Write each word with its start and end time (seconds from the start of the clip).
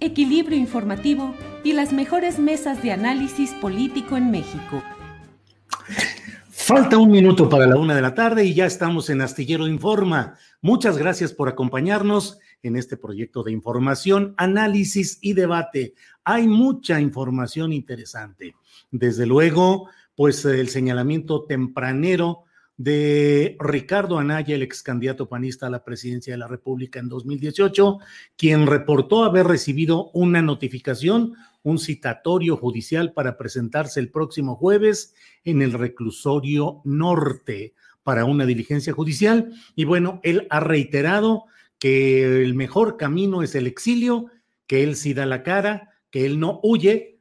equilibrio 0.00 0.58
informativo 0.58 1.34
y 1.64 1.72
las 1.72 1.92
mejores 1.92 2.38
mesas 2.38 2.82
de 2.82 2.92
análisis 2.92 3.52
político 3.54 4.16
en 4.16 4.30
México. 4.30 4.82
Falta 6.50 6.98
un 6.98 7.10
minuto 7.10 7.48
para 7.48 7.66
la 7.66 7.76
una 7.76 7.94
de 7.94 8.02
la 8.02 8.14
tarde 8.14 8.44
y 8.44 8.52
ya 8.52 8.66
estamos 8.66 9.08
en 9.10 9.22
Astillero 9.22 9.66
Informa. 9.66 10.36
Muchas 10.60 10.98
gracias 10.98 11.32
por 11.32 11.48
acompañarnos 11.48 12.38
en 12.62 12.76
este 12.76 12.96
proyecto 12.96 13.42
de 13.42 13.52
información, 13.52 14.34
análisis 14.36 15.18
y 15.22 15.32
debate. 15.32 15.94
Hay 16.24 16.46
mucha 16.46 17.00
información 17.00 17.72
interesante. 17.72 18.54
Desde 18.90 19.24
luego, 19.24 19.88
pues 20.14 20.44
el 20.44 20.68
señalamiento 20.68 21.44
tempranero 21.44 22.44
de 22.78 23.56
Ricardo 23.58 24.18
Anaya, 24.18 24.54
el 24.54 24.62
ex 24.62 24.82
candidato 24.82 25.28
panista 25.28 25.66
a 25.66 25.70
la 25.70 25.84
presidencia 25.84 26.32
de 26.32 26.38
la 26.38 26.46
República 26.46 27.00
en 27.00 27.08
2018, 27.08 27.98
quien 28.36 28.68
reportó 28.68 29.24
haber 29.24 29.46
recibido 29.46 30.10
una 30.12 30.42
notificación, 30.42 31.34
un 31.64 31.80
citatorio 31.80 32.56
judicial 32.56 33.12
para 33.12 33.36
presentarse 33.36 33.98
el 33.98 34.10
próximo 34.10 34.54
jueves 34.54 35.12
en 35.42 35.60
el 35.60 35.72
reclusorio 35.72 36.80
norte 36.84 37.74
para 38.04 38.24
una 38.24 38.46
diligencia 38.46 38.92
judicial. 38.92 39.52
Y 39.74 39.84
bueno, 39.84 40.20
él 40.22 40.46
ha 40.48 40.60
reiterado 40.60 41.46
que 41.80 42.42
el 42.42 42.54
mejor 42.54 42.96
camino 42.96 43.42
es 43.42 43.56
el 43.56 43.66
exilio, 43.66 44.26
que 44.68 44.84
él 44.84 44.94
sí 44.94 45.14
da 45.14 45.26
la 45.26 45.42
cara, 45.42 45.90
que 46.10 46.24
él 46.24 46.38
no 46.38 46.60
huye, 46.62 47.18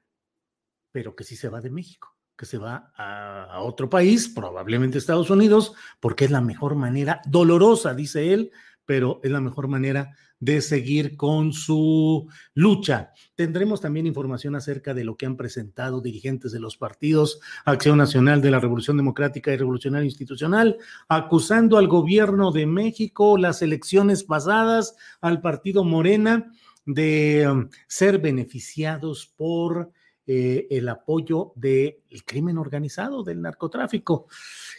pero 0.92 1.16
que 1.16 1.24
sí 1.24 1.36
se 1.36 1.50
va 1.50 1.62
de 1.62 1.72
México 1.72 2.17
que 2.38 2.46
se 2.46 2.58
va 2.58 2.92
a, 2.96 3.60
otro 3.62 3.90
país, 3.90 4.30
probablemente 4.30 4.98
Estados 4.98 5.30
Unidos, 5.30 5.74
porque 6.00 6.26
es 6.26 6.32
la 6.32 6.42
mejor 6.42 6.76
manera, 6.76 7.22
dolorosa, 7.26 7.94
dice 7.94 8.34
él, 8.34 8.52
pero 8.86 9.20
es 9.24 9.32
la 9.32 9.42
mejor 9.42 9.68
manera 9.68 10.16
de 10.40 10.62
seguir 10.62 11.18
con 11.18 11.52
su 11.52 12.30
lucha. 12.54 13.12
Tendremos 13.36 13.82
también 13.82 14.06
información 14.06 14.56
acerca 14.56 14.94
de 14.94 15.04
lo 15.04 15.18
que 15.18 15.26
han 15.26 15.36
presentado 15.36 16.00
dirigentes 16.00 16.52
de 16.52 16.60
los 16.60 16.78
partidos 16.78 17.40
Acción 17.66 17.98
Nacional 17.98 18.40
de 18.42 18.52
la 18.52 18.60
Revolución 18.60 18.98
Democrática 18.98 19.52
y 19.52 19.58
Revolucionaria 19.58 20.06
Institucional, 20.06 20.78
acusando 21.10 21.78
al 21.78 21.88
gobierno 21.88 22.52
de 22.52 22.68
México 22.68 23.38
las 23.38 23.64
elecciones 23.64 24.24
pasadas, 24.24 24.96
al 25.22 25.42
partido 25.42 25.84
Morena, 25.84 26.52
de 26.86 27.48
um, 27.50 27.70
ser 27.88 28.20
beneficiados 28.20 29.26
por 29.36 29.92
eh, 30.28 30.68
el 30.70 30.90
apoyo 30.90 31.54
del 31.56 31.96
crimen 32.26 32.58
organizado, 32.58 33.24
del 33.24 33.42
narcotráfico. 33.42 34.28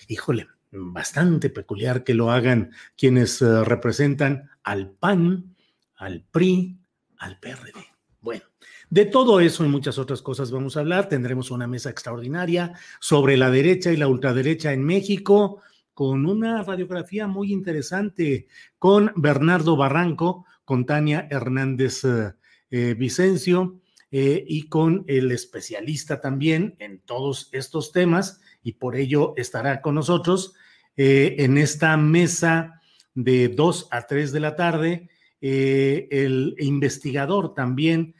Híjole, 0.06 0.46
bastante 0.70 1.48
peculiar 1.48 2.04
que 2.04 2.12
lo 2.12 2.30
hagan 2.30 2.72
quienes 2.96 3.40
eh, 3.40 3.64
representan 3.64 4.50
al 4.62 4.90
PAN, 4.90 5.56
al 5.96 6.22
PRI, 6.30 6.78
al 7.16 7.38
PRD. 7.40 7.72
Bueno, 8.20 8.44
de 8.90 9.06
todo 9.06 9.40
eso 9.40 9.64
y 9.64 9.68
muchas 9.68 9.98
otras 9.98 10.22
cosas 10.22 10.50
vamos 10.50 10.76
a 10.76 10.80
hablar. 10.80 11.08
Tendremos 11.08 11.50
una 11.50 11.66
mesa 11.66 11.90
extraordinaria 11.90 12.74
sobre 13.00 13.36
la 13.36 13.50
derecha 13.50 13.90
y 13.90 13.96
la 13.96 14.08
ultraderecha 14.08 14.72
en 14.72 14.84
México 14.84 15.62
con 15.94 16.26
una 16.26 16.62
radiografía 16.62 17.26
muy 17.26 17.52
interesante 17.52 18.46
con 18.78 19.12
Bernardo 19.16 19.76
Barranco, 19.76 20.44
con 20.64 20.86
Tania 20.86 21.26
Hernández 21.30 22.04
eh, 22.04 22.94
Vicencio, 22.94 23.80
eh, 24.10 24.42
y 24.48 24.70
con 24.70 25.04
el 25.06 25.30
especialista 25.32 26.22
también 26.22 26.76
en 26.78 27.00
todos 27.00 27.50
estos 27.52 27.92
temas 27.92 28.40
y 28.62 28.72
por 28.72 28.96
ello 28.96 29.34
estará 29.36 29.82
con 29.82 29.96
nosotros 29.96 30.54
eh, 30.96 31.36
en 31.40 31.58
esta 31.58 31.94
mesa 31.98 32.80
de 33.14 33.48
2 33.48 33.88
a 33.90 34.06
3 34.06 34.32
de 34.32 34.40
la 34.40 34.56
tarde 34.56 35.10
eh, 35.42 36.08
el 36.10 36.56
investigador 36.58 37.52
también 37.52 38.14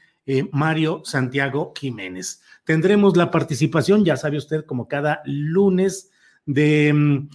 Mario 0.53 1.00
Santiago 1.06 1.72
Jiménez. 1.75 2.43
Tendremos 2.65 3.16
la 3.16 3.31
participación, 3.31 4.05
ya 4.05 4.19
sabe 4.19 4.37
usted, 4.37 4.66
como 4.66 4.87
cada 4.87 5.22
lunes 5.25 6.10
de... 6.44 6.93
Mm, 6.93 7.28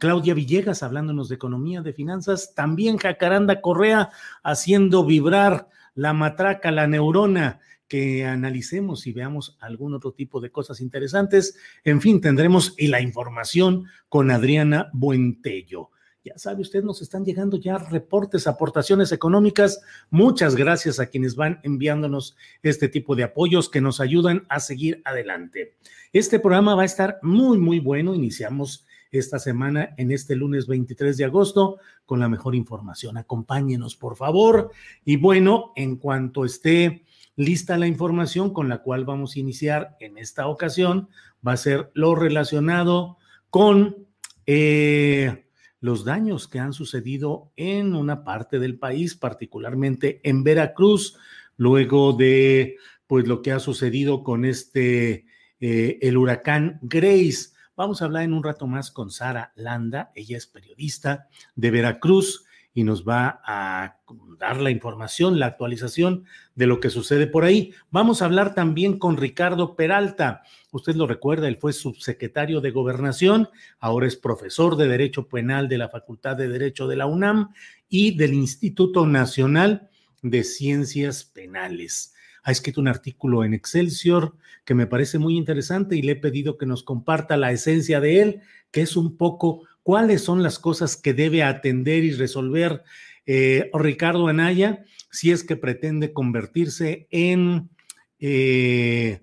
Claudia 0.00 0.34
Villegas 0.34 0.82
hablándonos 0.82 1.28
de 1.28 1.36
economía, 1.36 1.80
de 1.80 1.92
finanzas, 1.92 2.54
también 2.56 2.96
Jacaranda 2.96 3.60
Correa 3.60 4.10
haciendo 4.42 5.04
vibrar 5.04 5.68
la 5.98 6.12
matraca, 6.12 6.70
la 6.70 6.86
neurona, 6.86 7.58
que 7.88 8.24
analicemos 8.24 9.08
y 9.08 9.12
veamos 9.12 9.56
algún 9.58 9.94
otro 9.94 10.12
tipo 10.12 10.40
de 10.40 10.52
cosas 10.52 10.80
interesantes. 10.80 11.56
En 11.82 12.00
fin, 12.00 12.20
tendremos 12.20 12.74
y 12.78 12.86
la 12.86 13.00
información 13.00 13.86
con 14.08 14.30
Adriana 14.30 14.90
Buentello. 14.92 15.90
Ya 16.24 16.38
sabe 16.38 16.62
usted, 16.62 16.84
nos 16.84 17.02
están 17.02 17.24
llegando 17.24 17.56
ya 17.56 17.78
reportes, 17.78 18.46
aportaciones 18.46 19.10
económicas. 19.10 19.80
Muchas 20.10 20.54
gracias 20.54 21.00
a 21.00 21.06
quienes 21.06 21.34
van 21.34 21.58
enviándonos 21.64 22.36
este 22.62 22.88
tipo 22.88 23.16
de 23.16 23.24
apoyos 23.24 23.68
que 23.68 23.80
nos 23.80 23.98
ayudan 23.98 24.46
a 24.48 24.60
seguir 24.60 25.02
adelante. 25.04 25.74
Este 26.12 26.38
programa 26.38 26.76
va 26.76 26.82
a 26.82 26.86
estar 26.86 27.18
muy, 27.22 27.58
muy 27.58 27.80
bueno. 27.80 28.14
Iniciamos 28.14 28.86
esta 29.10 29.38
semana 29.38 29.94
en 29.96 30.10
este 30.10 30.36
lunes 30.36 30.66
23 30.66 31.16
de 31.16 31.24
agosto 31.24 31.78
con 32.06 32.20
la 32.20 32.28
mejor 32.28 32.54
información. 32.54 33.16
Acompáñenos, 33.16 33.96
por 33.96 34.16
favor. 34.16 34.70
Y 35.04 35.16
bueno, 35.16 35.72
en 35.76 35.96
cuanto 35.96 36.44
esté 36.44 37.04
lista 37.36 37.78
la 37.78 37.86
información 37.86 38.52
con 38.52 38.68
la 38.68 38.78
cual 38.78 39.04
vamos 39.04 39.36
a 39.36 39.38
iniciar 39.38 39.96
en 40.00 40.18
esta 40.18 40.48
ocasión, 40.48 41.08
va 41.46 41.52
a 41.52 41.56
ser 41.56 41.90
lo 41.94 42.14
relacionado 42.14 43.18
con 43.50 44.08
eh, 44.46 45.46
los 45.80 46.04
daños 46.04 46.48
que 46.48 46.58
han 46.58 46.72
sucedido 46.72 47.52
en 47.56 47.94
una 47.94 48.24
parte 48.24 48.58
del 48.58 48.78
país, 48.78 49.14
particularmente 49.14 50.20
en 50.24 50.42
Veracruz, 50.42 51.16
luego 51.56 52.12
de 52.12 52.76
pues 53.06 53.26
lo 53.26 53.40
que 53.40 53.52
ha 53.52 53.60
sucedido 53.60 54.22
con 54.22 54.44
este 54.44 55.26
eh, 55.60 55.98
el 56.02 56.16
huracán 56.16 56.78
Grace. 56.82 57.50
Vamos 57.78 58.02
a 58.02 58.06
hablar 58.06 58.24
en 58.24 58.32
un 58.32 58.42
rato 58.42 58.66
más 58.66 58.90
con 58.90 59.12
Sara 59.12 59.52
Landa, 59.54 60.10
ella 60.16 60.36
es 60.36 60.48
periodista 60.48 61.28
de 61.54 61.70
Veracruz 61.70 62.44
y 62.74 62.82
nos 62.82 63.06
va 63.06 63.40
a 63.46 63.98
dar 64.36 64.60
la 64.60 64.72
información, 64.72 65.38
la 65.38 65.46
actualización 65.46 66.24
de 66.56 66.66
lo 66.66 66.80
que 66.80 66.90
sucede 66.90 67.28
por 67.28 67.44
ahí. 67.44 67.72
Vamos 67.92 68.20
a 68.20 68.24
hablar 68.24 68.52
también 68.52 68.98
con 68.98 69.16
Ricardo 69.16 69.76
Peralta. 69.76 70.42
Usted 70.72 70.96
lo 70.96 71.06
recuerda, 71.06 71.46
él 71.46 71.58
fue 71.60 71.72
subsecretario 71.72 72.60
de 72.60 72.72
Gobernación, 72.72 73.48
ahora 73.78 74.08
es 74.08 74.16
profesor 74.16 74.74
de 74.74 74.88
Derecho 74.88 75.28
Penal 75.28 75.68
de 75.68 75.78
la 75.78 75.88
Facultad 75.88 76.34
de 76.34 76.48
Derecho 76.48 76.88
de 76.88 76.96
la 76.96 77.06
UNAM 77.06 77.52
y 77.88 78.16
del 78.16 78.34
Instituto 78.34 79.06
Nacional 79.06 79.88
de 80.20 80.42
Ciencias 80.42 81.22
Penales 81.22 82.12
ha 82.42 82.50
escrito 82.50 82.80
un 82.80 82.88
artículo 82.88 83.44
en 83.44 83.54
Excelsior 83.54 84.36
que 84.64 84.74
me 84.74 84.86
parece 84.86 85.18
muy 85.18 85.36
interesante 85.36 85.96
y 85.96 86.02
le 86.02 86.12
he 86.12 86.16
pedido 86.16 86.58
que 86.58 86.66
nos 86.66 86.82
comparta 86.82 87.36
la 87.36 87.52
esencia 87.52 88.00
de 88.00 88.20
él, 88.20 88.40
que 88.70 88.82
es 88.82 88.96
un 88.96 89.16
poco 89.16 89.62
cuáles 89.82 90.22
son 90.22 90.42
las 90.42 90.58
cosas 90.58 90.96
que 90.96 91.14
debe 91.14 91.42
atender 91.42 92.04
y 92.04 92.12
resolver 92.12 92.82
eh, 93.26 93.70
Ricardo 93.74 94.28
Anaya 94.28 94.84
si 95.10 95.30
es 95.30 95.44
que 95.44 95.56
pretende 95.56 96.12
convertirse 96.12 97.08
en 97.10 97.70
eh, 98.18 99.22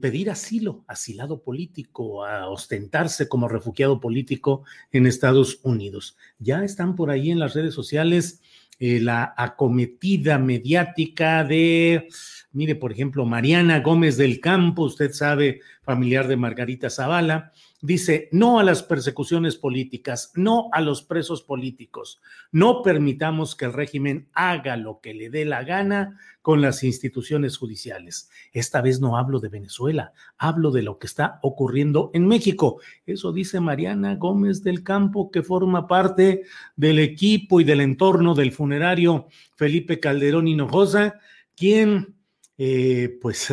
pedir 0.00 0.30
asilo, 0.30 0.84
asilado 0.86 1.42
político, 1.42 2.24
a 2.24 2.48
ostentarse 2.48 3.28
como 3.28 3.48
refugiado 3.48 4.00
político 4.00 4.64
en 4.92 5.06
Estados 5.06 5.60
Unidos. 5.62 6.16
Ya 6.38 6.64
están 6.64 6.94
por 6.94 7.10
ahí 7.10 7.30
en 7.30 7.38
las 7.38 7.54
redes 7.54 7.74
sociales 7.74 8.40
eh, 8.78 9.00
la 9.00 9.34
acometida 9.36 10.38
mediática 10.38 11.44
de, 11.44 12.08
mire, 12.52 12.74
por 12.74 12.92
ejemplo, 12.92 13.24
Mariana 13.24 13.80
Gómez 13.80 14.16
del 14.16 14.40
Campo, 14.40 14.82
usted 14.82 15.12
sabe, 15.12 15.60
familiar 15.82 16.28
de 16.28 16.36
Margarita 16.36 16.90
Zavala, 16.90 17.52
dice 17.82 18.28
no 18.32 18.60
a 18.60 18.64
las 18.64 18.82
persecuciones 18.82 19.56
políticas, 19.56 20.32
no 20.34 20.70
a 20.72 20.80
los 20.80 21.02
presos 21.02 21.42
políticos, 21.42 22.22
no 22.52 22.82
permitamos 22.82 23.54
que 23.54 23.66
el 23.66 23.72
régimen 23.72 24.28
haga 24.32 24.76
lo 24.76 25.00
que 25.00 25.12
le 25.12 25.28
dé 25.28 25.44
la 25.44 25.64
gana 25.64 26.18
con 26.40 26.62
las 26.62 26.82
instituciones 26.84 27.56
judiciales. 27.56 28.30
Esta 28.52 28.80
vez 28.80 29.00
no 29.00 29.16
hablo 29.16 29.40
de 29.40 29.48
Venezuela, 29.48 30.12
hablo 30.38 30.70
de 30.70 30.82
lo 30.82 30.98
que 30.98 31.06
está 31.06 31.38
ocurriendo 31.42 32.10
en 32.14 32.26
México. 32.26 32.80
Eso 33.04 33.32
dice 33.32 33.60
Mariana 33.60 34.16
Gómez 34.16 34.62
del 34.62 34.82
Campo, 34.82 35.30
que 35.30 35.42
forma 35.42 35.86
parte 35.86 36.44
del 36.76 37.00
equipo 37.00 37.60
y 37.60 37.64
del 37.64 37.80
entorno 37.80 38.34
del 38.34 38.52
funerario 38.52 39.26
Felipe 39.56 40.00
Calderón 40.00 40.48
Hinojosa, 40.48 41.20
quien 41.56 42.14
eh, 42.58 43.18
pues 43.20 43.52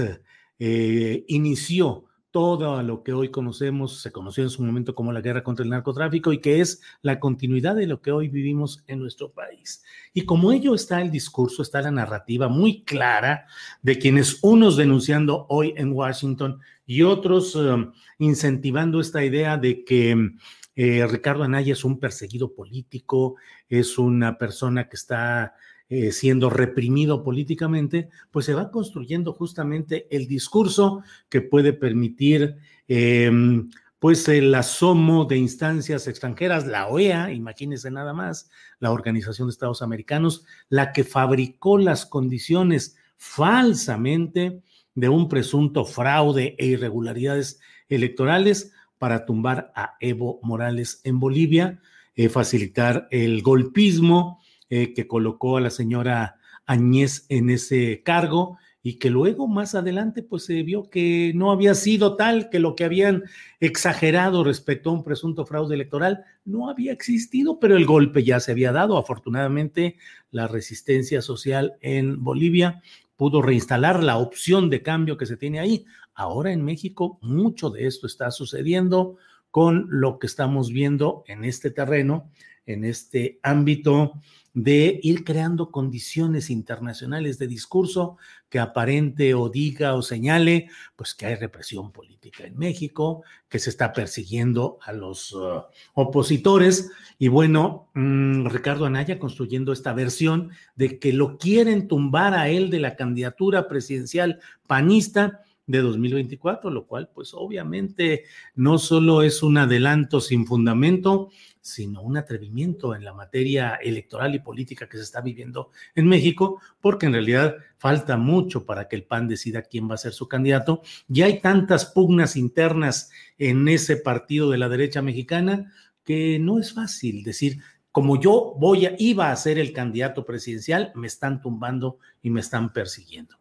eh, 0.59 1.25
inició 1.27 2.08
todo 2.31 2.81
lo 2.83 3.03
que 3.03 3.13
hoy 3.13 3.29
conocemos, 3.29 4.01
se 4.01 4.11
conoció 4.11 4.43
en 4.43 4.49
su 4.49 4.63
momento 4.63 4.93
como 4.93 5.11
la 5.11 5.21
guerra 5.21 5.43
contra 5.43 5.63
el 5.63 5.69
narcotráfico 5.69 6.31
y 6.31 6.39
que 6.39 6.61
es 6.61 6.81
la 7.01 7.19
continuidad 7.19 7.75
de 7.75 7.87
lo 7.87 8.01
que 8.01 8.11
hoy 8.11 8.27
vivimos 8.27 8.83
en 8.87 8.99
nuestro 8.99 9.31
país. 9.31 9.83
Y 10.13 10.25
como 10.25 10.51
ello 10.51 10.75
está 10.75 11.01
el 11.01 11.11
discurso, 11.11 11.61
está 11.61 11.81
la 11.81 11.91
narrativa 11.91 12.47
muy 12.47 12.83
clara 12.83 13.47
de 13.81 13.97
quienes 13.97 14.39
unos 14.43 14.77
denunciando 14.77 15.47
hoy 15.49 15.73
en 15.75 15.91
Washington 15.91 16.59
y 16.85 17.01
otros 17.03 17.55
um, 17.55 17.91
incentivando 18.19 18.99
esta 18.99 19.23
idea 19.23 19.57
de 19.57 19.83
que 19.83 20.31
eh, 20.75 21.05
Ricardo 21.07 21.43
Anaya 21.43 21.73
es 21.73 21.83
un 21.83 21.99
perseguido 21.99 22.53
político, 22.53 23.35
es 23.67 23.97
una 23.97 24.37
persona 24.37 24.87
que 24.87 24.95
está 24.95 25.55
eh, 25.89 26.11
siendo 26.11 26.51
reprimido 26.51 27.23
políticamente, 27.23 28.09
pues 28.29 28.45
se 28.45 28.53
va 28.53 28.69
construyendo 28.69 29.33
justamente 29.33 30.07
el 30.15 30.27
discurso 30.27 31.01
que 31.29 31.41
puede 31.41 31.73
permitir 31.73 32.57
em, 32.87 33.69
pues 33.97 34.27
el 34.29 34.53
asomo 34.53 35.25
de 35.25 35.37
instancias 35.37 36.07
extranjeras, 36.07 36.67
la 36.67 36.87
OEA, 36.87 37.33
imagínense 37.33 37.89
nada 37.89 38.13
más, 38.13 38.51
la 38.79 38.91
Organización 38.91 39.47
de 39.47 39.51
Estados 39.51 39.81
Americanos, 39.81 40.45
la 40.69 40.93
que 40.93 41.03
fabricó 41.03 41.77
las 41.77 42.05
condiciones 42.05 42.95
falsamente 43.17 44.61
de 44.95 45.09
un 45.09 45.27
presunto 45.27 45.85
fraude 45.85 46.55
e 46.59 46.67
irregularidades 46.67 47.59
electorales 47.89 48.73
para 48.99 49.25
tumbar 49.25 49.71
a 49.75 49.95
Evo 49.99 50.39
Morales 50.43 51.01
en 51.03 51.19
Bolivia, 51.19 51.81
eh, 52.15 52.29
facilitar 52.29 53.07
el 53.11 53.41
golpismo, 53.41 54.39
eh, 54.69 54.93
que 54.93 55.07
colocó 55.07 55.57
a 55.57 55.61
la 55.61 55.69
señora 55.69 56.37
Añez 56.65 57.25
en 57.29 57.49
ese 57.49 58.03
cargo 58.03 58.57
y 58.81 58.97
que 58.97 59.09
luego 59.09 59.47
más 59.47 59.75
adelante 59.75 60.23
pues 60.23 60.45
se 60.45 60.63
vio 60.63 60.89
que 60.89 61.33
no 61.35 61.51
había 61.51 61.75
sido 61.75 62.15
tal, 62.15 62.49
que 62.49 62.59
lo 62.59 62.75
que 62.75 62.85
habían 62.85 63.23
exagerado 63.59 64.43
respecto 64.43 64.89
a 64.89 64.93
un 64.93 65.03
presunto 65.03 65.45
fraude 65.45 65.75
electoral 65.75 66.23
no 66.45 66.69
había 66.69 66.93
existido, 66.93 67.59
pero 67.59 67.75
el 67.75 67.85
golpe 67.85 68.23
ya 68.23 68.39
se 68.39 68.51
había 68.51 68.71
dado. 68.71 68.97
Afortunadamente 68.97 69.97
la 70.31 70.47
resistencia 70.47 71.21
social 71.21 71.73
en 71.81 72.23
Bolivia 72.23 72.81
pudo 73.17 73.41
reinstalar 73.41 74.01
la 74.01 74.17
opción 74.17 74.69
de 74.69 74.81
cambio 74.81 75.17
que 75.17 75.25
se 75.25 75.35
tiene 75.35 75.59
ahí. 75.59 75.85
Ahora 76.13 76.53
en 76.53 76.63
México 76.63 77.19
mucho 77.21 77.69
de 77.69 77.85
esto 77.85 78.07
está 78.07 78.31
sucediendo 78.31 79.17
con 79.51 79.87
lo 79.89 80.19
que 80.19 80.27
estamos 80.27 80.71
viendo 80.71 81.23
en 81.27 81.43
este 81.43 81.71
terreno, 81.71 82.31
en 82.65 82.85
este 82.85 83.39
ámbito 83.43 84.13
de 84.53 84.99
ir 85.03 85.23
creando 85.23 85.71
condiciones 85.71 86.49
internacionales 86.49 87.37
de 87.37 87.47
discurso 87.47 88.17
que 88.49 88.59
aparente 88.59 89.33
o 89.33 89.49
diga 89.49 89.93
o 89.93 90.01
señale, 90.01 90.69
pues 90.95 91.13
que 91.13 91.27
hay 91.27 91.35
represión 91.35 91.91
política 91.91 92.45
en 92.45 92.57
México, 92.57 93.23
que 93.47 93.59
se 93.59 93.69
está 93.69 93.93
persiguiendo 93.93 94.79
a 94.81 94.91
los 94.91 95.31
uh, 95.33 95.63
opositores. 95.93 96.91
Y 97.19 97.27
bueno, 97.27 97.89
mm, 97.93 98.47
Ricardo 98.47 98.85
Anaya 98.85 99.19
construyendo 99.19 99.71
esta 99.71 99.93
versión 99.93 100.49
de 100.75 100.99
que 100.99 101.13
lo 101.13 101.37
quieren 101.37 101.87
tumbar 101.87 102.33
a 102.33 102.49
él 102.49 102.69
de 102.69 102.79
la 102.79 102.95
candidatura 102.95 103.67
presidencial 103.67 104.39
panista 104.67 105.43
de 105.69 105.81
2024, 105.81 106.71
lo 106.71 106.87
cual 106.87 107.09
pues 107.13 107.31
obviamente 107.35 108.23
no 108.55 108.79
solo 108.79 109.21
es 109.21 109.43
un 109.43 109.59
adelanto 109.59 110.19
sin 110.19 110.47
fundamento, 110.47 111.29
sino 111.61 112.01
un 112.01 112.17
atrevimiento 112.17 112.95
en 112.95 113.03
la 113.03 113.13
materia 113.13 113.75
electoral 113.75 114.35
y 114.35 114.39
política 114.39 114.87
que 114.87 114.97
se 114.97 115.03
está 115.03 115.21
viviendo 115.21 115.71
en 115.95 116.07
México, 116.07 116.61
porque 116.79 117.05
en 117.05 117.13
realidad 117.13 117.57
falta 117.77 118.17
mucho 118.17 118.65
para 118.65 118.87
que 118.87 118.95
el 118.95 119.03
PAN 119.03 119.27
decida 119.27 119.63
quién 119.63 119.89
va 119.89 119.95
a 119.95 119.97
ser 119.97 120.13
su 120.13 120.27
candidato. 120.27 120.81
Ya 121.07 121.25
hay 121.25 121.41
tantas 121.41 121.85
pugnas 121.85 122.35
internas 122.35 123.11
en 123.37 123.67
ese 123.67 123.97
partido 123.97 124.49
de 124.49 124.57
la 124.57 124.69
derecha 124.69 125.01
mexicana 125.01 125.71
que 126.03 126.39
no 126.39 126.59
es 126.59 126.73
fácil 126.73 127.23
decir, 127.23 127.59
como 127.91 128.19
yo 128.19 128.55
voy 128.57 128.85
a, 128.85 128.95
iba 128.97 129.31
a 129.31 129.35
ser 129.35 129.59
el 129.59 129.73
candidato 129.73 130.25
presidencial, 130.25 130.91
me 130.95 131.07
están 131.07 131.41
tumbando 131.41 131.99
y 132.21 132.29
me 132.29 132.39
están 132.39 132.71
persiguiendo. 132.73 133.35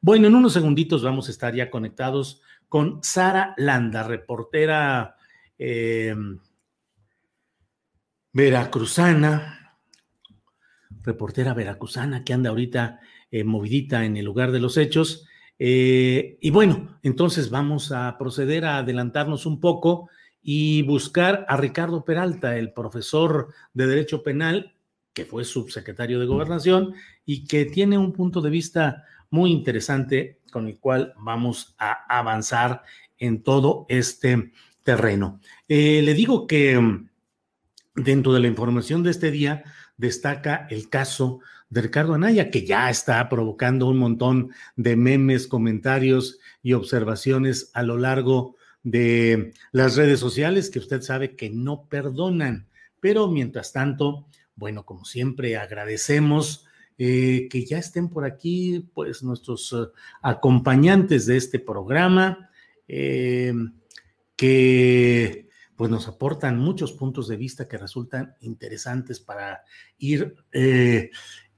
Bueno, 0.00 0.28
en 0.28 0.34
unos 0.34 0.52
segunditos 0.52 1.02
vamos 1.02 1.28
a 1.28 1.30
estar 1.30 1.54
ya 1.54 1.70
conectados 1.70 2.40
con 2.68 3.02
Sara 3.02 3.54
Landa, 3.56 4.02
reportera 4.02 5.16
eh, 5.58 6.14
veracruzana, 8.34 9.78
reportera 11.02 11.54
veracruzana 11.54 12.24
que 12.24 12.34
anda 12.34 12.50
ahorita 12.50 13.00
eh, 13.30 13.44
movidita 13.44 14.04
en 14.04 14.16
el 14.16 14.24
lugar 14.24 14.50
de 14.50 14.60
los 14.60 14.76
hechos. 14.76 15.26
Eh, 15.58 16.36
y 16.40 16.50
bueno, 16.50 16.98
entonces 17.02 17.48
vamos 17.48 17.92
a 17.92 18.18
proceder 18.18 18.64
a 18.64 18.78
adelantarnos 18.78 19.46
un 19.46 19.60
poco 19.60 20.10
y 20.42 20.82
buscar 20.82 21.46
a 21.48 21.56
Ricardo 21.56 22.04
Peralta, 22.04 22.58
el 22.58 22.72
profesor 22.72 23.54
de 23.72 23.86
Derecho 23.86 24.22
Penal, 24.24 24.74
que 25.12 25.24
fue 25.24 25.44
subsecretario 25.44 26.18
de 26.18 26.26
Gobernación 26.26 26.94
y 27.24 27.44
que 27.44 27.64
tiene 27.66 27.96
un 27.96 28.12
punto 28.12 28.40
de 28.40 28.50
vista 28.50 29.04
muy 29.30 29.52
interesante 29.52 30.40
con 30.50 30.66
el 30.66 30.80
cual 30.80 31.14
vamos 31.18 31.76
a 31.78 32.04
avanzar 32.08 32.82
en 33.16 33.44
todo 33.44 33.86
este 33.88 34.50
terreno. 34.82 35.40
Eh, 35.68 36.02
le 36.02 36.14
digo 36.14 36.48
que 36.48 37.06
dentro 37.94 38.32
de 38.32 38.40
la 38.40 38.48
información 38.48 39.02
de 39.02 39.10
este 39.10 39.30
día 39.30 39.64
destaca 39.96 40.66
el 40.70 40.88
caso 40.88 41.40
de 41.70 41.82
Ricardo 41.82 42.14
Anaya, 42.14 42.50
que 42.50 42.64
ya 42.64 42.90
está 42.90 43.28
provocando 43.28 43.88
un 43.88 43.98
montón 43.98 44.50
de 44.76 44.96
memes, 44.96 45.46
comentarios 45.46 46.38
y 46.62 46.72
observaciones 46.72 47.70
a 47.74 47.82
lo 47.82 47.98
largo 47.98 48.56
de 48.82 49.52
las 49.72 49.96
redes 49.96 50.20
sociales 50.20 50.70
que 50.70 50.78
usted 50.78 51.02
sabe 51.02 51.36
que 51.36 51.50
no 51.50 51.86
perdonan. 51.88 52.68
Pero 53.00 53.28
mientras 53.28 53.72
tanto, 53.72 54.26
bueno, 54.56 54.84
como 54.84 55.04
siempre, 55.04 55.56
agradecemos 55.56 56.66
eh, 56.96 57.48
que 57.50 57.64
ya 57.64 57.78
estén 57.78 58.08
por 58.08 58.24
aquí, 58.24 58.88
pues 58.94 59.22
nuestros 59.22 59.72
eh, 59.72 59.90
acompañantes 60.22 61.26
de 61.26 61.36
este 61.36 61.58
programa, 61.58 62.50
eh, 62.86 63.52
que 64.36 65.48
pues 65.76 65.90
nos 65.90 66.08
aportan 66.08 66.58
muchos 66.58 66.92
puntos 66.92 67.28
de 67.28 67.36
vista 67.36 67.66
que 67.68 67.78
resultan 67.78 68.34
interesantes 68.40 69.20
para 69.20 69.62
ir 69.98 70.36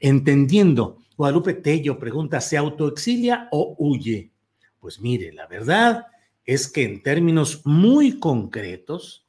entendiendo. 0.01 0.99
Guadalupe 1.17 1.55
Tello 1.55 1.99
pregunta, 1.99 2.41
¿se 2.41 2.57
autoexilia 2.57 3.49
o 3.53 3.75
huye? 3.79 4.33
Pues 4.79 5.01
mire, 5.01 5.33
la 5.33 5.47
verdad 5.47 6.07
es 6.45 6.69
que 6.69 6.85
en 6.85 7.03
términos 7.03 7.63
muy 7.65 8.19
concretos 8.19 9.27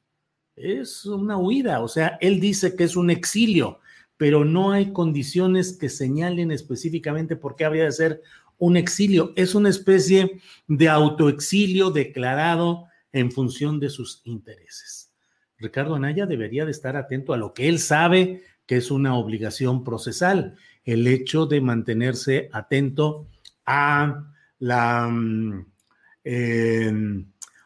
es 0.55 1.05
una 1.05 1.37
huida, 1.37 1.81
o 1.81 1.87
sea, 1.87 2.17
él 2.19 2.39
dice 2.39 2.75
que 2.75 2.83
es 2.83 2.95
un 2.95 3.09
exilio, 3.09 3.79
pero 4.17 4.43
no 4.43 4.71
hay 4.71 4.91
condiciones 4.91 5.73
que 5.73 5.89
señalen 5.89 6.51
específicamente 6.51 7.35
por 7.35 7.55
qué 7.55 7.65
habría 7.65 7.83
de 7.83 7.91
ser 7.91 8.21
un 8.57 8.75
exilio. 8.75 9.33
Es 9.35 9.53
una 9.53 9.69
especie 9.69 10.41
de 10.67 10.89
autoexilio 10.89 11.91
declarado 11.91 12.85
en 13.11 13.31
función 13.31 13.79
de 13.79 13.89
sus 13.89 14.21
intereses. 14.25 15.11
Ricardo 15.57 15.95
Anaya 15.95 16.25
debería 16.25 16.65
de 16.65 16.71
estar 16.71 16.95
atento 16.95 17.33
a 17.33 17.37
lo 17.37 17.53
que 17.53 17.67
él 17.67 17.79
sabe 17.79 18.43
que 18.65 18.77
es 18.77 18.91
una 18.91 19.15
obligación 19.15 19.83
procesal, 19.83 20.55
el 20.83 21.07
hecho 21.07 21.45
de 21.45 21.61
mantenerse 21.61 22.49
atento 22.51 23.27
a 23.65 24.31
la... 24.59 25.07
Mm, 25.07 25.65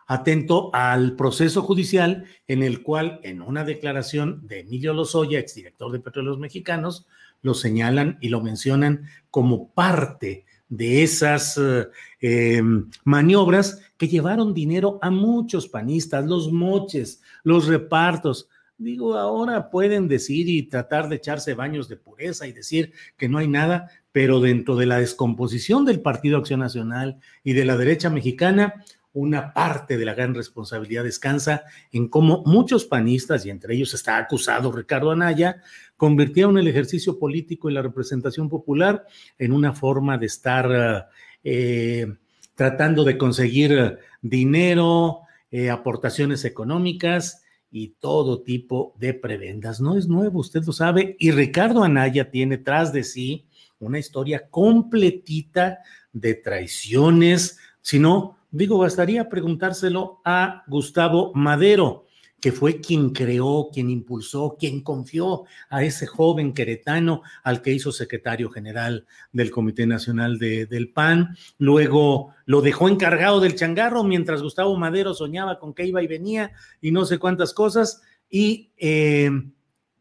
atento 0.05 0.69
al 0.73 1.15
proceso 1.15 1.61
judicial 1.61 2.25
en 2.47 2.63
el 2.63 2.83
cual, 2.83 3.21
en 3.23 3.41
una 3.41 3.63
declaración 3.63 4.45
de 4.45 4.59
Emilio 4.59 4.93
Lozoya, 4.93 5.39
exdirector 5.39 5.91
de 5.91 6.01
Petróleos 6.01 6.37
Mexicanos, 6.37 7.07
lo 7.41 7.53
señalan 7.53 8.17
y 8.19 8.27
lo 8.27 8.41
mencionan 8.41 9.05
como 9.29 9.71
parte 9.73 10.45
de 10.71 11.03
esas 11.03 11.57
eh, 11.57 11.89
em, 12.21 12.89
maniobras 13.03 13.81
que 13.97 14.07
llevaron 14.07 14.53
dinero 14.53 14.97
a 15.01 15.11
muchos 15.11 15.67
panistas, 15.67 16.25
los 16.25 16.51
moches, 16.51 17.21
los 17.43 17.67
repartos. 17.67 18.47
Digo, 18.77 19.15
ahora 19.15 19.69
pueden 19.69 20.07
decir 20.07 20.47
y 20.47 20.63
tratar 20.63 21.09
de 21.09 21.17
echarse 21.17 21.53
baños 21.53 21.89
de 21.89 21.97
pureza 21.97 22.47
y 22.47 22.53
decir 22.53 22.93
que 23.17 23.27
no 23.27 23.37
hay 23.37 23.49
nada, 23.49 23.91
pero 24.13 24.39
dentro 24.39 24.77
de 24.77 24.85
la 24.85 24.97
descomposición 24.97 25.83
del 25.83 25.99
Partido 25.99 26.37
Acción 26.37 26.61
Nacional 26.61 27.19
y 27.43 27.51
de 27.51 27.65
la 27.65 27.75
derecha 27.75 28.09
mexicana, 28.09 28.85
una 29.13 29.53
parte 29.53 29.97
de 29.97 30.05
la 30.05 30.13
gran 30.13 30.33
responsabilidad 30.33 31.03
descansa 31.03 31.63
en 31.91 32.07
cómo 32.07 32.43
muchos 32.45 32.85
panistas, 32.85 33.45
y 33.45 33.49
entre 33.49 33.75
ellos 33.75 33.93
está 33.93 34.17
acusado 34.17 34.71
Ricardo 34.71 35.11
Anaya, 35.11 35.61
convirtieron 35.97 36.57
el 36.57 36.67
ejercicio 36.67 37.19
político 37.19 37.69
y 37.69 37.73
la 37.73 37.81
representación 37.81 38.49
popular 38.49 39.05
en 39.37 39.51
una 39.51 39.73
forma 39.73 40.17
de 40.17 40.25
estar 40.25 41.09
eh, 41.43 42.07
tratando 42.55 43.03
de 43.03 43.17
conseguir 43.17 43.99
dinero, 44.21 45.21
eh, 45.51 45.69
aportaciones 45.69 46.45
económicas 46.45 47.43
y 47.69 47.89
todo 47.99 48.41
tipo 48.41 48.93
de 48.97 49.13
prebendas. 49.13 49.81
No 49.81 49.97
es 49.97 50.07
nuevo, 50.07 50.39
usted 50.39 50.63
lo 50.63 50.73
sabe, 50.73 51.15
y 51.19 51.31
Ricardo 51.31 51.83
Anaya 51.83 52.31
tiene 52.31 52.57
tras 52.57 52.93
de 52.93 53.03
sí 53.03 53.45
una 53.79 53.99
historia 53.99 54.47
completita 54.49 55.79
de 56.13 56.35
traiciones, 56.35 57.57
si 57.81 57.99
no, 57.99 58.37
Digo, 58.51 58.77
bastaría 58.77 59.29
preguntárselo 59.29 60.19
a 60.25 60.65
Gustavo 60.67 61.31
Madero, 61.33 62.05
que 62.41 62.51
fue 62.51 62.81
quien 62.81 63.11
creó, 63.11 63.69
quien 63.71 63.89
impulsó, 63.89 64.57
quien 64.59 64.81
confió 64.81 65.45
a 65.69 65.83
ese 65.83 66.05
joven 66.05 66.53
queretano 66.53 67.21
al 67.43 67.61
que 67.61 67.71
hizo 67.71 67.93
secretario 67.93 68.49
general 68.49 69.05
del 69.31 69.51
Comité 69.51 69.87
Nacional 69.87 70.37
del 70.37 70.89
PAN. 70.89 71.37
Luego 71.59 72.33
lo 72.45 72.61
dejó 72.61 72.89
encargado 72.89 73.39
del 73.39 73.55
changarro 73.55 74.03
mientras 74.03 74.41
Gustavo 74.41 74.75
Madero 74.75 75.13
soñaba 75.13 75.57
con 75.57 75.73
que 75.73 75.85
iba 75.85 76.03
y 76.03 76.07
venía 76.07 76.51
y 76.81 76.91
no 76.91 77.05
sé 77.05 77.19
cuántas 77.19 77.53
cosas. 77.53 78.01
Y 78.29 78.71
eh, 78.75 79.29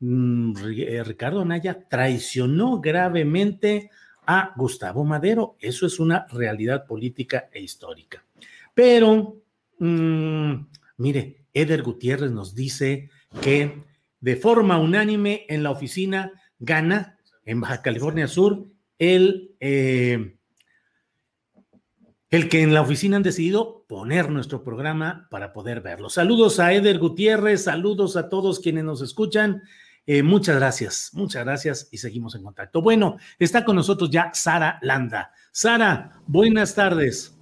mm, 0.01 0.55
eh, 0.77 1.05
Ricardo 1.05 1.43
Anaya 1.43 1.87
traicionó 1.89 2.81
gravemente 2.81 3.91
a 4.27 4.55
Gustavo 4.57 5.05
Madero. 5.05 5.57
Eso 5.61 5.87
es 5.87 6.01
una 6.01 6.27
realidad 6.31 6.87
política 6.87 7.49
e 7.53 7.61
histórica. 7.61 8.25
Pero, 8.81 9.43
mm, 9.79 10.55
mire, 10.97 11.45
Eder 11.53 11.83
Gutiérrez 11.83 12.31
nos 12.31 12.55
dice 12.55 13.11
que 13.43 13.85
de 14.21 14.37
forma 14.37 14.79
unánime 14.79 15.45
en 15.51 15.63
la 15.63 15.71
oficina 15.71 16.33
gana 16.59 17.19
en 17.45 17.61
Baja 17.61 17.83
California 17.83 18.27
Sur 18.27 18.69
el, 18.99 19.55
eh, 19.61 20.35
el 22.31 22.49
que 22.49 22.63
en 22.63 22.73
la 22.73 22.81
oficina 22.81 23.19
han 23.19 23.23
decidido 23.23 23.85
poner 23.87 24.31
nuestro 24.31 24.65
programa 24.65 25.29
para 25.31 25.53
poder 25.53 25.83
verlo. 25.83 26.09
Saludos 26.09 26.59
a 26.59 26.73
Eder 26.73 26.99
Gutiérrez, 26.99 27.65
saludos 27.65 28.17
a 28.17 28.31
todos 28.31 28.61
quienes 28.61 28.85
nos 28.85 29.03
escuchan. 29.03 29.61
Eh, 30.07 30.23
muchas 30.23 30.57
gracias, 30.57 31.11
muchas 31.13 31.45
gracias 31.45 31.89
y 31.93 31.99
seguimos 31.99 32.35
en 32.35 32.45
contacto. 32.45 32.81
Bueno, 32.81 33.19
está 33.39 33.63
con 33.63 33.77
nosotros 33.77 34.09
ya 34.09 34.31
Sara 34.33 34.79
Landa. 34.81 35.35
Sara, 35.53 36.23
buenas 36.27 36.75
tardes. 36.75 37.37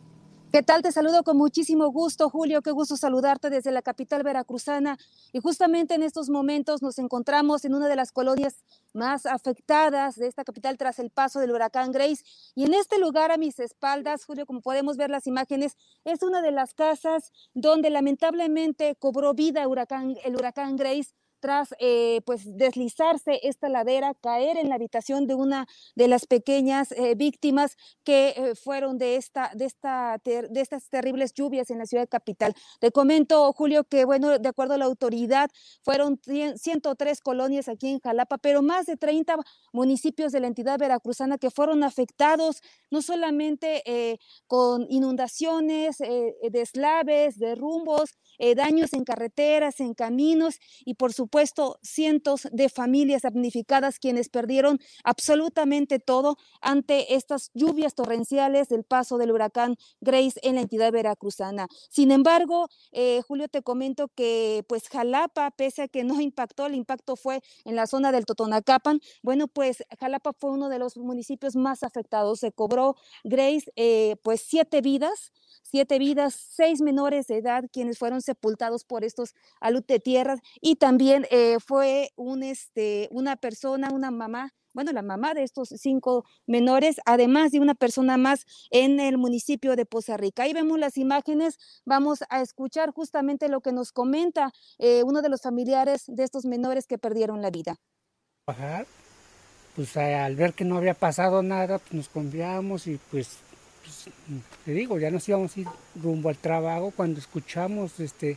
¿Qué 0.50 0.62
tal? 0.62 0.80
Te 0.80 0.92
saludo 0.92 1.24
con 1.24 1.36
muchísimo 1.36 1.88
gusto, 1.88 2.30
Julio. 2.30 2.62
Qué 2.62 2.70
gusto 2.70 2.96
saludarte 2.96 3.50
desde 3.50 3.70
la 3.70 3.82
capital 3.82 4.22
veracruzana. 4.22 4.96
Y 5.30 5.40
justamente 5.40 5.94
en 5.94 6.02
estos 6.02 6.30
momentos 6.30 6.80
nos 6.80 6.98
encontramos 6.98 7.66
en 7.66 7.74
una 7.74 7.86
de 7.86 7.96
las 7.96 8.12
colonias 8.12 8.64
más 8.94 9.26
afectadas 9.26 10.16
de 10.16 10.26
esta 10.26 10.44
capital 10.44 10.78
tras 10.78 11.00
el 11.00 11.10
paso 11.10 11.40
del 11.40 11.50
huracán 11.50 11.92
Grace. 11.92 12.24
Y 12.54 12.64
en 12.64 12.72
este 12.72 12.98
lugar 12.98 13.30
a 13.30 13.36
mis 13.36 13.58
espaldas, 13.58 14.24
Julio, 14.24 14.46
como 14.46 14.62
podemos 14.62 14.96
ver 14.96 15.10
las 15.10 15.26
imágenes, 15.26 15.76
es 16.04 16.22
una 16.22 16.40
de 16.40 16.50
las 16.50 16.72
casas 16.72 17.30
donde 17.52 17.90
lamentablemente 17.90 18.96
cobró 18.98 19.34
vida 19.34 19.68
huracán, 19.68 20.16
el 20.24 20.34
huracán 20.34 20.76
Grace 20.76 21.12
tras 21.40 21.74
eh, 21.78 22.20
pues 22.26 22.56
deslizarse 22.56 23.40
esta 23.42 23.68
ladera, 23.68 24.14
caer 24.14 24.56
en 24.56 24.68
la 24.68 24.74
habitación 24.74 25.26
de 25.26 25.34
una 25.34 25.66
de 25.94 26.08
las 26.08 26.26
pequeñas 26.26 26.92
eh, 26.92 27.14
víctimas 27.14 27.76
que 28.04 28.34
eh, 28.36 28.54
fueron 28.54 28.98
de 28.98 29.16
esta 29.16 29.50
de 29.54 29.64
esta 29.64 30.20
de 30.24 30.60
estas 30.60 30.88
terribles 30.88 31.32
lluvias 31.34 31.70
en 31.70 31.78
la 31.78 31.86
ciudad 31.86 32.08
capital. 32.08 32.54
Te 32.80 32.90
comento 32.90 33.52
Julio 33.52 33.84
que 33.84 34.04
bueno, 34.04 34.38
de 34.38 34.48
acuerdo 34.48 34.74
a 34.74 34.78
la 34.78 34.86
autoridad 34.86 35.50
fueron 35.82 36.20
103 36.56 37.20
colonias 37.20 37.68
aquí 37.68 37.88
en 37.88 38.00
Jalapa, 38.00 38.38
pero 38.38 38.62
más 38.62 38.86
de 38.86 38.96
30 38.96 39.36
municipios 39.72 40.32
de 40.32 40.40
la 40.40 40.48
entidad 40.48 40.78
veracruzana 40.78 41.38
que 41.38 41.50
fueron 41.50 41.84
afectados 41.84 42.60
no 42.90 43.02
solamente 43.02 44.18
con 44.46 44.86
inundaciones, 44.88 45.98
deslaves, 46.50 47.38
derrumbos, 47.38 48.14
daños 48.56 48.92
en 48.94 49.04
carreteras, 49.04 49.80
en 49.80 49.94
caminos 49.94 50.58
y 50.84 50.94
por 50.94 51.12
supuesto 51.12 51.27
supuesto, 51.28 51.78
cientos 51.82 52.48
de 52.52 52.70
familias 52.70 53.20
damnificadas 53.20 53.98
quienes 53.98 54.30
perdieron 54.30 54.78
absolutamente 55.04 55.98
todo 55.98 56.38
ante 56.62 57.16
estas 57.16 57.50
lluvias 57.52 57.94
torrenciales 57.94 58.68
del 58.70 58.82
paso 58.82 59.18
del 59.18 59.32
huracán 59.32 59.76
Grace 60.00 60.40
en 60.42 60.54
la 60.54 60.62
entidad 60.62 60.90
veracruzana. 60.90 61.66
Sin 61.90 62.12
embargo, 62.12 62.68
eh, 62.92 63.20
Julio, 63.28 63.46
te 63.48 63.60
comento 63.60 64.08
que 64.08 64.64
pues 64.70 64.88
Jalapa, 64.88 65.50
pese 65.50 65.82
a 65.82 65.88
que 65.88 66.02
no 66.02 66.18
impactó, 66.18 66.64
el 66.64 66.74
impacto 66.74 67.14
fue 67.14 67.42
en 67.66 67.76
la 67.76 67.86
zona 67.86 68.10
del 68.10 68.24
Totonacapan. 68.24 68.98
Bueno, 69.22 69.48
pues 69.48 69.84
Jalapa 70.00 70.32
fue 70.32 70.52
uno 70.52 70.70
de 70.70 70.78
los 70.78 70.96
municipios 70.96 71.56
más 71.56 71.82
afectados. 71.82 72.40
Se 72.40 72.52
cobró 72.52 72.96
Grace 73.22 73.70
eh, 73.76 74.16
pues 74.22 74.40
siete 74.40 74.80
vidas 74.80 75.30
siete 75.70 75.98
vidas, 75.98 76.34
seis 76.34 76.80
menores 76.80 77.26
de 77.26 77.38
edad 77.38 77.64
quienes 77.70 77.98
fueron 77.98 78.22
sepultados 78.22 78.84
por 78.84 79.04
estos 79.04 79.34
alud 79.60 79.84
de 79.86 80.00
tierra 80.00 80.36
y 80.60 80.76
también 80.76 81.17
eh, 81.30 81.56
fue 81.64 82.10
este, 82.42 83.08
una 83.10 83.36
persona, 83.36 83.90
una 83.92 84.10
mamá, 84.10 84.54
bueno, 84.72 84.92
la 84.92 85.02
mamá 85.02 85.34
de 85.34 85.42
estos 85.42 85.68
cinco 85.68 86.24
menores, 86.46 87.00
además 87.04 87.52
de 87.52 87.60
una 87.60 87.74
persona 87.74 88.16
más 88.16 88.44
en 88.70 89.00
el 89.00 89.18
municipio 89.18 89.76
de 89.76 89.86
Poza 89.86 90.16
Rica. 90.16 90.44
Ahí 90.44 90.52
vemos 90.52 90.78
las 90.78 90.96
imágenes, 90.98 91.58
vamos 91.84 92.24
a 92.28 92.42
escuchar 92.42 92.92
justamente 92.92 93.48
lo 93.48 93.60
que 93.60 93.72
nos 93.72 93.92
comenta 93.92 94.52
eh, 94.78 95.02
uno 95.04 95.22
de 95.22 95.28
los 95.28 95.42
familiares 95.42 96.04
de 96.06 96.22
estos 96.22 96.44
menores 96.44 96.86
que 96.86 96.98
perdieron 96.98 97.42
la 97.42 97.50
vida. 97.50 97.76
Pues 99.74 99.96
al 99.96 100.36
ver 100.36 100.54
que 100.54 100.64
no 100.64 100.76
había 100.76 100.94
pasado 100.94 101.42
nada, 101.42 101.78
pues 101.78 101.92
nos 101.92 102.08
confiamos 102.08 102.86
y 102.86 102.98
pues 103.10 103.38
pues, 103.88 104.14
te 104.64 104.72
digo, 104.72 104.98
ya 104.98 105.10
nos 105.10 105.26
íbamos 105.28 105.56
a 105.56 105.60
ir 105.60 105.66
rumbo 106.00 106.28
al 106.28 106.36
trabajo 106.36 106.92
cuando 106.94 107.18
escuchamos, 107.18 107.98
este, 108.00 108.36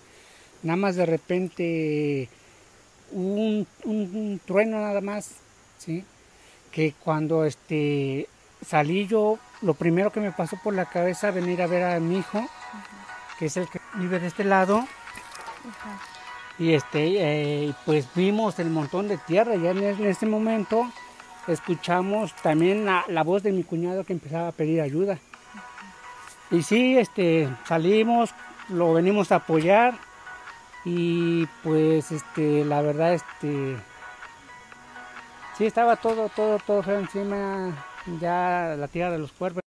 nada 0.63 0.77
más 0.77 0.95
de 0.95 1.05
repente 1.05 2.29
un, 3.11 4.39
trueno 4.45 4.79
nada 4.79 5.01
más, 5.01 5.35
¿sí? 5.77 6.03
Que 6.71 6.93
cuando 7.03 7.45
este, 7.45 8.27
salí 8.65 9.07
yo, 9.07 9.39
lo 9.61 9.73
primero 9.73 10.11
que 10.11 10.19
me 10.19 10.31
pasó 10.31 10.57
por 10.63 10.73
la 10.73 10.85
cabeza 10.85 11.31
venir 11.31 11.61
a 11.61 11.67
ver 11.67 11.83
a 11.83 11.99
mi 11.99 12.19
hijo, 12.19 12.45
que 13.39 13.45
es 13.47 13.57
el 13.57 13.67
que 13.67 13.79
vive 13.95 14.19
de 14.19 14.27
este 14.27 14.43
lado. 14.43 14.85
Y 16.57 16.73
este, 16.73 17.65
eh, 17.67 17.73
pues 17.85 18.07
vimos 18.15 18.59
el 18.59 18.69
montón 18.69 19.07
de 19.07 19.17
tierra 19.17 19.55
ya 19.55 19.71
en, 19.71 20.05
ese 20.05 20.25
momento 20.25 20.91
escuchamos 21.47 22.33
también 22.35 22.85
la 22.85 23.23
voz 23.23 23.41
de 23.41 23.51
mi 23.51 23.63
cuñado 23.63 24.03
que 24.03 24.13
empezaba 24.13 24.49
a 24.49 24.51
pedir 24.51 24.79
ayuda. 24.81 25.17
Y 26.51 26.63
sí, 26.63 26.97
este, 26.97 27.47
salimos, 27.65 28.31
lo 28.67 28.93
venimos 28.93 29.31
a 29.31 29.37
apoyar 29.37 29.97
y 30.85 31.45
pues 31.63 32.11
este, 32.11 32.65
la 32.65 32.81
verdad, 32.81 33.13
este, 33.13 33.77
sí 35.57 35.65
estaba 35.65 35.95
todo, 35.95 36.29
todo, 36.29 36.59
todo 36.65 36.83
feo 36.83 36.99
encima, 36.99 37.85
ya 38.19 38.75
la 38.77 38.87
tierra 38.87 39.11
de 39.11 39.19
los 39.19 39.31
cuerpos. 39.31 39.61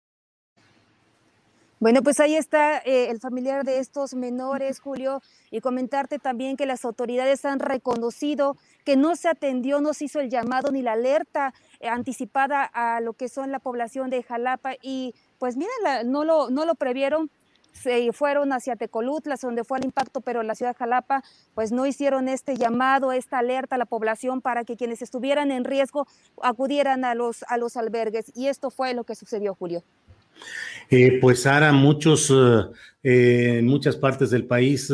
Bueno, 1.83 2.01
pues 2.01 2.21
ahí 2.21 2.37
está 2.37 2.77
eh, 2.77 3.09
el 3.09 3.19
familiar 3.19 3.65
de 3.65 3.79
estos 3.79 4.13
menores, 4.13 4.79
Julio, 4.79 5.21
y 5.51 5.59
comentarte 5.59 6.17
también 6.17 6.55
que 6.55 6.65
las 6.65 6.85
autoridades 6.85 7.43
han 7.43 7.59
reconocido 7.59 8.55
que 8.85 8.95
no 8.95 9.17
se 9.17 9.27
atendió, 9.27 9.81
no 9.81 9.93
se 9.93 10.05
hizo 10.05 10.21
el 10.21 10.29
llamado 10.29 10.71
ni 10.71 10.81
la 10.81 10.93
alerta 10.93 11.53
eh, 11.81 11.89
anticipada 11.89 12.63
a 12.63 13.01
lo 13.01 13.11
que 13.11 13.27
son 13.27 13.51
la 13.51 13.59
población 13.59 14.09
de 14.09 14.23
Jalapa 14.23 14.75
y 14.81 15.13
pues 15.39 15.57
miren, 15.57 15.73
no, 16.05 16.23
lo, 16.23 16.49
no 16.49 16.63
lo 16.65 16.75
previeron, 16.75 17.29
se 17.73 18.11
fueron 18.13 18.53
hacia 18.53 18.75
Tecolutla, 18.75 19.35
donde 19.41 19.63
fue 19.63 19.79
el 19.79 19.85
impacto, 19.85 20.21
pero 20.21 20.41
en 20.41 20.47
la 20.47 20.55
ciudad 20.55 20.71
de 20.71 20.77
Jalapa, 20.77 21.23
pues 21.53 21.71
no 21.71 21.85
hicieron 21.85 22.27
este 22.27 22.55
llamado, 22.55 23.11
esta 23.11 23.39
alerta 23.39 23.75
a 23.75 23.77
la 23.77 23.85
población 23.85 24.41
para 24.41 24.63
que 24.63 24.77
quienes 24.77 25.01
estuvieran 25.01 25.51
en 25.51 25.65
riesgo 25.65 26.07
acudieran 26.41 27.03
a 27.03 27.15
los, 27.15 27.43
a 27.49 27.57
los 27.57 27.75
albergues. 27.75 28.31
Y 28.35 28.47
esto 28.47 28.69
fue 28.69 28.93
lo 28.93 29.03
que 29.03 29.15
sucedió, 29.15 29.53
Julio. 29.55 29.83
Eh, 30.89 31.19
pues 31.19 31.45
ahora 31.45 31.71
muchos, 31.71 32.31
eh, 33.03 33.57
en 33.59 33.65
muchas 33.65 33.95
partes 33.95 34.29
del 34.29 34.45
país, 34.45 34.91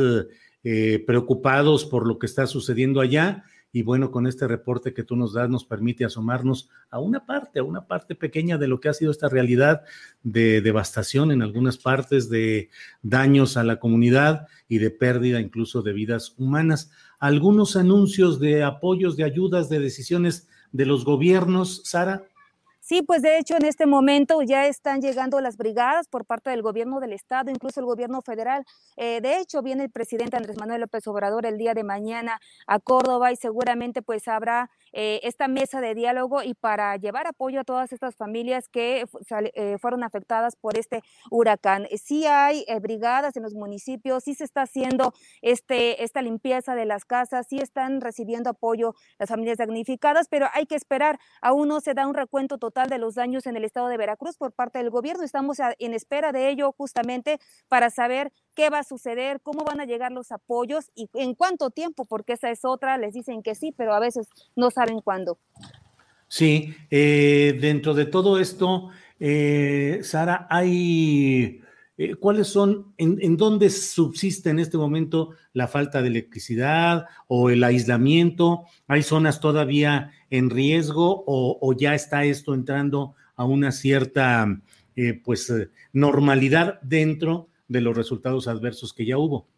eh, 0.64 1.04
preocupados 1.06 1.86
por 1.86 2.08
lo 2.08 2.20
que 2.20 2.26
está 2.26 2.48
sucediendo 2.48 3.02
allá 3.02 3.44
y 3.72 3.84
bueno, 3.84 4.12
con 4.12 4.26
este 4.26 4.48
reporte 4.48 4.94
que 4.94 5.04
tú 5.04 5.16
nos 5.16 5.34
das 5.34 5.50
nos 5.50 5.64
permite 5.64 6.06
asomarnos 6.06 6.70
a 6.90 7.00
una 7.00 7.26
parte, 7.26 7.60
a 7.60 7.64
una 7.64 7.86
parte 7.86 8.16
pequeña 8.16 8.58
de 8.58 8.68
lo 8.68 8.80
que 8.80 8.90
ha 8.90 8.94
sido 8.94 9.12
esta 9.12 9.30
realidad 9.30 9.84
de 10.24 10.62
devastación 10.62 11.32
en 11.32 11.42
algunas 11.42 11.78
partes, 11.78 12.30
de 12.30 12.70
daños 13.04 13.58
a 13.58 13.64
la 13.64 13.80
comunidad 13.80 14.48
y 14.68 14.80
de 14.80 14.90
pérdida 14.90 15.40
incluso 15.40 15.82
de 15.82 15.94
vidas 15.94 16.34
humanas. 16.38 16.92
Algunos 17.20 17.76
anuncios 17.76 18.40
de 18.40 18.64
apoyos, 18.64 19.18
de 19.18 19.24
ayudas, 19.24 19.70
de 19.70 19.80
decisiones 19.80 20.48
de 20.72 20.86
los 20.86 21.06
gobiernos, 21.06 21.82
Sara. 21.86 22.24
Sí, 22.90 23.04
pues 23.04 23.22
de 23.22 23.38
hecho 23.38 23.56
en 23.56 23.66
este 23.66 23.86
momento 23.86 24.42
ya 24.42 24.66
están 24.66 25.00
llegando 25.00 25.40
las 25.42 25.58
brigadas 25.58 26.08
por 26.08 26.26
parte 26.26 26.50
del 26.50 26.64
gobierno 26.64 27.00
del 27.00 27.14
estado, 27.14 27.52
incluso 27.52 27.80
el 27.80 27.86
gobierno 27.86 28.24
federal. 28.24 28.66
Eh, 28.98 29.22
de 29.22 29.38
hecho 29.38 29.62
viene 29.62 29.84
el 29.84 29.92
presidente 29.92 30.38
Andrés 30.38 30.58
Manuel 30.58 30.82
López 30.82 31.06
Obrador 31.06 31.46
el 31.46 31.60
día 31.60 31.76
de 31.76 31.84
mañana 31.84 32.40
a 32.66 32.80
Córdoba 32.80 33.32
y 33.32 33.36
seguramente 33.36 34.02
pues 34.02 34.28
habrá 34.28 34.72
eh, 34.92 35.20
esta 35.22 35.48
mesa 35.48 35.82
de 35.82 35.94
diálogo 35.94 36.42
y 36.42 36.56
para 36.56 36.98
llevar 36.98 37.28
apoyo 37.28 37.60
a 37.60 37.64
todas 37.64 37.94
estas 37.94 38.16
familias 38.16 38.68
que 38.70 39.06
eh, 39.54 39.78
fueron 39.80 40.04
afectadas 40.04 40.56
por 40.56 40.76
este 40.76 41.04
huracán. 41.30 41.86
Sí 42.04 42.26
hay 42.26 42.66
brigadas 42.82 43.38
en 43.38 43.44
los 43.44 43.54
municipios, 43.54 44.24
sí 44.24 44.34
se 44.34 44.46
está 44.46 44.64
haciendo 44.64 45.14
este, 45.44 46.04
esta 46.04 46.24
limpieza 46.24 46.74
de 46.74 46.86
las 46.86 47.06
casas, 47.06 47.46
sí 47.48 47.60
están 47.60 48.02
recibiendo 48.02 48.50
apoyo 48.50 48.96
las 49.20 49.30
familias 49.30 49.60
damnificadas, 49.60 50.28
pero 50.28 50.48
hay 50.56 50.66
que 50.66 50.74
esperar, 50.74 51.20
aún 51.40 51.68
no 51.68 51.82
se 51.82 51.94
da 51.94 52.08
un 52.08 52.16
recuento 52.16 52.58
total 52.58 52.79
de 52.88 52.98
los 52.98 53.16
daños 53.16 53.46
en 53.46 53.58
el 53.58 53.66
estado 53.66 53.88
de 53.88 53.98
Veracruz 53.98 54.38
por 54.38 54.54
parte 54.54 54.80
del 54.80 54.90
gobierno. 54.90 55.24
Estamos 55.24 55.58
en 55.80 55.94
espera 55.94 56.32
de 56.32 56.50
ello 56.50 56.74
justamente 56.78 57.40
para 57.68 57.90
saber 57.90 58.32
qué 58.56 58.70
va 58.70 58.80
a 58.80 58.84
suceder, 58.84 59.42
cómo 59.42 59.64
van 59.64 59.82
a 59.82 59.86
llegar 59.86 60.12
los 60.12 60.32
apoyos 60.32 60.92
y 60.96 61.10
en 61.14 61.36
cuánto 61.36 61.70
tiempo, 61.72 62.06
porque 62.06 62.34
esa 62.34 62.50
es 62.50 62.64
otra, 62.64 62.98
les 62.98 63.14
dicen 63.14 63.44
que 63.44 63.56
sí, 63.56 63.74
pero 63.76 63.94
a 63.94 64.00
veces 64.00 64.28
no 64.56 64.72
saben 64.72 65.02
cuándo. 65.02 65.40
Sí, 66.28 66.76
eh, 66.92 67.58
dentro 67.60 67.94
de 67.94 68.06
todo 68.06 68.40
esto, 68.40 68.90
eh, 69.20 70.00
Sara, 70.04 70.48
hay 70.50 71.62
eh, 72.00 72.16
¿cuáles 72.16 72.48
son, 72.48 72.94
en, 72.98 73.36
dónde 73.36 73.70
subsiste 73.70 74.50
en 74.50 74.60
este 74.60 74.78
momento 74.78 75.32
la 75.52 75.68
falta 75.68 76.02
de 76.02 76.08
electricidad 76.08 77.08
o 77.28 77.50
el 77.50 77.62
aislamiento? 77.62 78.64
¿Hay 78.88 79.04
zonas 79.04 79.42
todavía 79.42 80.14
en 80.30 80.50
riesgo 80.50 81.26
o, 81.28 81.76
ya 81.78 81.94
está 81.94 82.24
esto 82.24 82.54
entrando 82.54 83.16
a 83.36 83.44
una 83.44 83.74
cierta 83.74 84.62
eh, 84.96 85.22
pues, 85.26 85.50
eh, 85.50 85.72
normalidad 85.92 86.80
dentro 86.84 87.50
de 87.68 87.82
los 87.82 87.98
resultados 87.98 88.48
adversos 88.48 88.94
que 88.94 89.06
ya 89.06 89.18
hubo? 89.18 89.50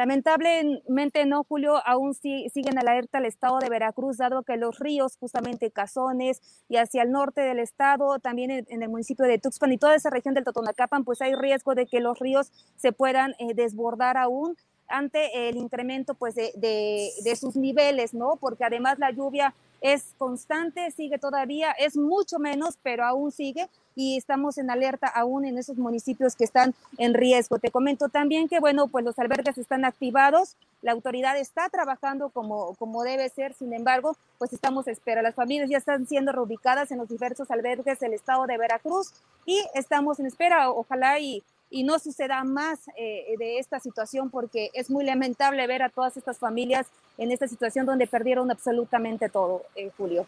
Lamentablemente 0.00 1.26
no, 1.26 1.44
Julio, 1.44 1.86
aún 1.86 2.14
siguen 2.14 2.78
alerta 2.78 3.18
el 3.18 3.26
estado 3.26 3.58
de 3.58 3.68
Veracruz, 3.68 4.16
dado 4.16 4.44
que 4.44 4.56
los 4.56 4.78
ríos, 4.78 5.18
justamente 5.18 5.70
Cazones 5.70 6.40
y 6.70 6.78
hacia 6.78 7.02
el 7.02 7.10
norte 7.10 7.42
del 7.42 7.58
estado, 7.58 8.18
también 8.18 8.50
en, 8.66 8.82
el 8.82 8.88
municipio 8.88 9.26
de 9.26 9.38
Tuxpan 9.38 9.72
y 9.72 9.76
toda 9.76 9.94
esa 9.94 10.08
región 10.08 10.32
del 10.32 10.44
Totonacapan, 10.44 11.04
pues 11.04 11.20
hay 11.20 11.34
riesgo 11.34 11.74
de 11.74 11.84
que 11.84 12.00
los 12.00 12.18
ríos 12.18 12.50
se 12.76 12.92
puedan 12.92 13.32
eh, 13.38 13.52
desbordar 13.52 14.16
aún 14.16 14.56
ante 14.88 15.50
el 15.50 15.58
incremento 15.58 16.14
pues 16.14 16.34
de, 16.34 17.36
sus 17.38 17.54
niveles, 17.54 18.14
¿no? 18.14 18.36
Porque 18.40 18.64
además 18.64 18.98
la 18.98 19.10
lluvia 19.10 19.54
es 19.82 20.14
constante, 20.16 20.90
sigue 20.92 21.18
todavía, 21.18 21.72
es 21.72 21.98
mucho 21.98 22.38
menos, 22.38 22.78
pero 22.82 23.04
aún 23.04 23.32
sigue 23.32 23.68
y 24.00 24.16
estamos 24.16 24.56
en 24.56 24.70
alerta 24.70 25.08
aún 25.08 25.44
en 25.44 25.58
esos 25.58 25.76
municipios 25.76 26.34
que 26.34 26.44
están 26.44 26.74
en 26.96 27.12
riesgo. 27.12 27.58
Te 27.58 27.70
comento 27.70 28.08
también 28.08 28.48
que, 28.48 28.58
bueno, 28.58 28.88
pues 28.88 29.04
los 29.04 29.18
albergues 29.18 29.58
están 29.58 29.84
activados, 29.84 30.56
la 30.80 30.92
autoridad 30.92 31.36
está 31.36 31.68
trabajando 31.68 32.30
como, 32.30 32.74
como 32.76 33.02
debe 33.02 33.28
ser, 33.28 33.52
sin 33.52 33.74
embargo, 33.74 34.16
pues 34.38 34.54
estamos 34.54 34.88
a 34.88 34.90
espera. 34.90 35.20
Las 35.20 35.34
familias 35.34 35.68
ya 35.68 35.76
están 35.76 36.06
siendo 36.06 36.32
reubicadas 36.32 36.90
en 36.92 36.96
los 36.96 37.10
diversos 37.10 37.50
albergues 37.50 38.00
del 38.00 38.14
estado 38.14 38.46
de 38.46 38.56
Veracruz 38.56 39.12
y 39.44 39.62
estamos 39.74 40.18
en 40.18 40.26
espera, 40.26 40.70
ojalá 40.70 41.18
y 41.18 41.42
y 41.72 41.84
no 41.84 42.00
suceda 42.00 42.42
más 42.42 42.80
eh, 42.96 43.36
de 43.38 43.60
esta 43.60 43.78
situación 43.78 44.28
porque 44.28 44.70
es 44.74 44.90
muy 44.90 45.04
lamentable 45.04 45.64
ver 45.68 45.84
a 45.84 45.88
todas 45.88 46.16
estas 46.16 46.36
familias 46.36 46.88
en 47.16 47.30
esta 47.30 47.46
situación 47.46 47.86
donde 47.86 48.08
perdieron 48.08 48.50
absolutamente 48.50 49.28
todo, 49.28 49.62
eh, 49.76 49.92
Julio. 49.96 50.26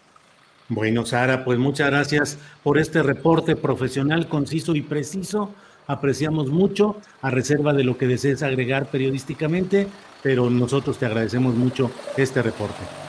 Bueno, 0.75 1.05
Sara, 1.05 1.45
pues 1.45 1.59
muchas 1.59 1.91
gracias 1.91 2.39
por 2.63 2.79
este 2.79 3.03
reporte 3.03 3.57
profesional, 3.57 4.27
conciso 4.27 4.75
y 4.75 4.81
preciso. 4.81 5.51
Apreciamos 5.87 6.49
mucho, 6.49 6.97
a 7.21 7.31
reserva 7.31 7.75
de 7.75 7.85
lo 7.85 7.99
que 7.99 8.07
desees 8.07 8.43
agregar 8.43 8.87
periodísticamente, 8.87 9.87
pero 10.23 10.49
nosotros 10.49 10.97
te 10.97 11.05
agradecemos 11.05 11.55
mucho 11.55 11.91
este 12.17 12.41
reporte. 12.41 13.02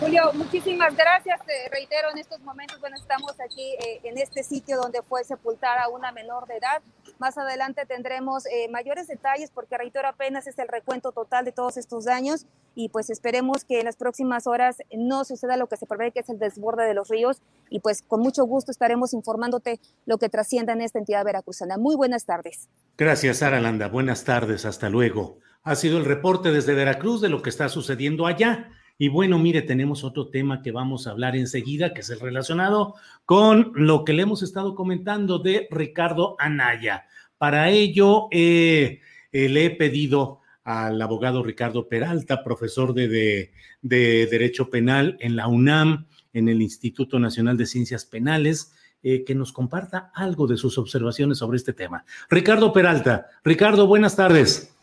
Julio, 0.00 0.30
muchísimas 0.32 0.96
gracias. 0.96 1.44
Te 1.44 1.68
reitero, 1.70 2.08
en 2.10 2.16
estos 2.16 2.40
momentos, 2.40 2.80
bueno, 2.80 2.96
estamos 2.96 3.38
aquí 3.38 3.74
eh, 3.86 4.00
en 4.04 4.16
este 4.16 4.42
sitio 4.42 4.78
donde 4.78 5.02
fue 5.02 5.24
sepultada 5.24 5.90
una 5.90 6.10
menor 6.10 6.46
de 6.46 6.56
edad. 6.56 6.80
Más 7.18 7.36
adelante 7.36 7.84
tendremos 7.84 8.46
eh, 8.46 8.68
mayores 8.70 9.08
detalles 9.08 9.50
porque, 9.50 9.76
reitero, 9.76 10.08
apenas 10.08 10.46
es 10.46 10.58
el 10.58 10.68
recuento 10.68 11.12
total 11.12 11.44
de 11.44 11.52
todos 11.52 11.76
estos 11.76 12.06
daños 12.06 12.46
y 12.74 12.88
pues 12.88 13.10
esperemos 13.10 13.66
que 13.66 13.80
en 13.80 13.84
las 13.84 13.96
próximas 13.96 14.46
horas 14.46 14.78
no 14.90 15.26
suceda 15.26 15.58
lo 15.58 15.66
que 15.66 15.76
se 15.76 15.84
prevé, 15.84 16.12
que 16.12 16.20
es 16.20 16.30
el 16.30 16.38
desborde 16.38 16.86
de 16.86 16.94
los 16.94 17.08
ríos 17.08 17.42
y 17.68 17.80
pues 17.80 18.00
con 18.00 18.20
mucho 18.20 18.44
gusto 18.44 18.70
estaremos 18.70 19.12
informándote 19.12 19.80
lo 20.06 20.16
que 20.16 20.30
trascienda 20.30 20.72
en 20.72 20.80
esta 20.80 20.98
entidad 20.98 21.26
veracruzana. 21.26 21.76
Muy 21.76 21.94
buenas 21.94 22.24
tardes. 22.24 22.70
Gracias, 22.96 23.38
Sara 23.38 23.60
Landa. 23.60 23.88
Buenas 23.88 24.24
tardes. 24.24 24.64
Hasta 24.64 24.88
luego. 24.88 25.40
Ha 25.62 25.76
sido 25.76 25.98
el 25.98 26.06
reporte 26.06 26.52
desde 26.52 26.72
Veracruz 26.72 27.20
de 27.20 27.28
lo 27.28 27.42
que 27.42 27.50
está 27.50 27.68
sucediendo 27.68 28.26
allá. 28.26 28.70
Y 29.02 29.08
bueno, 29.08 29.38
mire, 29.38 29.62
tenemos 29.62 30.04
otro 30.04 30.28
tema 30.28 30.60
que 30.60 30.72
vamos 30.72 31.06
a 31.06 31.12
hablar 31.12 31.34
enseguida, 31.34 31.94
que 31.94 32.02
es 32.02 32.10
el 32.10 32.20
relacionado 32.20 32.96
con 33.24 33.72
lo 33.74 34.04
que 34.04 34.12
le 34.12 34.24
hemos 34.24 34.42
estado 34.42 34.74
comentando 34.74 35.38
de 35.38 35.68
Ricardo 35.70 36.36
Anaya. 36.38 37.06
Para 37.38 37.70
ello, 37.70 38.28
eh, 38.30 39.00
eh, 39.32 39.48
le 39.48 39.64
he 39.64 39.70
pedido 39.70 40.40
al 40.64 41.00
abogado 41.00 41.42
Ricardo 41.42 41.88
Peralta, 41.88 42.44
profesor 42.44 42.92
de, 42.92 43.50
Derecho 43.80 44.68
Penal 44.68 45.16
en 45.20 45.34
la 45.34 45.48
UNAM, 45.48 46.06
en 46.34 46.50
el 46.50 46.60
Instituto 46.60 47.18
Nacional 47.18 47.56
de 47.56 47.64
Ciencias 47.64 48.04
Penales, 48.04 48.74
eh, 49.02 49.24
que 49.24 49.34
nos 49.34 49.50
comparta 49.50 50.12
algo 50.14 50.46
de 50.46 50.58
sus 50.58 50.76
observaciones 50.76 51.38
sobre 51.38 51.56
este 51.56 51.72
tema. 51.72 52.04
Ricardo 52.28 52.70
Peralta. 52.70 53.28
Ricardo, 53.44 53.86
buenas 53.86 54.14
tardes. 54.14 54.76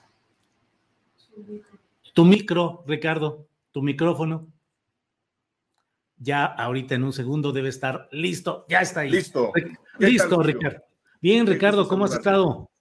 Tu 2.15 2.25
micro, 2.25 2.83
Ricardo 2.87 3.45
tu 3.77 3.83
micrófono. 3.83 4.51
Ya 6.17 6.45
ahorita 6.45 6.95
en 6.95 7.03
un 7.03 7.13
segundo 7.13 7.51
debe 7.51 7.69
estar 7.69 8.09
listo. 8.11 8.65
Ya 8.69 8.81
está 8.81 9.01
ahí. 9.01 9.11
Listo. 9.11 9.51
Listo, 9.99 10.41
Ricardo. 10.41 10.79
Bien, 11.21 11.45
Ricardo, 11.45 11.87
¿cómo 11.87 12.05
has 12.05 12.13
estado? 12.15 12.71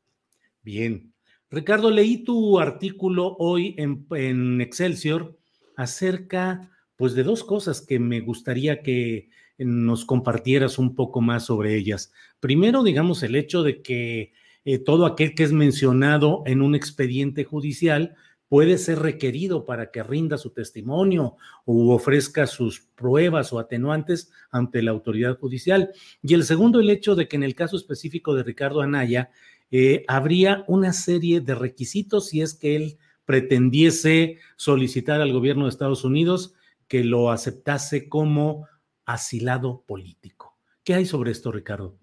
Bien. 0.63 1.13
Ricardo, 1.51 1.91
leí 1.91 2.25
tu 2.25 2.59
artículo 2.59 3.37
hoy 3.39 3.75
en, 3.77 4.07
en, 4.13 4.63
Excelsior 4.63 5.37
acerca, 5.77 6.71
pues, 6.97 7.13
de 7.13 7.25
dos 7.25 7.45
cosas 7.45 7.83
que 7.83 7.99
me 7.99 8.21
gustaría 8.21 8.83
que 8.83 9.29
nos 9.59 10.07
compartieras 10.07 10.79
un 10.79 10.95
poco 10.95 11.21
más 11.21 11.45
sobre 11.45 11.77
ellas. 11.77 12.11
Primero, 12.41 12.83
digamos, 12.83 13.23
el 13.23 13.37
hecho 13.37 13.63
de 13.63 13.83
que 13.83 14.33
eh, 14.65 14.79
todo 14.79 15.05
aquel 15.05 15.35
que 15.35 15.43
es 15.43 15.53
mencionado 15.53 16.43
en 16.47 16.63
un 16.63 16.75
expediente 16.75 17.45
judicial 17.45 18.17
puede 18.49 18.79
ser 18.79 19.01
requerido 19.01 19.65
para 19.65 19.91
que 19.91 20.03
rinda 20.03 20.39
su 20.39 20.51
testimonio 20.51 21.37
o 21.65 21.95
ofrezca 21.95 22.47
sus 22.47 22.81
pruebas 22.81 23.53
o 23.53 23.59
atenuantes 23.59 24.31
ante 24.51 24.83
la 24.83 24.93
autoridad 24.93 25.39
judicial. 25.39 25.91
Y 26.23 26.35
el 26.35 26.45
segundo, 26.45 26.81
el 26.81 26.91
hecho 26.91 27.15
de 27.15 27.29
que 27.29 27.37
en 27.37 27.43
el 27.43 27.55
caso 27.55 27.77
específico 27.77 28.35
de 28.35 28.43
Ricardo 28.43 28.81
Anaya, 28.81 29.31
eh, 29.71 30.05
habría 30.07 30.65
una 30.69 30.93
serie 30.93 31.41
de 31.41 31.55
requisitos 31.55 32.29
si 32.29 32.41
es 32.41 32.55
que 32.55 32.77
él 32.77 32.99
pretendiese 33.25 34.39
solicitar 34.57 35.21
al 35.21 35.33
gobierno 35.33 35.65
de 35.65 35.71
Estados 35.71 36.05
Unidos 36.05 36.55
que 36.87 37.03
lo 37.03 37.31
aceptase 37.31 38.09
como 38.09 38.69
asilado 39.05 39.83
político. 39.87 40.57
¿Qué 40.85 40.95
hay 40.95 41.05
sobre 41.05 41.33
esto, 41.33 41.51
Ricardo? 41.51 41.99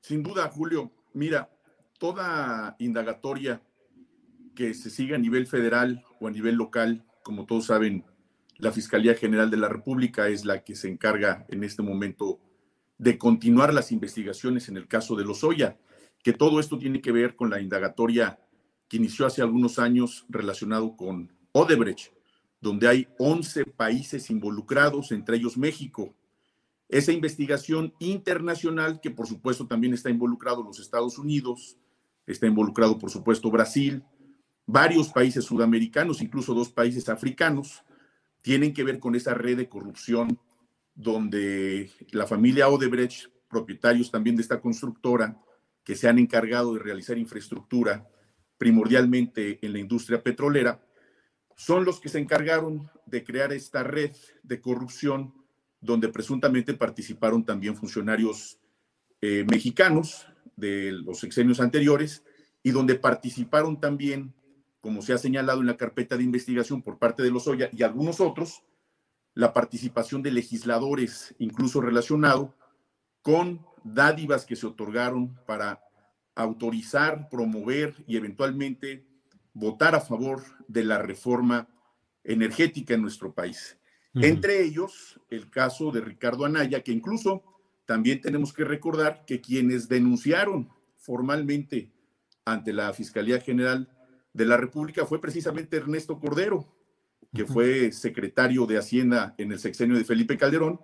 Sin 0.00 0.24
duda, 0.24 0.50
Julio. 0.52 0.90
Mira, 1.12 1.48
toda 2.00 2.74
indagatoria 2.80 3.62
que 4.54 4.74
se 4.74 4.90
siga 4.90 5.16
a 5.16 5.18
nivel 5.18 5.46
federal 5.46 6.04
o 6.20 6.28
a 6.28 6.30
nivel 6.30 6.54
local. 6.54 7.04
Como 7.22 7.46
todos 7.46 7.66
saben, 7.66 8.04
la 8.58 8.72
Fiscalía 8.72 9.14
General 9.14 9.50
de 9.50 9.56
la 9.56 9.68
República 9.68 10.28
es 10.28 10.44
la 10.44 10.62
que 10.62 10.76
se 10.76 10.88
encarga 10.88 11.44
en 11.48 11.64
este 11.64 11.82
momento 11.82 12.40
de 12.98 13.18
continuar 13.18 13.74
las 13.74 13.92
investigaciones 13.92 14.68
en 14.68 14.76
el 14.76 14.86
caso 14.86 15.16
de 15.16 15.24
Lozoya, 15.24 15.78
que 16.22 16.32
todo 16.32 16.60
esto 16.60 16.78
tiene 16.78 17.00
que 17.00 17.12
ver 17.12 17.36
con 17.36 17.50
la 17.50 17.60
indagatoria 17.60 18.38
que 18.88 18.96
inició 18.96 19.26
hace 19.26 19.42
algunos 19.42 19.78
años 19.78 20.24
relacionado 20.28 20.96
con 20.96 21.32
Odebrecht, 21.52 22.12
donde 22.60 22.88
hay 22.88 23.08
11 23.18 23.66
países 23.66 24.30
involucrados, 24.30 25.12
entre 25.12 25.36
ellos 25.36 25.58
México. 25.58 26.14
Esa 26.88 27.12
investigación 27.12 27.94
internacional, 27.98 29.00
que 29.00 29.10
por 29.10 29.26
supuesto 29.26 29.66
también 29.66 29.94
está 29.94 30.10
involucrado 30.10 30.62
los 30.62 30.78
Estados 30.78 31.18
Unidos, 31.18 31.76
está 32.26 32.46
involucrado 32.46 32.98
por 32.98 33.10
supuesto 33.10 33.50
Brasil, 33.50 34.02
varios 34.66 35.08
países 35.08 35.44
sudamericanos, 35.44 36.22
incluso 36.22 36.54
dos 36.54 36.70
países 36.70 37.08
africanos, 37.08 37.82
tienen 38.42 38.74
que 38.74 38.84
ver 38.84 38.98
con 38.98 39.14
esa 39.14 39.34
red 39.34 39.56
de 39.56 39.68
corrupción 39.68 40.38
donde 40.94 41.90
la 42.12 42.26
familia 42.26 42.68
Odebrecht, 42.68 43.28
propietarios 43.48 44.10
también 44.10 44.36
de 44.36 44.42
esta 44.42 44.60
constructora, 44.60 45.40
que 45.82 45.96
se 45.96 46.08
han 46.08 46.18
encargado 46.18 46.74
de 46.74 46.80
realizar 46.80 47.18
infraestructura 47.18 48.08
primordialmente 48.58 49.58
en 49.60 49.72
la 49.72 49.78
industria 49.78 50.22
petrolera, 50.22 50.82
son 51.56 51.84
los 51.84 52.00
que 52.00 52.08
se 52.08 52.18
encargaron 52.18 52.90
de 53.06 53.22
crear 53.22 53.52
esta 53.52 53.82
red 53.82 54.12
de 54.42 54.60
corrupción 54.60 55.34
donde 55.80 56.08
presuntamente 56.08 56.74
participaron 56.74 57.44
también 57.44 57.76
funcionarios 57.76 58.58
eh, 59.20 59.44
mexicanos 59.50 60.26
de 60.56 60.92
los 60.92 61.18
sexenios 61.20 61.60
anteriores 61.60 62.24
y 62.62 62.70
donde 62.70 62.94
participaron 62.94 63.78
también, 63.78 64.34
como 64.84 65.00
se 65.00 65.14
ha 65.14 65.18
señalado 65.18 65.62
en 65.62 65.66
la 65.66 65.78
carpeta 65.78 66.14
de 66.14 66.24
investigación 66.24 66.82
por 66.82 66.98
parte 66.98 67.22
de 67.22 67.30
los 67.30 67.48
Oya 67.48 67.70
y 67.72 67.84
algunos 67.84 68.20
otros, 68.20 68.64
la 69.32 69.54
participación 69.54 70.22
de 70.22 70.30
legisladores, 70.30 71.34
incluso 71.38 71.80
relacionado 71.80 72.54
con 73.22 73.64
dádivas 73.82 74.44
que 74.44 74.56
se 74.56 74.66
otorgaron 74.66 75.40
para 75.46 75.82
autorizar, 76.34 77.30
promover 77.30 77.94
y 78.06 78.18
eventualmente 78.18 79.06
votar 79.54 79.94
a 79.94 80.02
favor 80.02 80.42
de 80.68 80.84
la 80.84 80.98
reforma 80.98 81.66
energética 82.22 82.92
en 82.92 83.00
nuestro 83.00 83.32
país. 83.32 83.78
Entre 84.12 84.62
ellos, 84.62 85.18
el 85.30 85.48
caso 85.48 85.92
de 85.92 86.02
Ricardo 86.02 86.44
Anaya, 86.44 86.82
que 86.82 86.92
incluso 86.92 87.42
también 87.86 88.20
tenemos 88.20 88.52
que 88.52 88.64
recordar 88.64 89.24
que 89.24 89.40
quienes 89.40 89.88
denunciaron 89.88 90.68
formalmente 90.98 91.90
ante 92.44 92.74
la 92.74 92.92
Fiscalía 92.92 93.40
General 93.40 93.88
de 94.34 94.44
la 94.44 94.56
República 94.58 95.06
fue 95.06 95.20
precisamente 95.20 95.78
Ernesto 95.78 96.18
Cordero, 96.18 96.68
que 97.32 97.46
fue 97.46 97.92
secretario 97.92 98.66
de 98.66 98.76
Hacienda 98.76 99.34
en 99.38 99.52
el 99.52 99.58
sexenio 99.58 99.96
de 99.96 100.04
Felipe 100.04 100.36
Calderón. 100.36 100.80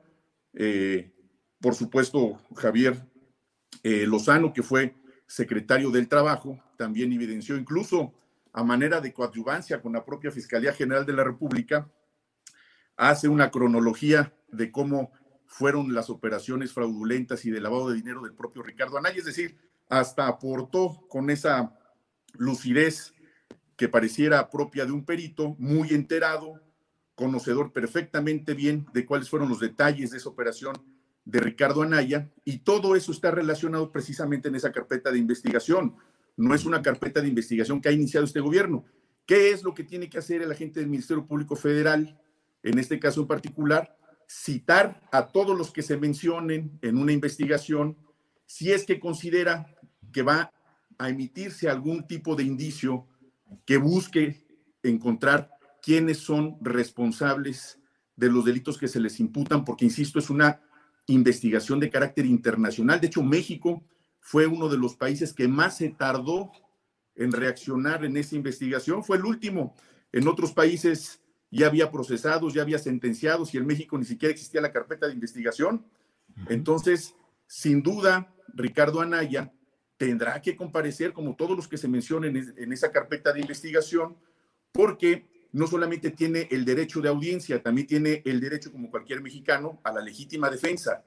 Eh, 0.55 1.13
por 1.61 1.75
supuesto, 1.75 2.41
Javier 2.57 2.97
eh, 3.83 4.07
Lozano, 4.07 4.53
que 4.53 4.63
fue 4.63 4.95
secretario 5.27 5.91
del 5.91 6.09
Trabajo, 6.09 6.59
también 6.79 7.13
evidenció 7.13 7.57
incluso 7.57 8.15
a 8.53 8.65
manera 8.65 9.01
de 9.01 9.13
coadyuvancia 9.13 9.83
con 9.83 9.93
la 9.93 10.05
propia 10.05 10.31
Fiscalía 10.31 10.73
General 10.73 11.05
de 11.05 11.13
la 11.13 11.25
República, 11.25 11.89
hace 12.97 13.29
una 13.29 13.51
cronología 13.51 14.35
de 14.51 14.71
cómo 14.73 15.13
fueron 15.47 15.95
las 15.95 16.11
operaciones 16.11 16.73
fraudulentas 16.73 17.45
y 17.45 17.51
de 17.51 17.61
lavado 17.61 17.91
de 17.91 17.97
dinero 17.97 18.23
del 18.23 18.35
propio 18.35 18.63
Ricardo 18.63 18.99
Anaya, 18.99 19.19
es 19.19 19.25
decir, 19.25 19.57
hasta 19.89 20.29
aportó 20.29 21.07
con 21.09 21.31
esa 21.31 21.77
lucidez 22.35 23.13
que 23.81 23.89
pareciera 23.89 24.51
propia 24.51 24.85
de 24.85 24.93
un 24.93 25.07
perito, 25.07 25.57
muy 25.59 25.89
enterado, 25.95 26.61
conocedor 27.15 27.73
perfectamente 27.73 28.53
bien 28.53 28.87
de 28.93 29.07
cuáles 29.07 29.31
fueron 29.31 29.49
los 29.49 29.59
detalles 29.59 30.11
de 30.11 30.19
esa 30.19 30.29
operación 30.29 30.75
de 31.25 31.41
Ricardo 31.41 31.81
Anaya, 31.81 32.31
y 32.45 32.59
todo 32.59 32.95
eso 32.95 33.11
está 33.11 33.31
relacionado 33.31 33.91
precisamente 33.91 34.49
en 34.49 34.57
esa 34.57 34.71
carpeta 34.71 35.11
de 35.11 35.19
investigación. 35.19 35.97
No 36.37 36.55
es 36.55 36.67
una 36.67 36.83
carpeta 36.83 37.23
de 37.23 37.29
investigación 37.29 37.81
que 37.81 37.89
ha 37.89 37.93
iniciado 37.93 38.27
este 38.27 38.41
gobierno. 38.41 38.85
¿Qué 39.25 39.51
es 39.51 39.63
lo 39.63 39.73
que 39.73 39.85
tiene 39.85 40.11
que 40.11 40.19
hacer 40.19 40.43
el 40.43 40.53
agente 40.53 40.81
del 40.81 40.91
Ministerio 40.91 41.25
Público 41.25 41.57
Federal, 41.57 42.21
en 42.63 42.79
este 42.79 43.01
caso 43.01 43.23
en 43.23 43.29
particular? 43.29 43.97
Citar 44.29 45.09
a 45.11 45.29
todos 45.29 45.57
los 45.57 45.71
que 45.71 45.81
se 45.81 45.97
mencionen 45.97 46.79
en 46.83 46.99
una 46.99 47.13
investigación, 47.13 47.97
si 48.45 48.73
es 48.73 48.85
que 48.85 49.01
considera 49.01 49.75
que 50.13 50.21
va 50.21 50.53
a 50.99 51.09
emitirse 51.09 51.71
algún 51.71 52.07
tipo 52.07 52.37
de 52.37 52.43
indicio 52.43 53.07
que 53.65 53.77
busque 53.77 54.47
encontrar 54.83 55.51
quiénes 55.83 56.19
son 56.19 56.59
responsables 56.61 57.79
de 58.17 58.31
los 58.31 58.45
delitos 58.45 58.79
que 58.79 58.89
se 58.89 59.01
les 59.01 59.19
imputan, 59.21 59.65
porque, 59.65 59.85
insisto, 59.85 60.19
es 60.19 60.31
una 60.31 60.61
investigación 61.07 61.81
de 61.81 61.91
carácter 61.91 62.27
internacional. 62.27 63.01
De 63.01 63.07
hecho, 63.07 63.23
México 63.23 63.83
fue 64.21 64.47
uno 64.47 64.69
de 64.69 64.79
los 64.79 64.97
países 64.97 65.33
que 65.33 65.49
más 65.49 65.79
se 65.79 65.89
tardó 65.91 66.53
en 67.15 67.33
reaccionar 67.33 68.05
en 68.05 68.17
esa 68.17 68.37
investigación. 68.37 69.03
Fue 69.03 69.17
el 69.17 69.25
último. 69.25 69.75
En 70.13 70.29
otros 70.29 70.53
países 70.53 71.23
ya 71.51 71.67
había 71.67 71.91
procesados, 71.91 72.55
ya 72.55 72.63
había 72.63 72.79
sentenciados 72.79 73.55
y 73.55 73.59
en 73.59 73.67
México 73.67 73.99
ni 73.99 74.05
siquiera 74.05 74.33
existía 74.33 74.61
la 74.61 74.73
carpeta 74.73 75.07
de 75.07 75.15
investigación. 75.15 75.85
Entonces, 76.49 77.15
sin 77.47 77.83
duda, 77.83 78.33
Ricardo 78.55 79.01
Anaya 79.01 79.53
tendrá 80.01 80.41
que 80.41 80.57
comparecer 80.57 81.13
como 81.13 81.37
todos 81.37 81.55
los 81.55 81.69
que 81.69 81.77
se 81.77 81.87
mencionen 81.87 82.55
en 82.57 82.73
esa 82.73 82.91
carpeta 82.91 83.35
de 83.35 83.41
investigación, 83.41 84.17
porque 84.73 85.27
no 85.53 85.67
solamente 85.67 86.11
tiene 86.11 86.49
el 86.51 86.65
derecho 86.65 87.03
de 87.03 87.11
audiencia, 87.11 87.63
también 87.63 87.87
tiene 87.87 88.23
el 88.25 88.41
derecho, 88.41 88.73
como 88.73 88.91
cualquier 88.91 89.21
mexicano, 89.21 89.79
a 89.85 89.93
la 89.93 90.01
legítima 90.01 90.49
defensa. 90.49 91.05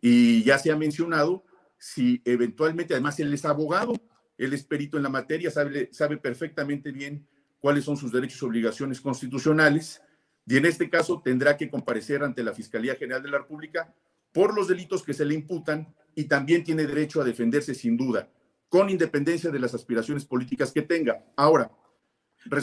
Y 0.00 0.42
ya 0.42 0.58
se 0.58 0.72
ha 0.72 0.76
mencionado, 0.76 1.44
si 1.78 2.22
eventualmente, 2.24 2.94
además 2.94 3.20
él 3.20 3.32
es 3.32 3.44
abogado, 3.44 3.94
él 4.36 4.52
es 4.52 4.64
perito 4.64 4.96
en 4.96 5.04
la 5.04 5.10
materia, 5.10 5.48
sabe, 5.52 5.90
sabe 5.92 6.16
perfectamente 6.16 6.90
bien 6.90 7.28
cuáles 7.60 7.84
son 7.84 7.96
sus 7.96 8.10
derechos 8.10 8.42
y 8.42 8.46
obligaciones 8.46 9.00
constitucionales, 9.00 10.02
y 10.44 10.56
en 10.56 10.66
este 10.66 10.90
caso 10.90 11.22
tendrá 11.24 11.56
que 11.56 11.70
comparecer 11.70 12.24
ante 12.24 12.42
la 12.42 12.52
Fiscalía 12.52 12.96
General 12.96 13.22
de 13.22 13.30
la 13.30 13.38
República 13.38 13.94
por 14.32 14.56
los 14.56 14.66
delitos 14.66 15.04
que 15.04 15.14
se 15.14 15.24
le 15.24 15.34
imputan 15.34 15.94
y 16.14 16.24
también 16.24 16.64
tiene 16.64 16.86
derecho 16.86 17.20
a 17.20 17.24
defenderse 17.24 17.74
sin 17.74 17.96
duda, 17.96 18.28
con 18.68 18.90
independencia 18.90 19.50
de 19.50 19.58
las 19.58 19.74
aspiraciones 19.74 20.24
políticas 20.24 20.72
que 20.72 20.82
tenga. 20.82 21.24
Ahora, 21.36 21.70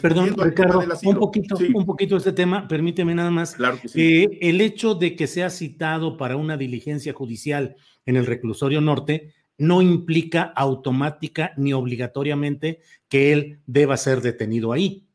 Perdón, 0.02 0.36
Ricardo, 0.38 0.84
un 1.06 1.16
poquito, 1.16 1.58
un 1.74 1.86
poquito 1.86 2.18
este 2.18 2.34
tema, 2.34 2.68
permíteme 2.68 3.16
nada 3.16 3.32
más. 3.32 3.56
Claro 3.56 3.80
que 3.82 3.88
sí. 3.88 4.00
Eh, 4.00 4.38
el 4.42 4.62
hecho 4.62 4.94
de 4.94 5.16
que 5.16 5.26
sea 5.26 5.50
citado 5.50 6.18
para 6.18 6.36
una 6.38 6.56
diligencia 6.56 7.14
judicial 7.14 7.76
en 8.06 8.16
el 8.16 8.28
reclusorio 8.28 8.80
norte 8.80 9.34
no 9.58 9.82
implica 9.82 10.44
automática 10.56 11.54
ni 11.58 11.74
obligatoriamente 11.74 12.82
que 13.08 13.34
él 13.34 13.62
deba 13.66 13.98
ser 13.98 14.22
detenido 14.22 14.72
ahí. 14.72 15.08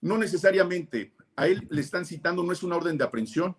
No 0.00 0.18
necesariamente. 0.18 1.14
A 1.36 1.46
él 1.46 1.66
le 1.70 1.80
están 1.80 2.04
citando, 2.04 2.42
no 2.42 2.52
es 2.52 2.62
una 2.62 2.76
orden 2.76 2.98
de 2.98 3.04
aprehensión, 3.04 3.56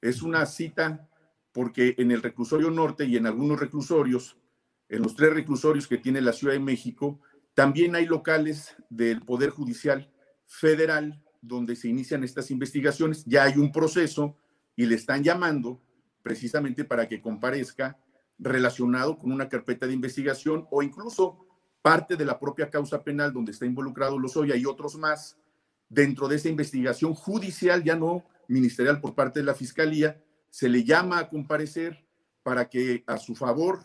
es 0.00 0.22
una 0.22 0.46
cita 0.46 1.08
porque 1.54 1.94
en 1.98 2.10
el 2.10 2.20
reclusorio 2.20 2.70
norte 2.70 3.06
y 3.06 3.16
en 3.16 3.26
algunos 3.26 3.58
reclusorios, 3.58 4.36
en 4.88 5.02
los 5.02 5.14
tres 5.14 5.32
reclusorios 5.32 5.86
que 5.86 5.96
tiene 5.96 6.20
la 6.20 6.32
Ciudad 6.32 6.52
de 6.52 6.60
México, 6.60 7.20
también 7.54 7.94
hay 7.94 8.06
locales 8.06 8.76
del 8.90 9.22
Poder 9.22 9.50
Judicial 9.50 10.10
Federal 10.46 11.22
donde 11.40 11.76
se 11.76 11.88
inician 11.88 12.24
estas 12.24 12.50
investigaciones. 12.50 13.24
Ya 13.24 13.44
hay 13.44 13.56
un 13.56 13.70
proceso 13.70 14.36
y 14.74 14.86
le 14.86 14.96
están 14.96 15.22
llamando 15.22 15.80
precisamente 16.22 16.84
para 16.84 17.06
que 17.06 17.22
comparezca 17.22 17.98
relacionado 18.38 19.16
con 19.16 19.30
una 19.30 19.48
carpeta 19.48 19.86
de 19.86 19.92
investigación 19.92 20.66
o 20.72 20.82
incluso 20.82 21.46
parte 21.82 22.16
de 22.16 22.24
la 22.24 22.40
propia 22.40 22.68
causa 22.68 23.04
penal 23.04 23.32
donde 23.32 23.52
está 23.52 23.64
involucrado 23.64 24.18
Lozoya 24.18 24.56
y 24.56 24.66
otros 24.66 24.96
más 24.96 25.38
dentro 25.88 26.26
de 26.26 26.36
esa 26.36 26.48
investigación 26.48 27.14
judicial, 27.14 27.84
ya 27.84 27.94
no 27.94 28.24
ministerial 28.48 29.00
por 29.00 29.14
parte 29.14 29.38
de 29.38 29.46
la 29.46 29.54
Fiscalía, 29.54 30.20
se 30.54 30.68
le 30.68 30.84
llama 30.84 31.18
a 31.18 31.28
comparecer 31.28 32.06
para 32.44 32.68
que 32.68 33.02
a 33.08 33.18
su 33.18 33.34
favor 33.34 33.80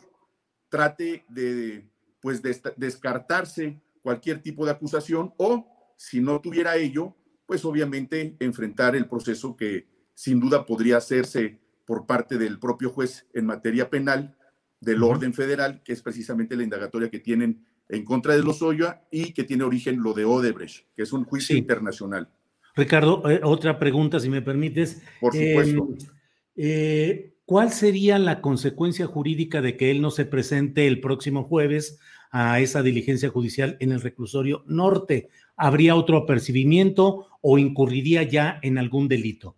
trate 0.70 1.26
de 1.28 1.90
pues 2.22 2.44
descartarse 2.44 3.82
cualquier 4.04 4.44
tipo 4.44 4.66
de 4.66 4.72
acusación 4.74 5.34
o, 5.38 5.66
si 5.98 6.22
no 6.22 6.40
tuviera 6.40 6.76
ello, 6.76 7.16
pues 7.48 7.66
obviamente 7.66 8.36
enfrentar 8.40 8.96
el 8.96 9.08
proceso 9.08 9.58
que 9.58 9.88
sin 10.14 10.40
duda 10.40 10.64
podría 10.64 10.98
hacerse 10.98 11.58
por 11.86 12.06
parte 12.06 12.38
del 12.38 12.60
propio 12.60 12.92
juez 12.92 13.26
en 13.34 13.48
materia 13.48 13.90
penal 13.90 14.38
del 14.80 15.02
orden 15.02 15.34
federal, 15.34 15.82
que 15.84 15.94
es 15.94 16.04
precisamente 16.04 16.56
la 16.56 16.62
indagatoria 16.62 17.10
que 17.10 17.18
tienen 17.18 17.66
en 17.88 18.06
contra 18.06 18.34
de 18.34 18.44
los 18.44 18.62
Lozoya 18.62 19.08
y 19.10 19.34
que 19.34 19.44
tiene 19.44 19.64
origen 19.64 20.04
lo 20.04 20.14
de 20.14 20.26
Odebrecht, 20.26 20.86
que 20.96 21.02
es 21.02 21.14
un 21.14 21.24
juicio 21.24 21.58
internacional. 21.58 22.30
Ricardo, 22.76 23.28
eh, 23.28 23.42
otra 23.44 23.80
pregunta, 23.80 24.20
si 24.20 24.30
me 24.30 24.44
permites. 24.44 25.02
Por 25.20 25.34
supuesto. 25.34 25.88
Em, 25.90 26.19
eh, 26.62 27.30
¿Cuál 27.50 27.74
sería 27.74 28.20
la 28.20 28.42
consecuencia 28.42 29.08
jurídica 29.08 29.60
de 29.60 29.76
que 29.76 29.90
él 29.90 30.02
no 30.02 30.12
se 30.12 30.24
presente 30.24 30.86
el 30.86 31.02
próximo 31.02 31.46
jueves 31.46 31.98
a 32.30 32.60
esa 32.60 32.84
diligencia 32.84 33.30
judicial 33.30 33.76
en 33.80 33.92
el 33.92 34.02
reclusorio 34.02 34.64
norte? 34.68 35.30
¿Habría 35.56 35.96
otro 35.96 36.18
apercibimiento 36.18 37.26
o 37.42 37.58
incurriría 37.58 38.22
ya 38.22 38.60
en 38.62 38.78
algún 38.78 39.08
delito? 39.08 39.56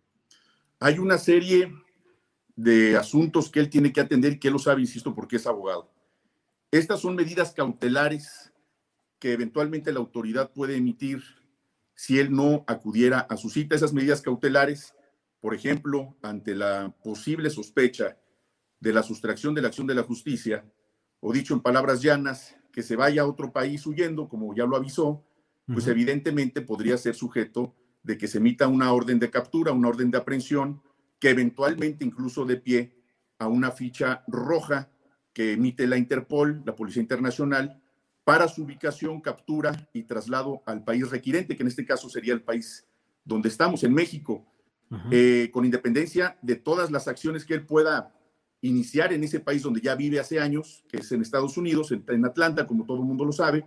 Hay 0.79 0.99
una 0.99 1.17
serie 1.17 1.73
de 2.55 2.95
asuntos 2.95 3.49
que 3.49 3.59
él 3.59 3.69
tiene 3.69 3.91
que 3.91 3.99
atender 3.99 4.31
y 4.31 4.39
que 4.39 4.47
él 4.47 4.53
lo 4.53 4.59
sabe, 4.59 4.79
insisto, 4.79 5.13
porque 5.13 5.35
es 5.35 5.45
abogado. 5.45 5.91
Estas 6.71 7.01
son 7.01 7.15
medidas 7.15 7.51
cautelares 7.51 8.53
que 9.19 9.33
eventualmente 9.33 9.91
la 9.91 9.99
autoridad 9.99 10.53
puede 10.53 10.77
emitir 10.77 11.23
si 11.93 12.19
él 12.19 12.31
no 12.31 12.63
acudiera 12.67 13.19
a 13.19 13.35
su 13.35 13.49
cita. 13.49 13.75
Esas 13.75 13.91
medidas 13.91 14.21
cautelares 14.21 14.93
por 15.41 15.55
ejemplo, 15.55 16.15
ante 16.21 16.55
la 16.55 16.95
posible 17.03 17.49
sospecha 17.49 18.17
de 18.79 18.93
la 18.93 19.03
sustracción 19.03 19.53
de 19.53 19.61
la 19.61 19.67
acción 19.67 19.87
de 19.87 19.95
la 19.95 20.03
justicia, 20.03 20.63
o 21.19 21.33
dicho 21.33 21.53
en 21.53 21.61
palabras 21.61 22.01
llanas, 22.01 22.55
que 22.71 22.83
se 22.83 22.95
vaya 22.95 23.23
a 23.23 23.27
otro 23.27 23.51
país 23.51 23.85
huyendo, 23.85 24.29
como 24.29 24.55
ya 24.55 24.65
lo 24.65 24.77
avisó, 24.77 25.25
pues 25.67 25.87
evidentemente 25.87 26.61
podría 26.61 26.97
ser 26.97 27.15
sujeto 27.15 27.75
de 28.03 28.17
que 28.17 28.27
se 28.27 28.37
emita 28.37 28.67
una 28.67 28.93
orden 28.93 29.19
de 29.19 29.29
captura, 29.29 29.71
una 29.71 29.89
orden 29.89 30.11
de 30.11 30.17
aprehensión, 30.17 30.81
que 31.19 31.29
eventualmente 31.29 32.05
incluso 32.05 32.45
de 32.45 32.57
pie 32.57 32.95
a 33.37 33.47
una 33.47 33.71
ficha 33.71 34.23
roja 34.27 34.89
que 35.33 35.53
emite 35.53 35.87
la 35.87 35.97
Interpol, 35.97 36.61
la 36.65 36.75
Policía 36.75 37.01
Internacional, 37.01 37.81
para 38.23 38.47
su 38.47 38.63
ubicación, 38.63 39.21
captura 39.21 39.89
y 39.93 40.03
traslado 40.03 40.61
al 40.65 40.83
país 40.83 41.09
requirente, 41.09 41.55
que 41.55 41.63
en 41.63 41.67
este 41.67 41.85
caso 41.85 42.09
sería 42.09 42.33
el 42.33 42.43
país 42.43 42.87
donde 43.23 43.49
estamos, 43.49 43.83
en 43.83 43.93
México, 43.93 44.45
eh, 45.09 45.49
con 45.53 45.63
independencia 45.63 46.37
de 46.41 46.55
todas 46.55 46.91
las 46.91 47.07
acciones 47.07 47.45
que 47.45 47.53
él 47.53 47.65
pueda 47.65 48.13
iniciar 48.61 49.13
en 49.13 49.23
ese 49.23 49.39
país 49.39 49.63
donde 49.63 49.81
ya 49.81 49.95
vive 49.95 50.19
hace 50.19 50.39
años, 50.39 50.83
que 50.87 50.97
es 50.97 51.11
en 51.11 51.21
Estados 51.21 51.57
Unidos, 51.57 51.91
en, 51.91 52.25
Atlanta, 52.25 52.67
como 52.67 52.85
todo 52.85 52.97
el 52.97 53.05
mundo 53.05 53.25
lo 53.25 53.31
sabe, 53.31 53.65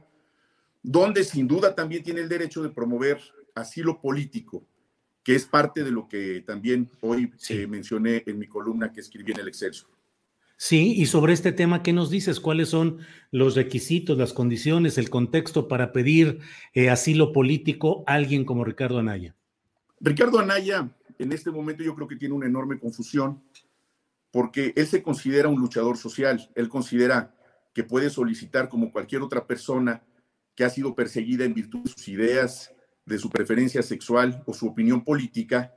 donde 0.82 1.24
sin 1.24 1.48
duda 1.48 1.74
también 1.74 2.02
tiene 2.02 2.20
el 2.20 2.28
derecho 2.28 2.62
de 2.62 2.68
promover 2.68 3.18
asilo 3.54 4.00
político, 4.00 4.64
que 5.22 5.34
es 5.34 5.46
parte 5.46 5.82
de 5.82 5.90
lo 5.90 6.06
que 6.08 6.42
también 6.46 6.90
hoy 7.00 7.32
eh, 7.48 7.66
mencioné 7.66 8.22
en 8.26 8.38
mi 8.38 8.46
columna 8.46 8.92
que 8.92 9.00
escribí 9.00 9.32
en 9.32 9.40
el 9.40 9.48
Excelsior. 9.48 9.90
Sí, 10.56 10.94
y 10.96 11.06
sobre 11.06 11.32
este 11.32 11.50
tema, 11.50 11.82
¿qué 11.82 11.92
nos 11.92 12.10
dices? 12.10 12.38
¿Cuáles 12.38 12.68
son 12.68 12.98
los 13.32 13.56
requisitos, 13.56 14.16
las 14.16 14.32
condiciones, 14.32 14.98
el 14.98 15.10
contexto 15.10 15.66
para 15.66 15.92
pedir 15.92 16.40
eh, 16.74 16.90
asilo 16.90 17.32
político 17.32 18.04
a 18.06 18.14
alguien 18.14 18.44
como 18.44 18.64
Ricardo 18.64 18.98
Anaya? 18.98 19.34
Ricardo 20.00 20.38
Anaya, 20.38 20.90
en 21.18 21.33
este 21.33 21.50
momento 21.50 21.83
yo 21.83 21.94
creo 21.94 22.09
que 22.09 22.16
tiene 22.16 22.35
una 22.35 22.46
enorme 22.46 22.79
confusión 22.79 23.42
porque 24.31 24.72
él 24.74 24.87
se 24.87 25.03
considera 25.03 25.48
un 25.48 25.61
luchador 25.61 25.96
social, 25.96 26.50
él 26.55 26.68
considera 26.68 27.35
que 27.72 27.85
puede 27.85 28.11
solicitar 28.11 28.68
como 28.68 28.90
cualquier 28.90 29.22
otra 29.22 29.46
persona 29.46 30.03
que 30.55 30.64
ha 30.64 30.70
sido 30.70 30.94
perseguida 30.94 31.44
en 31.44 31.55
virtud 31.55 31.85
de 31.85 31.90
sus 31.90 32.09
ideas, 32.09 32.72
de 33.07 33.18
su 33.18 33.31
preferencia 33.31 33.83
sexual 33.83 34.42
o 34.46 34.55
su 34.55 34.66
opinión 34.66 35.05
política, 35.05 35.74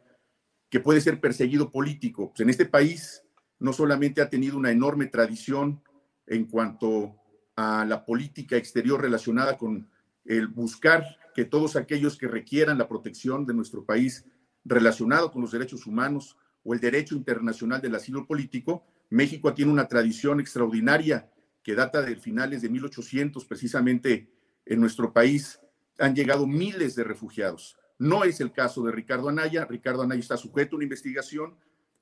que 0.69 0.79
puede 0.79 1.01
ser 1.01 1.19
perseguido 1.19 1.71
político. 1.71 2.29
Pues 2.29 2.41
en 2.41 2.49
este 2.49 2.65
país 2.65 3.23
no 3.59 3.73
solamente 3.73 4.21
ha 4.21 4.29
tenido 4.29 4.57
una 4.57 4.71
enorme 4.71 5.07
tradición 5.07 5.81
en 6.25 6.45
cuanto 6.45 7.15
a 7.55 7.85
la 7.85 8.05
política 8.05 8.55
exterior 8.55 9.01
relacionada 9.01 9.57
con 9.57 9.89
el 10.25 10.47
buscar 10.47 11.03
que 11.33 11.45
todos 11.45 11.75
aquellos 11.75 12.17
que 12.17 12.27
requieran 12.27 12.77
la 12.77 12.87
protección 12.87 13.45
de 13.45 13.53
nuestro 13.53 13.85
país 13.85 14.25
relacionado 14.67 15.31
con 15.31 15.41
los 15.41 15.51
derechos 15.51 15.85
humanos 15.85 16.37
o 16.63 16.73
el 16.73 16.79
derecho 16.79 17.15
internacional 17.15 17.81
del 17.81 17.95
asilo 17.95 18.25
político, 18.25 18.85
México 19.09 19.53
tiene 19.53 19.71
una 19.71 19.87
tradición 19.87 20.39
extraordinaria 20.39 21.31
que 21.63 21.75
data 21.75 22.01
de 22.01 22.15
finales 22.15 22.61
de 22.61 22.69
1800, 22.69 23.45
precisamente 23.45 24.31
en 24.65 24.79
nuestro 24.79 25.13
país 25.13 25.59
han 25.99 26.15
llegado 26.15 26.45
miles 26.45 26.95
de 26.95 27.03
refugiados. 27.03 27.77
No 27.99 28.23
es 28.23 28.41
el 28.41 28.51
caso 28.51 28.83
de 28.83 28.91
Ricardo 28.91 29.29
Anaya. 29.29 29.65
Ricardo 29.65 30.03
Anaya 30.03 30.21
está 30.21 30.37
sujeto 30.37 30.75
a 30.75 30.77
una 30.77 30.83
investigación 30.83 31.55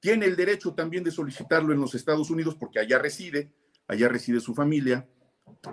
tiene 0.06 0.28
el 0.28 0.36
derecho 0.36 0.76
también 0.76 1.04
de 1.04 1.10
solicitarlo 1.10 1.74
en 1.74 1.82
los 1.82 1.96
Estados 1.96 2.30
Unidos 2.30 2.56
porque 2.56 2.80
allá 2.80 3.00
reside, 3.00 3.52
allá 3.88 4.08
reside 4.08 4.40
su 4.40 4.54
familia. 4.54 5.10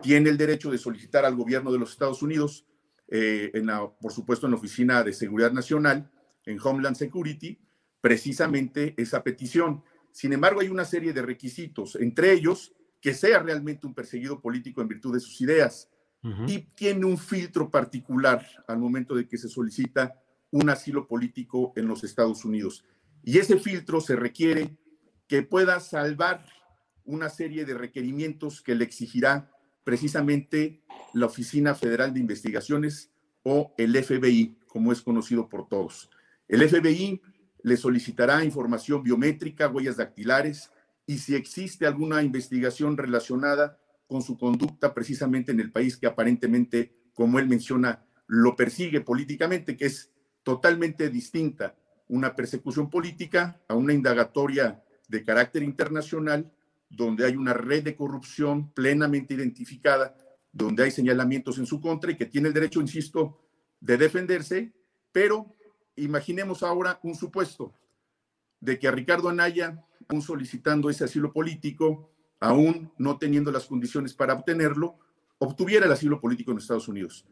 Tiene 0.01 0.31
el 0.31 0.39
derecho 0.39 0.71
de 0.71 0.79
solicitar 0.79 1.27
al 1.27 1.37
gobierno 1.37 1.71
de 1.71 1.79
los 1.79 1.93
Estados 1.93 2.23
Unidos, 2.23 2.67
eh, 3.09 3.53
por 4.01 4.11
supuesto 4.11 4.47
en 4.47 4.53
la 4.53 4.57
Oficina 4.57 5.03
de 5.03 5.13
Seguridad 5.13 5.53
Nacional, 5.53 6.11
en 6.47 6.59
Homeland 6.63 6.97
Security, 6.97 7.59
precisamente 8.01 8.95
esa 8.97 9.23
petición. 9.23 9.83
Sin 10.11 10.33
embargo, 10.33 10.61
hay 10.61 10.69
una 10.69 10.85
serie 10.85 11.13
de 11.13 11.23
requisitos, 11.23 11.97
entre 11.97 12.33
ellos 12.33 12.75
que 13.01 13.15
sea 13.15 13.41
realmente 13.41 13.87
un 13.87 13.95
perseguido 13.95 14.41
político 14.41 14.81
en 14.81 14.89
virtud 14.89 15.15
de 15.15 15.21
sus 15.21 15.41
ideas 15.41 15.89
y 16.47 16.61
tiene 16.77 17.05
un 17.05 17.19
filtro 17.19 17.69
particular 17.69 18.47
al 18.69 18.79
momento 18.79 19.17
de 19.17 19.27
que 19.27 19.37
se 19.37 19.49
solicita 19.49 20.23
un 20.53 20.71
asilo 20.71 21.09
político 21.09 21.73
en 21.75 21.89
los 21.89 22.05
Estados 22.05 22.45
Unidos. 22.45 22.85
Y 23.25 23.39
ese 23.39 23.59
filtro 23.59 24.01
se 24.01 24.15
requiere 24.15 24.77
que 25.27 25.43
pueda 25.43 25.81
salvar 25.81 26.47
una 27.05 27.29
serie 27.29 27.65
de 27.65 27.75
requerimientos 27.75 28.63
que 28.63 28.77
le 28.77 28.85
exigirá 28.85 29.51
precisamente 29.83 30.85
la 31.13 31.27
Oficina 31.27 31.75
Federal 31.75 32.15
de 32.15 32.21
Investigaciones 32.21 33.11
o 33.43 33.75
el 33.77 33.97
FBI, 33.97 34.59
como 34.69 34.93
es 34.93 35.03
conocido 35.03 35.49
por 35.49 35.69
todos. 35.69 36.09
El 36.53 36.69
FBI 36.69 37.19
le 37.63 37.77
solicitará 37.79 38.45
información 38.45 39.03
biométrica, 39.03 39.69
huellas 39.69 39.97
dactilares 39.97 40.71
y 41.07 41.17
si 41.17 41.35
existe 41.35 41.87
alguna 41.87 42.23
investigación 42.23 42.99
relacionada 42.99 43.79
con 44.07 44.21
su 44.21 44.37
conducta 44.37 44.93
precisamente 44.93 45.53
en 45.53 45.61
el 45.61 45.73
país 45.73 45.97
que 45.97 46.07
aparentemente, 46.07 46.95
como 47.15 47.39
él 47.39 47.49
menciona, 47.49 48.05
lo 48.27 48.55
persigue 48.55 49.01
políticamente, 49.01 49.79
que 49.79 49.87
es 49.87 50.11
totalmente 50.43 51.09
distinta 51.09 51.75
una 52.09 52.37
persecución 52.37 52.91
política 52.91 53.63
a 53.67 53.75
una 53.75 53.95
indagatoria 53.95 54.85
de 55.09 55.25
carácter 55.25 55.63
internacional 55.63 56.53
donde 56.91 57.25
hay 57.25 57.35
una 57.35 57.55
red 57.55 57.83
de 57.83 57.97
corrupción 57.97 58.75
plenamente 58.75 59.33
identificada, 59.33 60.15
donde 60.53 60.83
hay 60.83 60.91
señalamientos 60.91 61.57
en 61.57 61.65
su 61.65 61.81
contra 61.81 62.13
y 62.13 62.17
que 62.19 62.27
tiene 62.27 62.49
el 62.49 62.55
derecho, 62.55 62.83
insisto, 62.83 63.41
de 63.81 63.97
defenderse, 63.97 64.75
pero 65.13 65.57
imaginemos 65.97 66.63
ahora 66.63 66.99
un 67.03 67.15
supuesto 67.15 67.75
de 68.61 68.79
que 68.79 68.89
a 68.89 68.93
Ricardo 68.93 69.29
Anaya, 69.29 69.85
aún 70.09 70.23
solicitando 70.23 70.89
ese 70.89 71.05
asilo 71.05 71.33
político, 71.33 72.11
aún 72.41 72.93
no 72.99 73.19
teniendo 73.19 73.51
las 73.51 73.67
condiciones 73.67 74.15
para 74.15 74.35
obtenerlo, 74.35 74.99
obtuviera 75.39 75.87
el 75.87 75.93
asilo 75.93 76.21
político 76.21 76.53
en 76.53 76.59
Estados 76.59 76.89
Unidos. 76.89 77.27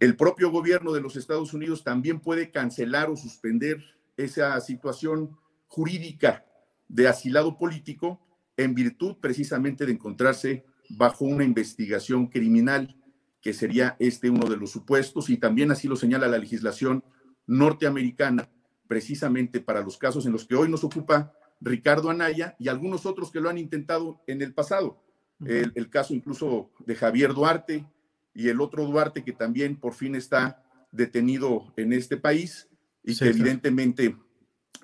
El 0.00 0.16
propio 0.16 0.50
gobierno 0.50 0.92
de 0.92 1.00
los 1.00 1.16
Estados 1.16 1.52
Unidos 1.52 1.84
también 1.84 2.20
puede 2.20 2.50
cancelar 2.50 3.10
o 3.10 3.16
suspender 3.16 3.84
esa 4.16 4.58
situación 4.60 5.36
jurídica 5.66 6.46
de 6.88 7.08
asilado 7.08 7.58
político 7.58 8.20
en 8.56 8.74
virtud 8.74 9.16
precisamente 9.20 9.84
de 9.84 9.92
encontrarse 9.92 10.64
bajo 10.88 11.24
una 11.24 11.44
investigación 11.44 12.28
criminal, 12.28 12.96
que 13.42 13.52
sería 13.52 13.96
este 13.98 14.30
uno 14.30 14.48
de 14.48 14.56
los 14.56 14.70
supuestos, 14.70 15.28
y 15.30 15.36
también 15.36 15.70
así 15.70 15.88
lo 15.88 15.96
señala 15.96 16.28
la 16.28 16.38
legislación 16.38 17.04
norteamericana, 17.46 18.50
precisamente 18.86 19.60
para 19.60 19.82
los 19.82 19.98
casos 19.98 20.26
en 20.26 20.32
los 20.32 20.46
que 20.46 20.54
hoy 20.54 20.68
nos 20.68 20.84
ocupa 20.84 21.32
Ricardo 21.60 22.10
Anaya 22.10 22.54
y 22.58 22.68
algunos 22.68 23.06
otros 23.06 23.30
que 23.30 23.40
lo 23.40 23.48
han 23.48 23.58
intentado 23.58 24.20
en 24.26 24.42
el 24.42 24.52
pasado. 24.52 25.02
el, 25.44 25.72
el, 25.74 25.90
caso 25.90 26.14
incluso 26.14 26.70
de 26.86 26.94
Javier 26.94 27.34
Duarte 27.34 27.86
y 28.34 28.48
el 28.48 28.60
otro 28.60 28.86
Duarte 28.86 29.22
que 29.22 29.32
también 29.32 29.76
por 29.76 29.92
fin 29.92 30.14
está 30.14 30.62
detenido 30.92 31.72
en 31.76 31.92
este 31.92 32.16
país 32.16 32.68
y 33.04 33.16
que 33.16 33.28
evidentemente 33.28 34.16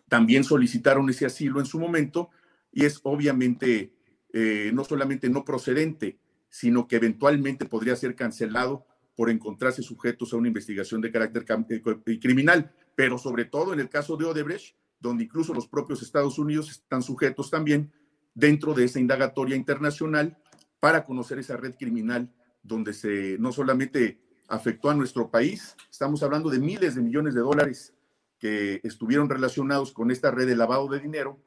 también 0.09 0.44
solicitaron 0.44 1.09
ese 1.09 1.27
asilo 1.27 1.59
en 1.59 1.66
su 1.66 1.81
momento 1.81 2.31
y 2.70 2.85
es 2.85 3.01
obviamente 3.03 3.94
eh, 4.33 4.70
no 4.72 4.85
solamente 4.85 5.29
no 5.29 5.44
procedente, 5.44 6.18
sino 6.48 6.87
que 6.87 6.96
eventualmente 6.96 7.66
podría 7.66 7.96
ser 7.96 8.14
cancelado 8.14 8.87
por 9.14 9.31
encontrarse 9.31 9.83
sujetos 9.83 10.33
a 10.33 10.37
una 10.37 10.48
investigación 10.48 11.01
de 11.01 11.11
carácter 11.11 11.44
eh, 11.68 12.20
criminal, 12.20 12.72
pero 12.94 13.18
sobre 13.18 13.44
todo 13.44 13.72
en 13.72 13.81
el 13.81 13.88
caso 13.88 14.16
de 14.16 14.25
Odebrecht, 14.25 14.77
donde 15.01 15.25
incluso 15.25 15.53
los 15.53 15.66
propios 15.66 16.03
Estados 16.03 16.38
Unidos 16.38 16.70
están 16.70 17.03
sujetos 17.03 17.51
también 17.51 17.92
dentro 18.35 18.72
de 18.72 18.85
esa 18.85 19.01
indagatoria 19.01 19.57
internacional 19.57 20.38
para 20.81 21.05
conocer 21.05 21.38
esa 21.38 21.57
red 21.57 21.75
criminal 21.75 22.33
donde 22.62 22.92
se 22.94 23.37
no 23.38 23.53
solamente 23.53 24.20
afectó 24.48 24.90
a 24.90 24.94
nuestro 24.94 25.31
país, 25.31 25.77
estamos 25.90 26.22
hablando 26.22 26.51
de 26.51 26.59
miles 26.59 26.94
de 26.94 27.03
millones 27.03 27.35
de 27.35 27.40
dólares 27.40 27.94
que 28.38 28.81
estuvieron 28.83 29.29
relacionados 29.29 29.92
con 29.92 30.11
esta 30.11 30.31
red 30.31 30.46
de 30.46 30.57
lavado 30.57 30.88
de 30.88 31.01
dinero 31.01 31.38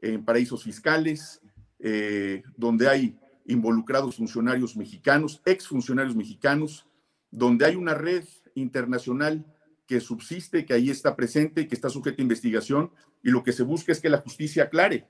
en 0.00 0.24
paraísos 0.24 0.64
fiscales, 0.64 1.40
eh, 1.78 2.42
donde 2.56 2.88
hay 2.88 3.18
involucrados 3.46 4.16
funcionarios 4.16 4.76
mexicanos, 4.76 5.40
exfuncionarios 5.44 6.14
mexicanos, 6.14 6.86
donde 7.32 7.64
hay 7.64 7.74
una 7.74 7.94
red 7.94 8.24
internacional 8.54 9.44
que 9.86 9.98
subsiste, 10.00 10.64
que 10.64 10.74
ahí 10.74 10.90
está 10.90 11.16
presente, 11.16 11.66
que 11.66 11.74
está 11.74 11.90
sujeta 11.90 12.22
a 12.22 12.22
investigación, 12.22 12.92
y 13.24 13.30
lo 13.30 13.42
que 13.42 13.52
se 13.52 13.64
busca 13.64 13.90
es 13.90 14.00
que 14.00 14.08
la 14.08 14.18
justicia 14.18 14.64
aclare. 14.64 15.08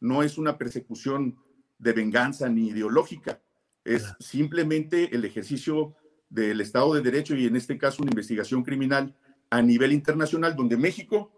No 0.00 0.22
es 0.22 0.36
una 0.36 0.58
persecución 0.58 1.38
de 1.78 1.92
venganza 1.92 2.48
ni 2.48 2.68
ideológica, 2.68 3.40
es 3.84 4.04
simplemente 4.18 5.14
el 5.14 5.24
ejercicio 5.24 5.94
del 6.28 6.60
Estado 6.60 6.94
de 6.94 7.00
Derecho 7.00 7.34
y 7.34 7.46
en 7.46 7.56
este 7.56 7.78
caso 7.78 8.02
una 8.02 8.12
investigación 8.12 8.62
criminal 8.62 9.16
a 9.48 9.62
nivel 9.62 9.92
internacional, 9.92 10.54
donde 10.54 10.76
México 10.76 11.32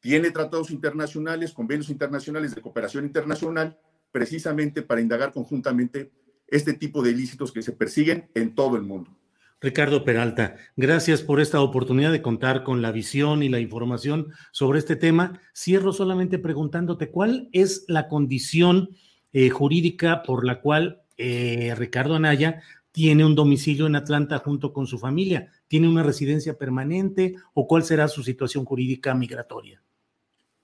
tiene 0.00 0.30
tratados 0.30 0.70
internacionales, 0.70 1.52
convenios 1.52 1.90
internacionales 1.90 2.54
de 2.54 2.62
cooperación 2.62 3.04
internacional, 3.04 3.78
precisamente 4.12 4.82
para 4.82 5.00
indagar 5.00 5.32
conjuntamente 5.32 6.12
este 6.46 6.72
tipo 6.72 7.02
de 7.02 7.10
ilícitos 7.10 7.52
que 7.52 7.62
se 7.62 7.72
persiguen 7.72 8.30
en 8.34 8.54
todo 8.54 8.76
el 8.76 8.82
mundo. 8.82 9.17
Ricardo 9.60 10.04
Peralta, 10.04 10.56
gracias 10.76 11.22
por 11.22 11.40
esta 11.40 11.60
oportunidad 11.60 12.12
de 12.12 12.22
contar 12.22 12.62
con 12.62 12.80
la 12.80 12.92
visión 12.92 13.42
y 13.42 13.48
la 13.48 13.58
información 13.58 14.28
sobre 14.52 14.78
este 14.78 14.94
tema. 14.94 15.40
Cierro 15.52 15.92
solamente 15.92 16.38
preguntándote 16.38 17.10
cuál 17.10 17.48
es 17.52 17.84
la 17.88 18.06
condición 18.06 18.90
eh, 19.32 19.50
jurídica 19.50 20.22
por 20.22 20.46
la 20.46 20.60
cual 20.60 21.02
eh, 21.16 21.74
Ricardo 21.76 22.14
Anaya 22.14 22.62
tiene 22.92 23.24
un 23.24 23.34
domicilio 23.34 23.88
en 23.88 23.96
Atlanta 23.96 24.38
junto 24.38 24.72
con 24.72 24.86
su 24.86 24.96
familia. 24.96 25.50
¿Tiene 25.66 25.88
una 25.88 26.04
residencia 26.04 26.56
permanente 26.56 27.34
o 27.52 27.66
cuál 27.66 27.82
será 27.82 28.06
su 28.06 28.22
situación 28.22 28.64
jurídica 28.64 29.12
migratoria? 29.14 29.82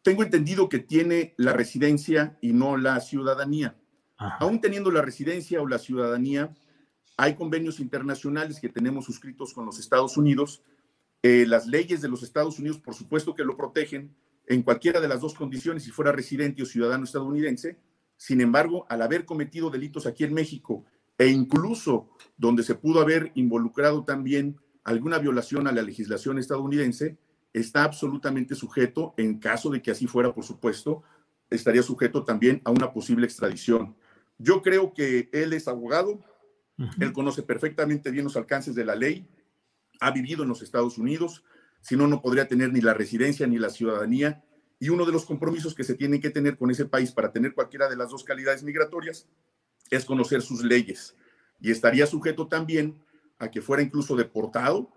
Tengo 0.03 0.23
entendido 0.23 0.69
que 0.69 0.79
tiene 0.79 1.35
la 1.37 1.53
residencia 1.53 2.39
y 2.41 2.53
no 2.53 2.77
la 2.77 3.01
ciudadanía. 3.01 3.75
Aún 4.17 4.61
teniendo 4.61 4.93
la 4.93 5.03
residencia 5.03 5.61
o 5.61 5.67
la 5.67 5.79
ciudadanía, 5.79 6.55
hay 7.17 7.35
convenios 7.35 7.81
internacionales 7.81 8.61
que 8.61 8.69
tenemos 8.69 9.05
suscritos 9.05 9.55
con 9.55 9.67
los 9.67 9.79
Estados 9.79 10.17
Unidos. 10.17 10.63
Eh, 11.23 11.47
las 11.47 11.67
leyes 11.67 12.03
de 12.03 12.09
los 12.09 12.23
Estados 12.23 12.59
Unidos, 12.59 12.79
por 12.79 12.95
supuesto 12.95 13.35
que 13.35 13.45
lo 13.45 13.57
protegen 13.57 14.15
en 14.47 14.63
cualquiera 14.63 15.01
de 15.01 15.09
las 15.09 15.21
dos 15.21 15.35
condiciones, 15.35 15.85
si 15.85 15.91
fuera 15.91 16.13
residente 16.13 16.63
o 16.63 16.67
ciudadano 16.67 17.05
estadounidense. 17.05 17.79
Sin 18.17 18.41
embargo, 18.41 18.87
al 18.89 19.03
haber 19.03 19.25
cometido 19.25 19.71
delitos 19.71 20.07
aquí 20.07 20.25
en 20.25 20.35
México 20.35 20.85
e 21.17 21.29
incluso 21.29 22.11
donde 22.37 22.63
se 22.63 22.75
pudo 22.75 23.01
haber 23.01 23.31
involucrado 23.35 24.05
también 24.05 24.57
alguna 24.83 25.19
violación 25.19 25.67
a 25.67 25.73
la 25.73 25.83
legislación 25.83 26.39
estadounidense, 26.39 27.17
está 27.53 27.85
absolutamente 27.85 28.55
sujeto, 28.55 29.15
en 29.17 29.39
caso 29.39 29.71
de 29.71 29.81
que 29.81 29.93
así 29.93 30.07
fuera, 30.07 30.35
por 30.35 30.45
supuesto, 30.45 31.03
estaría 31.49 31.83
sujeto 31.83 32.25
también 32.25 32.61
a 32.65 32.71
una 32.71 32.93
posible 32.93 33.27
extradición. 33.27 33.97
Yo 34.39 34.61
creo 34.61 34.93
que 34.93 35.31
él 35.33 35.53
es 35.53 35.69
abogado, 35.69 36.21
él 36.99 37.13
conoce 37.13 37.43
perfectamente 37.43 38.11
bien 38.11 38.25
los 38.25 38.37
alcances 38.37 38.75
de 38.75 38.85
la 38.85 38.97
ley, 38.97 39.29
ha 40.01 40.11
vivido 40.11 40.43
en 40.43 40.49
los 40.49 40.63
Estados 40.63 40.99
Unidos, 40.99 41.45
si 41.81 41.97
no, 41.97 42.07
no 42.07 42.23
podría 42.23 42.49
tener 42.49 42.73
ni 42.73 42.81
la 42.81 42.95
residencia 42.95 43.47
ni 43.47 43.59
la 43.59 43.69
ciudadanía. 43.69 44.43
Y 44.79 44.89
uno 44.89 45.05
de 45.05 45.13
los 45.13 45.27
compromisos 45.27 45.75
que 45.75 45.85
se 45.85 45.95
tienen 45.95 46.21
que 46.21 46.31
tener 46.31 46.57
con 46.57 46.71
ese 46.71 46.87
país 46.87 47.13
para 47.13 47.31
tener 47.31 47.55
cualquiera 47.55 47.89
de 47.89 47.97
las 47.97 48.11
dos 48.11 48.25
calidades 48.25 48.63
migratorias 48.63 49.29
es 49.91 50.05
conocer 50.05 50.43
sus 50.43 50.65
leyes. 50.65 51.15
Y 51.61 51.71
estaría 51.71 52.07
sujeto 52.07 52.49
también 52.49 53.03
a 53.39 53.51
que 53.51 53.61
fuera 53.61 53.83
incluso 53.83 54.17
deportado, 54.17 54.91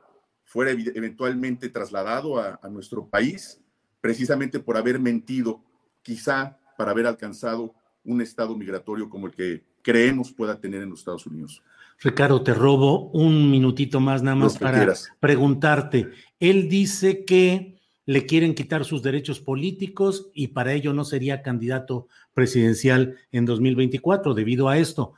fuera 0.46 0.72
eventualmente 0.72 1.70
trasladado 1.70 2.40
a, 2.40 2.70
nuestro 2.70 3.10
país, 3.10 3.60
precisamente 4.00 4.60
por 4.60 4.78
haber 4.78 5.00
mentido, 5.00 5.62
quizá 6.02 6.58
para 6.78 6.92
haber 6.92 7.06
alcanzado 7.06 7.76
un 8.06 8.22
estado 8.22 8.56
migratorio 8.56 9.10
como 9.10 9.28
el 9.28 9.34
que 9.34 9.66
creemos 9.88 10.34
pueda 10.34 10.60
tener 10.60 10.84
en 10.84 10.90
los 10.90 11.00
Estados 11.00 11.26
Unidos. 11.28 11.64
Ricardo, 12.02 12.44
te 12.44 12.54
robo 12.54 13.10
un 13.12 13.50
minutito 13.50 14.02
más 14.02 14.22
nada 14.22 14.36
más 14.36 14.58
para 14.58 14.94
preguntarte. 15.22 16.10
Él 16.42 16.68
dice 16.68 17.24
que 17.24 17.80
le 18.06 18.26
quieren 18.26 18.54
quitar 18.54 18.84
sus 18.84 19.02
derechos 19.02 19.40
políticos 19.40 20.30
y 20.34 20.50
para 20.50 20.74
ello 20.74 20.92
no 20.92 21.06
sería 21.06 21.42
candidato 21.42 22.10
presidencial 22.34 23.16
en 23.32 23.46
2024 23.46 24.34
debido 24.34 24.68
a 24.68 24.78
esto. 24.78 25.14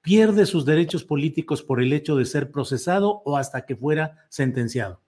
¿Pierde 0.00 0.46
sus 0.46 0.64
derechos 0.64 1.04
políticos 1.04 1.62
por 1.62 1.82
el 1.82 1.92
hecho 1.92 2.16
de 2.16 2.24
ser 2.24 2.50
procesado 2.50 3.20
o 3.26 3.36
hasta 3.36 3.66
que 3.66 3.76
fuera 3.76 4.24
sentenciado? 4.30 5.02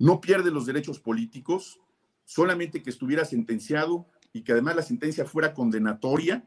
No 0.00 0.20
pierde 0.20 0.50
los 0.50 0.66
derechos 0.66 0.98
políticos, 0.98 1.78
solamente 2.24 2.82
que 2.82 2.90
estuviera 2.90 3.24
sentenciado 3.24 4.08
y 4.32 4.42
que 4.42 4.50
además 4.50 4.74
la 4.74 4.82
sentencia 4.82 5.24
fuera 5.24 5.54
condenatoria 5.54 6.44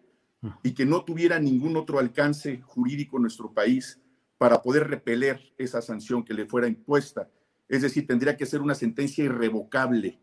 y 0.64 0.74
que 0.74 0.86
no 0.86 1.04
tuviera 1.04 1.40
ningún 1.40 1.78
otro 1.78 2.00
alcance 2.00 2.62
jurídico 2.62 3.18
en 3.18 3.24
nuestro 3.24 3.54
país 3.54 4.00
para 4.38 4.62
poder 4.62 4.88
repeler 4.88 5.54
esa 5.58 5.82
sanción 5.82 6.24
que 6.24 6.34
le 6.34 6.46
fuera 6.46 6.68
impuesta. 6.68 7.30
Es 7.68 7.82
decir, 7.82 8.06
tendría 8.06 8.38
que 8.38 8.46
ser 8.46 8.62
una 8.62 8.76
sentencia 8.76 9.24
irrevocable. 9.24 10.20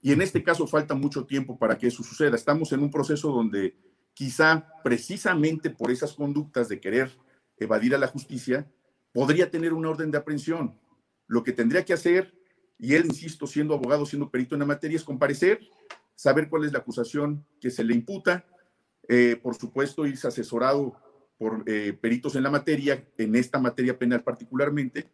Y 0.00 0.12
en 0.12 0.20
este 0.20 0.42
caso 0.42 0.66
falta 0.66 0.94
mucho 0.94 1.26
tiempo 1.26 1.58
para 1.58 1.78
que 1.78 1.86
eso 1.86 2.02
suceda. 2.02 2.36
Estamos 2.36 2.72
en 2.72 2.82
un 2.82 2.90
proceso 2.90 3.30
donde 3.30 3.76
quizá 4.14 4.66
precisamente 4.82 5.70
por 5.70 5.90
esas 5.90 6.12
conductas 6.12 6.68
de 6.68 6.80
querer 6.80 7.10
evadir 7.56 7.94
a 7.94 7.98
la 7.98 8.08
justicia, 8.08 8.70
podría 9.12 9.50
tener 9.50 9.72
una 9.72 9.90
orden 9.90 10.10
de 10.10 10.18
aprehensión. 10.18 10.78
Lo 11.26 11.42
que 11.42 11.52
tendría 11.52 11.84
que 11.84 11.92
hacer, 11.92 12.34
y 12.78 12.94
él, 12.94 13.06
insisto, 13.06 13.46
siendo 13.46 13.74
abogado, 13.74 14.04
siendo 14.04 14.30
perito 14.30 14.54
en 14.54 14.60
la 14.60 14.66
materia, 14.66 14.96
es 14.96 15.04
comparecer, 15.04 15.60
saber 16.14 16.48
cuál 16.48 16.64
es 16.64 16.72
la 16.72 16.80
acusación 16.80 17.46
que 17.60 17.70
se 17.70 17.84
le 17.84 17.94
imputa, 17.94 18.44
eh, 19.08 19.36
por 19.42 19.54
supuesto, 19.54 20.06
irse 20.06 20.28
asesorado 20.28 20.96
por 21.38 21.64
eh, 21.66 21.92
peritos 22.00 22.36
en 22.36 22.44
la 22.44 22.50
materia, 22.50 23.04
en 23.18 23.34
esta 23.34 23.58
materia 23.58 23.98
penal 23.98 24.22
particularmente, 24.22 25.08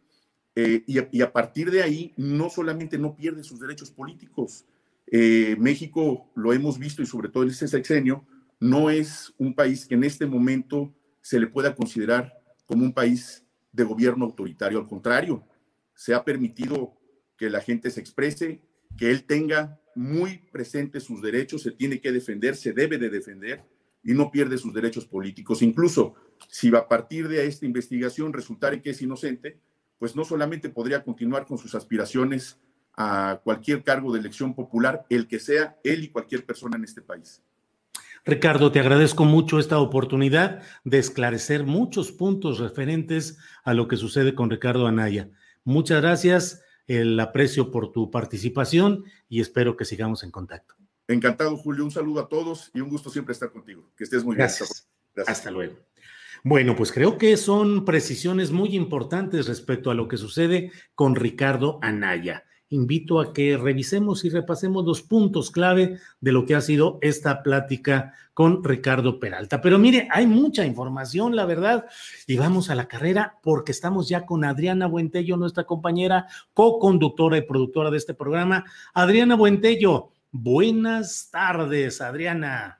eh, 0.55 0.83
y, 0.85 1.21
a, 1.21 1.31
partir 1.31 1.71
de 1.71 1.81
ahí 1.81 2.13
no 2.17 2.49
solamente 2.49 2.97
no 2.97 3.15
pierde 3.15 3.43
sus 3.43 3.59
derechos 3.59 3.91
políticos, 3.91 4.65
México, 5.11 6.29
lo 6.35 6.53
hemos 6.53 6.77
visto 6.77 7.01
y 7.01 7.07
sobre 7.07 7.29
todo 7.29 7.41
en 7.41 7.49
este 7.49 7.67
sexenio, 7.67 8.27
no 8.59 8.91
es 8.91 9.33
un 9.39 9.55
país 9.55 9.87
que 9.87 9.95
en 9.95 10.03
este 10.03 10.27
momento 10.27 10.93
se 11.21 11.39
le 11.39 11.47
pueda 11.47 11.73
considerar 11.73 12.31
como 12.67 12.83
un 12.83 12.93
país 12.93 13.43
de 13.71 13.85
gobierno 13.85 14.25
autoritario, 14.25 14.77
al 14.77 14.87
contrario, 14.87 15.43
se 15.95 16.13
ha 16.13 16.23
permitido 16.23 16.93
que 17.37 17.49
la 17.49 17.59
gente 17.59 17.89
se 17.89 18.01
exprese, 18.01 18.61
que 18.97 19.09
él 19.09 19.23
tenga 19.23 19.79
muy 19.95 20.37
presentes 20.51 21.03
sus 21.03 21.21
derechos, 21.21 21.63
se 21.63 21.71
tiene 21.71 21.99
que 21.99 22.11
defender, 22.11 22.55
se 22.55 22.73
debe 22.73 22.97
de 22.97 23.09
defender, 23.09 23.63
y 24.09 24.13
no 24.15 24.31
pierde 24.31 24.57
sus 24.57 24.73
derechos 24.73 25.05
políticos. 25.05 25.61
Incluso 25.61 26.15
si 26.47 26.75
a 26.75 26.87
partir 26.87 27.27
de 27.27 27.45
esta 27.45 27.67
investigación 27.67 28.33
resultare 28.33 28.81
que 28.81 28.89
es 28.89 29.01
inocente, 29.03 29.59
pues 29.99 30.15
no 30.15 30.25
solamente 30.25 30.69
podría 30.69 31.03
continuar 31.03 31.45
con 31.45 31.59
sus 31.59 31.75
aspiraciones 31.75 32.57
a 32.97 33.39
cualquier 33.43 33.83
cargo 33.83 34.11
de 34.11 34.19
elección 34.19 34.55
popular, 34.55 35.05
el 35.11 35.27
que 35.27 35.39
sea 35.39 35.77
él 35.83 36.05
y 36.05 36.09
cualquier 36.09 36.43
persona 36.43 36.75
en 36.75 36.85
este 36.85 37.03
país. 37.03 37.43
Ricardo, 38.25 38.71
te 38.71 38.79
agradezco 38.79 39.25
mucho 39.25 39.59
esta 39.59 39.77
oportunidad 39.77 40.63
de 40.83 40.97
esclarecer 40.97 41.65
muchos 41.65 42.11
puntos 42.11 42.57
referentes 42.57 43.37
a 43.63 43.75
lo 43.75 43.87
que 43.87 43.95
sucede 43.95 44.33
con 44.33 44.49
Ricardo 44.49 44.87
Anaya. 44.87 45.29
Muchas 45.63 46.01
gracias, 46.01 46.63
el 46.87 47.19
aprecio 47.19 47.69
por 47.69 47.91
tu 47.91 48.09
participación 48.09 49.03
y 49.27 49.39
espero 49.39 49.77
que 49.77 49.85
sigamos 49.85 50.23
en 50.23 50.31
contacto. 50.31 50.79
Encantado, 51.09 51.57
Julio. 51.57 51.83
Un 51.83 51.91
saludo 51.91 52.21
a 52.21 52.29
todos 52.29 52.69
y 52.73 52.81
un 52.81 52.89
gusto 52.89 53.09
siempre 53.09 53.33
estar 53.33 53.51
contigo. 53.51 53.91
Que 53.97 54.03
estés 54.03 54.23
muy 54.23 54.35
bien. 54.35 54.45
Gracias. 54.45 54.87
Hasta 55.27 55.49
luego. 55.49 55.75
Bueno, 56.43 56.75
pues 56.75 56.91
creo 56.91 57.17
que 57.17 57.35
son 57.35 57.83
precisiones 57.83 58.51
muy 58.51 58.75
importantes 58.75 59.47
respecto 59.47 59.89
a 59.89 59.95
lo 59.95 60.07
que 60.07 60.17
sucede 60.17 60.71
con 60.93 61.15
Ricardo 61.15 61.79
Anaya. 61.81 62.45
Invito 62.69 63.19
a 63.19 63.33
que 63.33 63.57
revisemos 63.57 64.23
y 64.23 64.29
repasemos 64.29 64.85
los 64.85 65.01
puntos 65.01 65.49
clave 65.49 65.97
de 66.21 66.31
lo 66.31 66.45
que 66.45 66.53
ha 66.53 66.61
sido 66.61 66.99
esta 67.01 67.41
plática 67.41 68.13
con 68.35 68.63
Ricardo 68.63 69.19
Peralta. 69.19 69.59
Pero 69.59 69.79
mire, 69.79 70.07
hay 70.11 70.27
mucha 70.27 70.63
información, 70.63 71.35
la 71.35 71.45
verdad, 71.45 71.87
y 72.27 72.37
vamos 72.37 72.69
a 72.69 72.75
la 72.75 72.87
carrera 72.87 73.39
porque 73.41 73.71
estamos 73.71 74.07
ya 74.07 74.27
con 74.27 74.45
Adriana 74.45 74.85
Buentello, 74.85 75.35
nuestra 75.35 75.63
compañera 75.63 76.27
co-conductora 76.53 77.37
y 77.37 77.41
productora 77.41 77.89
de 77.89 77.97
este 77.97 78.13
programa. 78.13 78.63
Adriana 78.93 79.35
Buentello, 79.35 80.11
Buenas 80.31 81.29
tardes, 81.31 82.01
Adriana. 82.01 82.79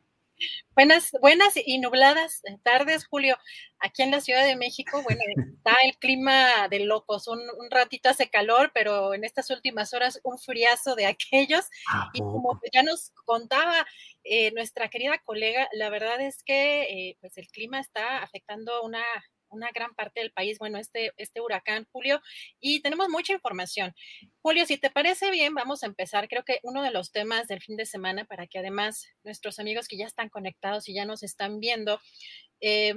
Buenas, 0.76 1.12
buenas 1.20 1.54
y 1.58 1.80
nubladas 1.80 2.42
tardes, 2.64 3.06
Julio. 3.06 3.38
Aquí 3.80 4.04
en 4.04 4.12
la 4.12 4.22
Ciudad 4.22 4.46
de 4.46 4.56
México, 4.56 5.02
bueno, 5.04 5.20
está 5.58 5.76
el 5.84 5.98
clima 5.98 6.68
de 6.70 6.82
locos. 6.82 7.28
Un, 7.28 7.40
ratito 7.70 8.10
hace 8.10 8.30
calor, 8.30 8.72
pero 8.74 9.14
en 9.14 9.24
estas 9.24 9.50
últimas 9.50 9.94
horas 9.94 10.22
un 10.24 10.38
friazo 10.38 10.96
de 10.96 11.08
aquellos. 11.08 11.66
Y 12.14 12.20
como 12.20 12.60
ya 12.72 12.84
nos 12.84 13.12
contaba 13.26 13.86
eh, 14.24 14.52
nuestra 14.52 14.90
querida 14.90 15.18
colega, 15.26 15.68
la 15.74 15.90
verdad 15.90 16.22
es 16.22 16.44
que 16.44 16.84
eh, 16.84 17.18
pues 17.20 17.38
el 17.38 17.48
clima 17.48 17.80
está 17.80 18.24
afectando 18.24 18.84
una 18.84 19.04
una 19.50 19.72
gran 19.72 19.94
parte 19.96 20.20
del 20.20 20.32
país, 20.32 20.58
bueno, 20.60 20.78
este, 20.78 21.12
este 21.18 21.42
huracán, 21.42 21.88
Julio, 21.92 22.22
y 22.60 22.82
tenemos 22.82 23.10
mucha 23.10 23.34
información. 23.34 23.94
Julio, 24.42 24.66
si 24.66 24.78
te 24.78 24.90
parece 24.90 25.32
bien, 25.32 25.54
vamos 25.54 25.84
a 25.84 25.88
empezar. 25.88 26.28
Creo 26.28 26.44
que 26.44 26.60
uno 26.64 26.82
de 26.84 26.92
los 26.92 27.12
temas 27.12 27.48
del 27.48 27.62
fin 27.62 27.78
de 27.78 27.86
semana, 27.86 28.26
para 28.26 28.48
que 28.48 28.60
además 28.60 29.08
nuestros 29.24 29.60
amigos 29.60 29.88
que 29.88 29.98
ya 29.98 30.06
están 30.06 30.30
conectados 30.30 30.88
y 30.90 30.94
ya 30.94 31.06
nos 31.06 31.24
están 31.24 31.60
viendo, 31.60 32.00
eh, 32.62 32.94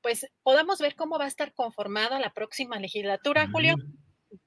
pues 0.00 0.26
podamos 0.42 0.78
ver 0.78 0.94
cómo 0.94 1.18
va 1.18 1.24
a 1.24 1.28
estar 1.28 1.52
conformada 1.54 2.20
la 2.20 2.32
próxima 2.32 2.78
legislatura, 2.78 3.48
Julio 3.50 3.76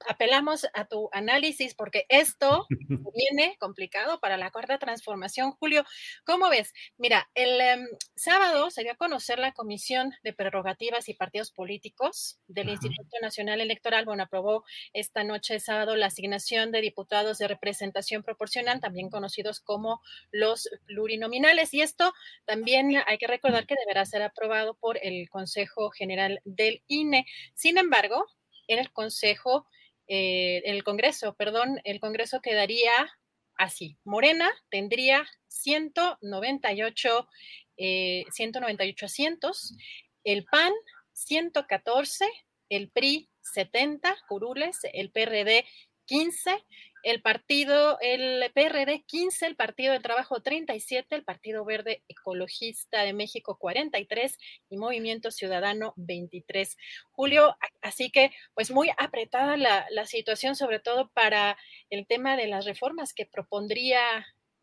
apelamos 0.08 0.66
a 0.74 0.86
tu 0.86 1.08
análisis 1.12 1.74
porque 1.74 2.06
esto 2.08 2.66
viene 2.68 3.56
complicado 3.58 4.20
para 4.20 4.36
la 4.36 4.50
cuarta 4.50 4.78
transformación. 4.78 5.52
Julio, 5.52 5.84
¿cómo 6.24 6.48
ves? 6.48 6.72
Mira, 6.98 7.28
el 7.34 7.60
em, 7.60 7.86
sábado 8.14 8.70
se 8.70 8.82
dio 8.82 8.92
a 8.92 8.96
conocer 8.96 9.38
la 9.38 9.52
Comisión 9.52 10.12
de 10.22 10.32
Prerrogativas 10.32 11.08
y 11.08 11.14
Partidos 11.14 11.50
Políticos 11.52 12.38
del 12.46 12.68
Instituto 12.68 13.16
Nacional 13.22 13.60
Electoral. 13.60 14.04
Bueno, 14.04 14.24
aprobó 14.24 14.64
esta 14.92 15.24
noche 15.24 15.60
sábado 15.60 15.96
la 15.96 16.06
asignación 16.06 16.72
de 16.72 16.80
diputados 16.80 17.38
de 17.38 17.48
representación 17.48 18.22
proporcional, 18.22 18.80
también 18.80 19.10
conocidos 19.10 19.60
como 19.60 20.00
los 20.30 20.68
plurinominales. 20.86 21.74
Y 21.74 21.82
esto 21.82 22.12
también 22.44 22.96
hay 23.06 23.18
que 23.18 23.26
recordar 23.26 23.66
que 23.66 23.76
deberá 23.78 24.04
ser 24.04 24.22
aprobado 24.22 24.74
por 24.74 24.98
el 25.02 25.28
Consejo 25.28 25.90
General 25.90 26.40
del 26.44 26.82
INE. 26.86 27.26
Sin 27.54 27.78
embargo, 27.78 28.26
en 28.68 28.78
el 28.78 28.92
Consejo 28.92 29.66
eh, 30.12 30.60
el 30.64 30.82
Congreso, 30.82 31.34
perdón, 31.34 31.80
el 31.84 32.00
Congreso 32.00 32.40
quedaría 32.40 33.08
así. 33.54 33.96
Morena 34.02 34.50
tendría 34.68 35.24
198, 35.46 37.28
198 37.76 37.76
eh, 37.76 39.06
asientos, 39.06 39.76
el 40.24 40.44
PAN 40.46 40.72
114, 41.12 42.26
el 42.70 42.90
PRI 42.90 43.30
70 43.40 44.16
curules, 44.28 44.80
el 44.92 45.12
PRD 45.12 45.64
15, 46.06 46.58
el 47.02 47.22
partido, 47.22 47.98
el 48.00 48.50
PRD 48.52 49.04
15, 49.06 49.46
el 49.46 49.56
Partido 49.56 49.92
del 49.92 50.02
Trabajo 50.02 50.40
37, 50.40 51.14
el 51.14 51.24
Partido 51.24 51.64
Verde 51.64 52.02
Ecologista 52.08 53.02
de 53.02 53.12
México 53.12 53.56
43 53.58 54.36
y 54.68 54.76
Movimiento 54.76 55.30
Ciudadano 55.30 55.94
23. 55.96 56.76
Julio, 57.10 57.56
así 57.80 58.10
que 58.10 58.30
pues 58.54 58.70
muy 58.70 58.90
apretada 58.98 59.56
la, 59.56 59.86
situación, 60.06 60.56
sobre 60.56 60.80
todo 60.80 61.10
para 61.14 61.56
el 61.90 62.06
tema 62.06 62.36
de 62.36 62.48
las 62.48 62.64
reformas 62.64 63.12
que 63.12 63.26
propondría 63.26 64.00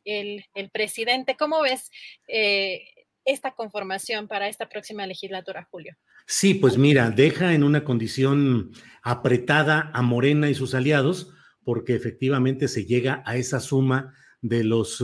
el, 0.03 0.43
presidente. 0.71 1.35
¿Cómo 1.37 1.61
ves 1.61 1.89
eh, 2.27 2.81
esta 3.23 3.51
conformación 3.51 4.27
para 4.27 4.47
esta 4.47 4.67
próxima 4.67 5.05
legislatura, 5.05 5.67
Julio? 5.69 5.95
Sí, 6.25 6.53
pues 6.55 6.77
mira, 6.77 7.09
deja 7.09 7.53
en 7.53 7.63
una 7.63 7.83
condición 7.83 8.71
apretada 9.01 9.91
a 9.93 10.01
Morena 10.01 10.49
y 10.49 10.55
sus 10.55 10.73
aliados 10.73 11.33
porque 11.67 11.95
efectivamente 11.95 12.69
se 12.69 12.85
llega 12.85 13.21
a 13.25 13.35
esa 13.35 13.59
suma 13.59 14.13
de 14.39 14.63
los 14.63 15.03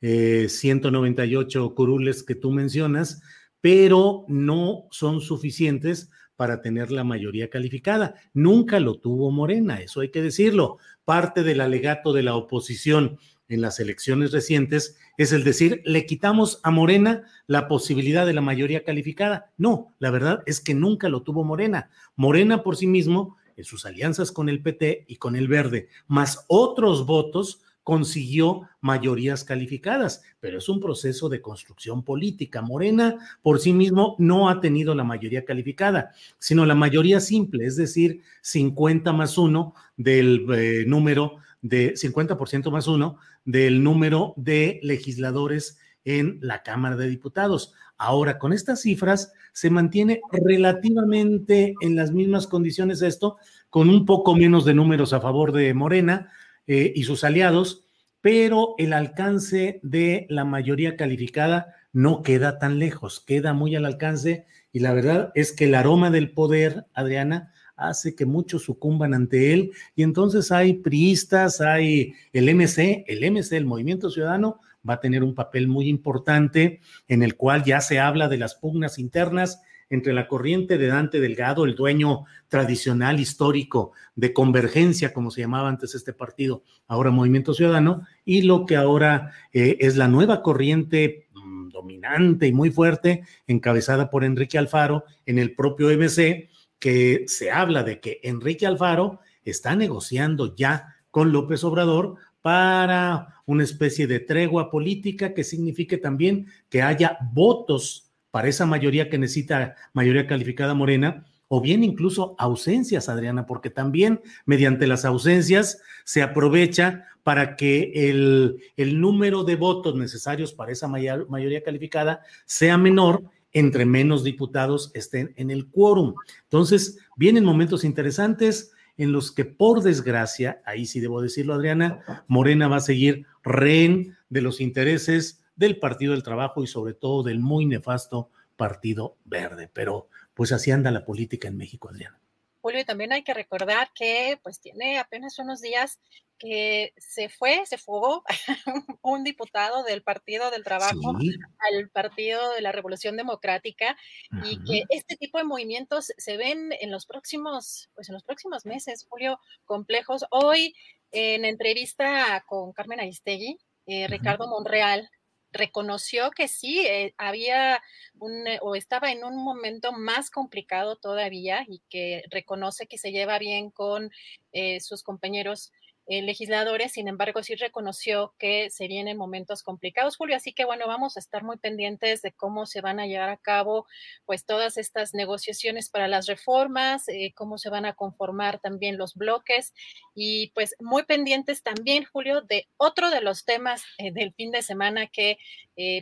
198 0.00 1.66
eh, 1.66 1.74
curules 1.74 2.22
que 2.22 2.34
tú 2.34 2.50
mencionas, 2.50 3.20
pero 3.60 4.24
no 4.26 4.86
son 4.90 5.20
suficientes 5.20 6.08
para 6.34 6.62
tener 6.62 6.90
la 6.90 7.04
mayoría 7.04 7.50
calificada. 7.50 8.14
Nunca 8.32 8.80
lo 8.80 9.00
tuvo 9.00 9.30
Morena, 9.30 9.82
eso 9.82 10.00
hay 10.00 10.10
que 10.10 10.22
decirlo. 10.22 10.78
Parte 11.04 11.42
del 11.42 11.60
alegato 11.60 12.14
de 12.14 12.22
la 12.22 12.36
oposición 12.36 13.18
en 13.48 13.60
las 13.60 13.78
elecciones 13.78 14.32
recientes 14.32 14.96
es 15.18 15.32
el 15.32 15.44
decir, 15.44 15.82
le 15.84 16.06
quitamos 16.06 16.58
a 16.62 16.70
Morena 16.70 17.24
la 17.46 17.68
posibilidad 17.68 18.24
de 18.24 18.32
la 18.32 18.40
mayoría 18.40 18.82
calificada. 18.82 19.52
No, 19.58 19.94
la 19.98 20.10
verdad 20.10 20.42
es 20.46 20.60
que 20.60 20.72
nunca 20.72 21.10
lo 21.10 21.22
tuvo 21.22 21.44
Morena. 21.44 21.90
Morena 22.16 22.62
por 22.62 22.78
sí 22.78 22.86
mismo 22.86 23.36
en 23.56 23.64
sus 23.64 23.86
alianzas 23.86 24.32
con 24.32 24.48
el 24.48 24.62
PT 24.62 25.04
y 25.08 25.16
con 25.16 25.36
el 25.36 25.48
Verde, 25.48 25.88
más 26.06 26.44
otros 26.48 27.06
votos, 27.06 27.62
consiguió 27.82 28.68
mayorías 28.80 29.44
calificadas, 29.44 30.22
pero 30.40 30.58
es 30.58 30.68
un 30.68 30.80
proceso 30.80 31.28
de 31.28 31.40
construcción 31.40 32.04
política. 32.04 32.62
Morena 32.62 33.16
por 33.42 33.58
sí 33.58 33.72
mismo 33.72 34.14
no 34.18 34.48
ha 34.48 34.60
tenido 34.60 34.94
la 34.94 35.04
mayoría 35.04 35.44
calificada, 35.44 36.12
sino 36.38 36.64
la 36.64 36.74
mayoría 36.74 37.20
simple, 37.20 37.66
es 37.66 37.76
decir, 37.76 38.22
50 38.42 39.12
más 39.12 39.36
1 39.36 39.74
del 39.96 40.46
eh, 40.54 40.84
número 40.86 41.38
de 41.60 41.94
50% 41.94 42.70
más 42.70 42.88
1 42.88 43.18
del 43.44 43.82
número 43.82 44.34
de 44.36 44.80
legisladores 44.82 45.78
en 46.04 46.38
la 46.40 46.62
Cámara 46.62 46.96
de 46.96 47.08
Diputados. 47.08 47.74
Ahora, 47.96 48.38
con 48.38 48.52
estas 48.52 48.82
cifras 48.82 49.32
se 49.52 49.70
mantiene 49.70 50.20
relativamente 50.32 51.74
en 51.80 51.96
las 51.96 52.12
mismas 52.12 52.46
condiciones 52.46 53.02
esto, 53.02 53.36
con 53.70 53.88
un 53.88 54.04
poco 54.04 54.34
menos 54.34 54.64
de 54.64 54.74
números 54.74 55.12
a 55.12 55.20
favor 55.20 55.52
de 55.52 55.72
Morena 55.74 56.32
eh, 56.66 56.92
y 56.94 57.04
sus 57.04 57.24
aliados, 57.24 57.84
pero 58.20 58.74
el 58.78 58.92
alcance 58.92 59.80
de 59.82 60.26
la 60.28 60.44
mayoría 60.44 60.96
calificada 60.96 61.74
no 61.92 62.22
queda 62.22 62.58
tan 62.58 62.78
lejos, 62.78 63.20
queda 63.20 63.52
muy 63.52 63.76
al 63.76 63.84
alcance 63.84 64.46
y 64.72 64.80
la 64.80 64.94
verdad 64.94 65.30
es 65.34 65.52
que 65.52 65.66
el 65.66 65.74
aroma 65.74 66.10
del 66.10 66.32
poder, 66.32 66.86
Adriana, 66.94 67.52
hace 67.76 68.14
que 68.14 68.26
muchos 68.26 68.62
sucumban 68.62 69.12
ante 69.12 69.52
él 69.52 69.72
y 69.94 70.02
entonces 70.02 70.52
hay 70.52 70.74
priistas, 70.74 71.60
hay 71.60 72.14
el 72.32 72.54
MC, 72.54 73.04
el 73.06 73.30
MC, 73.30 73.52
el 73.56 73.66
Movimiento 73.66 74.10
Ciudadano, 74.10 74.60
va 74.88 74.94
a 74.94 75.00
tener 75.00 75.22
un 75.22 75.34
papel 75.34 75.68
muy 75.68 75.88
importante 75.88 76.80
en 77.08 77.22
el 77.22 77.36
cual 77.36 77.64
ya 77.64 77.80
se 77.80 78.00
habla 78.00 78.28
de 78.28 78.38
las 78.38 78.54
pugnas 78.54 78.98
internas 78.98 79.62
entre 79.92 80.14
la 80.14 80.26
corriente 80.26 80.78
de 80.78 80.86
Dante 80.86 81.20
Delgado, 81.20 81.66
el 81.66 81.74
dueño 81.74 82.24
tradicional 82.48 83.20
histórico 83.20 83.92
de 84.14 84.32
Convergencia, 84.32 85.12
como 85.12 85.30
se 85.30 85.42
llamaba 85.42 85.68
antes 85.68 85.94
este 85.94 86.14
partido, 86.14 86.62
ahora 86.86 87.10
Movimiento 87.10 87.52
Ciudadano, 87.52 88.06
y 88.24 88.40
lo 88.40 88.64
que 88.64 88.76
ahora 88.76 89.32
eh, 89.52 89.76
es 89.80 89.98
la 89.98 90.08
nueva 90.08 90.42
corriente 90.42 91.28
mm, 91.34 91.68
dominante 91.68 92.46
y 92.46 92.54
muy 92.54 92.70
fuerte, 92.70 93.24
encabezada 93.46 94.08
por 94.08 94.24
Enrique 94.24 94.56
Alfaro 94.56 95.04
en 95.26 95.38
el 95.38 95.54
propio 95.54 95.90
MC, 95.90 96.48
que 96.78 97.24
se 97.26 97.50
habla 97.50 97.82
de 97.82 98.00
que 98.00 98.18
Enrique 98.22 98.66
Alfaro 98.66 99.20
está 99.44 99.76
negociando 99.76 100.56
ya 100.56 100.96
con 101.10 101.32
López 101.32 101.64
Obrador 101.64 102.16
para 102.42 103.42
una 103.46 103.64
especie 103.64 104.06
de 104.06 104.20
tregua 104.20 104.70
política 104.70 105.32
que 105.32 105.44
signifique 105.44 105.96
también 105.96 106.48
que 106.68 106.82
haya 106.82 107.18
votos 107.32 108.10
para 108.30 108.48
esa 108.48 108.66
mayoría 108.66 109.08
que 109.08 109.18
necesita 109.18 109.76
mayoría 109.92 110.26
calificada 110.26 110.74
morena, 110.74 111.26
o 111.48 111.60
bien 111.60 111.84
incluso 111.84 112.34
ausencias, 112.38 113.08
Adriana, 113.08 113.46
porque 113.46 113.68
también 113.70 114.20
mediante 114.46 114.86
las 114.86 115.04
ausencias 115.04 115.82
se 116.04 116.22
aprovecha 116.22 117.06
para 117.22 117.56
que 117.56 117.92
el, 118.08 118.56
el 118.76 119.00
número 119.00 119.44
de 119.44 119.56
votos 119.56 119.94
necesarios 119.94 120.52
para 120.52 120.72
esa 120.72 120.88
mayoría 120.88 121.62
calificada 121.62 122.22
sea 122.46 122.78
menor 122.78 123.22
entre 123.52 123.84
menos 123.84 124.24
diputados 124.24 124.90
estén 124.94 125.34
en 125.36 125.50
el 125.50 125.66
quórum. 125.66 126.14
Entonces, 126.44 126.98
vienen 127.16 127.44
momentos 127.44 127.84
interesantes 127.84 128.72
en 128.96 129.12
los 129.12 129.32
que, 129.32 129.44
por 129.44 129.82
desgracia, 129.82 130.62
ahí 130.64 130.86
sí 130.86 131.00
debo 131.00 131.22
decirlo, 131.22 131.54
Adriana, 131.54 132.24
Morena 132.28 132.68
va 132.68 132.76
a 132.76 132.80
seguir 132.80 133.26
rehén 133.42 134.16
de 134.28 134.42
los 134.42 134.60
intereses 134.60 135.42
del 135.56 135.78
Partido 135.78 136.12
del 136.12 136.22
Trabajo 136.22 136.62
y 136.62 136.66
sobre 136.66 136.94
todo 136.94 137.22
del 137.22 137.40
muy 137.40 137.66
nefasto 137.66 138.30
Partido 138.56 139.16
Verde. 139.24 139.70
Pero 139.72 140.08
pues 140.34 140.52
así 140.52 140.70
anda 140.70 140.90
la 140.90 141.04
política 141.04 141.48
en 141.48 141.56
México, 141.56 141.88
Adriana. 141.88 142.21
Julio, 142.62 142.80
y 142.80 142.84
también 142.84 143.12
hay 143.12 143.24
que 143.24 143.34
recordar 143.34 143.90
que 143.94 144.38
pues 144.42 144.60
tiene 144.60 144.98
apenas 144.98 145.38
unos 145.38 145.60
días 145.60 145.98
que 146.38 146.92
se 146.96 147.28
fue, 147.28 147.66
se 147.66 147.76
fugó 147.76 148.24
un 149.02 149.22
diputado 149.22 149.84
del 149.84 150.02
Partido 150.02 150.50
del 150.50 150.64
Trabajo 150.64 151.14
al 151.58 151.90
Partido 151.90 152.52
de 152.54 152.60
la 152.60 152.72
Revolución 152.72 153.16
Democrática 153.16 153.96
y 154.44 154.62
que 154.64 154.82
este 154.88 155.16
tipo 155.16 155.38
de 155.38 155.44
movimientos 155.44 156.12
se 156.16 156.36
ven 156.36 156.70
en 156.80 156.90
los 156.90 157.06
próximos, 157.06 157.90
pues 157.94 158.08
en 158.08 158.14
los 158.14 158.24
próximos 158.24 158.64
meses, 158.64 159.06
Julio, 159.08 159.38
complejos. 159.64 160.24
Hoy 160.30 160.74
en 161.12 161.44
entrevista 161.44 162.42
con 162.46 162.72
Carmen 162.72 163.00
Aristegui, 163.00 163.58
eh, 163.86 164.06
Ricardo 164.08 164.48
Monreal 164.48 165.08
reconoció 165.52 166.30
que 166.30 166.48
sí, 166.48 166.86
eh, 166.86 167.14
había 167.18 167.82
un, 168.18 168.46
eh, 168.46 168.58
o 168.62 168.74
estaba 168.74 169.12
en 169.12 169.24
un 169.24 169.36
momento 169.36 169.92
más 169.92 170.30
complicado 170.30 170.96
todavía 170.96 171.64
y 171.68 171.82
que 171.88 172.22
reconoce 172.30 172.86
que 172.86 172.98
se 172.98 173.12
lleva 173.12 173.38
bien 173.38 173.70
con 173.70 174.10
eh, 174.52 174.80
sus 174.80 175.02
compañeros 175.02 175.72
eh, 176.06 176.20
legisladores, 176.20 176.92
sin 176.92 177.06
embargo, 177.06 177.44
sí 177.44 177.54
reconoció 177.54 178.34
que 178.36 178.70
se 178.70 178.88
vienen 178.88 179.16
momentos 179.16 179.62
complicados, 179.62 180.16
Julio, 180.16 180.34
así 180.34 180.52
que 180.52 180.64
bueno, 180.64 180.88
vamos 180.88 181.16
a 181.16 181.20
estar 181.20 181.44
muy 181.44 181.58
pendientes 181.58 182.22
de 182.22 182.32
cómo 182.32 182.66
se 182.66 182.80
van 182.80 182.98
a 182.98 183.06
llevar 183.06 183.28
a 183.28 183.36
cabo 183.36 183.86
pues 184.26 184.44
todas 184.44 184.78
estas 184.78 185.14
negociaciones 185.14 185.90
para 185.90 186.08
las 186.08 186.26
reformas, 186.26 187.06
eh, 187.06 187.32
cómo 187.36 187.56
se 187.56 187.70
van 187.70 187.86
a 187.86 187.92
conformar 187.92 188.58
también 188.58 188.98
los 188.98 189.14
bloques. 189.14 189.72
Y 190.12 190.50
pues 190.54 190.74
muy 190.80 191.04
pendientes 191.04 191.62
también, 191.62 192.04
Julio, 192.12 192.40
de 192.40 192.66
otro 192.78 193.10
de 193.10 193.20
los 193.20 193.44
temas 193.44 193.84
eh, 193.98 194.10
del 194.12 194.32
fin 194.32 194.50
de 194.50 194.62
semana 194.62 195.06
que 195.06 195.38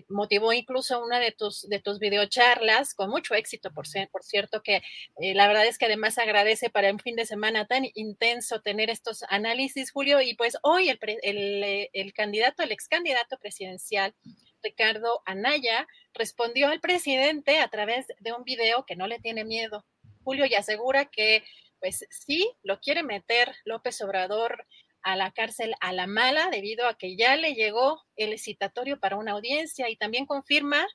motivó 0.09 0.53
incluso 0.53 1.01
una 1.01 1.21
de 1.21 1.31
tus, 1.31 1.69
de 1.69 1.79
tus 1.79 2.01
videocharlas, 2.01 2.93
con 2.93 3.09
mucho 3.09 3.35
éxito, 3.37 3.71
por, 3.73 3.87
ser, 3.87 4.09
por 4.11 4.25
cierto, 4.25 4.65
que 4.65 4.83
la 5.17 5.47
verdad 5.47 5.65
es 5.65 5.79
que 5.79 5.85
además 5.85 6.19
agradece 6.19 6.71
para 6.71 6.91
un 6.91 6.99
fin 6.99 7.15
de 7.15 7.25
semana 7.25 7.69
tan 7.69 7.87
intenso 7.95 8.61
tener 8.63 8.91
estos 8.91 9.23
análisis 9.29 9.90
Julio, 9.91 10.21
y 10.21 10.35
pues 10.35 10.57
hoy 10.63 10.89
el, 10.89 10.99
el, 11.23 11.89
el 11.93 12.13
candidato, 12.13 12.63
el 12.63 12.73
ex 12.73 12.89
candidato 12.89 13.39
presidencial, 13.39 14.15
Ricardo 14.63 15.23
Anaya, 15.25 15.87
respondió 16.15 16.69
al 16.69 16.81
presidente 16.81 17.59
a 17.59 17.69
través 17.69 18.07
de 18.19 18.33
un 18.33 18.45
video 18.45 18.85
que 18.85 18.97
no 18.97 19.07
le 19.07 19.19
tiene 19.19 19.45
miedo. 19.45 19.85
Julio 20.23 20.47
y 20.47 20.55
asegura 20.55 21.07
que, 21.07 21.43
pues 21.81 22.07
sí, 22.11 22.51
lo 22.63 22.81
quiere 22.81 23.03
meter 23.03 23.55
López 23.65 24.01
Obrador 24.03 24.67
a 25.03 25.17
la 25.17 25.33
cárcel 25.33 25.75
a 25.81 25.93
la 25.93 26.07
mala 26.07 26.51
debido 26.51 26.87
a 26.87 26.97
que 26.97 27.17
ya 27.17 27.37
le 27.37 27.55
llegó 27.55 28.03
el 28.17 28.39
citatorio 28.39 29.01
para 29.01 29.17
una 29.17 29.33
audiencia 29.33 29.89
y 29.89 29.97
también 29.97 30.27
confirma 30.27 30.87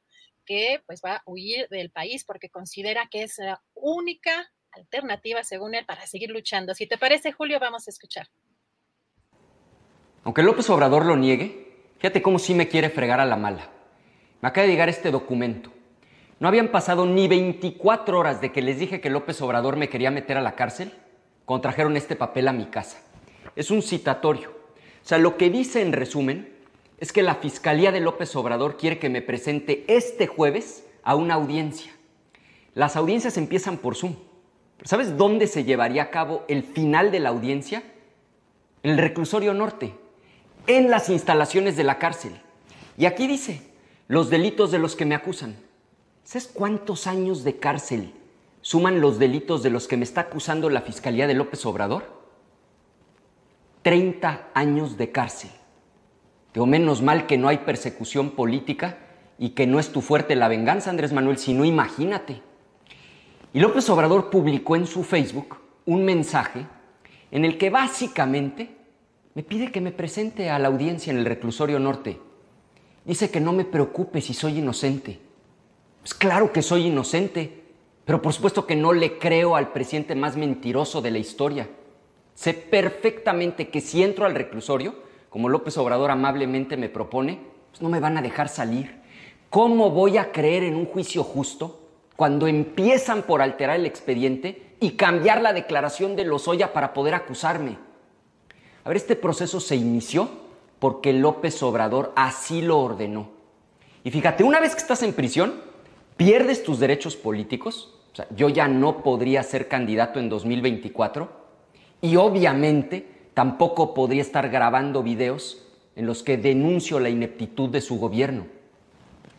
que 0.46 0.84
pues 0.86 1.02
va 1.04 1.16
a 1.16 1.24
huir 1.26 1.68
del 1.70 1.90
país 1.90 2.24
porque 2.24 2.50
considera 2.50 3.08
que 3.10 3.24
es 3.24 3.40
la 3.40 3.64
única 3.74 4.52
alternativa, 4.72 5.44
según 5.44 5.74
él, 5.74 5.86
para 5.86 6.06
seguir 6.06 6.30
luchando. 6.30 6.76
Si 6.76 6.86
te 6.86 6.98
parece, 6.98 7.32
Julio, 7.32 7.60
vamos 7.60 7.88
a 7.88 7.92
escuchar. 7.92 8.30
Aunque 10.26 10.42
López 10.42 10.68
Obrador 10.72 11.06
lo 11.06 11.16
niegue, 11.16 11.68
fíjate 12.00 12.24
cómo 12.24 12.40
sí 12.40 12.56
me 12.56 12.68
quiere 12.68 12.90
fregar 12.90 13.20
a 13.20 13.26
la 13.26 13.38
mala. 13.38 13.70
Me 14.42 14.50
acaba 14.50 14.66
de 14.66 14.72
llegar 14.72 14.90
este 14.90 15.12
documento. 15.12 15.72
No 16.40 16.48
habían 16.48 16.70
pasado 16.70 17.06
ni 17.06 17.28
24 17.28 18.20
horas 18.20 18.42
de 18.42 18.52
que 18.52 18.64
les 18.64 18.80
dije 18.80 19.00
que 19.00 19.12
López 19.12 19.40
Obrador 19.44 19.78
me 19.78 19.88
quería 19.88 20.10
meter 20.10 20.36
a 20.38 20.42
la 20.42 20.56
cárcel, 20.56 20.92
contrajeron 21.46 21.96
este 21.96 22.16
papel 22.16 22.48
a 22.48 22.54
mi 22.54 22.66
casa. 22.66 22.98
Es 23.56 23.70
un 23.70 23.84
citatorio. 23.84 24.50
O 24.50 25.08
sea, 25.08 25.20
lo 25.20 25.38
que 25.38 25.52
dice 25.52 25.84
en 25.84 25.94
resumen 25.94 26.50
es 27.00 27.14
que 27.14 27.22
la 27.22 27.36
Fiscalía 27.36 27.92
de 27.92 28.00
López 28.00 28.36
Obrador 28.36 28.78
quiere 28.78 28.98
que 28.98 29.10
me 29.10 29.22
presente 29.22 29.86
este 29.88 30.26
jueves 30.26 30.88
a 31.04 31.16
una 31.16 31.36
audiencia. 31.36 31.92
Las 32.74 32.96
audiencias 32.96 33.38
empiezan 33.38 33.78
por 33.78 33.96
Zoom. 33.96 34.16
¿Sabes 34.84 35.18
dónde 35.18 35.46
se 35.46 35.66
llevaría 35.66 36.02
a 36.02 36.10
cabo 36.10 36.46
el 36.48 36.64
final 36.64 37.12
de 37.12 37.20
la 37.20 37.30
audiencia? 37.30 37.84
En 38.82 38.92
el 38.92 38.98
reclusorio 38.98 39.54
norte, 39.54 39.94
en 40.68 40.90
las 40.90 41.10
instalaciones 41.10 41.78
de 41.78 41.84
la 41.84 42.00
cárcel. 42.00 42.42
Y 42.98 43.06
aquí 43.06 43.28
dice, 43.28 43.62
los 44.08 44.30
delitos 44.30 44.72
de 44.72 44.80
los 44.80 44.96
que 44.96 45.06
me 45.06 45.16
acusan. 45.16 45.56
¿Sabes 46.24 46.48
cuántos 46.48 47.08
años 47.08 47.44
de 47.44 47.58
cárcel 47.58 48.14
suman 48.62 49.02
los 49.02 49.20
delitos 49.20 49.62
de 49.64 49.70
los 49.70 49.88
que 49.88 49.98
me 49.98 50.04
está 50.04 50.22
acusando 50.22 50.70
la 50.70 50.82
Fiscalía 50.82 51.28
de 51.28 51.36
López 51.36 51.66
Obrador? 51.66 52.24
30 53.84 54.50
años 54.54 54.98
de 54.98 55.12
cárcel. 55.12 55.52
Digo, 56.54 56.66
menos 56.66 57.02
mal 57.02 57.28
que 57.28 57.38
no 57.38 57.48
hay 57.48 57.60
persecución 57.60 58.32
política 58.32 58.98
y 59.38 59.50
que 59.50 59.68
no 59.68 59.80
es 59.80 59.92
tu 59.92 60.02
fuerte 60.02 60.36
la 60.36 60.48
venganza, 60.48 60.90
Andrés 60.90 61.14
Manuel, 61.14 61.38
si 61.38 61.54
no 61.54 61.66
imagínate. 61.66 62.42
Y 63.54 63.60
López 63.60 63.90
Obrador 63.90 64.30
publicó 64.30 64.76
en 64.76 64.88
su 64.88 65.04
Facebook 65.04 65.58
un 65.86 66.04
mensaje 66.04 66.66
en 67.32 67.46
el 67.46 67.58
que 67.58 67.70
básicamente 67.70 68.75
me 69.36 69.44
pide 69.44 69.70
que 69.70 69.82
me 69.82 69.92
presente 69.92 70.50
a 70.50 70.58
la 70.60 70.70
audiencia 70.70 71.12
en 71.12 71.20
el 71.20 71.26
reclusorio 71.26 71.78
norte. 71.78 72.18
Dice 73.04 73.30
que 73.30 73.42
no 73.42 73.52
me 73.52 73.66
preocupe 73.66 74.22
si 74.22 74.34
soy 74.34 74.60
inocente. 74.60 75.20
Pues 76.00 76.14
claro 76.14 76.54
que 76.54 76.62
soy 76.62 76.88
inocente, 76.88 77.64
pero 78.06 78.22
por 78.22 78.32
supuesto 78.32 78.66
que 78.66 78.78
no 78.78 78.94
le 78.94 79.18
creo 79.18 79.58
al 79.58 79.74
presidente 79.74 80.16
más 80.16 80.38
mentiroso 80.38 81.02
de 81.02 81.12
la 81.12 81.18
historia. 81.18 81.70
Sé 82.34 82.54
perfectamente 82.54 83.68
que 83.68 83.82
si 83.82 84.04
entro 84.04 84.26
al 84.26 84.36
reclusorio, 84.36 84.96
como 85.30 85.50
López 85.50 85.78
Obrador 85.78 86.12
amablemente 86.12 86.78
me 86.78 86.88
propone, 86.88 87.42
pues 87.72 87.82
no 87.82 87.90
me 87.90 88.00
van 88.00 88.18
a 88.18 88.22
dejar 88.22 88.48
salir. 88.48 89.02
¿Cómo 89.50 89.90
voy 89.90 90.18
a 90.18 90.32
creer 90.32 90.64
en 90.64 90.76
un 90.76 90.86
juicio 90.86 91.24
justo 91.24 91.82
cuando 92.16 92.48
empiezan 92.48 93.24
por 93.24 93.42
alterar 93.42 93.76
el 93.76 93.86
expediente 93.86 94.76
y 94.80 94.92
cambiar 94.92 95.42
la 95.42 95.52
declaración 95.52 96.16
de 96.16 96.24
Lozoya 96.24 96.72
para 96.72 96.94
poder 96.94 97.16
acusarme? 97.16 97.78
A 98.86 98.90
ver, 98.90 98.98
este 98.98 99.16
proceso 99.16 99.60
se 99.60 99.76
inició 99.76 100.30
porque 100.78 101.12
López 101.12 101.62
Obrador 101.64 102.14
así 102.16 102.62
lo 102.62 102.80
ordenó. 102.80 103.30
Y 104.04 104.12
fíjate, 104.12 104.44
una 104.44 104.60
vez 104.60 104.76
que 104.76 104.82
estás 104.82 105.02
en 105.02 105.14
prisión, 105.14 105.56
pierdes 106.18 106.64
tus 106.64 106.80
derechos 106.80 107.16
políticos. 107.16 107.96
O 108.14 108.16
sea, 108.16 108.28
yo 108.36 108.48
ya 108.48 108.68
no 108.68 109.02
podría 109.02 109.42
ser 109.42 109.68
candidato 109.68 110.20
en 110.20 110.30
2024 110.30 111.30
y 112.00 112.16
obviamente 112.18 113.08
tampoco 113.34 113.96
podría 113.96 114.22
estar 114.22 114.50
grabando 114.50 115.02
videos 115.02 115.66
en 115.96 116.06
los 116.06 116.22
que 116.22 116.38
denuncio 116.38 117.00
la 117.00 117.10
ineptitud 117.10 117.70
de 117.70 117.82
su 117.82 117.98
gobierno. 117.98 118.46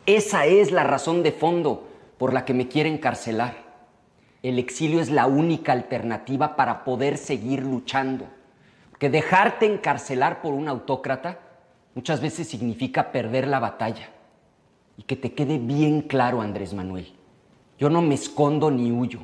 Esa 0.05 0.45
es 0.45 0.71
la 0.73 0.83
razón 0.83 1.23
de 1.23 1.31
fondo 1.31 1.87
por 2.17 2.33
la 2.33 2.43
que 2.43 2.53
me 2.53 2.67
quieren 2.67 2.95
encarcelar. 2.95 3.55
El 4.43 4.59
exilio 4.59 4.99
es 4.99 5.09
la 5.09 5.25
única 5.25 5.71
alternativa 5.71 6.57
para 6.57 6.83
poder 6.83 7.17
seguir 7.17 7.63
luchando. 7.63 8.27
Que 8.99 9.09
dejarte 9.09 9.65
encarcelar 9.65 10.41
por 10.41 10.53
un 10.53 10.67
autócrata 10.67 11.39
muchas 11.93 12.21
veces 12.21 12.47
significa 12.47 13.11
perder 13.11 13.47
la 13.47 13.59
batalla. 13.59 14.09
Y 14.97 15.03
que 15.03 15.15
te 15.15 15.33
quede 15.33 15.57
bien 15.57 16.01
claro, 16.01 16.41
Andrés 16.41 16.73
Manuel. 16.73 17.13
Yo 17.77 17.89
no 17.89 18.01
me 18.01 18.15
escondo 18.15 18.71
ni 18.71 18.91
huyo, 18.91 19.19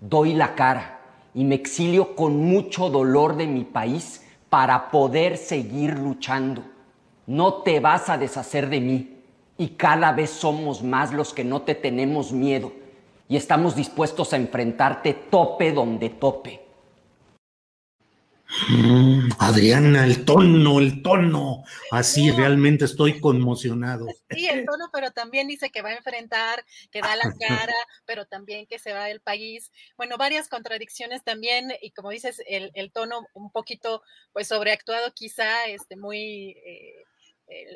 doy 0.00 0.32
la 0.32 0.54
cara 0.54 1.00
y 1.34 1.44
me 1.44 1.54
exilio 1.54 2.16
con 2.16 2.36
mucho 2.36 2.88
dolor 2.88 3.36
de 3.36 3.46
mi 3.46 3.64
país 3.64 4.24
para 4.48 4.90
poder 4.90 5.36
seguir 5.36 5.98
luchando. 5.98 6.62
No 7.26 7.54
te 7.62 7.80
vas 7.80 8.08
a 8.08 8.16
deshacer 8.16 8.70
de 8.70 8.80
mí 8.80 9.18
y 9.58 9.68
cada 9.68 10.12
vez 10.12 10.30
somos 10.30 10.82
más 10.82 11.12
los 11.12 11.34
que 11.34 11.44
no 11.44 11.62
te 11.62 11.74
tenemos 11.74 12.32
miedo 12.32 12.72
y 13.28 13.36
estamos 13.36 13.76
dispuestos 13.76 14.32
a 14.32 14.36
enfrentarte 14.36 15.12
tope 15.12 15.72
donde 15.72 16.08
tope. 16.08 16.67
Mm, 18.70 19.28
Adriana, 19.38 20.04
el 20.04 20.24
tono, 20.24 20.78
el 20.78 21.02
tono. 21.02 21.64
Así 21.90 22.30
realmente 22.30 22.86
estoy 22.86 23.20
conmocionado. 23.20 24.06
Sí, 24.30 24.46
el 24.46 24.64
tono, 24.64 24.88
pero 24.92 25.10
también 25.10 25.48
dice 25.48 25.70
que 25.70 25.82
va 25.82 25.90
a 25.90 25.96
enfrentar, 25.96 26.64
que 26.90 27.00
da 27.00 27.16
la 27.16 27.32
cara, 27.72 27.74
pero 28.06 28.26
también 28.26 28.66
que 28.66 28.78
se 28.78 28.92
va 28.92 29.04
del 29.04 29.20
país. 29.20 29.70
Bueno, 29.96 30.16
varias 30.16 30.48
contradicciones 30.48 31.22
también, 31.24 31.72
y 31.82 31.90
como 31.90 32.10
dices, 32.10 32.42
el, 32.48 32.70
el 32.74 32.90
tono 32.90 33.26
un 33.34 33.50
poquito, 33.50 34.02
pues 34.32 34.48
sobreactuado, 34.48 35.12
quizá, 35.14 35.66
este, 35.66 35.96
muy. 35.96 36.50
Eh, 36.64 37.04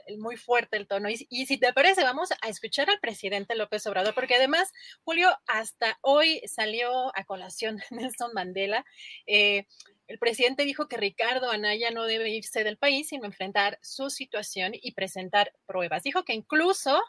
el, 0.07 0.19
muy 0.19 0.37
fuerte 0.37 0.77
el 0.77 0.87
tono. 0.87 1.09
Y, 1.09 1.27
y, 1.31 1.47
si 1.47 1.57
te 1.59 1.73
parece, 1.73 2.03
vamos 2.03 2.31
a 2.31 2.49
escuchar 2.49 2.91
al 2.91 3.01
presidente 3.01 3.55
López 3.55 3.87
Obrador, 3.87 4.15
porque 4.15 4.35
además, 4.35 4.71
Julio, 5.03 5.35
hasta 5.47 5.99
hoy 6.03 6.43
salió 6.47 7.11
a 7.17 7.25
colación 7.25 7.79
Nelson 7.91 8.33
Mandela. 8.35 8.85
Eh, 9.27 9.67
el 10.13 10.19
presidente 10.19 10.67
dijo 10.67 10.89
que 10.89 10.99
Ricardo 10.99 11.51
Anaya 11.51 11.91
no 11.91 12.05
debe 12.05 12.29
irse 12.29 12.65
del 12.65 12.77
país, 12.77 13.09
sino 13.09 13.25
enfrentar 13.25 13.79
su 13.81 14.11
situación 14.11 14.73
y 14.75 14.93
presentar 14.93 15.55
pruebas. 15.65 16.03
Dijo 16.03 16.23
que 16.23 16.35
incluso 16.35 17.01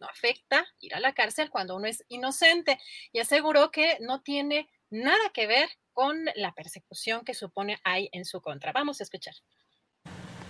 no 0.00 0.08
afecta 0.08 0.66
ir 0.80 0.92
a 0.96 0.98
la 0.98 1.12
cárcel 1.12 1.50
cuando 1.50 1.76
uno 1.76 1.86
es 1.86 2.04
inocente 2.08 2.80
y 3.12 3.20
aseguró 3.20 3.70
que 3.70 3.98
no 4.00 4.22
tiene 4.22 4.68
nada 4.90 5.30
que 5.32 5.46
ver 5.46 5.68
con 5.92 6.24
la 6.34 6.52
persecución 6.52 7.24
que 7.24 7.32
supone 7.32 7.78
hay 7.84 8.08
en 8.10 8.24
su 8.24 8.40
contra. 8.40 8.72
Vamos 8.72 8.98
a 8.98 9.04
escuchar. 9.04 9.34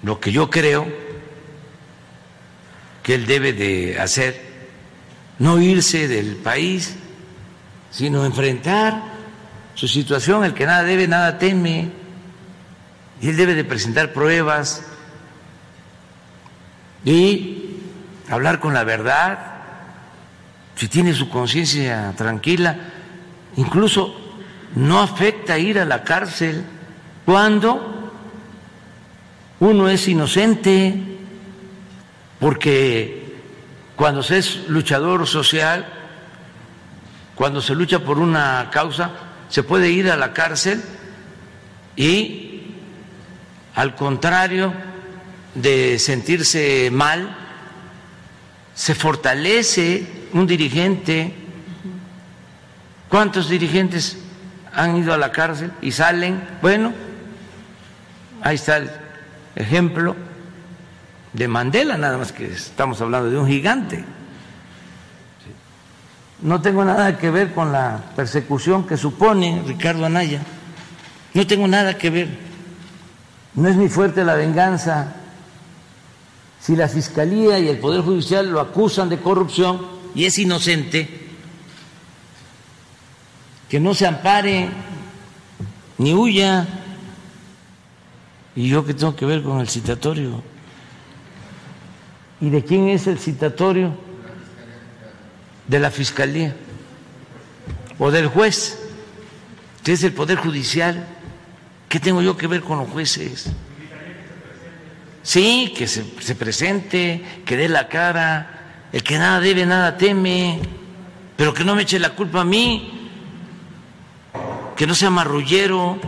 Lo 0.02 0.18
que 0.18 0.32
yo 0.32 0.48
creo 0.48 0.86
que 3.02 3.16
él 3.16 3.26
debe 3.26 3.52
de 3.52 4.00
hacer, 4.00 4.40
no 5.38 5.61
irse 5.61 6.09
del 6.09 6.36
país, 6.36 6.96
sino 7.90 8.24
enfrentar 8.24 9.02
su 9.74 9.86
situación, 9.86 10.46
el 10.46 10.54
que 10.54 10.64
nada 10.64 10.84
debe, 10.84 11.06
nada 11.06 11.38
teme, 11.38 11.97
y 13.20 13.28
él 13.28 13.36
debe 13.36 13.54
de 13.54 13.64
presentar 13.64 14.12
pruebas 14.12 14.82
y 17.04 17.80
hablar 18.30 18.60
con 18.60 18.74
la 18.74 18.84
verdad, 18.84 19.38
si 20.76 20.88
tiene 20.88 21.14
su 21.14 21.28
conciencia 21.28 22.12
tranquila, 22.16 22.76
incluso 23.56 24.14
no 24.76 25.00
afecta 25.00 25.58
ir 25.58 25.78
a 25.78 25.84
la 25.84 26.04
cárcel 26.04 26.64
cuando 27.24 28.12
uno 29.60 29.88
es 29.88 30.06
inocente 30.06 31.18
porque 32.38 33.36
cuando 33.96 34.22
se 34.22 34.38
es 34.38 34.68
luchador 34.68 35.26
social, 35.26 35.86
cuando 37.34 37.60
se 37.60 37.74
lucha 37.74 37.98
por 38.00 38.18
una 38.18 38.68
causa, 38.70 39.10
se 39.48 39.62
puede 39.62 39.90
ir 39.90 40.10
a 40.10 40.16
la 40.16 40.32
cárcel 40.32 40.82
y, 41.96 42.47
al 43.79 43.95
contrario 43.95 44.72
de 45.55 46.01
sentirse 46.01 46.91
mal, 46.91 47.33
se 48.74 48.93
fortalece 48.97 50.05
un 50.33 50.49
dirigente. 50.49 51.33
¿Cuántos 53.09 53.49
dirigentes 53.49 54.18
han 54.74 54.97
ido 54.97 55.14
a 55.14 55.16
la 55.16 55.31
cárcel 55.31 55.70
y 55.81 55.93
salen? 55.93 56.43
Bueno, 56.61 56.93
ahí 58.43 58.57
está 58.57 58.79
el 58.79 58.91
ejemplo 59.55 60.16
de 61.33 61.47
Mandela, 61.47 61.97
nada 61.97 62.18
más 62.18 62.33
que 62.33 62.47
estamos 62.47 63.01
hablando 63.01 63.31
de 63.31 63.39
un 63.39 63.47
gigante. 63.47 64.05
No 66.43 66.61
tengo 66.61 66.85
nada 66.85 67.16
que 67.16 67.31
ver 67.31 67.53
con 67.53 67.70
la 67.70 68.01
persecución 68.16 68.89
que 68.89 68.97
supone 68.97 69.62
Ricardo 69.64 70.05
Anaya. 70.05 70.41
No 71.33 71.47
tengo 71.47 71.68
nada 71.68 71.97
que 71.97 72.11
ver. 72.11 72.47
No 73.59 73.68
es 73.68 73.74
mi 73.74 73.88
fuerte 73.88 74.24
la 74.24 74.36
venganza. 74.36 75.16
Si 76.61 76.76
la 76.76 76.86
Fiscalía 76.86 77.59
y 77.59 77.66
el 77.66 77.78
Poder 77.78 78.02
Judicial 78.02 78.48
lo 78.48 78.61
acusan 78.61 79.09
de 79.09 79.18
corrupción 79.18 79.84
y 80.14 80.26
es 80.26 80.38
inocente, 80.38 81.26
que 83.68 83.80
no 83.80 83.94
se 83.94 84.06
ampare 84.06 84.68
ni 85.98 86.14
huya. 86.14 86.68
¿Y 88.54 88.68
yo 88.68 88.86
qué 88.86 88.94
tengo 88.94 89.16
que 89.16 89.26
ver 89.26 89.42
con 89.42 89.59
el 89.59 89.68
citatorio? 89.68 90.40
¿Y 92.40 92.50
de 92.50 92.62
quién 92.62 92.88
es 92.88 93.09
el 93.09 93.18
citatorio? 93.18 93.92
De 95.66 95.80
la 95.80 95.90
Fiscalía 95.90 96.54
o 97.98 98.12
del 98.12 98.28
juez, 98.28 98.78
que 99.82 99.94
es 99.94 100.04
el 100.04 100.12
Poder 100.12 100.38
Judicial. 100.38 101.17
¿Qué 101.89 102.01
tengo 102.01 102.20
yo 102.22 102.36
que 102.36 102.47
ver 102.47 102.61
con 102.61 102.78
los 102.78 102.89
jueces? 102.89 103.51
Sí, 105.22 105.72
que 105.76 105.86
se, 105.86 106.05
se 106.20 106.34
presente, 106.34 107.22
que 107.45 107.57
dé 107.57 107.68
la 107.68 107.89
cara, 107.89 108.89
el 108.93 109.03
que 109.03 109.18
nada 109.18 109.41
debe, 109.41 109.66
nada 109.66 109.97
teme, 109.97 110.61
pero 111.36 111.55
que 111.55 111.64
no 111.64 111.74
me 111.74 111.82
eche 111.82 111.99
la 111.99 112.14
culpa 112.14 112.43
a 112.43 112.45
mí, 112.45 113.11
que 114.76 114.86
no 114.86 114.95
sea 114.95 115.11
marrullero. 115.11 115.99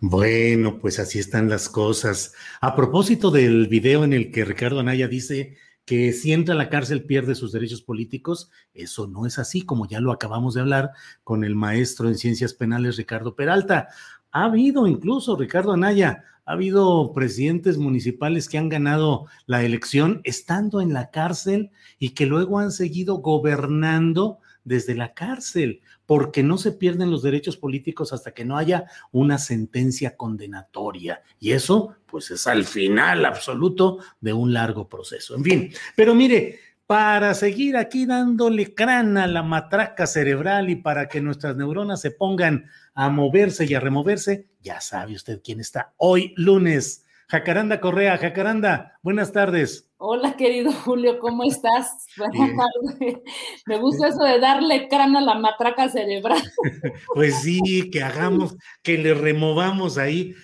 Bueno, 0.00 0.78
pues 0.80 0.98
así 0.98 1.18
están 1.18 1.48
las 1.48 1.68
cosas. 1.68 2.34
A 2.60 2.76
propósito 2.76 3.30
del 3.30 3.68
video 3.68 4.04
en 4.04 4.12
el 4.12 4.30
que 4.30 4.44
Ricardo 4.44 4.80
Anaya 4.80 5.08
dice 5.08 5.56
que 5.84 6.12
si 6.12 6.32
entra 6.32 6.54
a 6.54 6.58
la 6.58 6.70
cárcel 6.70 7.04
pierde 7.04 7.34
sus 7.34 7.52
derechos 7.52 7.82
políticos. 7.82 8.50
Eso 8.72 9.06
no 9.06 9.26
es 9.26 9.38
así, 9.38 9.62
como 9.62 9.86
ya 9.86 10.00
lo 10.00 10.12
acabamos 10.12 10.54
de 10.54 10.60
hablar 10.60 10.92
con 11.22 11.44
el 11.44 11.54
maestro 11.54 12.08
en 12.08 12.16
ciencias 12.16 12.54
penales 12.54 12.96
Ricardo 12.96 13.34
Peralta. 13.34 13.88
Ha 14.32 14.44
habido 14.44 14.86
incluso, 14.86 15.36
Ricardo 15.36 15.72
Anaya, 15.72 16.24
ha 16.46 16.52
habido 16.52 17.12
presidentes 17.14 17.78
municipales 17.78 18.48
que 18.48 18.58
han 18.58 18.68
ganado 18.68 19.26
la 19.46 19.62
elección 19.62 20.20
estando 20.24 20.80
en 20.80 20.92
la 20.92 21.10
cárcel 21.10 21.70
y 21.98 22.10
que 22.10 22.26
luego 22.26 22.58
han 22.58 22.70
seguido 22.70 23.16
gobernando 23.16 24.40
desde 24.64 24.94
la 24.94 25.14
cárcel, 25.14 25.80
porque 26.06 26.42
no 26.42 26.58
se 26.58 26.72
pierden 26.72 27.10
los 27.10 27.22
derechos 27.22 27.56
políticos 27.56 28.12
hasta 28.12 28.32
que 28.32 28.44
no 28.44 28.56
haya 28.56 28.84
una 29.12 29.38
sentencia 29.38 30.16
condenatoria. 30.16 31.22
Y 31.38 31.52
eso, 31.52 31.96
pues, 32.06 32.30
es 32.30 32.46
al 32.46 32.64
final 32.64 33.24
absoluto 33.24 33.98
de 34.20 34.32
un 34.32 34.52
largo 34.52 34.88
proceso. 34.88 35.34
En 35.34 35.44
fin, 35.44 35.72
pero 35.96 36.14
mire, 36.14 36.58
para 36.86 37.32
seguir 37.32 37.76
aquí 37.76 38.04
dándole 38.04 38.74
crana 38.74 39.24
a 39.24 39.28
la 39.28 39.42
matraca 39.42 40.06
cerebral 40.06 40.68
y 40.68 40.76
para 40.76 41.08
que 41.08 41.20
nuestras 41.20 41.56
neuronas 41.56 42.00
se 42.00 42.10
pongan 42.10 42.66
a 42.94 43.08
moverse 43.08 43.64
y 43.64 43.74
a 43.74 43.80
removerse, 43.80 44.48
ya 44.60 44.80
sabe 44.80 45.14
usted 45.14 45.40
quién 45.42 45.60
está 45.60 45.94
hoy 45.96 46.34
lunes. 46.36 47.06
Jacaranda 47.28 47.80
Correa, 47.80 48.18
Jacaranda, 48.18 48.98
buenas 49.02 49.32
tardes. 49.32 49.90
Hola, 50.06 50.36
querido 50.36 50.70
Julio, 50.70 51.18
¿cómo 51.18 51.44
estás? 51.44 52.04
Buenas 52.18 52.50
tardes. 52.54 53.22
Me 53.64 53.78
gusta 53.78 54.08
eso 54.08 54.22
de 54.22 54.38
darle 54.38 54.86
crana 54.86 55.20
a 55.20 55.22
la 55.22 55.34
matraca 55.36 55.88
cerebral. 55.88 56.42
Pues 57.14 57.40
sí, 57.40 57.88
que 57.90 58.02
hagamos, 58.02 58.54
que 58.82 58.98
le 58.98 59.14
removamos 59.14 59.96
ahí 59.96 60.34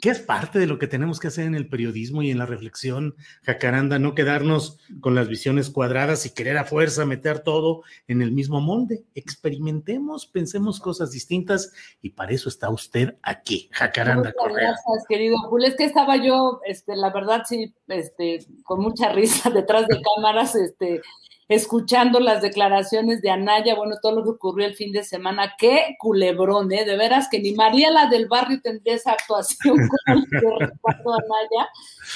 que 0.00 0.10
es 0.10 0.20
parte 0.20 0.58
de 0.58 0.66
lo 0.66 0.78
que 0.78 0.86
tenemos 0.86 1.18
que 1.18 1.28
hacer 1.28 1.46
en 1.46 1.54
el 1.54 1.68
periodismo 1.68 2.22
y 2.22 2.30
en 2.30 2.38
la 2.38 2.46
reflexión, 2.46 3.14
Jacaranda, 3.42 3.98
no 3.98 4.14
quedarnos 4.14 4.78
con 5.00 5.14
las 5.14 5.28
visiones 5.28 5.70
cuadradas 5.70 6.26
y 6.26 6.34
querer 6.34 6.58
a 6.58 6.64
fuerza 6.64 7.06
meter 7.06 7.40
todo 7.40 7.82
en 8.06 8.20
el 8.22 8.32
mismo 8.32 8.60
molde. 8.60 9.04
Experimentemos, 9.14 10.26
pensemos 10.26 10.78
cosas 10.78 11.10
distintas 11.10 11.72
y 12.02 12.10
para 12.10 12.32
eso 12.32 12.48
está 12.48 12.68
usted 12.70 13.16
aquí, 13.22 13.68
Jacaranda 13.72 14.32
Muchas 14.38 14.56
Gracias, 14.56 15.06
querido 15.08 15.38
Julio. 15.48 15.68
Es 15.68 15.76
que 15.76 15.84
estaba 15.84 16.16
yo, 16.16 16.60
este, 16.66 16.94
la 16.96 17.10
verdad, 17.10 17.42
sí, 17.48 17.74
este, 17.88 18.46
con 18.64 18.80
mucha 18.80 19.12
risa 19.12 19.50
detrás 19.50 19.86
de 19.86 20.00
cámaras, 20.14 20.54
este, 20.54 21.00
escuchando 21.48 22.20
las 22.20 22.42
declaraciones 22.42 23.20
de 23.22 23.30
Anaya, 23.30 23.74
bueno, 23.74 23.96
todo 24.00 24.16
lo 24.16 24.24
que 24.24 24.30
ocurrió 24.30 24.66
el 24.66 24.74
fin 24.74 24.92
de 24.92 25.04
semana, 25.04 25.54
qué 25.58 25.96
culebrón, 25.98 26.72
¿eh? 26.72 26.84
De 26.84 26.96
veras 26.96 27.28
que 27.30 27.40
ni 27.40 27.52
María 27.52 27.90
la 27.90 28.08
del 28.08 28.28
barrio 28.28 28.60
tendría 28.62 28.94
esa 28.94 29.12
actuación. 29.12 29.76
Como 29.88 30.16
la 30.16 30.24
que 30.24 30.66
recuerdo 30.66 31.14
Anaya. 31.14 31.68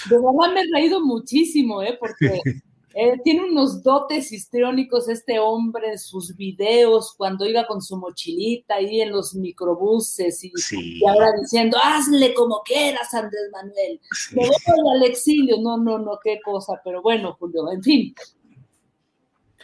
De 0.08 0.16
verdad 0.16 0.54
me 0.54 0.60
he 0.60 0.72
reído 0.72 1.00
muchísimo, 1.00 1.82
¿eh? 1.82 1.96
Porque 1.98 2.40
eh, 2.98 3.20
tiene 3.22 3.44
unos 3.44 3.82
dotes 3.82 4.32
histriónicos 4.32 5.10
este 5.10 5.38
hombre, 5.38 5.98
sus 5.98 6.34
videos, 6.34 7.12
cuando 7.14 7.44
iba 7.44 7.66
con 7.66 7.82
su 7.82 7.98
mochilita 7.98 8.76
ahí 8.76 9.02
en 9.02 9.10
los 9.10 9.34
microbuses 9.34 10.42
y, 10.42 10.50
ahora 11.06 11.30
diciendo, 11.38 11.76
hazle 11.82 12.32
como 12.32 12.62
quieras, 12.64 13.12
Andrés 13.12 13.50
Manuel, 13.52 14.00
me 14.32 14.48
voy 14.48 14.94
al 14.94 15.02
exilio, 15.02 15.58
no, 15.60 15.76
no, 15.76 15.98
no, 15.98 16.18
qué 16.24 16.40
cosa, 16.42 16.80
pero 16.82 17.02
bueno, 17.02 17.36
Julio, 17.38 17.70
en 17.70 17.82
fin, 17.82 18.14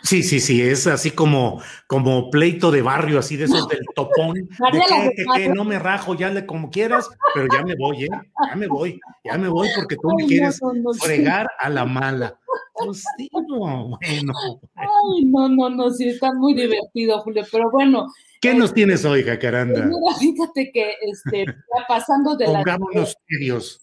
Sí, 0.02 0.22
sí, 0.22 0.40
sí, 0.40 0.60
es 0.60 0.86
así 0.86 1.12
como, 1.12 1.62
como 1.86 2.28
pleito 2.30 2.70
de 2.70 2.82
barrio, 2.82 3.20
así 3.20 3.36
de 3.36 3.44
esos 3.44 3.68
del 3.68 3.84
topón, 3.94 4.34
de 4.72 5.14
que, 5.36 5.48
no 5.48 5.64
me 5.64 5.78
rajo, 5.78 6.14
ya 6.14 6.30
le 6.30 6.44
como 6.44 6.70
quieras, 6.70 7.08
pero 7.34 7.46
ya 7.52 7.62
me 7.62 7.74
voy, 7.76 8.04
¿eh? 8.04 8.08
Ya 8.48 8.56
me 8.56 8.66
voy, 8.66 9.00
ya 9.24 9.38
me 9.38 9.48
voy 9.48 9.68
porque 9.76 9.96
tú 9.96 10.08
me 10.16 10.26
quieres 10.26 10.60
fregar 11.00 11.48
a 11.58 11.68
la 11.68 11.84
mala. 11.84 12.36
Pues 12.74 13.04
sí, 13.16 13.30
no, 13.48 13.88
bueno. 13.88 14.32
Ay, 14.74 15.24
no, 15.26 15.48
no, 15.48 15.70
no, 15.70 15.90
sí, 15.90 16.08
está 16.08 16.32
muy 16.32 16.54
divertido, 16.54 17.20
Julio, 17.20 17.44
pero 17.50 17.70
bueno. 17.70 18.08
¿Qué 18.40 18.54
nos 18.54 18.74
tienes 18.74 19.04
hoy, 19.04 19.22
Jacaranda? 19.22 19.84
Mira, 19.84 20.16
fíjate 20.18 20.72
que, 20.72 20.96
este, 21.02 21.46
pasando 21.86 22.36
de 22.36 22.46
Pongámonos 22.46 23.16
serios. 23.28 23.81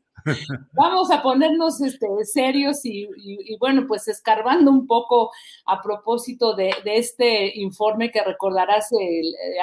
Vamos 0.73 1.11
a 1.11 1.21
ponernos 1.21 1.81
este, 1.81 2.07
serios 2.25 2.83
y, 2.83 3.07
bueno, 3.59 3.85
pues 3.87 4.07
escarbando 4.07 4.71
un 4.71 4.87
poco 4.87 5.31
a 5.65 5.81
propósito 5.81 6.55
de, 6.55 6.73
este 6.85 7.59
informe 7.59 8.11
que 8.11 8.23
recordarás 8.23 8.89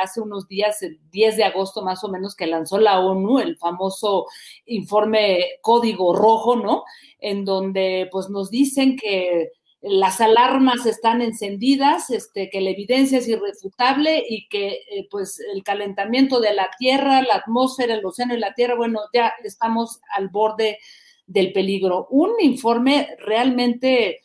hace 0.03 0.21
unos 0.21 0.47
días, 0.49 0.83
el 0.83 0.99
10 1.11 1.37
de 1.37 1.45
agosto 1.45 1.83
más 1.83 2.03
o 2.05 2.09
menos, 2.09 2.35
que 2.35 2.47
lanzó 2.47 2.79
la 2.79 3.01
ONU, 3.01 3.39
el 3.41 3.57
famoso 3.57 4.27
informe 4.67 5.59
Código 5.61 6.15
Rojo, 6.15 6.57
¿no? 6.57 6.85
En 7.19 7.45
donde 7.45 8.09
pues 8.11 8.29
nos 8.29 8.51
dicen 8.51 8.97
que 8.97 9.53
las 9.83 10.21
alarmas 10.21 10.87
están 10.87 11.23
encendidas, 11.23 12.11
este, 12.11 12.51
que 12.51 12.61
la 12.61 12.71
evidencia 12.71 13.19
es 13.19 13.29
irrefutable 13.29 14.25
y 14.29 14.49
que 14.49 14.81
eh, 14.91 15.07
pues 15.11 15.39
el 15.55 15.63
calentamiento 15.63 16.41
de 16.41 16.55
la 16.55 16.71
Tierra, 16.79 17.23
la 17.23 17.37
atmósfera, 17.37 17.95
el 17.95 18.05
océano 18.05 18.35
y 18.35 18.39
la 18.39 18.55
Tierra, 18.55 18.75
bueno, 18.75 19.01
ya 19.13 19.33
estamos 19.45 20.01
al 20.15 20.29
borde 20.29 20.79
del 21.27 21.53
peligro. 21.53 22.07
Un 22.11 22.33
informe 22.41 23.17
realmente 23.19 24.21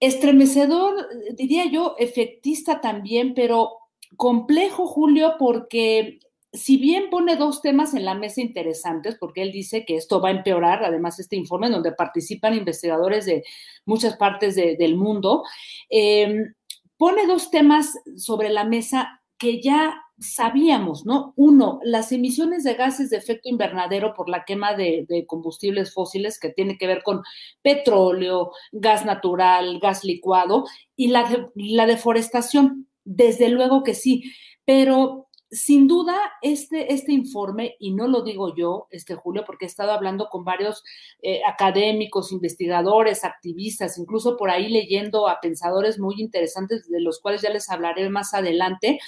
estremecedor, 0.00 1.08
diría 1.34 1.66
yo, 1.66 1.96
efectista 1.98 2.80
también, 2.80 3.34
pero 3.34 3.78
complejo, 4.16 4.86
Julio, 4.86 5.34
porque 5.38 6.20
si 6.52 6.78
bien 6.78 7.10
pone 7.10 7.36
dos 7.36 7.60
temas 7.60 7.94
en 7.94 8.04
la 8.04 8.14
mesa 8.14 8.40
interesantes, 8.40 9.16
porque 9.18 9.42
él 9.42 9.52
dice 9.52 9.84
que 9.84 9.96
esto 9.96 10.20
va 10.20 10.28
a 10.28 10.32
empeorar, 10.32 10.82
además 10.84 11.18
este 11.18 11.36
informe 11.36 11.68
donde 11.68 11.92
participan 11.92 12.54
investigadores 12.54 13.26
de 13.26 13.44
muchas 13.84 14.16
partes 14.16 14.54
del 14.54 14.96
mundo, 14.96 15.44
em, 15.90 16.54
pone 16.96 17.26
dos 17.26 17.50
temas 17.50 17.98
sobre 18.16 18.48
la 18.48 18.64
mesa 18.64 19.20
que 19.36 19.60
ya 19.60 20.02
sabíamos, 20.18 21.06
¿no? 21.06 21.32
Uno, 21.36 21.78
las 21.84 22.10
emisiones 22.10 22.64
de 22.64 22.74
gases 22.74 23.10
de 23.10 23.18
efecto 23.18 23.48
invernadero 23.48 24.14
por 24.14 24.28
la 24.28 24.44
quema 24.44 24.74
de, 24.74 25.06
combustibles 25.28 25.94
fósiles, 25.94 26.40
que 26.40 26.48
tiene 26.48 26.76
que 26.76 26.88
ver 26.88 27.02
con 27.04 27.22
petróleo, 27.62 28.50
gas 28.72 29.04
natural, 29.04 29.78
gas 29.78 30.02
licuado, 30.02 30.64
y 30.96 31.08
la 31.08 31.86
deforestación, 31.86 32.88
desde 33.04 33.48
luego 33.48 33.84
que 33.84 33.94
sí, 33.94 34.24
pero 34.64 35.27
sin 35.50 35.86
duda, 35.86 36.16
este, 36.42 36.92
este 36.92 37.12
informe, 37.12 37.76
y 37.78 37.92
no 37.92 38.06
lo 38.06 38.22
digo 38.22 38.54
yo, 38.54 38.86
este 38.90 39.14
Julio, 39.14 39.44
porque 39.46 39.64
he 39.64 39.68
estado 39.68 39.92
hablando 39.92 40.28
con 40.28 40.44
varios 40.44 40.84
eh, 41.22 41.40
académicos, 41.46 42.32
investigadores, 42.32 43.24
activistas, 43.24 43.98
incluso 43.98 44.36
por 44.36 44.50
ahí 44.50 44.68
leyendo 44.68 45.28
a 45.28 45.40
pensadores 45.40 45.98
muy 45.98 46.16
interesantes, 46.18 46.88
de 46.88 47.00
los 47.00 47.20
cuales 47.20 47.42
ya 47.42 47.50
les 47.50 47.70
hablaré 47.70 48.10
más 48.10 48.34
adelante. 48.34 48.98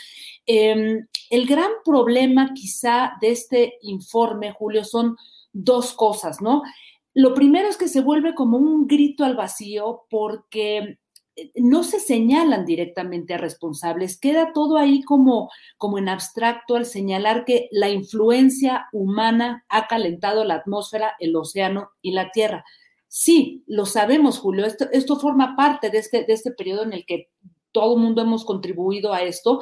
Em, 0.47 1.07
el 1.29 1.47
gran 1.47 1.71
problema 1.85 2.53
quizá 2.55 3.13
de 3.21 3.31
este 3.31 3.75
informe, 3.83 4.53
Julio, 4.53 4.85
son 4.85 5.17
dos 5.53 5.93
cosas, 5.93 6.41
¿no? 6.41 6.63
Lo 7.13 7.35
primero 7.35 7.69
es 7.69 7.77
que 7.77 7.89
se 7.89 8.01
vuelve 8.01 8.35
como 8.35 8.57
un 8.57 8.87
grito 8.87 9.25
al 9.25 9.37
vacío 9.37 10.05
porque 10.09 10.99
no 11.55 11.85
se 11.85 12.01
señalan 12.01 12.65
directamente 12.65 13.35
a 13.35 13.39
responsables, 13.39 14.19
queda 14.19 14.53
todo 14.53 14.77
ahí 14.77 15.03
como, 15.03 15.51
como 15.79 15.99
en 15.99 16.09
abstracto 16.09 16.77
al 16.77 16.87
señalar 16.87 17.45
que 17.45 17.69
la 17.71 17.89
influencia 17.89 18.89
humana 18.93 19.65
ha 19.69 19.87
calentado 19.87 20.45
la 20.45 20.55
atmósfera, 20.55 21.15
el 21.19 21.37
océano 21.37 21.91
y 22.03 22.13
la 22.13 22.31
tierra. 22.31 22.65
Sí, 23.09 23.65
lo 23.67 23.87
sabemos, 23.87 24.39
Julio, 24.39 24.67
esto, 24.67 24.87
esto 24.93 25.17
forma 25.17 25.57
parte 25.57 25.91
de 25.91 25.99
este, 25.99 26.25
de 26.25 26.33
este 26.33 26.53
periodo 26.53 26.83
en 26.85 26.93
el 26.93 27.05
que 27.07 27.31
todo 27.73 27.97
el 27.97 28.03
mundo 28.03 28.23
hemos 28.23 28.45
contribuido 28.45 29.13
a 29.13 29.23
esto, 29.23 29.61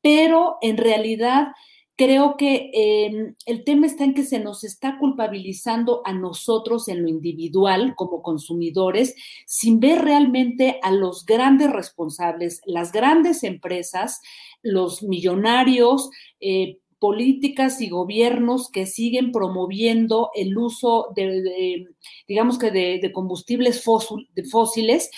pero 0.00 0.58
en 0.60 0.76
realidad 0.76 1.48
creo 1.96 2.36
que 2.36 2.70
em, 2.72 3.34
el 3.46 3.64
tema 3.64 3.86
está 3.86 4.04
en 4.04 4.14
que 4.14 4.24
se 4.24 4.38
nos 4.38 4.64
está 4.64 4.98
culpabilizando 4.98 6.02
a 6.04 6.12
nosotros 6.12 6.88
en 6.88 7.02
lo 7.02 7.08
individual 7.08 7.94
como 7.96 8.22
consumidores 8.22 9.14
sin 9.46 9.80
ver 9.80 10.02
realmente 10.02 10.78
a 10.82 10.92
los 10.92 11.24
grandes 11.24 11.70
responsables, 11.70 12.60
las 12.66 12.92
grandes 12.92 13.42
empresas, 13.42 14.20
los 14.62 15.02
millonarios. 15.02 16.10
Eh, 16.40 16.78
políticas 16.98 17.82
y 17.82 17.90
gobiernos 17.90 18.70
que 18.70 18.86
siguen 18.86 19.30
promoviendo 19.30 20.30
el 20.34 20.56
uso 20.56 21.08
de, 21.14 21.84
digamos 22.26 22.58
que 22.58 22.70
de, 22.70 23.12
combustibles 23.12 23.84
fósiles 23.84 25.10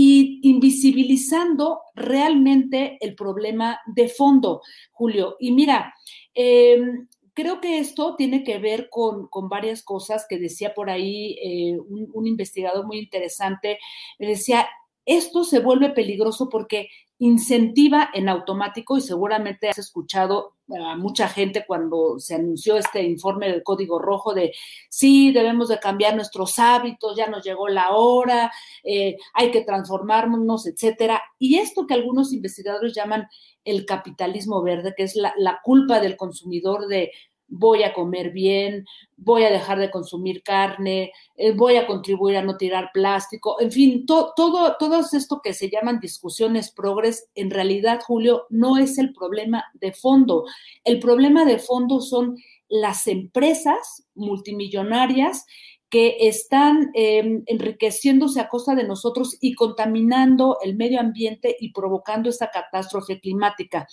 y 0.00 0.38
invisibilizando 0.48 1.80
realmente 1.92 2.98
el 3.00 3.16
problema 3.16 3.80
de 3.84 4.08
fondo, 4.08 4.60
Julio. 4.92 5.34
Y 5.40 5.50
mira, 5.50 5.92
em, 6.34 7.08
creo 7.34 7.60
que 7.60 7.80
esto 7.80 8.14
tiene 8.14 8.44
que 8.44 8.58
ver 8.58 8.88
con, 8.90 9.28
varias 9.48 9.82
cosas 9.82 10.24
que 10.28 10.38
decía 10.38 10.72
por 10.72 10.88
ahí 10.88 11.36
eh, 11.42 11.76
un, 12.14 12.28
investigador 12.28 12.86
muy 12.86 13.00
interesante. 13.00 13.80
decía, 14.20 14.68
esto 15.04 15.42
se 15.42 15.58
vuelve 15.58 15.90
peligroso 15.90 16.48
porque 16.48 16.88
incentiva 17.18 18.10
en 18.14 18.28
automático 18.28 18.96
y 18.96 19.00
seguramente 19.00 19.68
has 19.68 19.78
escuchado 19.78 20.54
a 20.70 20.96
mucha 20.96 21.28
gente 21.28 21.64
cuando 21.66 22.18
se 22.18 22.34
anunció 22.34 22.76
este 22.76 23.02
informe 23.02 23.50
del 23.50 23.62
Código 23.62 23.98
Rojo 23.98 24.34
de 24.34 24.52
sí, 24.88 25.32
debemos 25.32 25.68
de 25.68 25.80
cambiar 25.80 26.14
nuestros 26.14 26.58
hábitos, 26.58 27.16
ya 27.16 27.26
nos 27.26 27.44
llegó 27.44 27.68
la 27.68 27.90
hora, 27.92 28.52
eh, 28.84 29.16
hay 29.32 29.50
que 29.50 29.62
transformarnos, 29.62 30.66
etcétera. 30.66 31.22
Y 31.38 31.58
esto 31.58 31.86
que 31.86 31.94
algunos 31.94 32.32
investigadores 32.32 32.94
llaman 32.94 33.28
el 33.64 33.86
capitalismo 33.86 34.62
verde, 34.62 34.94
que 34.96 35.04
es 35.04 35.16
la, 35.16 35.32
la 35.38 35.60
culpa 35.62 36.00
del 36.00 36.16
consumidor 36.16 36.86
de 36.86 37.10
voy 37.48 37.82
a 37.82 37.92
comer 37.92 38.30
bien, 38.30 38.84
voy 39.16 39.44
a 39.44 39.50
dejar 39.50 39.78
de 39.78 39.90
consumir 39.90 40.42
carne, 40.42 41.12
eh, 41.36 41.52
voy 41.52 41.76
a 41.76 41.86
contribuir 41.86 42.36
a 42.36 42.42
no 42.42 42.56
tirar 42.56 42.90
plástico, 42.92 43.60
en 43.60 43.72
fin, 43.72 44.06
todo, 44.06 44.76
esto 45.12 45.40
que 45.42 45.54
se 45.54 45.70
llaman 45.70 46.00
discusiones 46.00 46.70
progres, 46.70 47.28
en 47.34 47.50
realidad, 47.50 48.00
Julio, 48.06 48.46
no 48.50 48.76
es 48.76 48.98
el 48.98 49.12
problema 49.12 49.64
de 49.74 49.92
fondo. 49.92 50.44
El 50.84 51.00
problema 51.00 51.44
de 51.44 51.58
fondo 51.58 52.00
son 52.00 52.36
las 52.68 53.06
empresas 53.06 54.04
multimillonarias 54.14 55.46
que 55.90 56.16
están 56.20 56.90
em, 56.92 57.42
enriqueciéndose 57.46 58.40
a 58.40 58.48
costa 58.48 58.74
de 58.74 58.84
nosotros 58.84 59.38
y 59.40 59.54
contaminando 59.54 60.58
el 60.62 60.76
medio 60.76 61.00
ambiente 61.00 61.56
y 61.58 61.72
provocando 61.72 62.28
esta 62.28 62.50
catástrofe 62.50 63.20
climática. 63.20 63.86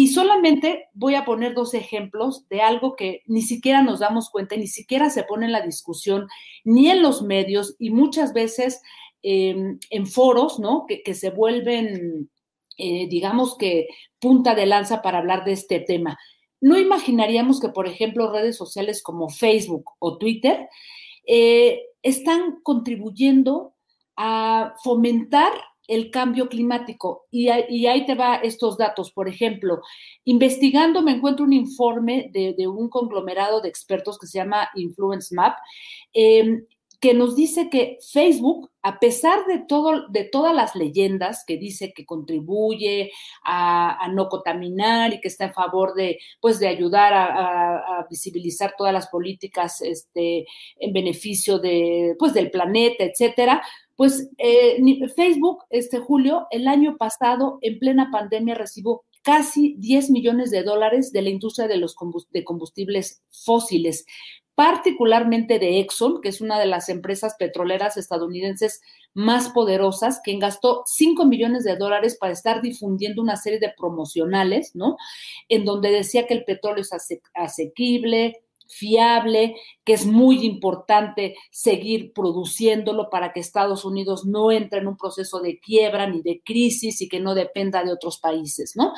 Y 0.00 0.06
solamente 0.06 0.86
voy 0.92 1.16
a 1.16 1.24
poner 1.24 1.54
dos 1.54 1.74
ejemplos 1.74 2.46
de 2.50 2.60
algo 2.60 2.94
que 2.94 3.24
ni 3.26 3.42
siquiera 3.42 3.82
nos 3.82 3.98
damos 3.98 4.30
cuenta, 4.30 4.54
ni 4.54 4.68
siquiera 4.68 5.10
se 5.10 5.24
pone 5.24 5.46
en 5.46 5.50
la 5.50 5.60
discusión, 5.60 6.28
ni 6.62 6.88
en 6.88 7.02
los 7.02 7.22
medios 7.22 7.74
y 7.80 7.90
muchas 7.90 8.32
veces 8.32 8.80
em, 9.22 9.80
en 9.90 10.06
foros, 10.06 10.60
¿no? 10.60 10.86
Que, 10.86 11.14
se 11.14 11.30
vuelven, 11.30 12.30
eh, 12.76 13.08
digamos 13.08 13.58
que, 13.58 13.88
punta 14.20 14.54
de 14.54 14.66
lanza 14.66 15.02
para 15.02 15.18
hablar 15.18 15.44
de 15.44 15.54
este 15.54 15.80
tema. 15.80 16.16
No 16.60 16.78
imaginaríamos 16.78 17.58
que, 17.58 17.70
por 17.70 17.88
ejemplo, 17.88 18.30
redes 18.30 18.56
sociales 18.56 19.02
como 19.02 19.28
Facebook 19.28 19.94
o 19.98 20.16
Twitter 20.16 20.68
eh, 21.26 21.82
están 22.04 22.60
contribuyendo 22.62 23.74
a 24.14 24.76
fomentar 24.84 25.50
el 25.88 26.10
cambio 26.10 26.48
climático. 26.48 27.26
Y, 27.30 27.48
ahí 27.48 28.06
te 28.06 28.14
va 28.14 28.36
estos 28.36 28.76
datos. 28.76 29.10
Por 29.10 29.28
ejemplo, 29.28 29.80
investigando 30.24 31.02
me 31.02 31.12
encuentro 31.12 31.44
un 31.44 31.54
informe 31.54 32.30
de, 32.32 32.68
un 32.68 32.88
conglomerado 32.88 33.60
de 33.60 33.68
expertos 33.68 34.18
que 34.18 34.26
se 34.26 34.38
llama 34.38 34.68
Influence 34.76 35.34
Map, 35.34 35.56
em, 36.12 36.64
que 37.00 37.14
nos 37.14 37.36
dice 37.36 37.70
que 37.70 37.98
Facebook, 38.12 38.70
a 38.82 38.98
pesar 38.98 39.46
de, 39.46 39.60
todo, 39.60 40.08
de 40.08 40.24
todas 40.24 40.54
las 40.54 40.74
leyendas 40.74 41.44
que 41.46 41.56
dice 41.56 41.92
que 41.94 42.04
contribuye 42.04 43.12
a, 43.44 44.08
no 44.12 44.28
contaminar 44.28 45.14
y 45.14 45.20
que 45.20 45.28
está 45.28 45.44
en 45.44 45.54
favor 45.54 45.94
de, 45.94 46.18
pues, 46.40 46.58
de 46.58 46.66
ayudar 46.66 47.12
a, 47.14 48.06
visibilizar 48.10 48.74
todas 48.76 48.92
las 48.92 49.08
políticas 49.08 49.80
este, 49.82 50.46
en 50.76 50.92
beneficio 50.92 51.58
de, 51.58 52.16
pues, 52.18 52.34
del 52.34 52.50
planeta, 52.50 53.04
etcétera, 53.04 53.62
pues 53.98 54.30
eh, 54.38 54.80
Facebook, 55.16 55.64
este 55.70 55.98
Julio, 55.98 56.46
el 56.52 56.68
año 56.68 56.96
pasado, 56.96 57.58
en 57.62 57.80
plena 57.80 58.10
pandemia, 58.12 58.54
recibió 58.54 59.02
casi 59.24 59.74
10 59.78 60.10
millones 60.10 60.52
de 60.52 60.62
dólares 60.62 61.10
de 61.10 61.20
la 61.20 61.30
industria 61.30 61.66
de 61.66 61.78
los 61.78 61.96
de 62.30 62.44
combustibles 62.44 63.24
fósiles, 63.44 64.06
particularmente 64.54 65.58
de 65.58 65.80
Exxon, 65.80 66.20
que 66.20 66.28
es 66.28 66.40
una 66.40 66.60
de 66.60 66.66
las 66.66 66.88
empresas 66.88 67.34
petroleras 67.40 67.96
estadounidenses 67.96 68.82
más 69.14 69.48
poderosas, 69.48 70.20
quien 70.22 70.38
gastó 70.38 70.84
5 70.86 71.24
millones 71.24 71.64
de 71.64 71.74
dólares 71.74 72.16
para 72.20 72.34
estar 72.34 72.62
difundiendo 72.62 73.20
una 73.20 73.34
serie 73.34 73.58
de 73.58 73.74
promocionales, 73.76 74.76
¿no? 74.76 74.96
En 75.48 75.64
donde 75.64 75.90
decía 75.90 76.28
que 76.28 76.34
el 76.34 76.44
petróleo 76.44 76.82
es 76.82 76.92
asequible, 77.34 78.44
fiable, 78.68 79.56
que 79.84 79.94
es 79.94 80.06
muy 80.06 80.44
importante 80.44 81.34
seguir 81.50 82.12
produciéndolo 82.12 83.10
para 83.10 83.32
que 83.32 83.40
Estados 83.40 83.84
Unidos 83.84 84.26
no 84.26 84.52
entre 84.52 84.80
en 84.80 84.88
un 84.88 84.96
proceso 84.96 85.40
de 85.40 85.58
quiebra 85.58 86.06
ni 86.06 86.22
de 86.22 86.42
crisis 86.44 87.00
y 87.00 87.08
que 87.08 87.20
no 87.20 87.34
dependa 87.34 87.82
de 87.82 87.92
otros 87.92 88.18
países, 88.18 88.76
¿no? 88.76 88.92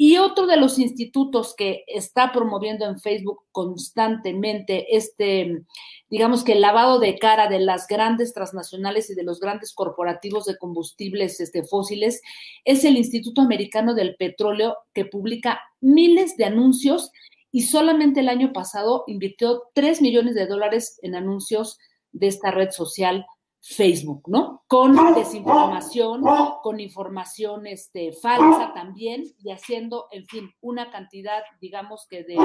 Y 0.00 0.18
otro 0.18 0.46
de 0.46 0.56
los 0.56 0.78
institutos 0.78 1.56
que 1.56 1.82
está 1.88 2.30
promoviendo 2.30 2.86
en 2.86 3.00
Facebook 3.00 3.40
constantemente 3.50 4.96
este, 4.96 5.64
digamos 6.08 6.44
que 6.44 6.52
el 6.52 6.60
lavado 6.60 7.00
de 7.00 7.18
cara 7.18 7.48
de 7.48 7.58
las 7.58 7.88
grandes 7.88 8.32
transnacionales 8.32 9.10
y 9.10 9.16
de 9.16 9.24
los 9.24 9.40
grandes 9.40 9.74
corporativos 9.74 10.44
de 10.44 10.56
combustibles 10.56 11.40
este, 11.40 11.64
fósiles 11.64 12.22
es 12.64 12.84
el 12.84 12.96
Instituto 12.96 13.40
Americano 13.40 13.92
del 13.92 14.14
Petróleo 14.14 14.76
que 14.94 15.04
publica 15.04 15.60
miles 15.80 16.36
de 16.36 16.44
anuncios 16.44 17.10
y 17.50 17.62
solamente 17.62 18.20
el 18.20 18.28
año 18.28 18.52
pasado 18.52 19.04
invirtió 19.06 19.62
3 19.74 20.02
millones 20.02 20.34
de 20.34 20.46
dólares 20.46 20.98
en 21.02 21.14
anuncios 21.14 21.78
de 22.12 22.26
esta 22.26 22.50
red 22.50 22.70
social 22.70 23.26
Facebook, 23.60 24.22
¿no? 24.28 24.62
Con 24.68 24.94
desinformación, 25.14 26.22
con 26.62 26.80
información 26.80 27.66
este, 27.66 28.12
falsa 28.12 28.72
también 28.72 29.24
y 29.38 29.50
haciendo, 29.50 30.06
en 30.12 30.26
fin, 30.26 30.50
una 30.60 30.90
cantidad, 30.90 31.42
digamos 31.60 32.06
que 32.08 32.22
de, 32.22 32.38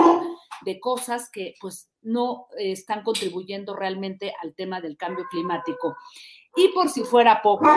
de 0.66 0.80
cosas 0.80 1.30
que 1.32 1.54
pues 1.62 1.90
no 2.02 2.48
están 2.58 3.04
contribuyendo 3.04 3.76
realmente 3.76 4.34
al 4.42 4.56
tema 4.56 4.82
del 4.82 4.98
cambio 4.98 5.26
climático. 5.30 5.96
Y 6.56 6.70
por 6.70 6.90
si 6.90 7.04
fuera 7.04 7.42
poco, 7.42 7.70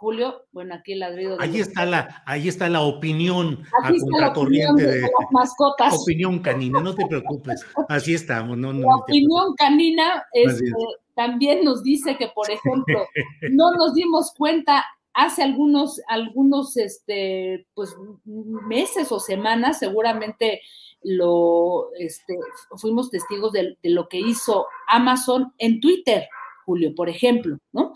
Julio, 0.00 0.46
bueno, 0.52 0.76
aquí 0.76 0.92
el 0.92 1.00
ladrido. 1.00 1.36
De 1.36 1.44
ahí 1.44 1.60
está 1.60 1.84
la, 1.84 2.22
ahí 2.24 2.48
está 2.48 2.70
la 2.70 2.80
opinión 2.80 3.62
a 3.84 3.90
contracorriente 3.90 4.86
de, 4.86 5.00
las 5.02 5.10
mascotas. 5.30 5.94
Opinión 5.94 6.38
canina, 6.38 6.80
no 6.80 6.94
te 6.94 7.04
preocupes, 7.06 7.66
así 7.90 8.14
estamos. 8.14 8.56
No, 8.56 8.72
la 8.72 8.96
opinión 8.96 9.54
canina 9.58 10.24
este, 10.32 10.72
también 11.14 11.64
nos 11.64 11.82
dice 11.82 12.16
que, 12.16 12.28
por 12.28 12.50
ejemplo, 12.50 13.06
no 13.50 13.74
nos 13.74 13.92
dimos 13.92 14.32
cuenta 14.34 14.86
hace 15.12 15.42
algunos, 15.42 16.00
algunos, 16.08 16.78
este, 16.78 17.66
pues, 17.74 17.94
meses 18.24 19.12
o 19.12 19.20
semanas, 19.20 19.80
seguramente 19.80 20.62
lo, 21.02 21.92
este, 21.98 22.38
fuimos 22.78 23.10
testigos 23.10 23.52
de, 23.52 23.76
de 23.82 23.90
lo 23.90 24.08
que 24.08 24.18
hizo 24.18 24.64
Amazon 24.88 25.52
en 25.58 25.78
Twitter, 25.78 26.26
Julio, 26.64 26.94
por 26.94 27.10
ejemplo, 27.10 27.58
¿no? 27.72 27.92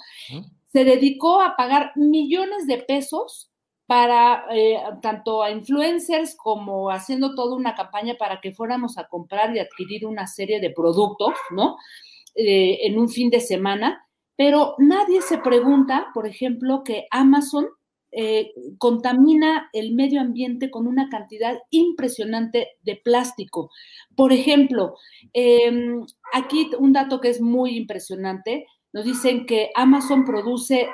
Se 0.75 0.85
dedicó 0.85 1.41
a 1.41 1.55
pagar 1.55 1.93
millones 1.95 2.67
de 2.67 2.79
pesos 2.79 3.53
para 3.87 4.45
eh, 4.51 4.83
tanto 5.03 5.41
a 5.41 5.53
influencers 5.53 6.35
como 6.35 6.91
haciendo 6.91 7.37
toda 7.37 7.55
una 7.55 7.77
campaña 7.77 8.15
para 8.19 8.41
que 8.41 8.51
fuéramos 8.51 8.99
a 8.99 9.07
comprar 9.07 9.55
y 9.55 9.61
adquirir 9.61 10.05
una 10.05 10.27
serie 10.27 10.59
de 10.59 10.71
productos, 10.71 11.33
¿no? 11.53 11.77
Eh, 12.35 12.89
en 12.89 12.99
un 12.99 13.09
fin 13.09 13.31
de 13.31 13.39
semana, 13.39 14.05
pero 14.35 14.75
nadie 14.79 15.23
se 15.23 15.39
pregunta, 15.39 16.09
por 16.13 16.27
ejemplo, 16.27 16.83
que 16.83 17.07
Amazon 17.13 17.69
eh, 18.11 18.53
contamina 18.79 19.69
el 19.73 19.95
medio 19.95 20.21
ambiente 20.21 20.73
con 20.73 20.89
una 20.89 21.09
cantidad 21.09 21.57
impresionante 21.71 22.71
de 22.83 22.97
plástico. 22.97 23.71
Por 24.17 24.33
ejemplo, 24.33 24.97
em, 25.33 26.05
aquí 26.33 26.69
un 26.81 26.93
dato 26.93 27.21
que 27.21 27.31
es 27.31 27.41
muy 27.41 27.77
impresionante, 27.77 28.67
nos 28.95 29.05
dicen 29.05 29.45
que 29.45 29.71
Amazon 29.75 30.25
produce 30.25 30.89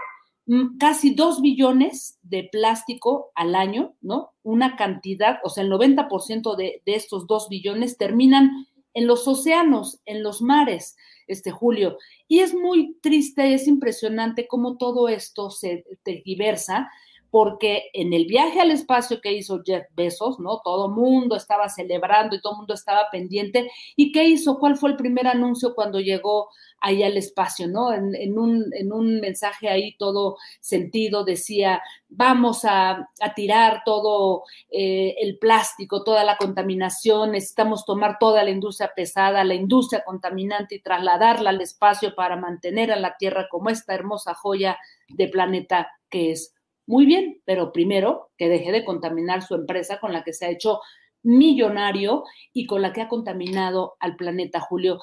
mm, 0.47 0.79
casi 0.79 1.15
dos 1.15 1.43
billones 1.43 2.19
de 2.23 2.49
plástico 2.51 3.31
al 3.35 3.55
año, 3.55 3.95
¿no? 4.01 4.33
Una 4.43 4.75
cantidad, 4.75 5.39
o 5.45 5.51
sea, 5.51 5.65
el 5.65 5.71
90% 5.71 6.57
de, 6.57 6.83
de 6.85 6.95
estos 6.95 7.27
dos 7.27 7.51
billones 7.51 7.99
terminan 7.99 8.67
en 8.95 9.07
los 9.07 9.29
océanos, 9.29 10.01
en 10.07 10.23
los 10.23 10.41
mares, 10.41 10.97
este 11.27 11.51
Julio. 11.51 11.99
Y 12.27 12.39
es 12.41 12.55
muy 12.55 12.97
triste, 13.03 13.53
es 13.53 13.69
impresionante 13.69 14.49
cómo 14.49 14.79
todo 14.79 15.09
esto 15.09 15.51
se 15.51 15.85
tergiversa 16.03 16.89
porque 17.31 17.91
en 17.93 18.13
el 18.13 18.27
viaje 18.27 18.61
al 18.61 18.71
espacio 18.71 19.21
que 19.21 19.33
hizo 19.33 19.63
Jeff 19.65 19.85
Bezos, 19.95 20.41
¿no? 20.41 20.61
Todo 20.65 20.91
mundo 20.91 21.37
estaba 21.37 21.69
celebrando 21.69 22.35
y 22.35 22.41
todo 22.41 22.57
mundo 22.57 22.75
estaba 22.75 23.07
pendiente. 23.13 23.71
¿Y 23.95 24.11
qué 24.11 24.25
hizo? 24.25 24.59
¿Cuál 24.59 24.77
fue 24.77 24.91
el 24.91 24.97
primer 24.97 25.29
anuncio 25.29 25.75
cuando 25.75 26.01
llegó 26.01 26.49
ahí 26.81 27.03
al 27.03 27.17
espacio, 27.17 27.69
¿no? 27.69 27.93
En, 27.93 28.39
un, 28.39 28.71
en 28.73 28.93
un, 28.93 29.21
mensaje 29.21 29.69
ahí 29.69 29.97
todo 29.99 30.39
sentido 30.61 31.25
decía, 31.25 31.83
vamos 32.09 32.65
a, 32.65 33.09
tirar 33.37 33.83
todo 33.85 34.45
eh, 34.71 35.15
el 35.21 35.39
plástico, 35.39 36.03
toda 36.03 36.25
la 36.25 36.37
contaminación, 36.37 37.33
necesitamos 37.33 37.85
tomar 37.85 38.17
toda 38.19 38.43
la 38.45 38.51
industria 38.51 38.91
pesada, 38.95 39.45
la 39.45 39.55
industria 39.55 40.03
contaminante 40.05 40.77
y 40.77 40.83
trasladarla 40.83 41.51
al 41.51 41.61
espacio 41.61 42.15
para 42.15 42.37
mantener 42.37 42.91
a 42.93 42.97
la 42.97 43.17
Tierra 43.19 43.47
como 43.51 43.69
esta 43.71 43.95
hermosa 43.95 44.35
joya 44.35 44.79
de 45.09 45.29
planeta 45.29 45.91
que 46.09 46.33
es. 46.33 46.55
Muy 46.87 47.07
bien, 47.07 47.41
pero 47.45 47.73
primero 47.73 48.31
que 48.37 48.49
deje 48.49 48.73
de 48.73 48.85
contaminar 48.85 49.43
su 49.43 49.55
empresa 49.55 50.01
con 50.01 50.13
la 50.13 50.25
que 50.25 50.33
se 50.33 50.47
ha 50.47 50.51
hecho 50.51 50.81
millonario 51.23 52.25
y 52.53 52.67
con 52.67 52.83
la 52.83 52.93
que 52.93 53.03
ha 53.03 53.09
contaminado 53.09 53.97
al 54.01 54.17
planeta, 54.17 54.61
Julio. 54.61 54.99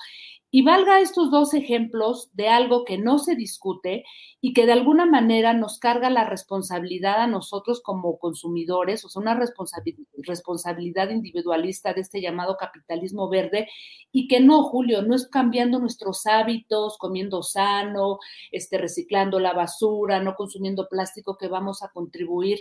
Y 0.49 0.63
valga 0.63 1.01
estos 1.01 1.29
dos 1.29 1.53
ejemplos 1.53 2.29
de 2.33 2.47
algo 2.47 2.85
que 2.85 2.97
no 2.97 3.19
se 3.19 3.35
discute 3.35 4.05
y 4.39 4.53
que 4.53 4.65
de 4.65 4.71
alguna 4.71 5.05
manera 5.05 5.53
nos 5.53 5.77
carga 5.77 6.09
la 6.09 6.23
responsabilidad 6.23 7.21
a 7.21 7.27
nosotros 7.27 7.81
como 7.81 8.17
consumidores, 8.17 9.03
o 9.03 9.09
sea, 9.09 9.21
una 9.21 9.37
responsabilidad 9.37 11.09
individualista 11.09 11.93
de 11.93 12.01
este 12.01 12.21
llamado 12.21 12.55
capitalismo 12.57 13.29
verde 13.29 13.67
y 14.11 14.27
que 14.27 14.39
no, 14.39 14.63
Julio, 14.63 15.01
no 15.01 15.15
es 15.15 15.27
cambiando 15.27 15.79
nuestros 15.79 16.25
hábitos, 16.25 16.97
comiendo 16.97 17.43
sano, 17.43 18.19
este, 18.51 18.77
reciclando 18.77 19.39
la 19.39 19.53
basura, 19.53 20.21
no 20.21 20.35
consumiendo 20.35 20.87
plástico 20.87 21.37
que 21.37 21.47
vamos 21.49 21.83
a 21.83 21.89
contribuir 21.89 22.59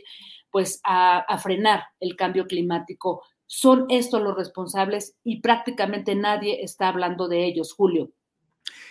pues 0.51 0.81
a, 0.85 1.19
a 1.19 1.39
frenar 1.39 1.85
el 2.01 2.17
cambio 2.17 2.47
climático. 2.47 3.23
Son 3.49 3.87
estos 3.91 4.21
los 4.23 4.37
responsables 4.37 5.17
y 5.23 5.41
prácticamente 5.41 6.17
nadie 6.17 6.65
está 6.65 6.89
hablando 6.89 7.29
de 7.29 7.45
ellos, 7.45 7.75
Julio. 7.77 8.11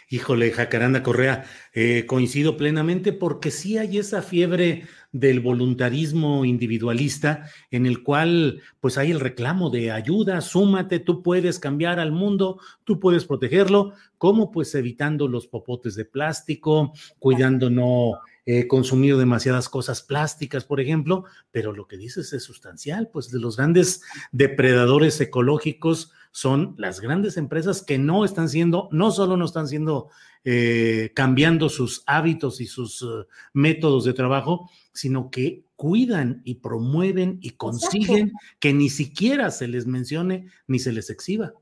Híjole, 0.07 0.51
Jacaranda 0.51 1.01
Correa, 1.01 1.45
eh, 1.73 2.05
coincido 2.05 2.57
plenamente 2.57 3.11
porque 3.11 3.49
sí 3.49 3.79
hay 3.79 3.97
esa 3.97 4.21
fiebre 4.21 4.85
del 5.11 5.39
voluntarismo 5.39 6.45
individualista 6.45 7.49
en 7.71 7.87
el 7.87 8.03
cual 8.03 8.61
pues 8.79 8.99
hay 8.99 9.09
el 9.09 9.19
reclamo 9.19 9.71
de 9.71 9.91
ayuda, 9.91 10.41
súmate, 10.41 10.99
tú 10.99 11.23
puedes 11.23 11.57
cambiar 11.57 11.99
al 11.99 12.11
mundo, 12.11 12.59
tú 12.83 12.99
puedes 12.99 13.25
protegerlo, 13.25 13.93
como 14.19 14.51
pues 14.51 14.75
evitando 14.75 15.27
los 15.27 15.47
popotes 15.47 15.95
de 15.95 16.05
plástico, 16.05 16.93
cuidando 17.17 17.71
no 17.71 18.19
eh, 18.45 18.67
consumido 18.67 19.17
demasiadas 19.17 19.69
cosas 19.69 20.03
plásticas, 20.03 20.65
por 20.65 20.79
ejemplo, 20.79 21.25
pero 21.49 21.71
lo 21.71 21.87
que 21.87 21.97
dices 21.97 22.31
es 22.31 22.43
sustancial, 22.43 23.09
pues 23.11 23.31
de 23.31 23.39
los 23.39 23.57
grandes 23.57 24.03
depredadores 24.31 25.19
ecológicos 25.19 26.11
son 26.35 26.75
las 26.77 26.99
grandes 26.99 27.37
empresas 27.37 27.81
que 27.81 27.97
no 27.97 28.25
están 28.25 28.49
siendo, 28.49 28.89
no 28.91 29.11
solo 29.11 29.37
no 29.37 29.45
están 29.45 29.69
siendo 29.69 30.09
eh, 30.43 31.13
cambiando 31.15 31.69
sus 31.69 32.03
hábitos 32.07 32.59
y 32.59 32.65
sus 32.65 33.01
uh, 33.03 33.25
métodos 33.53 34.03
de 34.03 34.11
trabajo, 34.11 34.69
sino 34.91 35.31
que 35.31 35.63
cuidan 35.77 36.41
y 36.43 36.55
promueven 36.55 37.39
y 37.41 37.51
consiguen 37.51 38.33
que 38.59 38.73
ni 38.73 38.89
siquiera 38.89 39.49
se 39.49 39.69
les 39.69 39.87
mencione 39.87 40.49
ni 40.67 40.79
se 40.79 40.91
les 40.91 41.09
exhiba. 41.09 41.53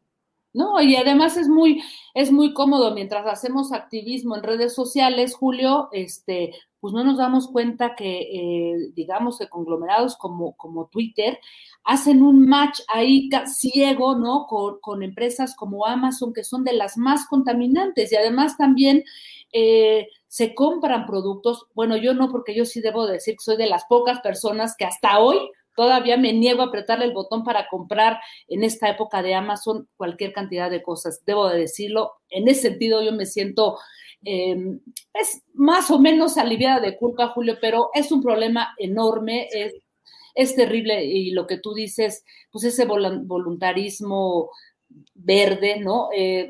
No, 0.53 0.81
y 0.81 0.95
además 0.95 1.37
es 1.37 1.47
muy, 1.47 1.83
es 2.15 2.31
muy 2.31 2.55
cómodo 2.55 2.95
mientras 2.95 3.27
hacemos 3.27 3.73
activismo 3.73 4.35
en 4.35 4.41
redes 4.41 4.73
sociales, 4.73 5.35
Julio, 5.35 5.89
este, 5.91 6.55
pues 6.83 6.93
no 6.93 7.05
nos 7.05 7.17
damos 7.17 7.47
cuenta 7.47 7.95
que, 7.95 8.23
eh, 8.23 8.91
digamos, 8.93 9.39
que 9.39 9.47
conglomerados 9.47 10.17
como, 10.17 10.57
como 10.57 10.87
Twitter 10.87 11.39
hacen 11.85 12.21
un 12.21 12.45
match 12.45 12.81
ahí 12.93 13.29
ciego, 13.45 14.17
¿no? 14.17 14.47
Con, 14.47 14.81
con, 14.81 15.01
empresas 15.01 15.55
como 15.55 15.85
Amazon, 15.85 16.33
que 16.33 16.43
son 16.43 16.65
de 16.65 16.73
las 16.73 16.97
más 16.97 17.25
contaminantes 17.27 18.11
y 18.11 18.17
además 18.17 18.57
también 18.57 19.05
eh, 19.53 20.09
se 20.27 20.53
compran 20.53 21.05
productos, 21.05 21.67
bueno, 21.73 21.95
yo 21.95 22.13
no, 22.13 22.29
porque 22.29 22.53
yo 22.53 22.65
sí 22.65 22.81
debo 22.81 23.07
decir 23.07 23.35
que 23.35 23.45
soy 23.45 23.55
de 23.55 23.67
las 23.67 23.85
pocas 23.85 24.19
personas 24.19 24.75
que 24.77 24.83
hasta 24.83 25.19
hoy 25.19 25.37
todavía 25.77 26.17
me 26.17 26.33
niego 26.33 26.63
a 26.63 26.65
apretarle 26.65 27.05
el 27.05 27.13
botón 27.13 27.45
para 27.45 27.69
comprar 27.69 28.19
en 28.49 28.65
esta 28.65 28.89
época 28.89 29.23
de 29.23 29.35
Amazon 29.35 29.87
cualquier 29.95 30.33
cantidad 30.33 30.69
de 30.69 30.83
cosas. 30.83 31.23
Debo 31.25 31.47
de 31.47 31.59
decirlo. 31.59 32.11
En 32.29 32.49
ese 32.49 32.63
sentido, 32.63 33.01
yo 33.01 33.13
me 33.13 33.25
siento 33.25 33.77
eh, 34.25 34.79
es 35.13 35.43
más 35.53 35.91
o 35.91 35.99
menos 35.99 36.37
aliviada 36.37 36.79
de 36.79 36.97
culpa, 36.97 37.29
Julio, 37.29 37.57
pero 37.59 37.89
es 37.93 38.11
un 38.11 38.21
problema 38.21 38.73
enorme, 38.77 39.47
es, 39.51 39.73
es 40.35 40.55
terrible 40.55 41.03
y 41.05 41.31
lo 41.31 41.45
que 41.47 41.57
tú 41.57 41.73
dices, 41.73 42.23
pues 42.51 42.65
ese 42.65 42.85
voluntarismo 42.85 44.49
verde, 45.13 45.79
¿no? 45.79 46.09
Eh, 46.15 46.49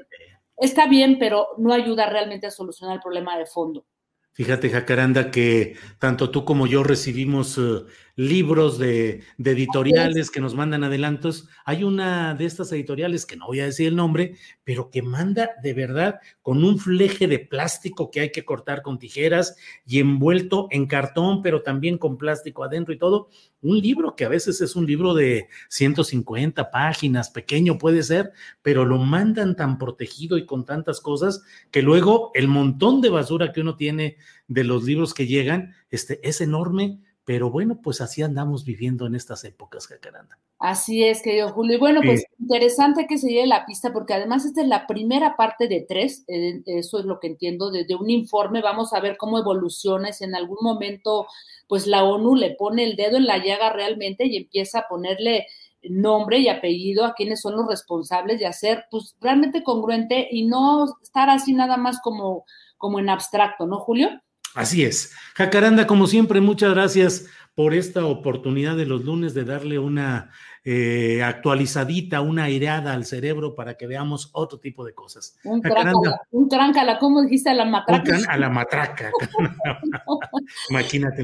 está 0.58 0.88
bien, 0.88 1.18
pero 1.20 1.48
no 1.58 1.74
ayuda 1.74 2.10
realmente 2.10 2.48
a 2.48 2.52
solucionar 2.52 2.96
el 2.96 3.02
problema 3.02 3.38
de 3.38 3.46
fondo. 3.46 3.86
Fíjate, 4.34 4.70
Jacaranda, 4.70 5.30
que 5.30 5.76
tanto 6.00 6.32
tú 6.32 6.44
como 6.44 6.66
yo 6.66 6.84
recibimos 6.84 7.60
eh, 7.60 7.86
libros 8.16 8.78
de, 8.78 9.24
editoriales 9.44 10.30
que 10.30 10.40
nos 10.40 10.56
mandan 10.56 10.84
adelantos. 10.84 11.48
Hay 11.66 11.84
una 11.84 12.36
de 12.36 12.46
estas 12.46 12.72
editoriales, 12.72 13.26
que 13.26 13.36
no 13.36 13.48
voy 13.48 13.60
a 13.60 13.66
decir 13.66 13.88
el 13.88 13.96
nombre, 13.96 14.36
pero 14.64 14.90
que 14.90 15.02
manda 15.02 15.52
de 15.62 15.74
verdad 15.74 16.20
con 16.42 16.64
un 16.64 16.78
fleje 16.78 17.28
de 17.28 17.40
plástico 17.40 18.12
que 18.12 18.20
hay 18.20 18.32
que 18.32 18.46
cortar 18.46 18.82
con 18.82 19.00
tijeras 19.00 19.56
y 19.86 20.00
envuelto 20.00 20.68
en 20.72 20.86
cartón, 20.86 21.42
pero 21.42 21.64
también 21.64 21.98
con 21.98 22.18
plástico 22.18 22.64
adentro 22.64 22.94
y 22.94 23.00
todo. 23.00 23.30
Un 23.62 23.80
libro 23.80 24.16
que 24.16 24.26
a 24.26 24.30
veces 24.30 24.62
es 24.62 24.76
un 24.76 24.86
libro 24.86 25.14
de 25.14 25.48
150 25.70 26.70
páginas, 26.70 27.30
pequeño 27.30 27.78
puede 27.78 28.04
ser, 28.04 28.32
pero 28.62 28.86
lo 28.86 28.98
mandan 28.98 29.56
tan 29.56 29.78
protegido 29.78 30.38
y 30.38 30.46
con 30.46 30.66
tantas 30.66 31.00
cosas 31.02 31.44
que 31.72 31.82
luego 31.82 32.32
el 32.36 32.48
montón 32.48 33.02
de 33.02 33.10
basura 33.10 33.52
que 33.52 33.62
uno 33.62 33.76
tiene 33.76 34.18
de 34.48 34.64
los 34.64 34.84
libros 34.84 35.14
que 35.14 35.26
llegan 35.26 35.74
este, 35.90 36.20
es 36.28 36.42
enorme, 36.42 37.00
pero 37.26 37.50
bueno, 37.50 37.80
pues 37.82 38.02
así 38.02 38.22
andamos 38.22 38.66
viviendo 38.66 39.08
en 39.08 39.16
estas 39.16 39.46
épocas, 39.46 39.88
Jacaranda. 39.88 40.38
Así 40.60 41.04
es, 41.04 41.22
querido 41.22 41.50
Julio. 41.50 41.76
Y 41.76 41.80
bueno, 41.80 42.02
pues 42.04 42.26
interesante 42.40 43.08
que 43.08 43.18
se 43.18 43.30
lleve 43.30 43.48
la 43.48 43.66
pista, 43.66 43.94
porque 43.94 44.14
además 44.14 44.46
esta 44.46 44.62
es 44.62 44.68
la 44.68 44.88
primera 44.88 45.36
parte 45.38 45.68
de 45.68 45.86
tres, 45.88 46.26
eh, 46.28 46.62
eso 46.66 47.00
es 47.00 47.06
lo 47.06 47.20
que 47.20 47.28
entiendo, 47.28 47.72
de, 47.72 47.86
un 47.96 48.10
informe. 48.10 48.62
Vamos 48.62 48.94
a 48.94 49.00
ver 49.00 49.16
cómo 49.18 49.40
evoluciona, 49.40 50.12
si 50.12 50.26
en 50.26 50.36
algún 50.36 50.60
momento, 50.62 51.28
pues 51.68 51.88
la 51.88 52.04
ONU 52.04 52.36
le 52.36 52.56
pone 52.56 52.84
el 52.84 52.96
dedo 52.96 53.18
en 53.18 53.26
la 53.26 53.38
llaga 53.38 53.72
realmente 53.72 54.26
y 54.26 54.38
empieza 54.38 54.80
a 54.80 54.88
ponerle 54.88 55.48
nombre 55.82 56.40
y 56.40 56.50
apellido 56.50 57.06
a 57.06 57.14
quienes 57.14 57.42
son 57.42 57.56
los 57.56 57.68
responsables 57.68 58.40
de 58.40 58.48
hacer, 58.48 58.86
pues 58.90 59.16
realmente 59.22 59.64
congruente 59.64 60.28
y 60.30 60.46
no 60.46 60.98
estar 61.02 61.30
así 61.30 61.54
nada 61.54 61.78
más 61.78 62.00
como, 62.02 62.46
como 62.78 63.00
en 63.00 63.10
abstracto, 63.10 63.66
¿no, 63.66 63.80
Julio? 63.80 64.10
Así 64.56 64.84
es. 64.84 65.14
Jacaranda, 65.36 65.88
como 65.88 66.08
siempre, 66.08 66.42
muchas 66.42 66.74
gracias 66.74 67.28
por 67.56 67.74
esta 67.74 68.06
oportunidad 68.06 68.76
de 68.76 68.86
los 68.86 69.04
lunes 69.04 69.34
de 69.34 69.44
darle 69.44 69.78
una 69.78 70.32
eh, 70.66 71.22
actualizadita, 71.22 72.22
una 72.22 72.46
aireada 72.46 72.94
al 72.94 73.06
cerebro 73.06 73.54
para 73.54 73.76
que 73.76 73.86
veamos 73.86 74.30
otro 74.34 74.60
tipo 74.60 74.86
de 74.86 74.94
cosas. 74.94 75.38
Un, 75.44 75.62
tráncala, 75.62 76.22
un 76.32 76.50
tráncala, 76.50 77.00
¿cómo 77.00 77.22
dijiste 77.22 77.50
a 77.50 77.54
la 77.54 77.66
matraca? 77.66 78.18
a 78.28 78.38
la 78.38 78.50
matraca. 78.50 79.12
Imagínate, 80.70 81.24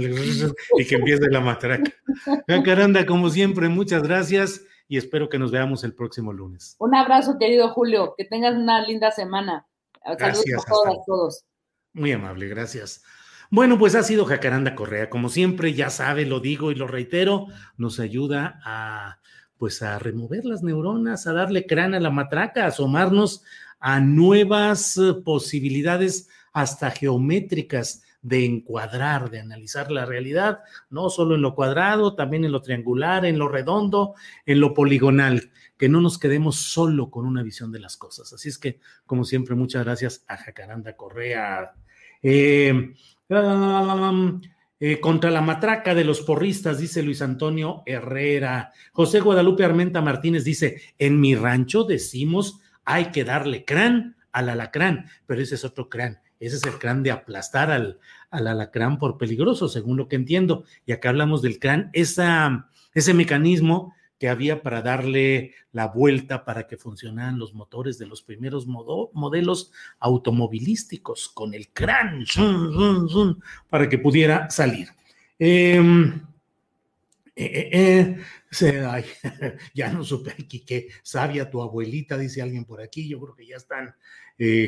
y 0.78 0.86
que 0.86 0.96
empiece 0.96 1.30
la 1.30 1.40
matraca. 1.40 1.92
Jacaranda, 2.48 3.06
como 3.06 3.30
siempre, 3.30 3.70
muchas 3.70 4.04
gracias 4.04 4.62
y 4.88 4.98
espero 4.98 5.30
que 5.30 5.40
nos 5.40 5.52
veamos 5.52 5.84
el 5.84 5.96
próximo 5.96 6.34
lunes. 6.34 6.76
Un 6.80 6.96
abrazo, 6.96 7.38
querido 7.40 7.70
Julio, 7.70 8.14
que 8.18 8.26
tengas 8.26 8.56
una 8.56 8.86
linda 8.86 9.12
semana. 9.12 9.66
Saludos 10.18 10.46
a 10.66 10.70
todos, 10.70 10.88
a 10.88 11.06
todos. 11.06 11.46
Muy 11.94 12.12
amable, 12.12 12.48
gracias. 12.48 13.04
Bueno, 13.52 13.80
pues 13.80 13.96
ha 13.96 14.04
sido 14.04 14.26
Jacaranda 14.26 14.76
Correa, 14.76 15.10
como 15.10 15.28
siempre, 15.28 15.74
ya 15.74 15.90
sabe, 15.90 16.26
lo 16.26 16.40
digo 16.40 16.72
y 16.72 16.76
lo 16.76 16.86
reitero, 16.86 17.48
nos 17.78 18.00
ayuda 18.00 18.60
a 18.64 19.20
pues 19.58 19.82
a 19.82 20.00
remover 20.00 20.46
las 20.46 20.64
neuronas, 20.64 21.28
a 21.28 21.34
darle 21.34 21.66
crán 21.66 21.94
a 21.94 22.00
la 22.00 22.12
matraca, 22.12 22.64
a 22.64 22.68
asomarnos 22.68 23.44
a 23.80 24.00
nuevas 24.00 24.98
eh, 24.98 25.16
posibilidades 25.26 26.30
hasta 26.54 26.92
geométricas 26.92 28.04
de 28.22 28.46
encuadrar, 28.46 29.30
de 29.30 29.40
analizar 29.40 29.92
la 29.92 30.06
realidad, 30.06 30.60
no 30.90 31.10
solo 31.10 31.36
en 31.36 31.42
lo 31.42 31.56
cuadrado, 31.56 32.16
también 32.16 32.46
en 32.46 32.52
lo 32.52 32.62
triangular, 32.62 33.26
en 33.26 33.40
lo 33.40 33.48
redondo, 33.48 34.14
en 34.46 34.60
lo 34.60 34.74
poligonal, 34.74 35.52
que 35.78 35.90
no 35.90 36.02
nos 36.02 36.20
quedemos 36.20 36.58
solo 36.58 37.10
con 37.10 37.26
una 37.26 37.44
visión 37.44 37.72
de 37.72 37.80
las 37.80 37.98
cosas. 37.98 38.32
Así 38.32 38.50
es 38.50 38.58
que, 38.58 38.80
como 39.06 39.24
siempre, 39.24 39.56
muchas 39.56 39.84
gracias 39.84 40.24
a 40.28 40.38
Jacaranda 40.38 40.96
Correa. 40.96 41.74
Eh, 42.22 42.94
eh, 43.30 45.00
contra 45.00 45.30
la 45.30 45.42
matraca 45.42 45.94
de 45.94 46.04
los 46.04 46.22
porristas, 46.22 46.80
dice 46.80 47.04
Luis 47.04 47.22
Antonio 47.22 47.84
Herrera. 47.86 48.72
José 48.92 49.20
Guadalupe 49.20 49.64
Armenta 49.64 50.02
Martínez 50.02 50.44
dice, 50.44 50.82
en 50.98 51.20
mi 51.20 51.36
rancho 51.36 51.84
decimos 51.84 52.60
hay 52.86 53.12
que 53.12 53.24
darle 53.24 53.66
crán 53.66 54.16
al 54.32 54.50
alacrán, 54.50 55.06
pero 55.28 55.42
ese 55.42 55.56
es 55.56 55.64
otro 55.64 55.90
crán. 55.90 56.20
Ese 56.40 56.56
es 56.56 56.64
el 56.64 56.80
crán 56.80 57.04
de 57.04 57.12
aplastar 57.12 57.70
al, 57.70 58.00
al 58.32 58.48
alacrán 58.48 58.98
por 58.98 59.18
peligroso, 59.18 59.68
según 59.68 59.98
lo 59.98 60.08
que 60.08 60.16
entiendo. 60.16 60.64
Y 60.86 60.94
acá 60.94 61.10
hablamos 61.10 61.42
del 61.42 61.60
crán, 61.60 61.92
ese 61.94 63.14
mecanismo 63.14 63.94
que 64.20 64.30
había 64.30 64.62
para 64.62 64.82
darle 64.82 65.54
la 65.72 65.88
vuelta 65.88 66.44
para 66.44 66.68
que 66.68 66.78
funcionaran 66.78 67.40
los 67.40 67.54
motores 67.54 67.98
de 67.98 68.06
los 68.06 68.22
primeros 68.22 68.68
modelos 68.68 69.72
automovilísticos 70.00 71.30
con 71.30 71.54
el 71.54 71.70
crán 71.70 72.26
para 73.70 73.88
que 73.88 73.98
pudiera 73.98 74.50
salir. 74.50 74.90
Em, 75.40 76.22
eh, 77.34 77.70
eh, 77.72 78.18
eh, 78.62 79.06
ya 79.74 79.94
no 79.94 80.04
supe 80.04 80.32
aquí 80.32 80.66
qué 80.66 80.90
sabia 81.02 81.50
tu 81.50 81.62
abuelita, 81.62 82.18
dice 82.18 82.42
alguien 82.42 82.66
por 82.66 82.82
aquí. 82.82 83.08
Yo 83.08 83.22
creo 83.22 83.36
que 83.36 83.48
ya 83.48 83.56
están 83.56 83.96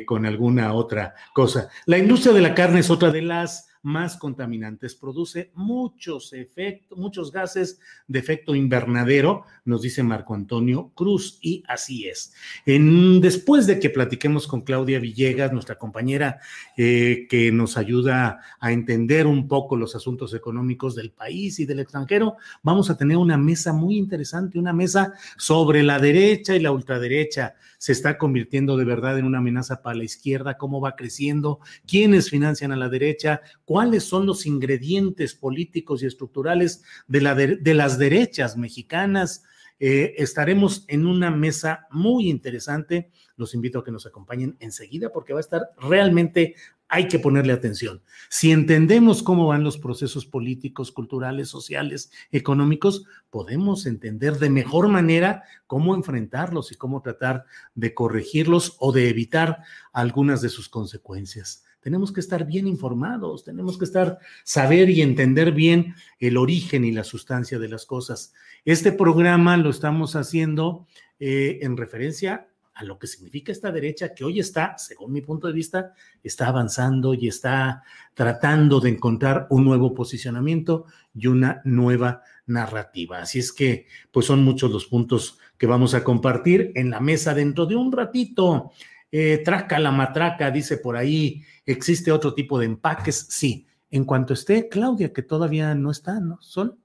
con 0.05 0.25
alguna 0.25 0.73
otra 0.73 1.13
cosa. 1.33 1.69
La 1.85 1.97
industria 1.97 2.33
de 2.33 2.41
la 2.41 2.53
carne 2.53 2.81
es 2.81 2.89
otra 2.89 3.09
de 3.09 3.21
las 3.21 3.70
más 3.83 4.17
contaminantes, 4.17 4.95
produce 4.95 5.51
muchos 5.53 6.33
efectos, 6.33 6.97
muchos 6.97 7.31
gases 7.31 7.79
de 8.07 8.19
efecto 8.19 8.55
invernadero, 8.55 9.43
nos 9.65 9.81
dice 9.81 10.03
Marco 10.03 10.33
Antonio 10.33 10.91
Cruz, 10.95 11.39
y 11.41 11.63
así 11.67 12.07
es. 12.07 12.33
Después 12.65 13.67
de 13.67 13.79
que 13.79 13.89
platiquemos 13.89 14.47
con 14.47 14.61
Claudia 14.61 14.99
Villegas, 14.99 15.51
nuestra 15.51 15.77
compañera 15.77 16.39
eh, 16.77 17.27
que 17.29 17.51
nos 17.51 17.77
ayuda 17.77 18.39
a 18.59 18.71
entender 18.71 19.27
un 19.27 19.47
poco 19.47 19.75
los 19.75 19.95
asuntos 19.95 20.33
económicos 20.33 20.95
del 20.95 21.11
país 21.11 21.59
y 21.59 21.65
del 21.65 21.79
extranjero, 21.79 22.37
vamos 22.63 22.89
a 22.89 22.97
tener 22.97 23.17
una 23.17 23.37
mesa 23.37 23.73
muy 23.73 23.97
interesante, 23.97 24.59
una 24.59 24.73
mesa 24.73 25.13
sobre 25.37 25.83
la 25.83 25.99
derecha 25.99 26.55
y 26.55 26.59
la 26.59 26.71
ultraderecha. 26.71 27.55
Se 27.77 27.91
está 27.91 28.17
convirtiendo 28.17 28.77
de 28.77 28.85
verdad 28.85 29.17
en 29.17 29.25
una 29.25 29.39
amenaza 29.39 29.81
para 29.81 29.97
la 29.97 30.03
izquierda, 30.03 30.57
cómo 30.57 30.81
va 30.81 30.95
creciendo, 30.95 31.59
quiénes 31.87 32.29
financian 32.29 32.71
a 32.71 32.75
la 32.75 32.89
derecha, 32.89 33.41
cuáles 33.71 34.03
son 34.03 34.25
los 34.25 34.45
ingredientes 34.45 35.33
políticos 35.33 36.03
y 36.03 36.05
estructurales 36.05 36.83
de, 37.07 37.21
la 37.21 37.35
de, 37.35 37.73
las 37.73 37.97
derechas 37.97 38.57
mexicanas. 38.57 39.45
Eh, 39.79 40.13
estaremos 40.17 40.83
en 40.89 41.07
una 41.07 41.31
mesa 41.31 41.87
muy 41.89 42.29
interesante. 42.29 43.11
Los 43.37 43.53
invito 43.53 43.79
a 43.79 43.85
que 43.85 43.93
nos 43.93 44.05
acompañen 44.05 44.57
enseguida 44.59 45.13
porque 45.13 45.31
va 45.31 45.39
a 45.39 45.47
estar 45.47 45.69
realmente, 45.77 46.55
hay 46.89 47.07
que 47.07 47.17
ponerle 47.17 47.53
atención. 47.53 48.01
Si 48.29 48.51
entendemos 48.51 49.23
cómo 49.23 49.47
van 49.47 49.63
los 49.63 49.77
procesos 49.77 50.25
políticos, 50.25 50.91
culturales, 50.91 51.47
sociales, 51.47 52.11
económicos, 52.33 53.05
podemos 53.29 53.85
entender 53.85 54.37
de 54.37 54.49
mejor 54.49 54.89
manera 54.89 55.45
cómo 55.65 55.95
enfrentarlos 55.95 56.73
y 56.73 56.75
cómo 56.75 57.01
tratar 57.01 57.45
de 57.73 57.93
corregirlos 57.93 58.75
o 58.79 58.91
de 58.91 59.07
evitar 59.07 59.59
algunas 59.93 60.41
de 60.41 60.49
sus 60.49 60.67
consecuencias 60.67 61.63
tenemos 61.81 62.11
que 62.11 62.19
estar 62.19 62.45
bien 62.45 62.67
informados, 62.67 63.43
tenemos 63.43 63.77
que 63.77 63.85
estar, 63.85 64.19
saber 64.43 64.89
y 64.89 65.01
entender 65.01 65.51
bien 65.51 65.95
el 66.19 66.37
origen 66.37 66.85
y 66.85 66.91
la 66.91 67.03
sustancia 67.03 67.59
de 67.59 67.67
las 67.67 67.85
cosas. 67.85 68.33
Este 68.63 68.91
programa 68.91 69.57
lo 69.57 69.69
estamos 69.69 70.15
haciendo 70.15 70.87
eh, 71.19 71.59
en 71.61 71.75
referencia 71.77 72.47
a 72.73 72.83
lo 72.83 72.97
que 72.97 73.07
significa 73.07 73.51
esta 73.51 73.71
derecha 73.71 74.13
que 74.13 74.23
hoy 74.23 74.39
está, 74.39 74.77
según 74.77 75.11
mi 75.11 75.21
punto 75.21 75.47
de 75.47 75.53
vista, 75.53 75.93
está 76.23 76.47
avanzando 76.47 77.13
y 77.13 77.27
está 77.27 77.83
tratando 78.13 78.79
de 78.79 78.89
encontrar 78.89 79.47
un 79.49 79.65
nuevo 79.65 79.93
posicionamiento 79.93 80.85
y 81.13 81.27
una 81.27 81.61
nueva 81.65 82.23
narrativa. 82.45 83.19
Así 83.19 83.39
es 83.39 83.51
que, 83.51 83.87
pues 84.11 84.25
son 84.25 84.43
muchos 84.43 84.71
los 84.71 84.85
puntos 84.85 85.37
que 85.57 85.67
vamos 85.67 85.93
a 85.93 86.03
compartir 86.03 86.71
en 86.75 86.89
la 86.89 86.99
mesa 86.99 87.33
dentro 87.33 87.65
de 87.65 87.75
un 87.75 87.91
ratito. 87.91 88.71
Eh, 89.11 89.41
traca 89.43 89.77
la 89.79 89.91
matraca, 89.91 90.51
dice 90.51 90.77
por 90.77 90.95
ahí, 90.95 91.43
¿existe 91.65 92.11
otro 92.11 92.33
tipo 92.33 92.57
de 92.57 92.65
empaques? 92.65 93.27
Sí, 93.29 93.67
en 93.89 94.05
cuanto 94.05 94.33
esté 94.33 94.69
Claudia, 94.69 95.11
que 95.11 95.21
todavía 95.21 95.75
no 95.75 95.91
está, 95.91 96.19
¿no? 96.19 96.41
Sol. 96.41 96.77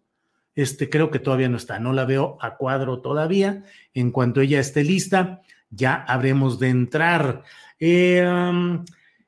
Este 0.55 0.89
creo 0.89 1.11
que 1.11 1.19
todavía 1.19 1.49
no 1.49 1.59
está, 1.59 1.79
no 1.79 1.93
la 1.93 2.05
veo 2.07 2.39
a 2.41 2.57
cuadro 2.57 3.01
todavía. 3.01 3.63
En 3.93 4.11
cuanto 4.11 4.41
ella 4.41 4.59
esté 4.59 4.83
lista, 4.83 5.43
ya 5.71 5.95
habremos 5.95 6.59
de 6.59 6.69
entrar. 6.69 7.45
Eh, 7.79 8.27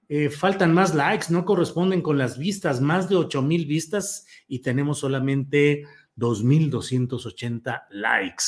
eh, 0.08 0.30
faltan 0.30 0.72
más 0.72 0.94
likes, 0.94 1.26
no 1.28 1.44
corresponden 1.44 2.00
con 2.00 2.16
las 2.16 2.38
vistas, 2.38 2.80
más 2.80 3.10
de 3.10 3.16
8 3.16 3.42
mil 3.42 3.66
vistas 3.66 4.26
y 4.46 4.60
tenemos 4.60 5.00
solamente 5.00 5.84
2.280 6.16 7.88
likes. 7.90 8.44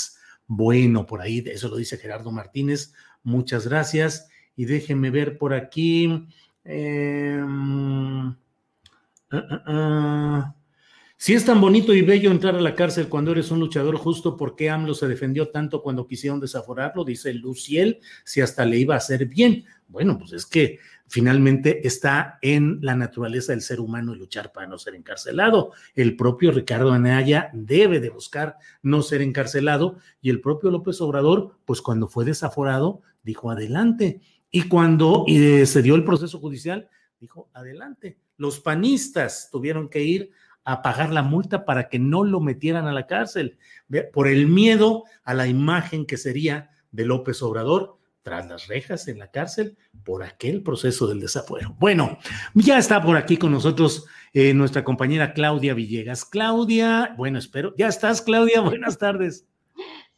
Bueno, 0.46 1.04
por 1.04 1.20
ahí, 1.20 1.44
eso 1.46 1.68
lo 1.68 1.76
dice 1.76 1.98
Gerardo 1.98 2.32
Martínez. 2.32 2.94
Muchas 3.22 3.68
gracias. 3.68 4.29
Y 4.60 4.66
déjenme 4.66 5.08
ver 5.08 5.38
por 5.38 5.54
aquí. 5.54 6.04
Em, 6.64 8.28
ah, 8.28 8.36
ah, 9.32 9.62
ah. 9.66 10.54
Si 11.16 11.32
es 11.32 11.46
tan 11.46 11.62
bonito 11.62 11.94
y 11.94 12.02
bello 12.02 12.30
entrar 12.30 12.54
a 12.56 12.60
la 12.60 12.74
cárcel 12.74 13.08
cuando 13.08 13.32
eres 13.32 13.50
un 13.50 13.58
luchador 13.58 13.96
justo, 13.96 14.36
¿por 14.36 14.56
qué 14.56 14.68
AMLO 14.68 14.92
se 14.92 15.08
defendió 15.08 15.48
tanto 15.48 15.80
cuando 15.80 16.06
quisieron 16.06 16.40
desaforarlo? 16.40 17.04
Dice 17.06 17.32
Luciel, 17.32 18.00
si 18.22 18.42
hasta 18.42 18.66
le 18.66 18.76
iba 18.76 18.92
a 18.92 18.98
hacer 18.98 19.24
bien. 19.24 19.64
Bueno, 19.88 20.18
pues 20.18 20.34
es 20.34 20.44
que 20.44 20.78
finalmente 21.08 21.86
está 21.86 22.38
en 22.42 22.80
la 22.82 22.94
naturaleza 22.94 23.52
del 23.52 23.62
ser 23.62 23.80
humano 23.80 24.14
luchar 24.14 24.52
para 24.52 24.66
no 24.66 24.76
ser 24.76 24.94
encarcelado. 24.94 25.72
El 25.94 26.16
propio 26.16 26.52
Ricardo 26.52 26.92
Anaya 26.92 27.48
debe 27.54 27.98
de 27.98 28.10
buscar 28.10 28.58
no 28.82 29.00
ser 29.00 29.22
encarcelado 29.22 29.96
y 30.20 30.28
el 30.28 30.42
propio 30.42 30.70
López 30.70 31.00
Obrador, 31.00 31.56
pues 31.64 31.80
cuando 31.80 32.08
fue 32.08 32.26
desaforado, 32.26 33.00
dijo 33.22 33.50
adelante. 33.50 34.20
Y 34.50 34.62
cuando 34.62 35.24
eh, 35.28 35.66
se 35.66 35.82
dio 35.82 35.94
el 35.94 36.04
proceso 36.04 36.38
judicial, 36.38 36.88
dijo, 37.20 37.48
adelante. 37.52 38.18
Los 38.36 38.60
panistas 38.60 39.48
tuvieron 39.52 39.88
que 39.88 40.02
ir 40.02 40.30
a 40.64 40.82
pagar 40.82 41.12
la 41.12 41.22
multa 41.22 41.64
para 41.64 41.88
que 41.88 41.98
no 41.98 42.24
lo 42.24 42.40
metieran 42.40 42.86
a 42.86 42.92
la 42.92 43.06
cárcel, 43.06 43.58
por 44.12 44.28
el 44.28 44.46
miedo 44.46 45.04
a 45.24 45.34
la 45.34 45.46
imagen 45.46 46.06
que 46.06 46.16
sería 46.16 46.70
de 46.90 47.04
López 47.04 47.42
Obrador 47.42 47.98
tras 48.22 48.48
las 48.48 48.66
rejas 48.66 49.08
en 49.08 49.18
la 49.18 49.30
cárcel 49.30 49.76
por 50.04 50.22
aquel 50.22 50.62
proceso 50.62 51.06
del 51.06 51.20
desafuero. 51.20 51.74
Bueno, 51.78 52.18
ya 52.54 52.78
está 52.78 53.02
por 53.02 53.16
aquí 53.16 53.36
con 53.36 53.52
nosotros 53.52 54.06
eh, 54.32 54.52
nuestra 54.52 54.84
compañera 54.84 55.32
Claudia 55.32 55.74
Villegas. 55.74 56.24
Claudia, 56.24 57.14
bueno, 57.16 57.38
espero, 57.38 57.74
ya 57.76 57.88
estás, 57.88 58.20
Claudia, 58.20 58.60
buenas 58.60 58.98
tardes. 58.98 59.46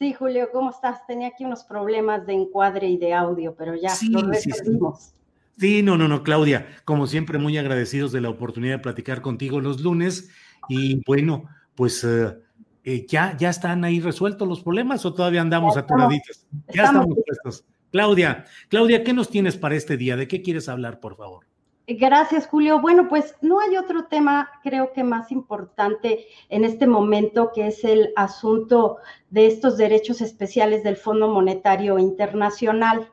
Sí, 0.02 0.12
Julio, 0.14 0.48
¿cómo 0.52 0.70
estás? 0.70 1.06
Tenía 1.06 1.28
aquí 1.28 1.44
unos 1.44 1.62
problemas 1.62 2.26
de 2.26 2.32
encuadre 2.32 2.88
y 2.88 2.96
de 2.96 3.14
audio, 3.14 3.54
pero 3.56 3.76
ya 3.76 3.90
sí, 3.90 4.08
lo 4.08 4.22
resolvimos. 4.22 5.14
Sí, 5.56 5.80
no, 5.80 5.96
no, 5.96 6.08
no, 6.08 6.24
Claudia, 6.24 6.66
como 6.84 7.06
siempre, 7.06 7.38
muy 7.38 7.56
agradecidos 7.56 8.10
de 8.10 8.20
la 8.20 8.28
oportunidad 8.28 8.78
de 8.78 8.78
platicar 8.80 9.22
contigo 9.22 9.60
los 9.60 9.80
lunes. 9.80 10.28
Y 10.68 11.00
bueno, 11.06 11.44
pues 11.76 12.02
eh, 12.02 12.36
eh, 12.82 13.06
ya, 13.06 13.36
ya 13.36 13.50
están 13.50 13.84
ahí 13.84 14.00
resueltos 14.00 14.48
los 14.48 14.64
problemas 14.64 15.06
o 15.06 15.14
todavía 15.14 15.40
andamos 15.40 15.76
aturaditos. 15.76 16.48
Ya 16.74 16.86
estamos 16.86 17.16
puestos. 17.24 17.64
Claudia, 17.92 18.44
Claudia, 18.70 19.04
¿qué 19.04 19.12
nos 19.12 19.30
tienes 19.30 19.56
para 19.56 19.76
este 19.76 19.96
día? 19.96 20.16
¿De 20.16 20.26
qué 20.26 20.42
quieres 20.42 20.68
hablar, 20.68 20.98
por 20.98 21.16
favor? 21.16 21.46
Gracias, 21.88 22.46
Julio. 22.46 22.80
Bueno, 22.80 23.08
pues 23.08 23.34
no 23.40 23.58
hay 23.58 23.76
otro 23.76 24.04
tema, 24.04 24.48
creo 24.62 24.92
que 24.92 25.02
más 25.02 25.32
importante 25.32 26.26
en 26.48 26.64
este 26.64 26.86
momento, 26.86 27.50
que 27.52 27.66
es 27.66 27.82
el 27.82 28.12
asunto 28.14 28.98
de 29.30 29.46
estos 29.46 29.76
derechos 29.76 30.20
especiales 30.20 30.84
del 30.84 30.96
Fondo 30.96 31.28
Monetario 31.28 31.98
Internacional. 31.98 33.08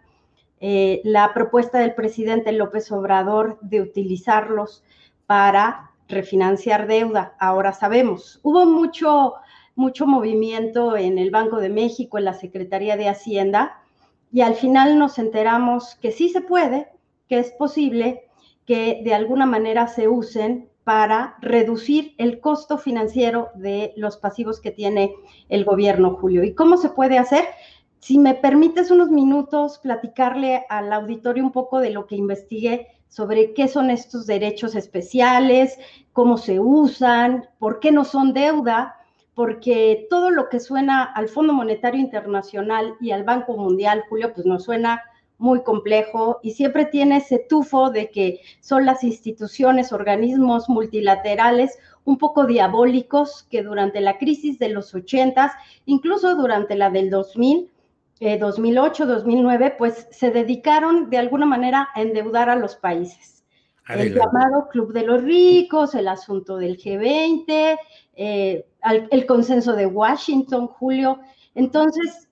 Eh, 0.61 1.01
la 1.03 1.33
propuesta 1.33 1.79
del 1.79 1.95
presidente 1.95 2.51
López 2.51 2.91
Obrador 2.91 3.57
de 3.61 3.81
utilizarlos 3.81 4.83
para 5.25 5.91
refinanciar 6.07 6.85
deuda. 6.85 7.35
Ahora 7.39 7.73
sabemos, 7.73 8.39
hubo 8.43 8.65
mucho, 8.67 9.35
mucho 9.75 10.05
movimiento 10.05 10.95
en 10.95 11.17
el 11.17 11.31
Banco 11.31 11.57
de 11.57 11.69
México, 11.69 12.19
en 12.19 12.25
la 12.25 12.33
Secretaría 12.33 12.97
de 12.97 13.09
Hacienda, 13.09 13.81
y 14.31 14.41
al 14.41 14.53
final 14.53 14.99
nos 14.99 15.17
enteramos 15.17 15.95
que 15.95 16.11
sí 16.11 16.29
se 16.29 16.41
puede, 16.41 16.87
que 17.27 17.39
es 17.39 17.51
posible 17.51 18.28
que 18.69 19.01
de 19.03 19.15
alguna 19.15 19.47
manera 19.47 19.87
se 19.87 20.07
usen 20.07 20.69
para 20.83 21.37
reducir 21.41 22.13
el 22.19 22.39
costo 22.39 22.77
financiero 22.77 23.49
de 23.55 23.93
los 23.97 24.17
pasivos 24.17 24.61
que 24.61 24.69
tiene 24.69 25.15
el 25.49 25.65
gobierno, 25.65 26.17
Julio. 26.21 26.43
¿Y 26.43 26.53
cómo 26.53 26.77
se 26.77 26.89
puede 26.89 27.17
hacer? 27.17 27.45
Si 27.97 28.19
me 28.19 28.35
permites 28.35 28.91
unos 28.91 29.09
minutos 29.09 29.79
platicarle 29.79 30.67
al 30.69 30.93
auditorio 30.93 31.43
un 31.43 31.51
poco 31.51 31.79
de 31.79 31.89
lo 31.89 32.05
que 32.05 32.15
investigué 32.15 32.89
sobre 33.07 33.55
qué 33.55 33.67
son 33.67 33.89
estos 33.89 34.27
derechos 34.27 34.75
especiales, 34.75 35.79
cómo 36.13 36.37
se 36.37 36.59
usan, 36.59 37.49
por 37.57 37.79
qué 37.79 37.91
no 37.91 38.05
son 38.05 38.33
deuda, 38.33 38.97
porque 39.33 40.05
todo 40.11 40.29
lo 40.29 40.47
que 40.47 40.59
suena 40.59 41.05
al 41.05 41.27
Fondo 41.27 41.53
Monetario 41.53 41.99
Internacional 41.99 42.93
y 43.01 43.09
al 43.09 43.23
Banco 43.23 43.57
Mundial, 43.57 44.03
Julio, 44.09 44.31
pues 44.31 44.45
nos 44.45 44.65
suena 44.65 45.01
muy 45.39 45.63
complejo 45.63 46.39
y 46.43 46.51
siempre 46.51 46.85
tiene 46.85 47.17
ese 47.17 47.39
tufo 47.39 47.89
de 47.89 48.11
que 48.11 48.41
son 48.59 48.85
las 48.85 49.03
instituciones, 49.03 49.91
organismos 49.91 50.69
multilaterales 50.69 51.79
un 52.03 52.17
poco 52.17 52.45
diabólicos 52.45 53.47
que 53.49 53.63
durante 53.63 54.01
la 54.01 54.17
crisis 54.17 54.59
de 54.59 54.69
los 54.69 54.93
80, 54.93 55.53
incluso 55.85 56.35
durante 56.35 56.75
la 56.75 56.89
del 56.89 57.09
2000, 57.09 57.71
2008, 58.39 59.05
2009, 59.05 59.75
pues 59.77 60.07
se 60.11 60.29
dedicaron 60.29 61.09
de 61.09 61.17
alguna 61.17 61.45
manera 61.45 61.87
a 61.95 62.01
endeudar 62.01 62.49
a 62.49 62.55
los 62.55 62.75
países. 62.75 63.45
El 63.87 64.13
llamado 64.13 64.67
Club 64.69 64.93
de 64.93 65.03
los 65.03 65.23
Ricos, 65.23 65.95
el 65.95 66.07
asunto 66.07 66.57
del 66.57 66.77
G20, 66.77 67.77
eh, 68.15 68.65
el 69.09 69.25
consenso 69.25 69.73
de 69.73 69.87
Washington, 69.87 70.67
Julio. 70.67 71.19
Entonces, 71.55 72.28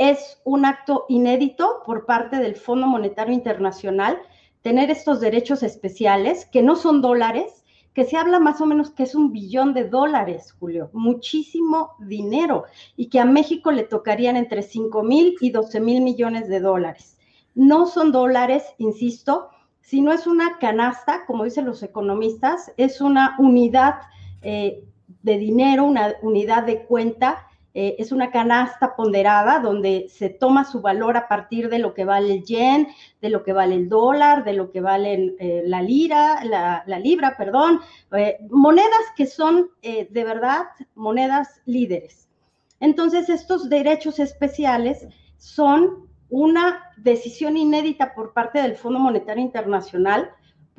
es 0.00 0.40
un 0.44 0.64
acto 0.64 1.04
inédito 1.10 1.82
por 1.84 2.06
parte 2.06 2.38
del 2.38 2.56
Fondo 2.56 2.86
Monetario 2.86 3.34
Internacional 3.34 4.18
tener 4.62 4.90
estos 4.90 5.20
derechos 5.20 5.62
especiales, 5.62 6.46
que 6.46 6.62
no 6.62 6.74
son 6.74 7.02
dólares, 7.02 7.66
que 7.92 8.06
se 8.06 8.16
habla 8.16 8.38
más 8.38 8.62
o 8.62 8.66
menos 8.66 8.90
que 8.90 9.02
es 9.02 9.14
un 9.14 9.30
billón 9.30 9.74
de 9.74 9.84
dólares, 9.90 10.56
Julio, 10.58 10.88
muchísimo 10.94 11.90
dinero, 11.98 12.64
y 12.96 13.10
que 13.10 13.20
a 13.20 13.26
México 13.26 13.72
le 13.72 13.82
tocarían 13.82 14.36
entre 14.36 14.62
5 14.62 15.02
mil 15.02 15.36
y 15.38 15.50
12 15.50 15.80
mil 15.80 16.00
millones 16.00 16.48
de 16.48 16.60
dólares. 16.60 17.18
No 17.54 17.86
son 17.86 18.10
dólares, 18.10 18.64
insisto, 18.78 19.50
sino 19.82 20.12
es 20.12 20.26
una 20.26 20.56
canasta, 20.58 21.26
como 21.26 21.44
dicen 21.44 21.66
los 21.66 21.82
economistas, 21.82 22.72
es 22.78 23.02
una 23.02 23.36
unidad 23.38 23.96
eh, 24.40 24.82
de 25.22 25.36
dinero, 25.36 25.84
una 25.84 26.14
unidad 26.22 26.62
de 26.62 26.84
cuenta, 26.84 27.49
eh, 27.74 27.96
es 27.98 28.12
una 28.12 28.30
canasta 28.30 28.96
ponderada 28.96 29.60
donde 29.60 30.06
se 30.08 30.28
toma 30.28 30.64
su 30.64 30.80
valor 30.80 31.16
a 31.16 31.28
partir 31.28 31.68
de 31.68 31.78
lo 31.78 31.94
que 31.94 32.04
vale 32.04 32.34
el 32.34 32.44
yen, 32.44 32.88
de 33.20 33.30
lo 33.30 33.42
que 33.42 33.52
vale 33.52 33.74
el 33.76 33.88
dólar, 33.88 34.44
de 34.44 34.54
lo 34.54 34.70
que 34.70 34.80
vale 34.80 35.34
eh, 35.38 35.62
la 35.64 35.82
lira, 35.82 36.44
la, 36.44 36.82
la 36.86 36.98
libra, 36.98 37.36
perdón, 37.36 37.80
monedas 38.50 39.04
que 39.16 39.26
son 39.26 39.70
de 39.82 40.24
verdad 40.24 40.64
monedas 40.94 41.60
líderes. 41.64 42.28
Entonces, 42.80 43.28
estos 43.28 43.68
derechos 43.68 44.18
especiales 44.18 45.06
son 45.36 46.08
una 46.30 46.92
decisión 46.96 47.56
inédita 47.56 48.14
por 48.14 48.32
parte 48.32 48.62
del 48.62 48.76
Fondo 48.76 48.98
Monetario 48.98 49.42
Internacional 49.42 50.30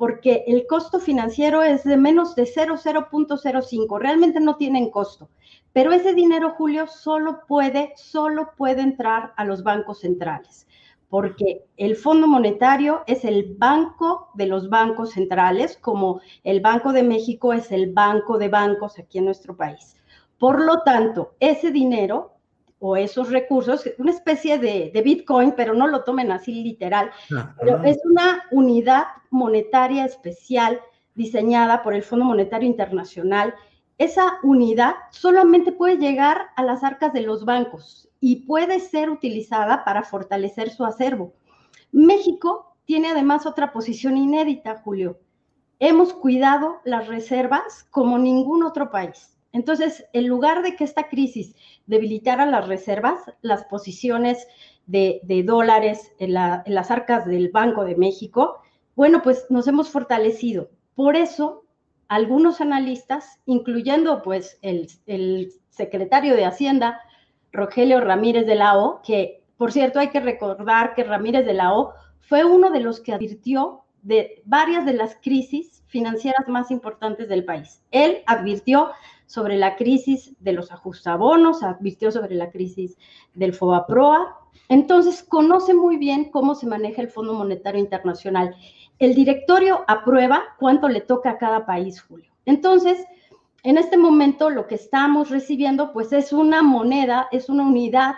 porque 0.02 0.42
el 0.48 0.66
costo 0.66 0.98
financiero 0.98 1.62
es 1.62 1.84
de 1.84 1.96
menos 1.96 2.34
de 2.34 2.42
0,0.05, 2.42 4.00
realmente 4.00 4.40
no 4.40 4.56
tienen 4.56 4.90
costo. 4.90 5.30
Pero 5.72 5.92
ese 5.92 6.12
dinero, 6.12 6.54
Julio, 6.58 6.88
solo 6.88 7.42
puede, 7.46 7.92
solo 7.94 8.50
puede 8.56 8.82
entrar 8.82 9.32
a 9.36 9.44
los 9.44 9.62
bancos 9.62 10.00
centrales, 10.00 10.66
porque 11.08 11.66
el 11.76 11.94
Fondo 11.94 12.26
Monetario 12.26 13.04
es 13.06 13.24
el 13.24 13.54
banco 13.56 14.30
de 14.34 14.46
los 14.46 14.68
bancos 14.68 15.10
centrales, 15.10 15.78
como 15.80 16.20
el 16.42 16.60
Banco 16.60 16.92
de 16.92 17.04
México 17.04 17.52
es 17.52 17.70
el 17.70 17.92
banco 17.92 18.38
de 18.38 18.48
bancos 18.48 18.98
aquí 18.98 19.18
en 19.18 19.26
nuestro 19.26 19.56
país. 19.56 19.94
Por 20.36 20.64
lo 20.64 20.80
tanto, 20.80 21.36
ese 21.38 21.70
dinero 21.70 22.32
o 22.84 22.96
esos 22.96 23.30
recursos, 23.30 23.88
una 23.98 24.10
especie 24.10 24.58
de, 24.58 24.90
Bitcoin, 25.04 25.52
pero 25.56 25.72
no 25.72 25.86
lo 25.86 26.02
tomen 26.02 26.32
así 26.32 26.64
literal, 26.64 27.12
pero 27.60 27.80
es 27.84 27.98
una 28.04 28.42
unidad 28.50 29.04
monetaria 29.30 30.04
especial 30.04 30.80
diseñada 31.14 31.84
por 31.84 31.94
el 31.94 32.02
Fondo 32.02 32.24
Monetario 32.24 32.68
Internacional. 32.68 33.54
Esa 33.98 34.40
unidad 34.42 34.96
solamente 35.10 35.70
puede 35.70 35.96
llegar 35.98 36.48
a 36.56 36.64
las 36.64 36.82
arcas 36.82 37.12
de 37.12 37.20
los 37.20 37.44
bancos 37.44 38.08
y 38.18 38.46
puede 38.46 38.80
ser 38.80 39.10
utilizada 39.10 39.84
para 39.84 40.02
fortalecer 40.02 40.70
su 40.70 40.84
acervo. 40.84 41.34
México 41.92 42.74
tiene 42.84 43.10
además 43.10 43.46
otra 43.46 43.72
posición 43.72 44.16
inédita, 44.16 44.82
Julio. 44.82 45.20
Hemos 45.78 46.12
cuidado 46.12 46.80
las 46.84 47.06
reservas 47.06 47.86
como 47.92 48.18
ningún 48.18 48.64
otro 48.64 48.90
país. 48.90 49.38
Entonces, 49.52 50.06
en 50.12 50.26
lugar 50.26 50.62
de 50.62 50.76
que 50.76 50.84
esta 50.84 51.08
crisis 51.08 51.54
debilitara 51.86 52.46
las 52.46 52.68
reservas, 52.68 53.20
las 53.42 53.64
posiciones 53.64 54.46
de, 54.86 55.20
dólares 55.44 56.12
en, 56.18 56.32
las 56.32 56.90
arcas 56.90 57.26
del 57.26 57.50
Banco 57.50 57.84
de 57.84 57.96
México, 57.96 58.60
bueno, 58.96 59.22
pues 59.22 59.46
nos 59.50 59.68
hemos 59.68 59.90
fortalecido. 59.90 60.70
Por 60.94 61.16
eso, 61.16 61.64
algunos 62.08 62.60
analistas, 62.60 63.40
incluyendo 63.46 64.22
pues 64.22 64.58
el, 64.62 64.88
el 65.06 65.52
secretario 65.68 66.34
de 66.34 66.44
Hacienda, 66.44 67.00
Rogelio 67.52 68.00
Ramírez 68.00 68.46
de 68.46 68.54
la 68.54 68.78
O, 68.78 69.02
que 69.02 69.42
por 69.56 69.72
cierto 69.72 70.00
hay 70.00 70.08
que 70.08 70.20
recordar 70.20 70.94
que 70.94 71.04
Ramírez 71.04 71.46
de 71.46 71.54
la 71.54 71.74
O 71.74 71.92
fue 72.20 72.44
uno 72.44 72.70
de 72.70 72.80
los 72.80 73.00
que 73.00 73.12
advirtió 73.12 73.82
de 74.02 74.42
varias 74.44 74.84
de 74.84 74.94
las 74.94 75.16
crisis 75.22 75.82
financieras 75.86 76.48
más 76.48 76.70
importantes 76.70 77.28
del 77.28 77.44
país. 77.44 77.82
Él 77.90 78.22
advirtió 78.26 78.90
sobre 79.32 79.56
la 79.56 79.76
crisis 79.76 80.34
de 80.40 80.52
los 80.52 80.70
ajustabonos, 80.72 81.62
advirtió 81.62 82.12
sobre 82.12 82.34
la 82.34 82.50
crisis 82.50 82.98
del 83.32 83.54
FOBAPROA. 83.54 84.36
Entonces, 84.68 85.22
conoce 85.22 85.72
muy 85.72 85.96
bien 85.96 86.30
cómo 86.30 86.54
se 86.54 86.66
maneja 86.66 87.00
el 87.00 87.08
Fondo 87.08 87.32
Monetario 87.32 87.80
Internacional. 87.80 88.54
El 88.98 89.14
directorio 89.14 89.86
aprueba 89.88 90.42
cuánto 90.58 90.86
le 90.90 91.00
toca 91.00 91.30
a 91.30 91.38
cada 91.38 91.64
país, 91.64 92.02
Julio. 92.02 92.30
Entonces, 92.44 93.06
en 93.62 93.78
este 93.78 93.96
momento 93.96 94.50
lo 94.50 94.66
que 94.66 94.74
estamos 94.74 95.30
recibiendo, 95.30 95.94
pues 95.94 96.12
es 96.12 96.34
una 96.34 96.62
moneda, 96.62 97.28
es 97.32 97.48
una 97.48 97.66
unidad 97.66 98.16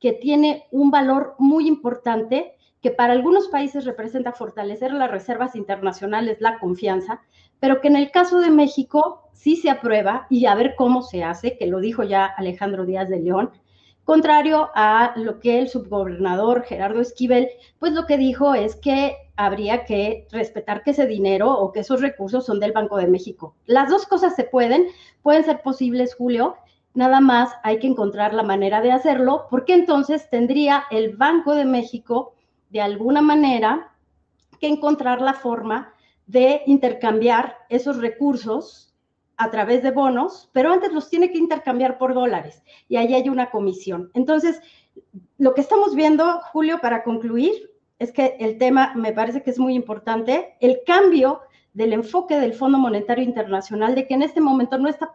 que 0.00 0.14
tiene 0.14 0.64
un 0.72 0.90
valor 0.90 1.36
muy 1.38 1.68
importante, 1.68 2.56
que 2.80 2.90
para 2.90 3.12
algunos 3.12 3.48
países 3.48 3.84
representa 3.84 4.32
fortalecer 4.32 4.92
las 4.92 5.10
reservas 5.10 5.54
internacionales, 5.54 6.38
la 6.40 6.58
confianza, 6.58 7.20
pero 7.58 7.80
que 7.80 7.88
en 7.88 7.96
el 7.96 8.10
caso 8.10 8.40
de 8.40 8.50
México 8.50 9.28
sí 9.32 9.56
se 9.56 9.70
aprueba 9.70 10.26
y 10.30 10.46
a 10.46 10.54
ver 10.54 10.74
cómo 10.76 11.02
se 11.02 11.22
hace, 11.22 11.56
que 11.56 11.66
lo 11.66 11.80
dijo 11.80 12.02
ya 12.02 12.24
Alejandro 12.24 12.86
Díaz 12.86 13.08
de 13.08 13.20
León, 13.20 13.50
contrario 14.04 14.70
a 14.74 15.12
lo 15.16 15.38
que 15.40 15.58
el 15.58 15.68
subgobernador 15.68 16.64
Gerardo 16.64 17.00
Esquivel, 17.00 17.48
pues 17.78 17.92
lo 17.92 18.06
que 18.06 18.16
dijo 18.16 18.54
es 18.54 18.76
que 18.76 19.16
habría 19.36 19.84
que 19.84 20.26
respetar 20.30 20.82
que 20.82 20.90
ese 20.90 21.06
dinero 21.06 21.52
o 21.52 21.72
que 21.72 21.80
esos 21.80 22.00
recursos 22.00 22.44
son 22.44 22.60
del 22.60 22.72
Banco 22.72 22.96
de 22.96 23.06
México. 23.06 23.54
Las 23.66 23.88
dos 23.88 24.06
cosas 24.06 24.34
se 24.34 24.44
pueden, 24.44 24.88
pueden 25.22 25.44
ser 25.44 25.62
posibles, 25.62 26.14
Julio, 26.14 26.56
nada 26.94 27.20
más 27.20 27.50
hay 27.62 27.78
que 27.78 27.86
encontrar 27.86 28.34
la 28.34 28.42
manera 28.42 28.80
de 28.80 28.92
hacerlo, 28.92 29.46
porque 29.48 29.74
entonces 29.74 30.28
tendría 30.28 30.84
el 30.90 31.16
Banco 31.16 31.54
de 31.54 31.64
México 31.64 32.34
de 32.70 32.80
alguna 32.80 33.20
manera 33.20 33.92
que 34.60 34.68
encontrar 34.68 35.20
la 35.20 35.34
forma 35.34 35.92
de 36.26 36.62
intercambiar 36.66 37.56
esos 37.68 37.98
recursos 37.98 38.94
a 39.36 39.50
través 39.50 39.82
de 39.82 39.90
bonos, 39.90 40.50
pero 40.52 40.72
antes 40.72 40.92
los 40.92 41.08
tiene 41.08 41.32
que 41.32 41.38
intercambiar 41.38 41.98
por 41.98 42.14
dólares 42.14 42.62
y 42.88 42.96
ahí 42.96 43.14
hay 43.14 43.28
una 43.28 43.50
comisión. 43.50 44.10
Entonces, 44.14 44.60
lo 45.38 45.54
que 45.54 45.62
estamos 45.62 45.94
viendo, 45.94 46.40
Julio, 46.52 46.78
para 46.80 47.02
concluir, 47.02 47.70
es 47.98 48.12
que 48.12 48.36
el 48.38 48.58
tema 48.58 48.94
me 48.94 49.12
parece 49.12 49.42
que 49.42 49.50
es 49.50 49.58
muy 49.58 49.74
importante, 49.74 50.56
el 50.60 50.80
cambio 50.86 51.40
del 51.72 51.92
enfoque 51.92 52.38
del 52.38 52.54
Fondo 52.54 52.78
Monetario 52.78 53.24
Internacional, 53.24 53.94
de 53.94 54.06
que 54.06 54.14
en 54.14 54.22
este 54.22 54.40
momento 54.40 54.78
no 54.78 54.88
está 54.88 55.12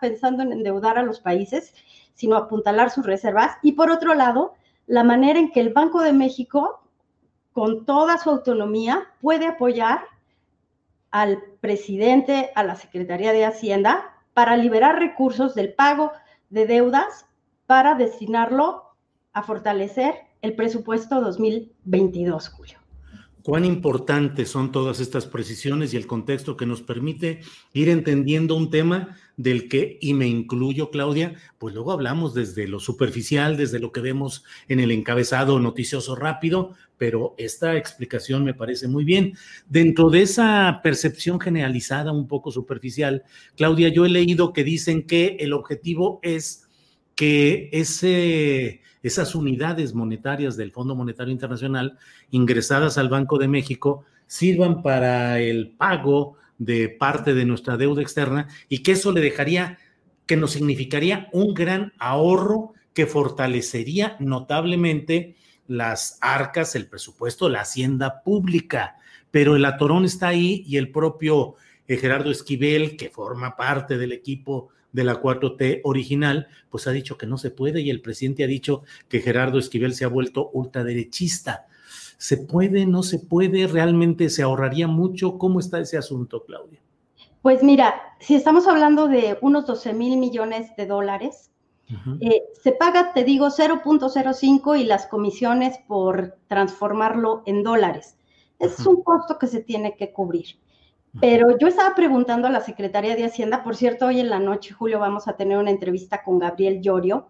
pensando 0.00 0.42
en 0.42 0.52
endeudar 0.52 0.98
a 0.98 1.02
los 1.02 1.20
países, 1.20 1.74
sino 2.14 2.36
apuntalar 2.36 2.90
sus 2.90 3.06
reservas. 3.06 3.56
Y 3.62 3.72
por 3.72 3.90
otro 3.90 4.14
lado, 4.14 4.54
la 4.86 5.04
manera 5.04 5.38
en 5.38 5.50
que 5.50 5.60
el 5.60 5.72
Banco 5.72 6.00
de 6.00 6.12
México, 6.12 6.80
con 7.52 7.84
toda 7.84 8.18
su 8.18 8.30
autonomía, 8.30 9.08
puede 9.20 9.46
apoyar 9.46 10.00
al 11.10 11.42
presidente, 11.60 12.50
a 12.54 12.62
la 12.62 12.76
Secretaría 12.76 13.32
de 13.32 13.44
Hacienda, 13.44 14.14
para 14.34 14.56
liberar 14.56 14.98
recursos 14.98 15.54
del 15.54 15.74
pago 15.74 16.12
de 16.50 16.66
deudas 16.66 17.26
para 17.66 17.94
destinarlo 17.94 18.84
a 19.32 19.42
fortalecer 19.42 20.14
el 20.42 20.54
presupuesto 20.54 21.20
2022, 21.20 22.48
Julio. 22.48 22.77
Cuán 23.48 23.64
importantes 23.64 24.50
son 24.50 24.72
todas 24.72 25.00
estas 25.00 25.24
precisiones 25.24 25.94
y 25.94 25.96
el 25.96 26.06
contexto 26.06 26.54
que 26.54 26.66
nos 26.66 26.82
permite 26.82 27.40
ir 27.72 27.88
entendiendo 27.88 28.54
un 28.54 28.68
tema 28.68 29.16
del 29.38 29.70
que, 29.70 29.96
y 30.02 30.12
me 30.12 30.28
incluyo, 30.28 30.90
Claudia, 30.90 31.32
pues 31.56 31.74
luego 31.74 31.92
hablamos 31.92 32.34
desde 32.34 32.68
lo 32.68 32.78
superficial, 32.78 33.56
desde 33.56 33.78
lo 33.78 33.90
que 33.90 34.02
vemos 34.02 34.44
en 34.68 34.80
el 34.80 34.90
encabezado 34.90 35.58
noticioso 35.60 36.14
rápido, 36.14 36.74
pero 36.98 37.34
esta 37.38 37.78
explicación 37.78 38.44
me 38.44 38.52
parece 38.52 38.86
muy 38.86 39.04
bien. 39.04 39.32
Dentro 39.66 40.10
de 40.10 40.20
esa 40.20 40.80
percepción 40.82 41.40
generalizada, 41.40 42.12
un 42.12 42.28
poco 42.28 42.52
superficial, 42.52 43.22
Claudia, 43.56 43.88
yo 43.88 44.04
he 44.04 44.10
leído 44.10 44.52
que 44.52 44.62
dicen 44.62 45.06
que 45.06 45.38
el 45.40 45.54
objetivo 45.54 46.20
es 46.22 46.67
que 47.18 47.68
esas 49.02 49.34
unidades 49.34 49.92
monetarias 49.92 50.56
del 50.56 50.70
Fondo 50.70 50.94
Monetario 50.94 51.32
Internacional 51.32 51.98
ingresadas 52.30 52.96
al 52.96 53.08
Banco 53.08 53.38
de 53.38 53.48
México 53.48 54.04
sirvan 54.28 54.82
para 54.84 55.40
el 55.40 55.70
pago 55.70 56.36
de 56.58 56.88
parte 56.88 57.34
de 57.34 57.44
nuestra 57.44 57.76
deuda 57.76 58.02
externa 58.02 58.46
y 58.68 58.84
que 58.84 58.92
eso 58.92 59.10
le 59.10 59.20
dejaría, 59.20 59.78
que 60.26 60.36
nos 60.36 60.52
significaría 60.52 61.28
un 61.32 61.54
gran 61.54 61.92
ahorro 61.98 62.74
que 62.94 63.06
fortalecería 63.06 64.14
notablemente 64.20 65.34
las 65.66 66.18
arcas, 66.20 66.76
el 66.76 66.86
presupuesto, 66.86 67.48
la 67.48 67.62
hacienda 67.62 68.22
pública. 68.22 68.96
Pero 69.32 69.56
el 69.56 69.64
atorón 69.64 70.04
está 70.04 70.28
ahí 70.28 70.62
y 70.68 70.76
el 70.76 70.92
propio 70.92 71.56
eh, 71.88 71.96
Gerardo 71.96 72.30
Esquivel, 72.30 72.96
que 72.96 73.10
forma 73.10 73.56
parte 73.56 73.98
del 73.98 74.12
equipo 74.12 74.68
de 74.92 75.04
la 75.04 75.20
4T 75.20 75.80
original, 75.84 76.48
pues 76.70 76.86
ha 76.86 76.92
dicho 76.92 77.18
que 77.18 77.26
no 77.26 77.38
se 77.38 77.50
puede 77.50 77.80
y 77.80 77.90
el 77.90 78.00
presidente 78.00 78.44
ha 78.44 78.48
dicho 78.48 78.82
que 79.08 79.20
Gerardo 79.20 79.58
Esquivel 79.58 79.94
se 79.94 80.04
ha 80.04 80.08
vuelto 80.08 80.50
ultraderechista. 80.52 81.66
¿Se 82.16 82.36
puede, 82.36 82.84
no 82.86 83.02
se 83.02 83.18
puede? 83.18 83.66
¿Realmente 83.66 84.28
se 84.28 84.42
ahorraría 84.42 84.88
mucho? 84.88 85.38
¿Cómo 85.38 85.60
está 85.60 85.78
ese 85.78 85.96
asunto, 85.96 86.44
Claudia? 86.44 86.80
Pues 87.42 87.62
mira, 87.62 87.94
si 88.18 88.34
estamos 88.34 88.66
hablando 88.66 89.06
de 89.06 89.38
unos 89.40 89.66
12 89.66 89.92
mil 89.92 90.16
millones 90.18 90.74
de 90.76 90.86
dólares, 90.86 91.52
eh, 92.20 92.42
se 92.62 92.72
paga, 92.72 93.14
te 93.14 93.24
digo, 93.24 93.48
0.05 93.48 94.78
y 94.78 94.84
las 94.84 95.06
comisiones 95.06 95.78
por 95.86 96.36
transformarlo 96.46 97.42
en 97.46 97.62
dólares. 97.62 98.18
Es 98.58 98.84
un 98.84 99.02
costo 99.02 99.38
que 99.38 99.46
se 99.46 99.62
tiene 99.62 99.96
que 99.96 100.12
cubrir. 100.12 100.58
Pero 101.20 101.58
yo 101.58 101.66
estaba 101.66 101.94
preguntando 101.94 102.46
a 102.46 102.50
la 102.50 102.60
Secretaría 102.60 103.16
de 103.16 103.24
Hacienda, 103.24 103.64
por 103.64 103.76
cierto, 103.76 104.06
hoy 104.06 104.20
en 104.20 104.30
la 104.30 104.38
noche, 104.38 104.72
Julio, 104.72 105.00
vamos 105.00 105.26
a 105.26 105.36
tener 105.36 105.58
una 105.58 105.70
entrevista 105.70 106.22
con 106.22 106.38
Gabriel 106.38 106.80
Llorio, 106.80 107.28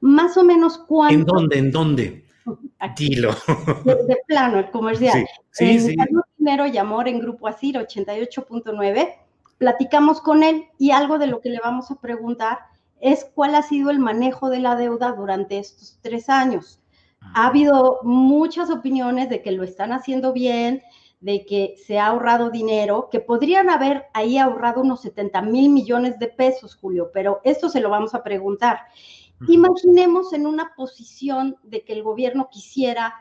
más 0.00 0.36
o 0.36 0.44
menos 0.44 0.78
cuánto... 0.78 1.14
¿En 1.14 1.24
dónde? 1.24 1.58
¿En 1.58 1.70
dónde? 1.70 2.24
Aquí, 2.78 3.14
de, 3.14 4.16
plano, 4.26 4.58
el 4.58 4.70
comercial. 4.70 5.26
Sí, 5.50 5.78
sí, 5.78 5.94
en 5.98 6.08
sí. 6.08 6.22
Dinero 6.38 6.66
y 6.66 6.78
Amor 6.78 7.08
en 7.08 7.20
Grupo 7.20 7.48
Asir 7.48 7.76
88.9. 7.76 9.14
Platicamos 9.58 10.20
con 10.20 10.42
él 10.42 10.64
y 10.78 10.90
algo 10.90 11.18
de 11.18 11.26
lo 11.26 11.40
que 11.40 11.50
le 11.50 11.60
vamos 11.62 11.90
a 11.90 11.96
preguntar 11.96 12.58
es 13.00 13.26
cuál 13.34 13.54
ha 13.54 13.62
sido 13.62 13.90
el 13.90 13.98
manejo 13.98 14.50
de 14.50 14.60
la 14.60 14.76
deuda 14.76 15.12
durante 15.12 15.58
estos 15.58 15.98
tres 16.02 16.28
años. 16.28 16.80
Ha 17.34 17.48
habido 17.48 18.00
muchas 18.02 18.70
opiniones 18.70 19.28
de 19.28 19.42
que 19.42 19.52
lo 19.52 19.62
están 19.62 19.92
haciendo 19.92 20.32
bien, 20.32 20.82
de 21.20 21.44
que 21.44 21.74
se 21.86 21.98
ha 21.98 22.06
ahorrado 22.06 22.50
dinero, 22.50 23.08
que 23.10 23.20
podrían 23.20 23.68
haber 23.68 24.06
ahí 24.14 24.38
ahorrado 24.38 24.80
unos 24.80 25.02
70 25.02 25.42
mil 25.42 25.70
millones 25.70 26.18
de 26.18 26.28
pesos, 26.28 26.74
Julio, 26.74 27.10
pero 27.12 27.40
esto 27.44 27.68
se 27.68 27.80
lo 27.80 27.90
vamos 27.90 28.14
a 28.14 28.22
preguntar. 28.22 28.80
Imaginemos 29.48 30.32
en 30.32 30.46
una 30.46 30.74
posición 30.74 31.56
de 31.62 31.82
que 31.84 31.92
el 31.92 32.02
gobierno 32.02 32.48
quisiera 32.50 33.14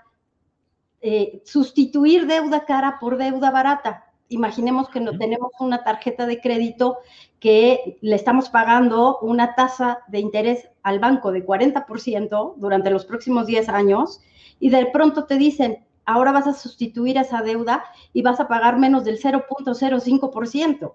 eh, 1.02 1.42
sustituir 1.46 2.26
deuda 2.26 2.66
cara 2.66 2.98
por 3.00 3.18
deuda 3.18 3.52
barata. 3.52 4.06
Imaginemos 4.28 4.90
que 4.90 5.00
no 5.00 5.18
tenemos 5.18 5.52
una 5.60 5.84
tarjeta 5.84 6.26
de 6.26 6.40
crédito 6.40 7.00
que 7.40 7.98
le 8.02 8.16
estamos 8.16 8.50
pagando 8.50 9.18
una 9.20 9.56
tasa 9.56 10.00
de 10.08 10.20
interés 10.20 10.70
al 10.84 11.00
banco 11.00 11.32
de 11.32 11.46
40% 11.46 12.56
durante 12.58 12.92
los 12.92 13.06
próximos 13.06 13.48
10 13.48 13.70
años 13.70 14.22
y 14.60 14.70
de 14.70 14.86
pronto 14.88 15.26
te 15.26 15.38
dicen, 15.38 15.86
ahora 16.10 16.32
vas 16.32 16.48
a 16.48 16.54
sustituir 16.54 17.18
esa 17.18 17.42
deuda 17.42 17.84
y 18.14 18.24
vas 18.24 18.40
a 18.40 18.48
pagar 18.48 18.80
menos 18.80 19.04
del 19.04 19.22
0.05%. 19.22 20.94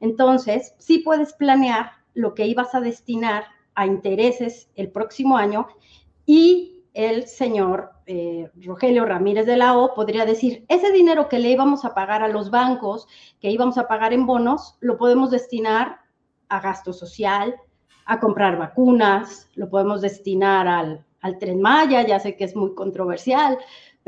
Entonces, 0.00 0.74
sí 0.78 0.98
puedes 0.98 1.32
planear 1.32 1.92
lo 2.14 2.34
que 2.34 2.46
ibas 2.46 2.74
a 2.74 2.80
destinar 2.80 3.44
a 3.76 3.86
intereses 3.86 4.68
el 4.74 4.90
próximo 4.90 5.36
año 5.36 5.68
y 6.26 6.82
el 6.92 7.28
señor 7.28 7.92
eh, 8.06 8.50
Rogelio 8.64 9.04
Ramírez 9.04 9.46
de 9.46 9.56
la 9.56 9.78
O 9.78 9.94
podría 9.94 10.26
decir, 10.26 10.64
ese 10.68 10.90
dinero 10.90 11.28
que 11.28 11.38
le 11.38 11.50
íbamos 11.50 11.84
a 11.84 11.94
pagar 11.94 12.24
a 12.24 12.28
los 12.28 12.50
bancos, 12.50 13.06
que 13.40 13.50
íbamos 13.52 13.78
a 13.78 13.86
pagar 13.86 14.12
en 14.12 14.26
bonos, 14.26 14.76
lo 14.80 14.98
podemos 14.98 15.30
destinar 15.30 16.00
a 16.48 16.60
gasto 16.60 16.92
social, 16.92 17.54
a 18.06 18.18
comprar 18.18 18.58
vacunas, 18.58 19.48
lo 19.54 19.70
podemos 19.70 20.00
destinar 20.00 20.66
al, 20.66 21.04
al 21.20 21.38
tren 21.38 21.60
Maya, 21.60 22.04
ya 22.04 22.18
sé 22.18 22.36
que 22.36 22.44
es 22.44 22.56
muy 22.56 22.74
controversial, 22.74 23.58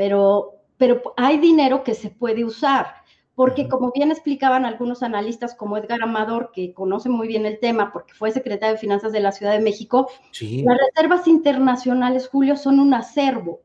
pero, 0.01 0.63
pero 0.79 1.03
hay 1.19 1.37
dinero 1.37 1.85
que 1.85 1.95
se 1.95 2.09
puede 2.09 2.43
usar 2.43 2.87
porque 3.35 3.69
como 3.69 3.93
bien 3.93 4.11
explicaban 4.11 4.65
algunos 4.65 5.03
analistas 5.03 5.55
como 5.55 5.77
Edgar 5.77 6.03
Amador, 6.03 6.53
que 6.55 6.73
conoce 6.73 7.11
muy 7.11 7.29
bien 7.29 7.45
el 7.45 7.61
tema 7.61 7.93
porque 7.93 8.15
fue 8.15 8.31
secretario 8.33 8.77
de 8.77 8.81
Finanzas 8.81 9.13
de 9.13 9.21
la 9.21 9.31
Ciudad 9.31 9.53
de 9.53 9.61
México, 9.61 10.09
las 10.41 10.79
reservas 10.79 11.29
internacionales, 11.29 12.31
Julio, 12.33 12.57
son 12.57 12.81
un 12.81 12.95
acervo. 12.95 13.61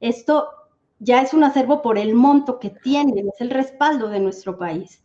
Esto 0.00 0.50
ya 0.98 1.22
es 1.22 1.32
un 1.32 1.44
acervo 1.44 1.80
por 1.80 1.96
el 1.96 2.14
monto 2.14 2.58
que 2.58 2.68
tienen, 2.68 3.26
es 3.26 3.40
el 3.40 3.48
respaldo 3.48 4.08
de 4.08 4.20
nuestro 4.20 4.58
país. 4.58 5.02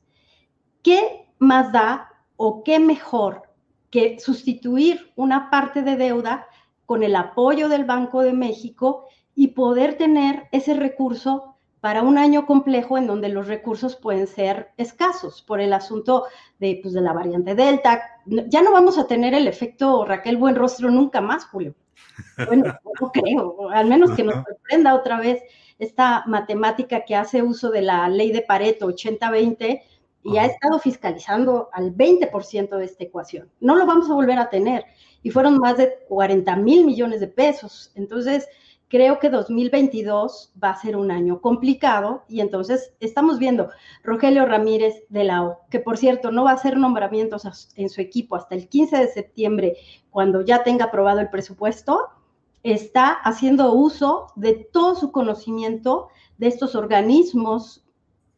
¿Qué 0.84 1.26
más 1.39 1.72
da 1.72 2.09
o 2.35 2.63
qué 2.65 2.80
mejor 2.80 3.43
que 3.89 4.19
sustituir 4.19 5.13
una 5.15 5.49
parte 5.49 5.84
de 5.84 5.95
deuda 5.95 6.47
con 6.85 7.01
el 7.01 7.15
apoyo 7.15 7.69
del 7.69 7.85
Banco 7.85 8.23
de 8.23 8.34
México 8.34 9.07
y 9.35 9.49
poder 9.49 9.95
tener 9.97 10.47
ese 10.51 10.73
recurso 10.73 11.55
para 11.81 12.01
un 12.01 12.17
año 12.17 12.47
complejo 12.47 12.97
en 12.97 13.05
donde 13.05 13.29
los 13.29 13.47
recursos 13.47 13.95
pueden 13.95 14.25
ser 14.25 14.71
escasos 14.77 15.43
por 15.43 15.61
el 15.61 15.71
asunto 15.71 16.25
de, 16.57 16.79
pues, 16.81 16.95
de 16.95 17.01
la 17.01 17.13
variante 17.13 17.53
Delta. 17.53 18.01
Ya 18.25 18.63
no 18.63 18.71
vamos 18.71 18.97
a 18.97 19.05
tener 19.05 19.35
el 19.35 19.47
efecto 19.47 20.03
Raquel 20.03 20.37
Buenrostro 20.37 20.89
nunca 20.89 21.21
más, 21.21 21.45
Julio. 21.45 21.75
Bueno, 22.47 22.73
no 23.01 23.11
creo, 23.11 23.69
al 23.69 23.85
menos 23.85 24.11
que 24.11 24.23
nos 24.23 24.43
sorprenda 24.43 24.95
otra 24.95 25.19
vez 25.19 25.43
esta 25.77 26.23
matemática 26.25 27.05
que 27.05 27.15
hace 27.15 27.43
uso 27.43 27.69
de 27.69 27.83
la 27.83 28.09
ley 28.09 28.31
de 28.31 28.41
Pareto 28.41 28.87
80-20 28.87 29.81
y 30.23 30.37
ha 30.37 30.45
estado 30.45 30.79
fiscalizando 30.79 31.69
al 31.71 31.95
20% 31.95 32.77
de 32.77 32.85
esta 32.85 33.03
ecuación. 33.03 33.51
No 33.59 33.75
lo 33.75 33.85
vamos 33.85 34.09
a 34.09 34.15
volver 34.15 34.39
a 34.39 34.49
tener. 34.49 34.85
Y 35.21 35.29
fueron 35.29 35.59
más 35.59 35.77
de 35.77 35.99
40 36.07 36.55
mil 36.55 36.83
millones 36.83 37.19
de 37.19 37.27
pesos. 37.27 37.91
Entonces, 37.93 38.47
creo 38.87 39.19
que 39.19 39.29
2022 39.29 40.53
va 40.61 40.69
a 40.69 40.81
ser 40.81 40.95
un 40.95 41.11
año 41.11 41.41
complicado 41.41 42.23
y 42.27 42.41
entonces 42.41 42.93
estamos 42.99 43.39
viendo 43.39 43.69
Rogelio 44.03 44.45
Ramírez 44.45 45.03
de 45.09 45.23
la 45.23 45.43
O, 45.43 45.59
que 45.69 45.79
por 45.79 45.97
cierto 45.97 46.31
no 46.31 46.43
va 46.43 46.51
a 46.51 46.55
hacer 46.55 46.77
nombramientos 46.77 47.71
en 47.75 47.89
su 47.89 48.01
equipo 48.01 48.35
hasta 48.35 48.55
el 48.55 48.69
15 48.69 48.97
de 48.97 49.07
septiembre, 49.07 49.77
cuando 50.09 50.41
ya 50.41 50.63
tenga 50.63 50.85
aprobado 50.85 51.19
el 51.19 51.29
presupuesto, 51.29 52.09
está 52.63 53.09
haciendo 53.09 53.73
uso 53.73 54.27
de 54.35 54.53
todo 54.53 54.95
su 54.95 55.11
conocimiento 55.11 56.07
de 56.37 56.47
estos 56.47 56.75
organismos 56.75 57.85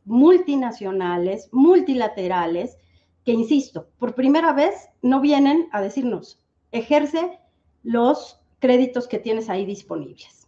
multinacionales, 0.05 1.49
multilaterales, 1.51 2.77
que, 3.23 3.33
insisto, 3.33 3.87
por 3.99 4.15
primera 4.15 4.53
vez 4.53 4.89
no 5.01 5.19
vienen 5.19 5.67
a 5.71 5.81
decirnos, 5.81 6.39
ejerce 6.71 7.39
los 7.83 8.39
créditos 8.59 9.07
que 9.07 9.19
tienes 9.19 9.49
ahí 9.49 9.65
disponibles. 9.65 10.47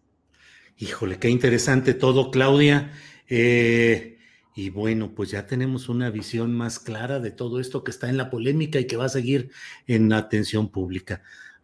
Híjole, 0.77 1.19
qué 1.19 1.29
interesante 1.29 1.93
todo, 1.93 2.31
Claudia. 2.31 2.91
Eh, 3.27 4.17
y 4.55 4.69
bueno, 4.69 5.13
pues 5.13 5.31
ya 5.31 5.45
tenemos 5.45 5.89
una 5.89 6.09
visión 6.09 6.53
más 6.53 6.79
clara 6.79 7.19
de 7.19 7.31
todo 7.31 7.59
esto 7.59 7.83
que 7.83 7.91
está 7.91 8.09
en 8.09 8.17
la 8.17 8.29
polémica 8.29 8.79
y 8.79 8.87
que 8.87 8.97
va 8.97 9.05
a 9.05 9.09
seguir 9.09 9.51
en 9.87 10.09
la 10.09 10.17
atención 10.17 10.69
pública. 10.69 11.21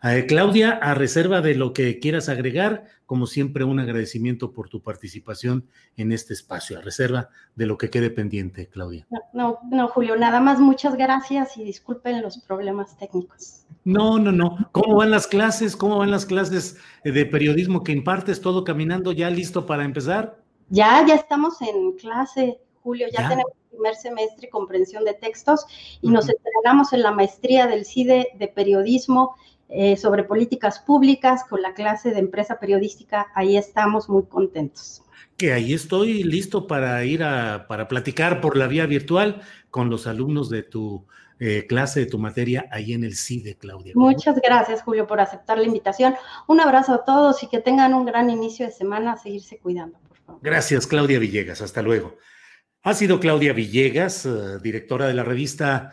Eh, 0.08 0.28
Claudia, 0.28 0.72
a 0.84 0.94
reserva 0.94 1.42
de 1.42 1.56
lo 1.56 1.74
que 1.74 1.98
quieras 2.00 2.30
agregar, 2.30 2.86
como 3.08 3.26
siempre, 3.26 3.64
un 3.64 3.80
agradecimiento 3.80 4.52
por 4.54 4.70
tu 4.70 4.84
participación 4.84 5.68
en 5.98 6.12
este 6.12 6.34
espacio, 6.34 6.78
a 6.78 6.82
reserva 6.82 7.30
de 7.56 7.66
lo 7.66 7.80
que 7.80 7.90
quede 7.90 8.12
pendiente, 8.12 8.68
Claudia. 8.68 9.08
No, 9.34 9.58
no, 9.72 9.88
Julio, 9.88 10.16
nada 10.16 10.40
más 10.40 10.60
muchas 10.60 10.96
gracias 10.96 11.58
y 11.58 11.64
disculpen 11.64 12.22
los 12.22 12.38
problemas 12.38 12.96
técnicos. 12.98 13.66
No, 13.84 14.20
no, 14.20 14.32
no. 14.32 14.70
¿Cómo 14.74 14.96
van 14.96 15.10
las 15.10 15.26
clases? 15.26 15.76
¿Cómo 15.76 15.98
van 15.98 16.12
las 16.12 16.28
clases 16.28 16.78
de 17.04 17.26
periodismo 17.26 17.84
que 17.84 17.92
impartes? 17.92 18.42
¿Todo 18.42 18.64
caminando 18.64 19.12
ya 19.12 19.32
listo 19.32 19.66
para 19.66 19.86
empezar? 19.86 20.38
Ya, 20.70 21.04
ya 21.08 21.16
estamos 21.16 21.60
en 21.64 21.94
clase, 21.94 22.60
Julio, 22.84 23.08
ya, 23.12 23.28
tenemos 23.28 23.52
el 23.52 23.70
primer 23.72 23.96
semestre 23.96 24.50
comprensión 24.50 25.04
de 25.04 25.16
textos 25.16 25.66
y 26.02 26.10
nos 26.10 26.30
entregamos 26.30 26.94
en 26.94 27.02
la 27.02 27.12
maestría 27.12 27.66
del 27.66 27.86
CIDE 27.86 28.30
de 28.38 28.48
periodismo 28.48 29.36
eh, 29.68 29.98
sobre 29.98 30.24
políticas 30.24 30.78
públicas 30.80 31.44
con 31.44 31.62
la 31.62 31.74
clase 31.74 32.12
de 32.12 32.20
empresa 32.20 32.60
periodística. 32.60 33.28
Ahí 33.34 33.58
estamos 33.58 34.10
muy 34.10 34.24
contentos. 34.26 35.02
Que 35.38 35.54
ahí 35.54 35.74
estoy 35.74 36.24
listo 36.24 36.68
para 36.68 37.04
ir 37.04 37.24
a 37.24 37.66
para 37.68 37.88
platicar 37.88 38.42
por 38.42 38.58
la 38.58 38.68
vía 38.68 38.86
virtual 38.86 39.42
con 39.72 39.90
los 39.90 40.06
alumnos 40.06 40.52
de 40.52 40.62
tu 40.62 41.06
eh, 41.40 41.66
clase, 41.68 42.02
de 42.02 42.06
tu 42.06 42.20
materia, 42.20 42.68
ahí 42.72 42.94
en 42.94 43.04
el 43.04 43.16
CIDE, 43.16 43.56
Claudia. 43.56 43.94
Muchas 43.96 44.40
gracias, 44.40 44.84
Julio, 44.84 45.08
por 45.08 45.20
aceptar 45.20 45.58
la 45.58 45.66
invitación. 45.66 46.16
Un 46.48 46.62
abrazo 46.62 46.94
a 46.94 47.04
todos 47.04 47.42
y 47.42 47.48
que 47.48 47.60
tengan 47.60 47.96
un 47.96 48.06
gran 48.06 48.30
inicio 48.30 48.68
de 48.68 48.72
semana. 48.72 49.14
A 49.14 49.18
seguirse 49.18 49.58
cuidando, 49.58 49.98
por 50.08 50.18
favor. 50.20 50.42
Gracias, 50.44 50.86
Claudia 50.86 51.18
Villegas. 51.18 51.62
Hasta 51.62 51.82
luego. 51.82 52.18
Ha 52.84 52.94
sido 52.94 53.20
Claudia 53.20 53.52
Villegas, 53.52 54.28
eh, 54.28 54.60
directora 54.62 55.08
de 55.08 55.16
la 55.16 55.24
revista 55.24 55.92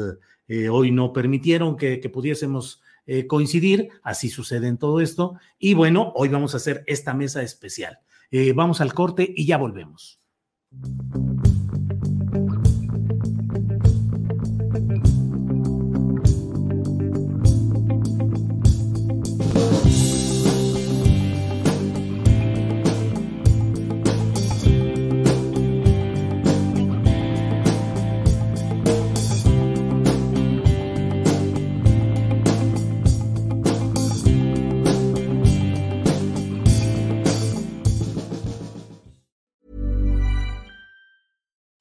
eh, 0.49 0.69
hoy 0.69 0.91
no 0.91 1.13
permitieron 1.13 1.77
que, 1.77 1.99
pudiésemos 2.13 2.83
eh, 3.07 3.27
coincidir, 3.27 3.89
así 4.03 4.29
sucede 4.29 4.69
en 4.69 4.79
todo 4.79 5.01
esto, 5.01 5.39
y 5.59 5.75
bueno, 5.75 6.13
hoy 6.15 6.29
vamos 6.29 6.55
a 6.55 6.59
hacer 6.59 6.85
esta 6.87 7.15
mesa 7.15 7.43
especial. 7.43 7.99
Eh, 8.31 8.53
vamos 8.53 8.81
al 8.81 8.95
corte 8.95 9.33
y 9.35 9.47
ya 9.47 9.59
volvemos. 9.59 10.21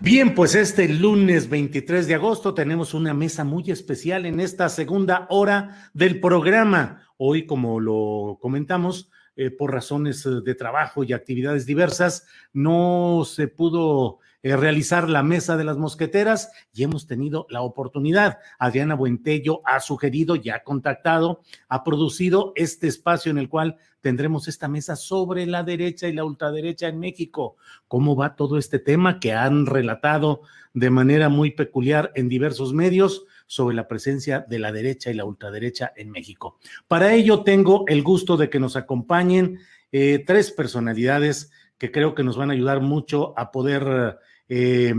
Bien, 0.00 0.32
pues 0.36 0.54
este 0.54 0.88
lunes 0.88 1.48
23 1.48 2.06
de 2.06 2.14
agosto 2.14 2.54
tenemos 2.54 2.94
una 2.94 3.14
mesa 3.14 3.42
muy 3.42 3.68
especial 3.72 4.26
en 4.26 4.38
esta 4.38 4.68
segunda 4.68 5.26
hora 5.28 5.90
del 5.92 6.20
programa. 6.20 7.02
Hoy, 7.16 7.46
como 7.46 7.80
lo 7.80 8.38
comentamos, 8.40 9.10
eh, 9.34 9.50
por 9.50 9.72
razones 9.72 10.24
eh, 10.24 10.40
de 10.44 10.54
trabajo 10.54 11.02
y 11.02 11.12
actividades 11.12 11.66
diversas, 11.66 12.28
no 12.52 13.24
se 13.26 13.48
pudo 13.48 14.20
eh, 14.42 14.56
realizar 14.56 15.08
la 15.08 15.22
mesa 15.22 15.56
de 15.56 15.64
las 15.64 15.78
mosqueteras 15.78 16.50
y 16.72 16.84
hemos 16.84 17.06
tenido 17.06 17.46
la 17.50 17.62
oportunidad. 17.62 18.38
Adriana 18.58 18.94
Buentello 18.94 19.62
ha 19.64 19.80
sugerido, 19.80 20.36
ya 20.36 20.56
ha 20.56 20.62
contactado, 20.62 21.42
ha 21.68 21.82
producido 21.82 22.52
este 22.54 22.86
espacio 22.86 23.30
en 23.30 23.38
el 23.38 23.48
cual 23.48 23.76
tendremos 24.00 24.46
esta 24.46 24.68
mesa 24.68 24.94
sobre 24.94 25.44
la 25.46 25.64
derecha 25.64 26.06
y 26.06 26.12
la 26.12 26.24
ultraderecha 26.24 26.86
en 26.88 27.00
México. 27.00 27.56
¿Cómo 27.88 28.14
va 28.14 28.36
todo 28.36 28.58
este 28.58 28.78
tema 28.78 29.18
que 29.18 29.32
han 29.32 29.66
relatado 29.66 30.42
de 30.72 30.90
manera 30.90 31.28
muy 31.28 31.50
peculiar 31.50 32.12
en 32.14 32.28
diversos 32.28 32.72
medios? 32.72 33.24
sobre 33.50 33.74
la 33.74 33.88
presencia 33.88 34.44
de 34.46 34.58
la 34.58 34.72
derecha 34.72 35.10
y 35.10 35.14
la 35.14 35.24
ultraderecha 35.24 35.92
en 35.96 36.10
México. 36.10 36.58
Para 36.86 37.14
ello 37.14 37.44
tengo 37.44 37.84
el 37.88 38.02
gusto 38.02 38.36
de 38.36 38.50
que 38.50 38.60
nos 38.60 38.76
acompañen 38.76 39.58
eh, 39.90 40.22
tres 40.26 40.52
personalidades 40.52 41.50
que 41.78 41.90
creo 41.90 42.14
que 42.14 42.24
nos 42.24 42.36
van 42.36 42.50
a 42.50 42.52
ayudar 42.52 42.82
mucho 42.82 43.32
a 43.38 43.50
poder 43.50 44.18
eh, 44.48 44.94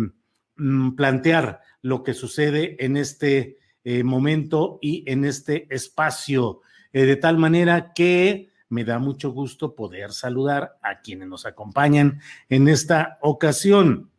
mm, 0.56 0.96
plantear 0.96 1.62
lo 1.82 2.04
que 2.04 2.14
sucede 2.14 2.76
en 2.84 2.98
este 2.98 3.58
eh, 3.84 4.04
momento 4.04 4.80
y 4.82 5.04
en 5.10 5.26
este 5.26 5.68
espacio, 5.74 6.62
de 6.92 7.16
tal 7.18 7.38
manera 7.38 7.94
que 7.94 8.50
me 8.70 8.84
da 8.84 8.98
mucho 8.98 9.32
gusto 9.32 9.76
poder 9.76 10.12
saludar 10.12 10.80
a 10.82 11.02
quienes 11.02 11.28
nos 11.28 11.46
acompañan 11.46 12.20
en 12.50 12.68
esta 12.68 13.20
ocasión. 13.22 14.10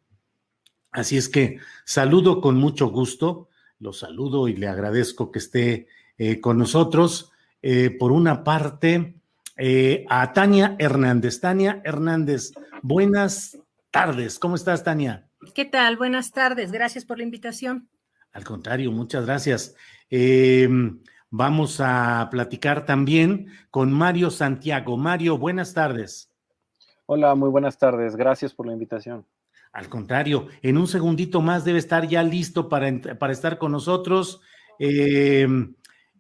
Así 0.93 1.17
es 1.17 1.29
que 1.29 1.59
saludo 1.85 2.41
con 2.41 2.57
mucho 2.57 2.89
gusto 2.89 3.51
lo 3.81 3.95
saludo 3.95 4.47
y 4.47 4.55
le 4.55 4.69
agradezco 4.69 5.33
que 5.33 5.39
esté 5.39 5.89
eh, 6.19 6.41
con 6.41 6.59
nosotros. 6.59 7.33
Eh, 7.63 7.91
por 7.91 8.13
una 8.13 8.45
parte, 8.45 9.15
eh, 9.57 10.05
a 10.09 10.33
Tania 10.35 10.77
Hernández. 10.79 11.41
Tania 11.41 11.81
Hernández, 11.83 12.53
buenas 12.83 13.59
tardes. 13.91 14.39
¿Cómo 14.39 14.57
estás, 14.57 14.85
Tania? 14.85 15.29
¿Qué 15.55 15.65
tal? 15.65 15.97
Buenas 15.97 16.33
tardes. 16.33 16.73
Gracias 16.73 17.05
por 17.05 17.19
la 17.19 17.25
invitación. 17.25 17.89
Al 18.33 18.45
contrario, 18.45 18.93
muchas 18.93 19.27
gracias. 19.27 19.75
Em, 20.09 21.01
vamos 21.31 21.81
a 21.81 22.29
platicar 22.31 22.87
también 22.87 23.47
con 23.71 23.93
Mario 23.93 24.31
Santiago. 24.31 24.97
Mario, 24.97 25.39
buenas 25.39 25.75
tardes. 25.75 26.31
Hola, 27.07 27.35
muy 27.35 27.49
buenas 27.49 27.79
tardes. 27.79 28.15
Gracias 28.17 28.55
por 28.55 28.67
la 28.67 28.73
invitación. 28.73 29.27
Al 29.73 29.89
contrario, 29.89 30.49
en 30.63 30.77
un 30.77 30.87
segundito 30.87 31.41
más 31.41 31.65
debe 31.65 31.79
estar 31.79 32.07
ya 32.07 32.23
listo 32.23 32.69
para, 32.69 32.91
para 33.19 33.33
estar 33.33 33.59
con 33.59 33.73
nosotros 33.73 34.41
eh, 34.79 35.47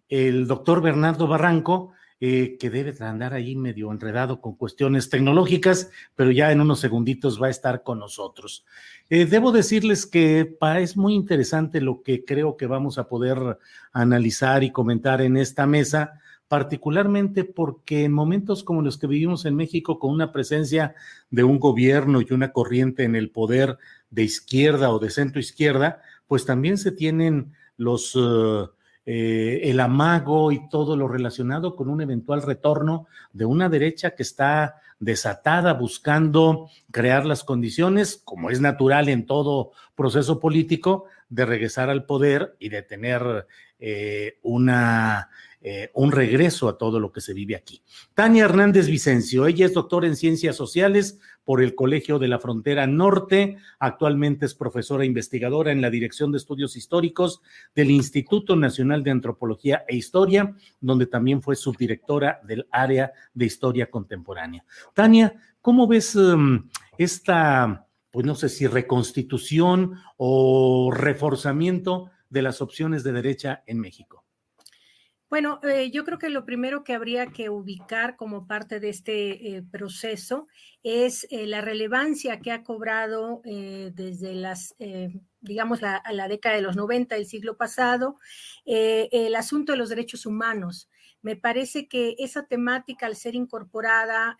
el 0.08 0.46
doctor 0.46 0.82
Bernardo 0.82 1.26
Barranco, 1.26 1.92
eh, 2.20 2.58
que 2.58 2.68
debe 2.68 2.94
andar 3.02 3.32
ahí 3.32 3.56
medio 3.56 3.90
enredado 3.90 4.40
con 4.40 4.54
cuestiones 4.54 5.08
tecnológicas, 5.08 5.90
pero 6.14 6.30
ya 6.30 6.52
en 6.52 6.60
unos 6.60 6.80
segunditos 6.80 7.40
va 7.40 7.46
a 7.46 7.50
estar 7.50 7.82
con 7.82 7.98
nosotros. 7.98 8.64
Eh, 9.08 9.24
debo 9.24 9.52
decirles 9.52 10.06
que 10.06 10.56
es 10.78 10.96
muy 10.96 11.14
interesante 11.14 11.80
lo 11.80 12.02
que 12.02 12.24
creo 12.24 12.56
que 12.56 12.66
vamos 12.66 12.98
a 12.98 13.08
poder 13.08 13.58
analizar 13.92 14.62
y 14.62 14.70
comentar 14.70 15.22
en 15.22 15.36
esta 15.36 15.66
mesa 15.66 16.20
particularmente 16.50 17.44
porque 17.44 18.02
en 18.02 18.12
momentos 18.12 18.64
como 18.64 18.82
los 18.82 18.98
que 18.98 19.06
vivimos 19.06 19.44
en 19.44 19.54
México, 19.54 20.00
con 20.00 20.10
una 20.10 20.32
presencia 20.32 20.96
de 21.30 21.44
un 21.44 21.60
gobierno 21.60 22.20
y 22.20 22.32
una 22.32 22.52
corriente 22.52 23.04
en 23.04 23.14
el 23.14 23.30
poder 23.30 23.78
de 24.10 24.24
izquierda 24.24 24.90
o 24.90 24.98
de 24.98 25.10
centro 25.10 25.38
izquierda, 25.38 26.02
pues 26.26 26.44
también 26.44 26.76
se 26.76 26.90
tienen 26.90 27.52
los 27.76 28.16
eh, 28.16 28.66
eh, 29.12 29.68
el 29.68 29.80
amago 29.80 30.52
y 30.52 30.68
todo 30.68 30.96
lo 30.96 31.08
relacionado 31.08 31.74
con 31.74 31.88
un 31.88 32.00
eventual 32.00 32.42
retorno 32.42 33.08
de 33.32 33.44
una 33.44 33.68
derecha 33.68 34.14
que 34.14 34.22
está 34.22 34.76
desatada 35.00 35.72
buscando 35.72 36.68
crear 36.92 37.26
las 37.26 37.42
condiciones, 37.42 38.22
como 38.24 38.50
es 38.50 38.60
natural 38.60 39.08
en 39.08 39.26
todo 39.26 39.72
proceso 39.96 40.38
político, 40.38 41.06
de 41.30 41.46
regresar 41.46 41.88
al 41.88 42.04
poder 42.04 42.56
y 42.58 42.68
de 42.68 42.82
tener 42.82 43.46
eh, 43.78 44.38
una 44.42 45.30
eh, 45.62 45.90
un 45.92 46.10
regreso 46.10 46.70
a 46.70 46.78
todo 46.78 46.98
lo 46.98 47.12
que 47.12 47.20
se 47.20 47.34
vive 47.34 47.54
aquí. 47.54 47.82
Tania 48.14 48.46
Hernández 48.46 48.86
Vicencio, 48.86 49.46
ella 49.46 49.66
es 49.66 49.74
doctora 49.74 50.06
en 50.06 50.16
ciencias 50.16 50.56
sociales 50.56 51.20
por 51.44 51.62
el 51.62 51.74
Colegio 51.74 52.18
de 52.18 52.28
la 52.28 52.38
Frontera 52.38 52.86
Norte, 52.86 53.58
actualmente 53.78 54.46
es 54.46 54.54
profesora 54.54 55.04
investigadora 55.04 55.70
en 55.70 55.82
la 55.82 55.90
Dirección 55.90 56.32
de 56.32 56.38
Estudios 56.38 56.76
Históricos 56.76 57.42
del 57.74 57.90
Instituto 57.90 58.56
Nacional 58.56 59.04
de 59.04 59.10
Antropología 59.10 59.84
e 59.86 59.96
Historia, 59.96 60.56
donde 60.80 61.04
también 61.04 61.42
fue 61.42 61.56
subdirectora 61.56 62.40
del 62.42 62.66
área 62.70 63.12
de 63.34 63.44
Historia 63.44 63.90
Contemporánea. 63.90 64.64
Tania, 64.94 65.34
¿cómo 65.60 65.86
ves 65.86 66.16
em, 66.16 66.70
esta, 66.96 67.86
pues 68.10 68.26
no 68.26 68.34
sé 68.34 68.48
si 68.48 68.66
reconstitución 68.66 69.94
o 70.16 70.90
reforzamiento 70.92 72.10
de 72.28 72.42
las 72.42 72.60
opciones 72.60 73.04
de 73.04 73.12
derecha 73.12 73.62
en 73.66 73.80
México? 73.80 74.24
Bueno, 75.30 75.60
eh, 75.62 75.92
yo 75.92 76.04
creo 76.04 76.18
que 76.18 76.28
lo 76.28 76.44
primero 76.44 76.82
que 76.82 76.92
habría 76.92 77.28
que 77.28 77.50
ubicar 77.50 78.16
como 78.16 78.48
parte 78.48 78.80
de 78.80 78.88
este 78.88 79.58
eh, 79.58 79.62
proceso 79.62 80.48
es 80.82 81.24
eh, 81.30 81.46
la 81.46 81.60
relevancia 81.60 82.40
que 82.40 82.50
ha 82.50 82.64
cobrado 82.64 83.40
desde 83.44 84.34
las, 84.34 84.74
digamos, 85.40 85.82
la, 85.82 86.02
la, 86.10 86.26
década 86.26 86.56
de 86.56 86.62
los 86.62 86.74
90 86.74 87.14
del 87.14 87.26
siglo 87.26 87.56
pasado, 87.56 88.16
el 88.64 89.34
asunto 89.36 89.70
de 89.70 89.78
los 89.78 89.88
derechos 89.88 90.26
humanos. 90.26 90.88
Me 91.22 91.36
parece 91.36 91.86
que 91.86 92.16
esa 92.18 92.46
temática, 92.46 93.06
al 93.06 93.14
ser 93.14 93.34
incorporada 93.36 94.36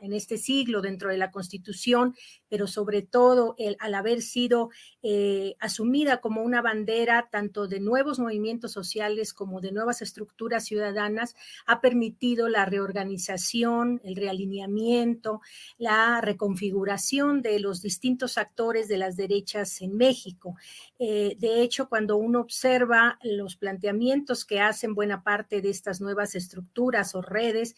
en, 0.00 0.12
este 0.12 0.38
siglo 0.38 0.80
dentro 0.80 1.10
de 1.10 1.18
la 1.18 1.30
Constitución, 1.30 2.14
pero 2.48 2.66
sobre 2.66 3.02
todo 3.02 3.56
al 3.80 3.94
haber 3.94 4.22
sido 4.22 4.70
eh, 5.02 5.56
asumida 5.60 6.20
como 6.20 6.42
una 6.42 6.62
bandera 6.62 7.28
tanto 7.30 7.68
de 7.68 7.80
nuevos 7.80 8.18
movimientos 8.18 8.72
sociales 8.72 9.34
como 9.34 9.60
de 9.60 9.72
nuevas 9.72 10.02
estructuras 10.02 10.64
ciudadanas, 10.64 11.34
ha 11.66 11.80
permitido 11.80 12.48
la 12.48 12.64
reorganización, 12.64 14.00
el 14.04 14.16
realineamiento, 14.16 15.40
la 15.78 16.20
reconfiguración 16.20 17.42
de 17.42 17.60
los 17.60 17.82
distintos 17.82 18.38
actores 18.38 18.88
de 18.88 18.98
las 18.98 19.16
derechas 19.16 19.80
en 19.82 19.96
México. 19.96 20.56
Eh, 20.98 21.36
de 21.38 21.62
hecho, 21.62 21.88
cuando 21.88 22.16
uno 22.16 22.40
observa 22.40 23.18
los 23.22 23.56
planteamientos 23.56 24.44
que 24.44 24.60
hacen 24.60 24.94
buena 24.94 25.22
parte 25.22 25.60
de 25.60 25.70
estas 25.70 26.00
nuevas 26.00 26.34
estructuras 26.34 27.14
o 27.14 27.22
redes, 27.22 27.74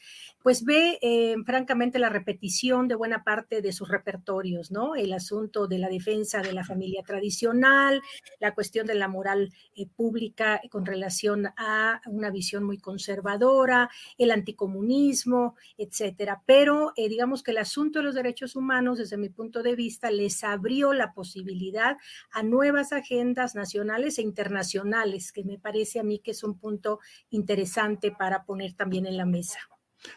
pues 0.49 0.65
ve 0.65 0.99
eh, 1.03 1.37
francamente 1.45 1.99
la 1.99 2.09
repetición 2.09 2.89
de 2.89 2.95
buena 2.95 3.23
parte 3.23 3.61
de 3.61 3.71
sus 3.71 3.87
repertorios, 3.87 4.71
¿no? 4.71 4.97
El 4.97 5.13
asunto 5.13 5.67
de 5.67 5.77
la 5.77 5.91
defensa 5.91 6.41
de 6.41 6.55
la 6.55 6.65
familia 6.65 7.03
tradicional, 7.03 8.01
la 8.41 8.55
cuestión 8.55 8.87
de 8.87 8.95
la 8.95 9.09
moral 9.09 9.53
eh, 9.75 9.87
pública 9.95 10.59
con 10.71 10.87
relación 10.87 11.49
a 11.59 12.01
una 12.07 12.31
visión 12.31 12.65
muy 12.65 12.79
conservadora, 12.79 13.91
el 14.17 14.31
anticomunismo, 14.31 15.55
etcétera. 15.77 16.43
Pero 16.47 16.95
eh, 16.97 17.11
digamos 17.11 17.43
que 17.43 17.51
el 17.51 17.59
asunto 17.59 17.99
de 17.99 18.07
los 18.07 18.15
derechos 18.15 18.57
humanos, 18.57 18.97
desde 18.97 19.19
mi 19.19 19.29
punto 19.29 19.63
de 19.63 19.77
vista, 19.77 20.11
les 20.11 20.43
abrió 20.45 20.95
la 20.95 21.13
posibilidad 21.13 21.99
a 22.31 22.43
nuevas 22.43 22.95
agendas 22.95 23.55
nacionales 23.55 24.19
e 24.19 24.23
internacionales, 24.23 25.31
que 25.31 25.45
me 25.45 25.59
parece 25.59 26.01
a 26.01 26.05
mí 26.05 26.21
que 26.21 26.31
es 26.31 26.43
un 26.43 26.59
punto 26.59 27.01
interesante 27.29 28.13
para 28.13 28.45
poner 28.45 28.73
también 28.73 29.05
en 29.05 29.19
la 29.19 29.27
mesa. 29.27 29.59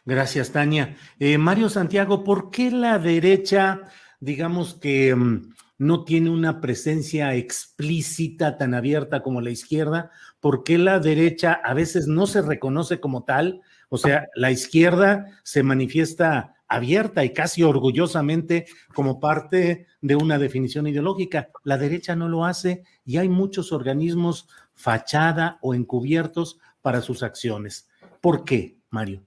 Gracias, 0.05 0.51
Tania. 0.51 0.95
Eh, 1.19 1.37
Mario 1.37 1.69
Santiago, 1.69 2.23
¿por 2.23 2.51
qué 2.51 2.71
la 2.71 2.99
derecha, 2.99 3.87
digamos 4.19 4.75
que 4.75 5.15
mm, 5.15 5.53
no 5.77 6.03
tiene 6.03 6.29
una 6.29 6.61
presencia 6.61 7.35
explícita 7.35 8.57
tan 8.57 8.73
abierta 8.73 9.23
como 9.23 9.41
la 9.41 9.49
izquierda? 9.49 10.11
¿Por 10.39 10.63
qué 10.63 10.77
la 10.77 10.99
derecha 10.99 11.53
a 11.53 11.73
veces 11.73 12.07
no 12.07 12.27
se 12.27 12.41
reconoce 12.41 12.99
como 12.99 13.23
tal? 13.23 13.61
O 13.89 13.97
sea, 13.97 14.27
la 14.35 14.51
izquierda 14.51 15.25
se 15.43 15.63
manifiesta 15.63 16.55
abierta 16.67 17.25
y 17.25 17.33
casi 17.33 17.63
orgullosamente 17.63 18.65
como 18.93 19.19
parte 19.19 19.87
de 19.99 20.15
una 20.15 20.39
definición 20.39 20.87
ideológica. 20.87 21.49
La 21.63 21.77
derecha 21.77 22.15
no 22.15 22.29
lo 22.29 22.45
hace 22.45 22.83
y 23.03 23.17
hay 23.17 23.27
muchos 23.27 23.73
organismos 23.73 24.47
fachada 24.73 25.59
o 25.61 25.73
encubiertos 25.73 26.59
para 26.81 27.01
sus 27.01 27.23
acciones. 27.23 27.89
¿Por 28.21 28.45
qué, 28.45 28.77
Mario? 28.89 29.25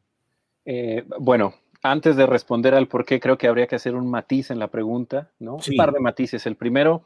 Eh, 0.64 1.04
bueno, 1.18 1.54
antes 1.82 2.16
de 2.16 2.26
responder 2.26 2.74
al 2.74 2.88
por 2.88 3.04
qué, 3.04 3.20
creo 3.20 3.36
que 3.36 3.46
habría 3.46 3.66
que 3.66 3.76
hacer 3.76 3.94
un 3.94 4.10
matiz 4.10 4.50
en 4.50 4.58
la 4.58 4.68
pregunta, 4.68 5.30
¿no? 5.38 5.56
Un 5.56 5.76
par 5.76 5.92
de 5.92 6.00
matices. 6.00 6.46
El 6.46 6.56
primero, 6.56 7.04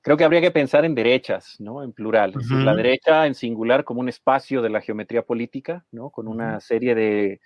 creo 0.00 0.16
que 0.16 0.24
habría 0.24 0.40
que 0.40 0.50
pensar 0.50 0.84
en 0.84 0.94
derechas, 0.94 1.56
¿no? 1.58 1.82
En 1.82 1.92
plural. 1.92 2.32
la 2.50 2.74
derecha 2.74 3.26
en 3.26 3.34
singular 3.34 3.84
como 3.84 4.00
un 4.00 4.08
espacio 4.08 4.62
de 4.62 4.70
la 4.70 4.80
geometría 4.80 5.22
política, 5.22 5.84
¿no? 5.90 6.10
Con 6.10 6.28
una 6.28 6.60
serie 6.60 6.94
de, 6.94 7.40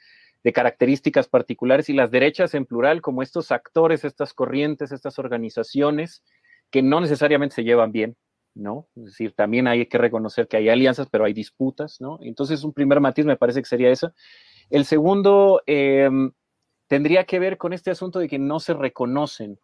de, 0.44 0.52
características 0.52 1.28
particulares 1.28 1.88
y 1.88 1.94
las 1.94 2.10
derechas 2.10 2.54
en 2.54 2.66
plural 2.66 3.00
como 3.00 3.22
estos 3.22 3.52
actores, 3.52 4.04
estas 4.04 4.34
corrientes, 4.34 4.92
estas 4.92 5.18
organizaciones 5.18 6.22
que 6.70 6.82
no 6.82 7.00
necesariamente 7.00 7.54
se 7.54 7.64
llevan 7.64 7.92
bien, 7.92 8.16
¿no? 8.54 8.88
Es 8.96 9.04
decir, 9.04 9.32
también 9.32 9.66
hay 9.66 9.86
que 9.86 9.98
reconocer 9.98 10.48
que 10.48 10.56
hay 10.56 10.68
alianzas, 10.68 11.08
pero 11.10 11.24
hay 11.24 11.32
disputas, 11.32 12.00
¿no? 12.00 12.18
Entonces, 12.22 12.64
un 12.64 12.72
primer 12.72 13.00
matiz 13.00 13.24
me 13.24 13.36
parece 13.36 13.60
que 13.60 13.68
sería 13.68 13.90
eso. 13.90 14.12
El 14.70 14.84
segundo 14.84 15.62
em, 15.66 16.32
tendría 16.88 17.24
que 17.24 17.38
ver 17.38 17.59
con 17.59 17.72
este 17.72 17.90
asunto 17.90 18.18
de 18.18 18.28
que 18.28 18.38
no 18.38 18.60
se 18.60 18.74
reconocen. 18.74 19.59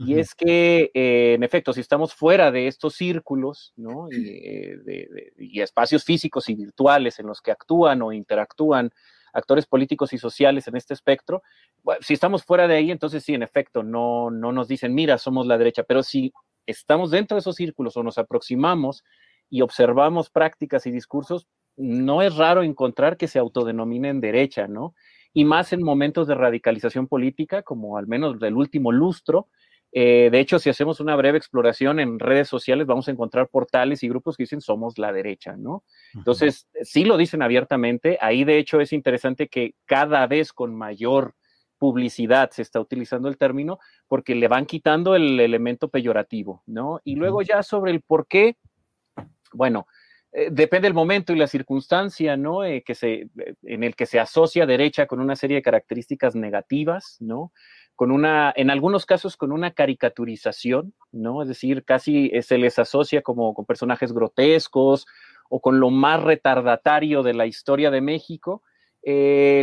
Y 0.00 0.20
es 0.20 0.32
que, 0.36 0.92
eh, 0.94 1.34
en 1.34 1.42
efecto, 1.42 1.72
si 1.72 1.80
estamos 1.80 2.14
fuera 2.14 2.52
de 2.52 2.68
estos 2.68 2.94
círculos, 2.94 3.72
¿no? 3.76 4.08
Y, 5.40 5.60
espacios 5.60 6.04
físicos 6.04 6.48
y 6.48 6.54
virtuales 6.54 7.18
en 7.18 7.26
los 7.26 7.40
que 7.40 7.50
actúan 7.50 8.02
o 8.02 8.12
interactúan 8.12 8.92
actores 9.32 9.66
políticos 9.66 10.12
y 10.12 10.18
sociales 10.18 10.68
en 10.68 10.76
este 10.76 10.94
espectro, 10.94 11.42
si 12.00 12.14
estamos 12.14 12.44
fuera 12.44 12.68
de 12.68 12.76
ahí, 12.76 12.90
entonces 12.92 13.24
sí, 13.24 13.34
en 13.34 13.42
efecto, 13.42 13.82
no, 13.82 14.30
no 14.30 14.52
nos 14.52 14.68
dicen, 14.68 14.94
mira, 14.94 15.18
somos 15.18 15.46
la 15.46 15.58
derecha, 15.58 15.82
pero 15.82 16.02
si 16.02 16.32
estamos 16.66 17.10
dentro 17.10 17.34
de 17.34 17.40
esos 17.40 17.56
círculos 17.56 17.96
o 17.96 18.02
nos 18.02 18.18
aproximamos 18.18 19.04
y 19.50 19.62
observamos 19.62 20.30
prácticas 20.30 20.86
y 20.86 20.92
discursos, 20.92 21.48
no 21.78 22.22
es 22.22 22.36
raro 22.36 22.62
encontrar 22.62 23.16
que 23.16 23.28
se 23.28 23.38
autodenominen 23.38 24.20
derecha, 24.20 24.66
¿no? 24.66 24.94
Y 25.32 25.44
más 25.44 25.72
en 25.72 25.82
momentos 25.82 26.26
de 26.26 26.34
radicalización 26.34 27.06
política, 27.06 27.62
como 27.62 27.96
al 27.96 28.06
menos 28.06 28.38
del 28.40 28.56
último 28.56 28.92
lustro. 28.92 29.48
Eh, 29.92 30.28
de 30.30 30.40
hecho, 30.40 30.58
si 30.58 30.68
hacemos 30.68 31.00
una 31.00 31.16
breve 31.16 31.38
exploración 31.38 32.00
en 32.00 32.18
redes 32.18 32.48
sociales, 32.48 32.86
vamos 32.86 33.08
a 33.08 33.12
encontrar 33.12 33.48
portales 33.48 34.02
y 34.02 34.08
grupos 34.08 34.36
que 34.36 34.42
dicen 34.42 34.60
somos 34.60 34.98
la 34.98 35.12
derecha, 35.12 35.56
¿no? 35.56 35.84
Entonces, 36.14 36.68
sí 36.82 37.04
lo 37.04 37.16
dicen 37.16 37.42
abiertamente. 37.42 38.18
Ahí, 38.20 38.44
de 38.44 38.58
hecho, 38.58 38.80
es 38.80 38.92
interesante 38.92 39.48
que 39.48 39.74
cada 39.86 40.26
vez 40.26 40.52
con 40.52 40.74
mayor 40.74 41.34
publicidad 41.78 42.50
se 42.50 42.62
está 42.62 42.80
utilizando 42.80 43.28
el 43.28 43.38
término 43.38 43.78
porque 44.08 44.34
le 44.34 44.48
van 44.48 44.66
quitando 44.66 45.14
el 45.14 45.38
elemento 45.38 45.88
peyorativo, 45.88 46.62
¿no? 46.66 47.00
Y 47.04 47.14
luego 47.14 47.40
ya 47.42 47.62
sobre 47.62 47.92
el 47.92 48.02
por 48.02 48.26
qué, 48.26 48.56
bueno, 49.52 49.86
eh, 50.32 50.50
depende 50.52 50.86
del 50.86 50.94
momento 50.94 51.32
y 51.32 51.38
la 51.38 51.46
circunstancia, 51.46 52.36
¿no? 52.36 52.62
Eh, 52.64 52.82
que 52.84 52.94
se, 52.94 53.12
eh, 53.14 53.54
en 53.62 53.82
el 53.82 53.96
que 53.96 54.04
se 54.04 54.20
asocia 54.20 54.66
derecha 54.66 55.06
con 55.06 55.20
una 55.20 55.36
serie 55.36 55.56
de 55.56 55.62
características 55.62 56.34
negativas, 56.34 57.16
¿no? 57.20 57.52
Con 57.94 58.10
una, 58.10 58.52
en 58.54 58.70
algunos 58.70 59.06
casos 59.06 59.36
con 59.36 59.52
una 59.52 59.72
caricaturización, 59.72 60.94
¿no? 61.12 61.42
Es 61.42 61.48
decir, 61.48 61.84
casi 61.84 62.30
se 62.42 62.58
les 62.58 62.78
asocia 62.78 63.22
como 63.22 63.54
con 63.54 63.64
personajes 63.64 64.12
grotescos 64.12 65.06
o 65.48 65.60
con 65.60 65.80
lo 65.80 65.90
más 65.90 66.22
retardatario 66.22 67.22
de 67.22 67.34
la 67.34 67.46
historia 67.46 67.90
de 67.90 68.02
México, 68.02 68.62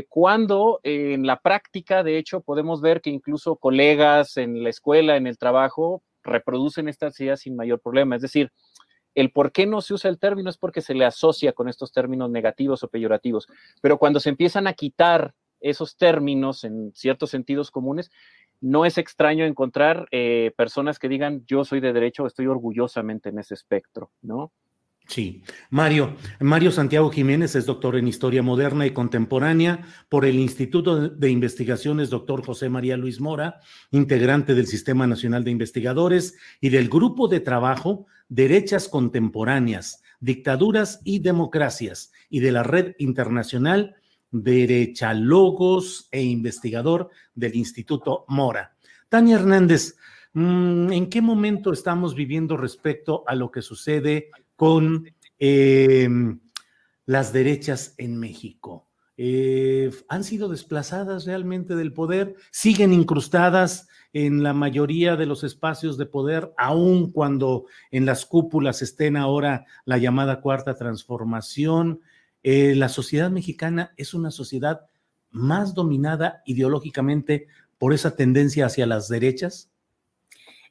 cuando 0.10 0.80
en 0.82 1.28
la 1.28 1.40
práctica, 1.40 2.02
de 2.02 2.18
hecho, 2.18 2.42
podemos 2.42 2.82
ver 2.82 3.02
que 3.02 3.12
incluso 3.12 3.58
colegas 3.58 4.38
en 4.38 4.64
la 4.64 4.70
escuela, 4.70 5.18
en 5.18 5.28
el 5.28 5.38
trabajo, 5.38 6.02
reproducen 6.24 6.90
estas 6.90 7.20
ideas 7.20 7.42
sin 7.42 7.56
mayor 7.56 7.80
problema. 7.80 8.16
Es 8.16 8.24
decir, 8.24 8.52
el 9.16 9.32
por 9.32 9.52
qué 9.52 9.66
no 9.66 9.82
se 9.82 9.94
usa 9.94 10.10
el 10.10 10.20
término 10.20 10.50
es 10.50 10.58
porque 10.58 10.82
se 10.82 10.94
le 10.94 11.06
asocia 11.06 11.54
con 11.54 11.68
estos 11.68 11.92
términos 11.92 12.30
negativos 12.30 12.84
o 12.84 12.90
peyorativos. 12.90 13.48
Pero 13.82 13.98
cuando 13.98 14.20
se 14.20 14.30
empiezan 14.30 14.68
a 14.68 14.74
quitar 14.74 15.34
esos 15.62 15.98
términos 15.98 16.64
en 16.64 16.92
ciertos 16.94 17.32
sentidos 17.32 17.72
comunes, 17.72 18.12
no 18.62 18.86
es 18.86 18.98
extraño 18.98 19.46
encontrar 19.46 20.08
eh, 20.12 20.52
personas 20.56 21.00
que 21.00 21.10
digan 21.10 21.44
yo 21.48 21.66
soy 21.66 21.80
de 21.80 21.94
derecho, 21.94 22.28
estoy 22.28 22.48
orgullosamente 22.48 23.30
en 23.30 23.40
ese 23.40 23.54
espectro, 23.54 24.12
¿no? 24.22 24.52
Sí. 25.08 25.44
Mario, 25.70 26.16
Mario 26.40 26.72
Santiago 26.72 27.12
Jiménez 27.12 27.56
es 27.56 27.68
doctor 27.68 27.96
en 27.96 28.08
Historia 28.08 28.42
Moderna 28.42 28.88
y 28.88 28.92
Contemporánea 28.92 29.86
por 30.10 30.26
el 30.26 30.40
Instituto 30.40 31.10
de 31.10 31.30
Investigaciones 31.30 32.10
Doctor 32.10 32.44
José 32.44 32.70
María 32.70 32.98
Luis 32.98 33.22
Mora, 33.22 33.60
integrante 33.92 34.56
del 34.56 34.66
Sistema 34.66 35.06
Nacional 35.06 35.44
de 35.44 35.52
Investigadores 35.52 36.38
y 36.60 36.70
del 36.70 36.90
Grupo 36.90 37.28
de 37.28 37.40
Trabajo 37.40 38.08
Derechas 38.28 38.88
Contemporáneas, 38.90 40.02
Dictaduras 40.20 41.02
y 41.04 41.20
Democracias 41.20 42.12
y 42.30 42.40
de 42.40 42.52
la 42.52 42.64
Red 42.64 42.96
Internacional 43.00 43.96
Derechalogos 44.32 46.10
e 46.12 46.24
investigador 46.24 47.10
del 47.34 47.56
Instituto 47.56 48.26
Mora. 48.28 48.76
Tania 49.08 49.36
Hernández, 49.36 49.96
mm, 50.34 50.92
¿en 50.92 51.10
qué 51.10 51.22
momento 51.22 51.72
estamos 51.72 52.16
viviendo 52.16 52.58
respecto 52.58 53.24
a 53.28 53.36
lo 53.36 53.52
que 53.52 53.62
sucede 53.62 54.30
con 54.56 55.06
eh, 55.40 56.08
las 57.06 57.34
derechas 57.34 57.94
en 57.98 58.18
México. 58.18 58.85
Eh, 59.18 59.92
han 60.10 60.24
sido 60.24 60.50
desplazadas 60.50 61.26
realmente 61.26 61.76
del 61.76 61.94
poder, 61.94 62.36
siguen 62.52 62.92
incrustadas 62.92 63.88
en 64.12 64.44
la 64.44 64.54
mayoría 64.54 65.16
de 65.16 65.26
los 65.26 65.44
espacios 65.44 65.98
de 65.98 66.06
poder, 66.06 66.54
aun 66.58 67.12
cuando 67.12 67.66
en 67.92 68.06
las 68.06 68.26
cúpulas 68.26 68.82
estén 68.82 69.18
ahora 69.18 69.66
la 69.86 69.98
llamada 69.98 70.42
cuarta 70.42 70.76
transformación. 70.76 72.02
Eh, 72.44 72.76
la 72.76 72.90
sociedad 72.90 73.32
mexicana 73.32 73.94
es 73.98 74.14
una 74.14 74.32
sociedad 74.32 74.88
más 75.32 75.74
dominada 75.74 76.42
ideológicamente 76.46 77.48
por 77.78 77.94
esa 77.94 78.16
tendencia 78.16 78.66
hacia 78.66 78.86
las 78.86 79.10
derechas. 79.10 79.70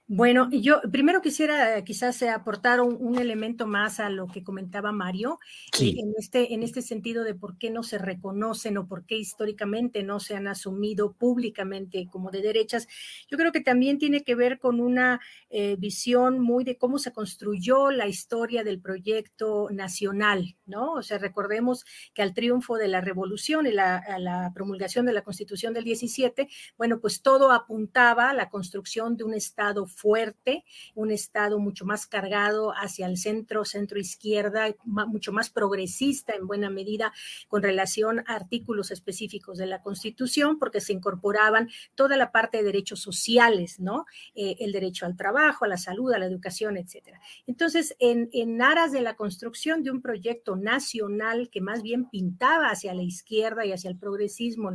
Bueno, 0.06 0.50
yo 0.50 0.82
primero 0.92 1.22
quisiera 1.22 1.82
quizás 1.82 2.22
aportar 2.24 2.82
un, 2.82 3.16
elemento 3.18 3.66
más 3.66 4.00
a 4.00 4.10
lo 4.10 4.26
que 4.26 4.44
comentaba 4.44 4.92
Mario, 4.92 5.38
eh, 5.80 5.94
en, 5.96 6.12
este, 6.18 6.52
en 6.52 6.62
este 6.62 6.82
sentido 6.82 7.24
de 7.24 7.34
por 7.34 7.56
qué 7.56 7.70
no 7.70 7.82
se 7.82 7.96
reconocen 7.96 8.76
o 8.76 8.86
por 8.86 9.06
qué 9.06 9.16
históricamente 9.16 10.02
no 10.02 10.20
se 10.20 10.36
han 10.36 10.46
asumido 10.46 11.14
públicamente 11.14 12.06
como 12.12 12.30
de 12.30 12.42
derechas. 12.42 12.86
Yo 13.30 13.38
creo 13.38 13.50
que 13.50 13.62
también 13.62 13.98
tiene 13.98 14.24
que 14.24 14.34
ver 14.34 14.58
con 14.58 14.78
una 14.78 15.20
eh, 15.48 15.76
visión 15.78 16.38
muy 16.38 16.64
de 16.64 16.76
cómo 16.76 16.98
se 16.98 17.12
construyó 17.14 17.90
la 17.90 18.06
historia 18.06 18.62
del 18.62 18.80
proyecto 18.80 19.68
nacional, 19.70 20.54
¿no? 20.66 20.92
O 20.92 21.02
sea, 21.02 21.16
recordemos 21.16 21.86
que 22.12 22.20
al 22.20 22.34
triunfo 22.34 22.76
de 22.76 22.88
la 22.88 23.00
revolución 23.00 23.66
y 23.66 23.72
la, 23.72 23.96
a 23.96 24.18
la 24.18 24.52
promulgación 24.54 25.06
de 25.06 25.14
la 25.14 25.22
Constitución 25.22 25.72
del 25.72 25.84
17, 25.84 26.46
bueno, 26.76 27.00
pues 27.00 27.22
todo 27.22 27.52
apuntaba 27.52 28.28
a 28.28 28.34
la 28.34 28.50
construcción 28.50 29.16
de 29.16 29.24
un 29.24 29.32
Estado 29.32 29.86
fuerte, 29.94 30.64
un 30.94 31.10
Estado 31.10 31.58
mucho 31.58 31.84
más 31.84 32.06
cargado 32.06 32.72
hacia 32.72 33.06
el 33.06 33.16
centro, 33.16 33.64
centro 33.64 33.98
izquierda, 33.98 34.74
mucho 34.84 35.32
más 35.32 35.50
progresista 35.50 36.34
en 36.34 36.46
buena 36.46 36.70
medida 36.70 37.12
con 37.48 37.62
relación 37.62 38.20
a 38.26 38.34
artículos 38.34 38.90
específicos 38.90 39.58
de 39.58 39.66
la 39.66 39.82
Constitución, 39.82 40.58
porque 40.58 40.80
se 40.80 40.92
incorporaban 40.92 41.70
toda 41.94 42.16
la 42.16 42.32
parte 42.32 42.58
de 42.58 42.64
derechos 42.64 43.00
sociales, 43.00 43.80
¿no? 43.80 44.06
Eh, 44.34 44.56
el 44.60 44.72
derecho 44.72 45.06
al 45.06 45.16
trabajo, 45.16 45.64
a 45.64 45.68
la 45.68 45.76
salud, 45.76 46.12
a 46.12 46.18
la 46.18 46.26
educación, 46.26 46.76
etcétera. 46.76 47.20
Entonces, 47.46 47.96
en, 47.98 48.28
en 48.32 48.60
aras 48.60 48.92
de 48.92 49.00
la 49.00 49.16
construcción 49.16 49.82
de 49.82 49.90
un 49.90 50.02
proyecto 50.02 50.56
nacional 50.56 51.48
que 51.50 51.60
más 51.60 51.82
bien 51.82 52.08
pintaba 52.10 52.68
hacia 52.68 52.94
la 52.94 53.02
izquierda 53.02 53.64
y 53.64 53.72
hacia 53.72 53.90
el 53.90 53.98
progresismo 53.98 54.72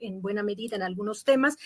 en, 0.00 0.22
buena 0.22 0.42
medida 0.42 0.76
en 0.76 0.82
algunos 0.82 1.24
temas, 1.24 1.56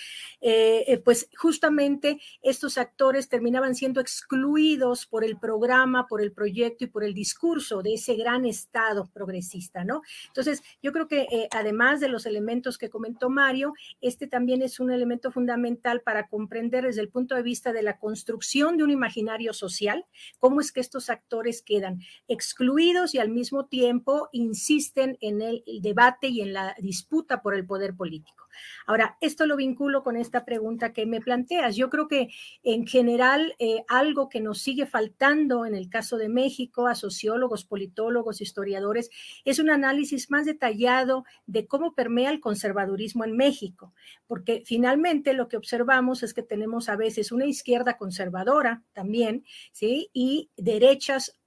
eh, 0.40 0.85
eh, 0.86 0.98
pues 0.98 1.28
justamente 1.36 2.20
estos 2.43 2.78
actores 2.78 2.94
terminaban 3.29 3.75
siendo 3.75 4.01
excluidos 4.01 5.07
por 5.07 5.25
el 5.25 5.37
programa, 5.39 6.07
por 6.07 6.21
el 6.21 6.33
proyecto 6.33 6.85
y 6.85 6.87
por 6.89 7.05
el 7.05 7.15
discurso 7.15 7.83
de 7.83 7.95
ese 7.95 8.15
gran 8.15 8.45
Estado 8.45 9.11
progresista, 9.12 9.85
¿no? 9.85 10.03
Entonces, 10.29 10.62
yo 10.83 10.93
creo 10.93 11.09
que 11.09 11.23
eh, 11.23 11.49
además 11.51 12.01
de 12.01 12.09
los 12.09 12.27
elementos 12.27 12.79
que 12.79 12.91
comentó 12.91 13.31
Mario, 13.31 13.75
este 14.01 14.27
también 14.27 14.62
es 14.62 14.81
un 14.81 14.91
elemento 14.91 15.31
fundamental 15.31 16.01
para 16.03 16.29
comprender 16.29 16.85
desde 16.85 17.01
el 17.01 17.09
punto 17.09 17.35
de 17.35 17.43
vista 17.43 17.73
de 17.73 17.83
la 17.83 17.99
construcción 17.99 18.77
de 18.77 18.85
un 18.85 18.91
imaginario 18.91 19.53
social, 19.53 20.07
cómo 20.39 20.61
es 20.61 20.73
que 20.73 20.81
estos 20.81 21.11
actores 21.11 21.62
quedan 21.62 22.01
excluidos 22.29 23.15
y 23.15 23.19
al 23.19 23.29
mismo 23.29 23.66
tiempo 23.66 24.29
insisten 24.33 25.19
en 25.21 25.43
el 25.43 25.65
debate 25.81 26.29
y 26.29 26.41
en 26.41 26.53
la 26.53 26.75
disputa 26.79 27.43
por 27.43 27.55
el 27.55 27.66
poder 27.66 27.95
político. 27.95 28.45
Ahora, 28.87 29.16
esto 29.21 29.47
lo 29.47 29.57
vinculo 29.57 30.03
con 30.03 30.16
esta 30.16 30.45
pregunta 30.45 30.93
que 30.93 31.07
me 31.07 31.21
planteas. 31.21 31.77
Yo 31.77 31.91
creo 31.91 32.09
que 32.09 32.29
en 32.62 32.84
general 32.86 33.55
eh, 33.59 33.85
algo 33.89 34.28
que 34.28 34.40
nos 34.40 34.61
sigue 34.61 34.86
faltando 34.86 35.66
en 35.66 35.74
el 35.74 35.89
caso 35.89 36.16
de 36.16 36.28
México 36.28 36.86
a 36.86 36.94
sociólogos, 36.94 37.65
politólogos, 37.65 38.40
historiadores, 38.40 39.11
es 39.44 39.59
un 39.59 39.70
análisis 39.70 40.31
más 40.31 40.47
detallado 40.47 41.24
de 41.47 41.66
cómo 41.66 41.94
permea 41.94 42.31
el 42.31 42.40
conservadurismo 42.40 43.24
en 43.24 43.36
México, 43.36 43.94
porque 44.27 44.62
finalmente 44.65 45.32
lo 45.32 45.48
que 45.48 45.56
observamos 45.56 46.23
es 46.23 46.35
que 46.35 46.43
tenemos 46.43 46.89
a 46.89 46.97
veces 46.97 47.32
una 47.32 47.47
izquierda 47.47 47.97
conservadora 47.97 48.82
también, 48.93 49.44
¿sí? 49.73 50.11
Y 50.12 50.51
derechas 50.56 51.39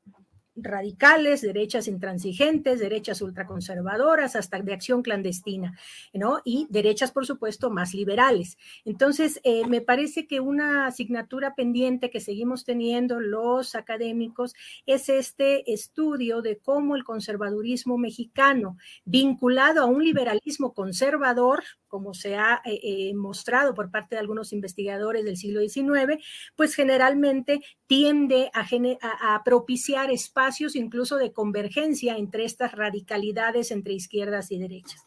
radicales, 0.57 1.41
derechas 1.41 1.87
intransigentes, 1.87 2.79
derechas 2.79 3.21
ultraconservadoras, 3.21 4.35
hasta 4.35 4.57
de 4.59 4.73
acción 4.73 5.03
clandestina, 5.03 5.77
¿no? 6.13 6.41
Y 6.43 6.67
derechas, 6.69 7.11
por 7.11 7.25
supuesto, 7.25 7.69
más 7.69 7.93
liberales. 7.93 8.57
Entonces, 8.85 9.39
eh, 9.43 9.67
me 9.67 9.81
parece 9.81 10.27
que 10.27 10.39
una 10.39 10.87
asignatura 10.87 11.55
pendiente 11.55 12.09
que 12.09 12.19
seguimos 12.19 12.65
teniendo 12.65 13.19
los 13.19 13.75
académicos 13.75 14.53
es 14.85 15.09
este 15.09 15.71
estudio 15.71 16.41
de 16.41 16.57
cómo 16.57 16.95
el 16.95 17.03
conservadurismo 17.03 17.97
mexicano, 17.97 18.77
vinculado 19.05 19.81
a 19.81 19.85
un 19.85 20.03
liberalismo 20.03 20.73
conservador, 20.73 21.63
como 21.87 22.13
se 22.13 22.35
ha 22.35 22.61
eh, 22.65 22.79
eh, 22.83 23.13
mostrado 23.13 23.73
por 23.73 23.91
parte 23.91 24.15
de 24.15 24.19
algunos 24.19 24.51
investigadores 24.51 25.23
del 25.23 25.37
siglo 25.37 25.61
XIX, 25.61 26.21
pues 26.55 26.75
generalmente 26.75 27.61
tiende 27.87 28.49
a, 28.53 29.35
a, 29.35 29.43
propiciar 29.43 30.11
espacios 30.11 30.46
incluso 30.75 31.17
de 31.17 31.31
convergencia 31.31 32.17
entre 32.17 32.45
estas 32.45 32.71
radicalidades 32.71 33.71
entre 33.71 33.93
izquierdas 33.93 34.51
y 34.51 34.59
derechas. 34.59 35.05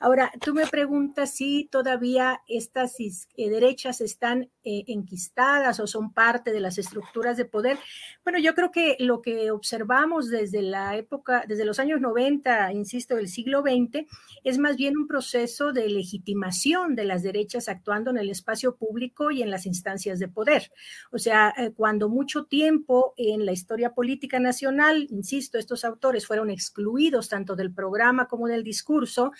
Ahora, 0.00 0.30
tú 0.44 0.54
me 0.54 0.66
preguntas 0.66 1.34
si 1.34 1.68
todavía 1.70 2.40
estas 2.46 2.94
eh, 3.00 3.50
derechas 3.50 4.00
están 4.00 4.48
eh, 4.62 4.84
enquistadas 4.86 5.80
o 5.80 5.86
son 5.86 6.12
parte 6.12 6.52
de 6.52 6.60
las 6.60 6.78
estructuras 6.78 7.36
de 7.36 7.44
poder. 7.44 7.78
Bueno, 8.22 8.38
yo 8.38 8.54
creo 8.54 8.70
que 8.70 8.96
lo 9.00 9.22
que 9.22 9.50
observamos 9.50 10.28
desde 10.28 10.62
la 10.62 10.96
época, 10.96 11.44
desde 11.48 11.64
los 11.64 11.80
años 11.80 12.00
90, 12.00 12.72
insisto, 12.74 13.16
del 13.16 13.28
siglo 13.28 13.62
XX, 13.62 14.06
es 14.44 14.58
más 14.58 14.76
bien 14.76 14.96
un 14.96 15.08
proceso 15.08 15.72
de 15.72 15.88
legitimación 15.88 16.94
de 16.94 17.04
las 17.04 17.22
derechas 17.22 17.68
actuando 17.68 18.10
en 18.10 18.18
el 18.18 18.30
espacio 18.30 18.76
público 18.76 19.30
y 19.30 19.42
en 19.42 19.50
las 19.50 19.66
instancias 19.66 20.18
de 20.18 20.28
poder. 20.28 20.70
O 21.10 21.18
sea, 21.18 21.52
eh, 21.56 21.72
cuando 21.74 22.08
mucho 22.08 22.44
tiempo 22.44 23.14
en 23.16 23.46
la 23.46 23.52
historia 23.52 23.94
política 23.94 24.38
nacional, 24.38 25.06
insisto, 25.10 25.58
estos 25.58 25.84
autores 25.84 26.26
fueron 26.26 26.50
excluidos 26.50 27.28
tanto 27.28 27.56
del 27.56 27.72
programa 27.72 28.28
como 28.28 28.46
del 28.46 28.62
discurso, 28.62 29.32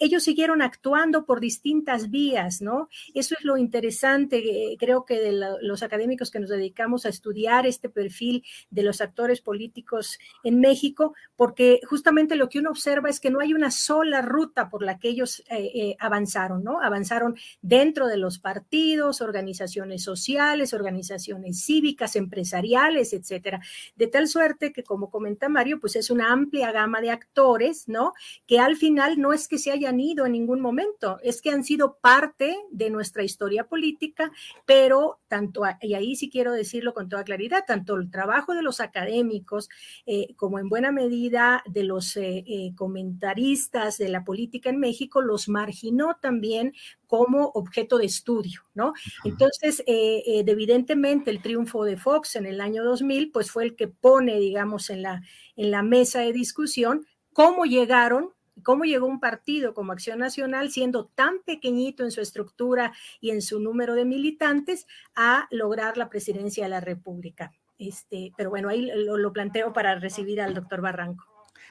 ellos 0.00 0.22
siguieron 0.22 0.62
actuando 0.62 1.24
por 1.24 1.40
distintas 1.40 2.10
vías, 2.10 2.60
¿no? 2.60 2.88
Eso 3.14 3.34
es 3.38 3.44
lo 3.44 3.56
interesante, 3.56 4.38
eh, 4.38 4.76
creo 4.78 5.04
que 5.04 5.20
de 5.20 5.32
los 5.60 5.82
académicos 5.82 6.30
que 6.30 6.40
nos 6.40 6.50
dedicamos 6.50 7.06
a 7.06 7.08
estudiar 7.08 7.66
este 7.66 7.88
perfil 7.88 8.44
de 8.70 8.82
los 8.82 9.00
actores 9.00 9.40
políticos 9.40 10.18
en 10.44 10.60
México, 10.60 11.14
porque 11.36 11.80
justamente 11.88 12.36
lo 12.36 12.48
que 12.48 12.58
uno 12.58 12.70
observa 12.70 13.08
es 13.08 13.20
que 13.20 13.30
no 13.30 13.40
hay 13.40 13.54
una 13.54 13.70
sola 13.70 14.22
ruta 14.22 14.68
por 14.68 14.82
la 14.82 14.98
que 14.98 15.08
ellos 15.08 15.42
eh, 15.50 15.96
avanzaron, 15.98 16.64
¿no? 16.64 16.80
Avanzaron 16.80 17.36
dentro 17.62 18.06
de 18.06 18.16
los 18.16 18.38
partidos, 18.38 19.20
organizaciones 19.20 20.02
sociales, 20.02 20.74
organizaciones 20.74 21.64
cívicas, 21.64 22.16
empresariales, 22.16 23.12
etcétera. 23.12 23.60
De 23.96 24.06
tal 24.06 24.28
suerte 24.28 24.72
que, 24.72 24.82
como 24.82 25.10
comenta 25.10 25.48
Mario, 25.48 25.80
pues 25.80 25.96
es 25.96 26.10
una 26.10 26.32
amplia 26.32 26.72
gama 26.72 27.00
de 27.00 27.10
actores, 27.10 27.88
¿no? 27.88 28.12
Que 28.46 28.58
al 28.58 28.76
final 28.76 29.20
no 29.20 29.32
es 29.32 29.48
que 29.48 29.58
se 29.70 29.76
hayan 29.76 30.00
ido 30.00 30.26
en 30.26 30.32
ningún 30.32 30.60
momento, 30.60 31.20
es 31.22 31.40
que 31.40 31.50
han 31.50 31.62
sido 31.62 31.96
parte 32.00 32.56
de 32.72 32.90
nuestra 32.90 33.22
historia 33.22 33.68
política, 33.68 34.32
pero 34.66 35.20
tanto, 35.28 35.62
y 35.80 35.94
ahí 35.94 36.16
sí 36.16 36.28
quiero 36.28 36.52
decirlo 36.52 36.92
con 36.92 37.08
toda 37.08 37.22
claridad, 37.22 37.62
tanto 37.64 37.94
el 37.94 38.10
trabajo 38.10 38.52
de 38.52 38.62
los 38.62 38.80
académicos 38.80 39.68
eh, 40.06 40.34
como 40.34 40.58
en 40.58 40.68
buena 40.68 40.90
medida 40.90 41.62
de 41.66 41.84
los 41.84 42.16
eh, 42.16 42.42
eh, 42.48 42.72
comentaristas 42.74 43.96
de 43.96 44.08
la 44.08 44.24
política 44.24 44.70
en 44.70 44.80
México 44.80 45.22
los 45.22 45.48
marginó 45.48 46.16
también 46.20 46.72
como 47.06 47.52
objeto 47.54 47.98
de 47.98 48.06
estudio, 48.06 48.62
¿no? 48.74 48.92
Entonces, 49.24 49.84
evidentemente 49.86 51.30
el 51.30 51.42
triunfo 51.42 51.84
de 51.84 51.96
Fox 51.96 52.34
en 52.36 52.46
el 52.46 52.60
año 52.60 52.82
2000, 52.82 53.30
pues 53.30 53.52
fue 53.52 53.64
el 53.64 53.76
que 53.76 53.86
pone, 53.86 54.38
digamos, 54.40 54.90
en 54.90 55.02
la, 55.02 55.22
en 55.54 55.70
la 55.70 55.82
mesa 55.82 56.20
de 56.20 56.32
discusión 56.32 57.06
cómo 57.32 57.66
llegaron 57.66 58.30
cómo 58.60 58.84
llegó 58.84 59.06
un 59.06 59.20
partido 59.20 59.74
como 59.74 59.92
Acción 59.92 60.18
Nacional, 60.18 60.70
siendo 60.70 61.06
tan 61.06 61.40
pequeñito 61.44 62.04
en 62.04 62.10
su 62.10 62.20
estructura 62.20 62.92
y 63.20 63.30
en 63.30 63.42
su 63.42 63.60
número 63.60 63.94
de 63.94 64.04
militantes, 64.04 64.86
a 65.14 65.46
lograr 65.50 65.96
la 65.96 66.08
presidencia 66.08 66.64
de 66.64 66.70
la 66.70 66.80
República. 66.80 67.52
Este, 67.78 68.32
pero 68.36 68.50
bueno, 68.50 68.68
ahí 68.68 68.90
lo, 68.94 69.16
lo 69.16 69.32
planteo 69.32 69.72
para 69.72 69.98
recibir 69.98 70.40
al 70.40 70.54
doctor 70.54 70.80
Barranco. 70.80 71.24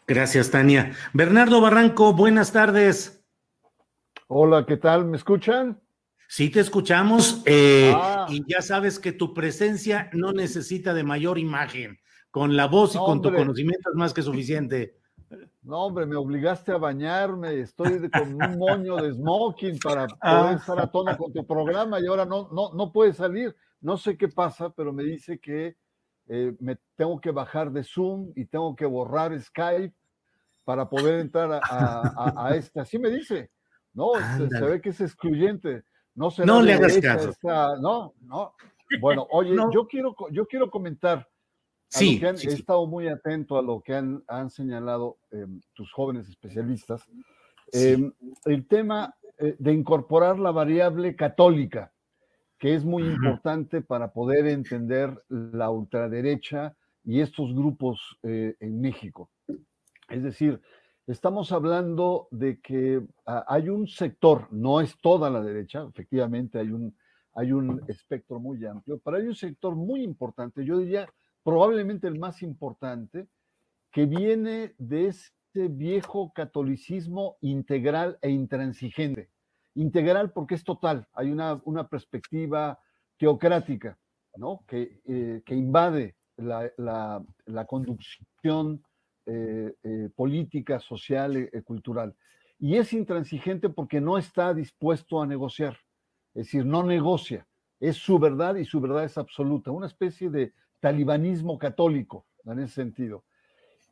Gracias, 0.07 0.49
Tania. 0.49 0.93
Bernardo 1.13 1.61
Barranco, 1.61 2.13
buenas 2.13 2.51
tardes. 2.51 3.23
Hola, 4.27 4.65
¿qué 4.65 4.77
tal? 4.77 5.05
¿Me 5.05 5.17
escuchan? 5.17 5.79
Sí, 6.27 6.51
te 6.51 6.59
escuchamos. 6.59 7.41
Eh, 7.45 7.91
ah. 7.95 8.27
Y 8.29 8.43
ya 8.47 8.61
sabes 8.61 8.99
que 8.99 9.11
tu 9.11 9.33
presencia 9.33 10.11
no 10.13 10.31
necesita 10.31 10.93
de 10.93 11.03
mayor 11.03 11.39
imagen. 11.39 11.99
Con 12.29 12.55
la 12.55 12.67
voz 12.67 12.93
y 12.93 12.99
con 12.99 13.23
tu 13.23 13.33
conocimiento 13.33 13.89
es 13.89 13.95
más 13.95 14.13
que 14.13 14.21
suficiente. 14.21 14.98
No, 15.61 15.85
hombre, 15.85 16.05
me 16.05 16.15
obligaste 16.15 16.71
a 16.71 16.77
bañarme, 16.77 17.59
estoy 17.59 18.09
con 18.09 18.33
un 18.33 18.57
moño 18.57 18.95
de 18.97 19.13
smoking 19.13 19.77
para 19.79 20.07
ah. 20.21 20.41
poder 20.41 20.57
estar 20.57 20.79
a 20.79 20.91
tono 20.91 21.17
con 21.17 21.33
tu 21.33 21.45
programa 21.45 21.99
y 21.99 22.07
ahora 22.07 22.25
no, 22.25 22.49
no, 22.51 22.73
no 22.73 22.91
puede 22.91 23.13
salir. 23.13 23.55
No 23.81 23.97
sé 23.97 24.17
qué 24.17 24.27
pasa, 24.27 24.69
pero 24.71 24.91
me 24.91 25.03
dice 25.03 25.39
que 25.39 25.77
eh, 26.27 26.55
me 26.59 26.77
tengo 26.95 27.19
que 27.19 27.31
bajar 27.31 27.71
de 27.71 27.83
Zoom 27.83 28.31
y 28.35 28.45
tengo 28.45 28.75
que 28.75 28.85
borrar 28.85 29.39
Skype 29.39 29.95
para 30.63 30.87
poder 30.87 31.19
entrar 31.19 31.59
a, 31.63 32.45
a, 32.47 32.55
este. 32.55 32.79
Así 32.79 32.99
me 32.99 33.09
dice. 33.09 33.51
No, 33.93 34.11
se, 34.37 34.65
ve 34.65 34.81
que 34.81 34.89
es 34.89 35.01
excluyente. 35.01 35.83
No, 36.13 36.29
no 36.45 36.61
le 36.61 36.73
hagas 36.73 36.97
caso. 36.99 37.33
no, 37.81 38.13
no. 38.21 38.53
Bueno, 38.99 39.27
oye, 39.31 39.55
yo, 39.71 39.87
quiero, 39.87 40.15
yo 40.31 40.45
quiero 40.45 40.69
comentar 40.69 41.27
Sí, 41.89 42.21
he 42.23 42.53
estado 42.53 42.85
muy 42.85 43.07
atento 43.07 43.57
a 43.57 43.63
lo 43.63 43.81
que 43.81 43.95
han, 43.95 44.49
señalado 44.49 45.17
em, 45.31 45.59
tus 45.73 45.91
jóvenes 45.91 46.29
especialistas. 46.29 47.03
Em, 47.71 48.13
el 48.45 48.67
tema 48.67 49.15
eh, 49.39 49.55
de 49.57 49.73
incorporar 49.73 50.37
la 50.37 50.51
variable 50.51 51.15
católica, 51.15 51.91
que 52.59 52.75
es 52.75 52.85
muy 52.85 53.03
importante 53.03 53.81
para 53.81 54.11
poder 54.11 54.47
entender 54.47 55.23
la 55.29 55.71
ultraderecha 55.71 56.75
y 57.03 57.21
estos 57.21 57.55
grupos 57.55 58.19
eh, 58.21 58.55
en 58.59 58.79
México. 58.81 59.31
Es 60.09 60.21
decir, 60.21 60.61
estamos 61.07 61.51
hablando 61.51 62.27
de 62.29 62.59
que 62.59 63.01
ah, 63.25 63.45
hay 63.47 63.69
un 63.69 63.87
sector, 63.87 64.47
no 64.51 64.81
es 64.81 64.95
toda 65.01 65.29
la 65.29 65.41
derecha, 65.41 65.87
efectivamente 65.89 66.59
hay 66.59 66.69
un, 66.71 66.95
hay 67.33 67.51
un 67.51 67.81
espectro 67.87 68.39
muy 68.39 68.63
amplio, 68.65 68.99
pero 69.03 69.17
hay 69.17 69.25
un 69.25 69.35
sector 69.35 69.75
muy 69.75 70.03
importante, 70.03 70.63
yo 70.63 70.77
diría 70.77 71.09
probablemente 71.43 72.07
el 72.07 72.19
más 72.19 72.41
importante, 72.41 73.27
que 73.91 74.05
viene 74.05 74.75
de 74.77 75.07
este 75.07 75.67
viejo 75.67 76.31
catolicismo 76.33 77.37
integral 77.41 78.17
e 78.21 78.29
intransigente. 78.29 79.29
Integral 79.75 80.31
porque 80.31 80.55
es 80.55 80.63
total, 80.63 81.07
hay 81.13 81.31
una, 81.31 81.59
una 81.65 81.87
perspectiva 81.87 82.79
teocrática, 83.17 83.97
¿no? 84.35 84.63
que, 84.67 85.01
eh, 85.05 85.41
que 85.45 85.55
invade 85.55 86.15
la, 86.37 86.71
la, 86.77 87.65
conducción 87.65 88.83
eh, 89.25 89.73
eh, 89.83 90.09
política, 90.15 90.79
social, 90.79 91.37
y 91.37 91.61
cultural. 91.61 92.15
Y 92.57 92.77
es 92.77 92.93
intransigente 92.93 93.69
porque 93.69 94.01
no 94.01 94.17
está 94.17 94.53
dispuesto 94.53 95.21
a 95.21 95.27
negociar, 95.27 95.77
es 96.33 96.45
decir, 96.45 96.65
no 96.65 96.83
negocia, 96.83 97.47
es 97.79 97.97
su 97.97 98.19
verdad 98.19 98.55
y 98.55 98.65
su 98.65 98.81
verdad 98.81 99.05
es 99.05 99.17
absoluta, 99.17 99.71
una 99.71 99.87
especie 99.87 100.29
de 100.29 100.53
talibanismo 100.79 101.57
católico 101.57 102.25
en 102.45 102.59
ese 102.59 102.75
sentido, 102.75 103.23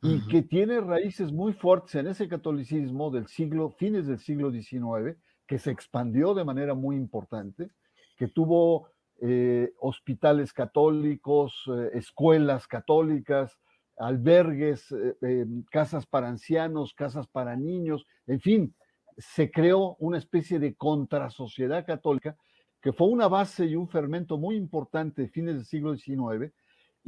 y 0.02 0.26
que 0.28 0.42
tiene 0.42 0.80
raíces 0.80 1.32
muy 1.32 1.52
fuertes 1.52 1.96
en 1.96 2.06
ese 2.06 2.28
catolicismo 2.28 3.10
del 3.10 3.26
siglo, 3.26 3.70
fines 3.70 4.06
del 4.06 4.18
siglo 4.18 4.50
XIX, 4.50 5.16
que 5.46 5.58
se 5.58 5.70
expandió 5.70 6.34
de 6.34 6.44
manera 6.44 6.74
muy 6.74 6.96
importante, 6.96 7.70
que 8.16 8.28
tuvo 8.28 8.88
eh, 9.20 9.72
hospitales 9.80 10.52
católicos, 10.52 11.64
eh, 11.66 11.90
escuelas 11.94 12.68
católicas, 12.68 13.58
albergues, 13.96 14.94
eh, 15.22 15.46
casas 15.70 16.06
para 16.06 16.28
ancianos, 16.28 16.94
casas 16.94 17.26
para 17.26 17.56
niños, 17.56 18.06
en 18.26 18.40
fin, 18.40 18.74
se 19.16 19.50
creó 19.50 19.96
una 19.98 20.18
especie 20.18 20.60
de 20.60 20.76
contrasociedad 20.76 21.84
católica 21.84 22.36
que 22.80 22.92
fue 22.92 23.08
una 23.08 23.26
base 23.26 23.66
y 23.66 23.74
un 23.74 23.88
fermento 23.88 24.38
muy 24.38 24.54
importante 24.54 25.22
de 25.22 25.28
fines 25.28 25.56
del 25.56 25.64
siglo 25.64 25.96
XIX 25.96 26.52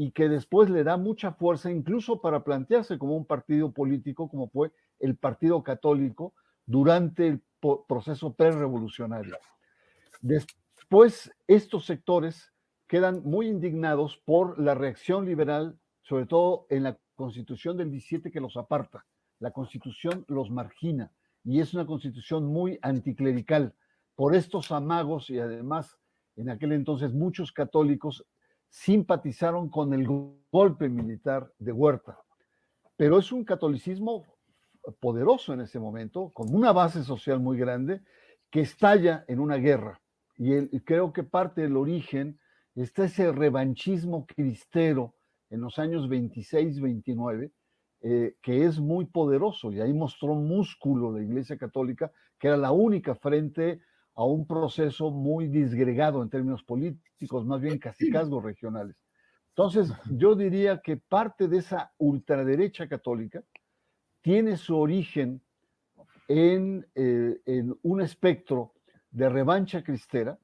y 0.01 0.13
que 0.13 0.31
después 0.31 0.71
le 0.71 0.83
da 0.83 0.97
mucha 0.97 1.33
fuerza 1.33 1.71
incluso 1.71 2.23
para 2.23 2.43
plantearse 2.43 2.97
como 2.97 3.15
un 3.15 3.27
partido 3.27 3.71
político 3.71 4.31
como 4.31 4.49
fue 4.49 4.73
el 4.99 5.15
Partido 5.15 5.63
Católico 5.63 6.33
durante 6.65 7.27
el 7.27 7.43
proceso 7.87 8.33
prerevolucionario. 8.33 9.37
Después, 10.23 11.31
estos 11.47 11.85
sectores 11.85 12.51
quedan 12.87 13.23
muy 13.25 13.49
indignados 13.49 14.17
por 14.25 14.59
la 14.59 14.75
reacción 14.75 15.27
liberal, 15.27 15.79
sobre 16.01 16.25
todo 16.25 16.65
en 16.71 16.85
la 16.85 16.99
constitución 17.15 17.77
del 17.77 17.91
17 17.91 18.31
que 18.31 18.41
los 18.41 18.57
aparta. 18.57 19.05
La 19.39 19.51
constitución 19.51 20.25
los 20.29 20.51
margina 20.51 21.13
y 21.45 21.61
es 21.61 21.75
una 21.75 21.85
constitución 21.85 22.47
muy 22.47 22.79
anticlerical. 22.81 23.75
Por 24.15 24.35
estos 24.35 24.73
amagos 24.73 25.29
y 25.29 25.39
además 25.39 25.99
en 26.37 26.49
aquel 26.49 26.73
entonces 26.73 27.13
muchos 27.13 27.53
católicos 27.53 28.25
simpatizaron 28.71 29.69
con 29.69 29.93
el 29.93 30.07
golpe 30.51 30.89
militar 30.89 31.53
de 31.59 31.73
Huerta. 31.73 32.19
Pero 32.97 33.19
es 33.19 33.33
un 33.33 33.45
catolicismo 33.45 34.25
poderoso 35.01 35.53
en 35.53 35.61
ese 35.61 35.79
momento, 35.79 36.31
con 36.33 36.55
una 36.55 36.73
base 36.73 37.03
social 37.03 37.41
muy 37.41 37.59
grande, 37.59 38.01
que 38.51 38.61
estalla 38.61 39.25
en 39.29 39.41
una 39.41 39.57
guerra. 39.57 40.01
Y, 40.37 40.81
creo 40.81 41.13
que 41.13 41.23
parte 41.23 41.61
del 41.61 41.77
origen 41.77 42.39
está 42.75 43.05
ese 43.05 43.31
revanchismo 43.33 44.27
cristero 44.27 45.15
en 45.51 45.61
los 45.61 45.79
años 45.79 46.09
26, 46.09 46.81
29, 46.81 47.53
eh, 48.03 48.37
que 48.41 48.65
es 48.65 48.81
muy 48.81 49.05
poderoso. 49.05 49.73
Y 49.73 49.81
ahí 49.81 49.93
mostró 49.93 50.35
músculo 50.35 51.13
la 51.13 51.23
Iglesia 51.23 51.59
Católica, 51.59 52.11
que 52.39 52.49
era 52.49 52.57
la 52.57 52.73
única 52.73 53.15
frente 53.17 53.81
a 54.15 54.25
un 54.25 54.47
proceso 54.47 55.11
muy 55.11 55.49
disgregado 55.49 56.23
en 56.23 56.31
términos 56.31 56.63
políticos, 56.63 57.47
más 57.47 57.61
bien 57.61 57.79
casicazgos 57.79 58.43
regionales. 58.43 58.97
Entonces, 59.51 59.93
yo 60.11 60.35
diría 60.35 60.81
que 60.81 60.97
parte 60.97 61.49
de 61.49 61.59
esa 61.59 61.93
ultraderecha 61.99 62.89
católica 62.89 63.43
tiene 64.21 64.57
su 64.57 64.77
origen 64.77 65.41
en, 66.29 66.87
eh, 66.95 67.41
en 67.47 67.77
un 67.83 68.01
espectro 68.01 68.73
de 69.11 69.29
revancha 69.29 69.83
cristera, 69.83 70.39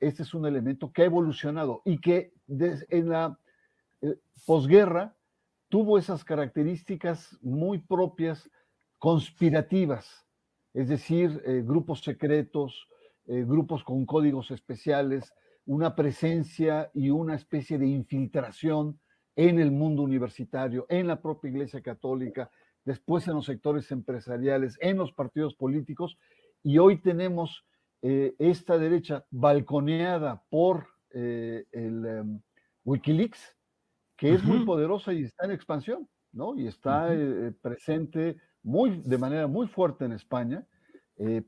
este 0.00 0.22
es 0.22 0.34
un 0.34 0.46
elemento 0.46 0.92
que 0.92 1.02
ha 1.02 1.06
evolucionado 1.06 1.82
y 1.84 1.98
que 1.98 2.32
en 2.48 3.08
la 3.08 3.38
eh, 4.02 4.16
posguerra 4.46 5.16
tuvo 5.68 5.98
esas 5.98 6.24
características 6.24 7.38
muy 7.42 7.78
propias 7.78 8.50
conspirativas, 8.98 10.26
es 10.72 10.88
decir, 10.88 11.42
eh, 11.44 11.62
grupos 11.64 12.00
secretos, 12.02 12.88
eh, 13.26 13.44
grupos 13.46 13.82
con 13.84 14.06
códigos 14.06 14.50
especiales, 14.50 15.32
una 15.66 15.94
presencia 15.94 16.90
y 16.94 17.10
una 17.10 17.34
especie 17.34 17.78
de 17.78 17.86
infiltración 17.86 19.00
en 19.36 19.58
el 19.58 19.70
mundo 19.70 20.02
universitario, 20.02 20.86
en 20.88 21.06
la 21.06 21.20
propia 21.20 21.50
Iglesia 21.50 21.80
Católica, 21.80 22.50
después 22.84 23.26
en 23.28 23.34
los 23.34 23.46
sectores 23.46 23.90
empresariales, 23.90 24.76
en 24.80 24.96
los 24.96 25.12
partidos 25.12 25.54
políticos, 25.54 26.18
y 26.62 26.78
hoy 26.78 27.00
tenemos 27.00 27.64
eh, 28.02 28.34
esta 28.38 28.78
derecha 28.78 29.24
balconeada 29.30 30.44
por 30.48 30.86
el 31.12 32.06
em, 32.06 32.40
Wikileaks, 32.84 33.56
que 34.16 34.32
es 34.32 34.44
muy 34.44 34.64
poderosa 34.64 35.12
y 35.12 35.24
está 35.24 35.44
en 35.44 35.50
expansión, 35.50 36.08
¿no? 36.32 36.56
Y 36.56 36.68
está 36.68 37.08
presente 37.60 38.36
muy, 38.62 39.02
de 39.04 39.18
manera 39.18 39.46
muy 39.46 39.66
fuerte 39.66 40.04
en 40.04 40.12
España, 40.12 40.66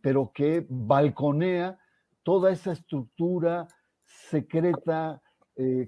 pero 0.02 0.30
que 0.34 0.66
balconea 0.68 1.78
toda 2.22 2.52
esa 2.52 2.72
estructura 2.72 3.66
secreta, 4.04 5.22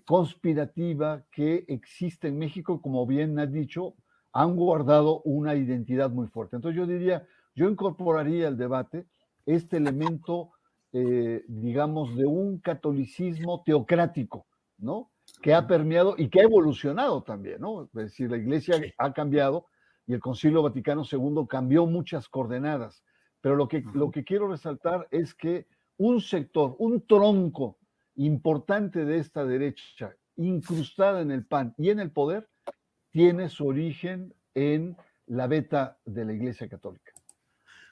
conspirativa 0.06 1.22
que 1.30 1.64
existe 1.68 2.28
en 2.28 2.38
México, 2.38 2.80
como 2.80 3.06
bien 3.06 3.38
has 3.38 3.52
dicho, 3.52 3.94
han 4.34 4.56
guardado 4.56 5.22
una 5.22 5.54
identidad 5.54 6.10
muy 6.10 6.26
fuerte. 6.26 6.56
Entonces 6.56 6.76
yo 6.76 6.86
diría, 6.86 7.26
yo 7.54 7.68
incorporaría 7.68 8.48
al 8.48 8.58
debate 8.58 9.06
este 9.46 9.76
elemento, 9.76 10.50
eh, 10.92 11.44
digamos, 11.46 12.16
de 12.16 12.26
un 12.26 12.58
catolicismo 12.58 13.62
teocrático, 13.64 14.46
¿no? 14.78 15.10
Que 15.40 15.54
ha 15.54 15.66
permeado 15.66 16.14
y 16.18 16.28
que 16.28 16.40
ha 16.40 16.44
evolucionado 16.44 17.22
también, 17.22 17.60
¿no? 17.60 17.84
Es 17.84 17.92
decir, 17.92 18.30
la 18.30 18.36
iglesia 18.36 18.76
ha 18.98 19.12
cambiado 19.12 19.66
y 20.06 20.14
el 20.14 20.20
Concilio 20.20 20.62
Vaticano 20.62 21.02
II 21.10 21.46
cambió 21.48 21.86
muchas 21.86 22.28
coordenadas. 22.28 23.02
Pero 23.40 23.56
lo 23.56 23.68
que, 23.68 23.84
lo 23.94 24.10
que 24.10 24.24
quiero 24.24 24.48
resaltar 24.48 25.08
es 25.10 25.34
que 25.34 25.66
un 25.96 26.20
sector, 26.20 26.76
un 26.78 27.06
tronco 27.06 27.78
importante 28.16 29.04
de 29.04 29.18
esta 29.18 29.44
derecha, 29.44 30.16
incrustada 30.36 31.20
en 31.20 31.30
el 31.30 31.44
PAN 31.44 31.74
y 31.78 31.90
en 31.90 32.00
el 32.00 32.10
poder, 32.10 32.48
tiene 33.10 33.48
su 33.48 33.66
origen 33.66 34.34
en 34.54 34.96
la 35.26 35.46
beta 35.46 35.98
de 36.04 36.24
la 36.24 36.32
Iglesia 36.32 36.68
Católica. 36.68 37.12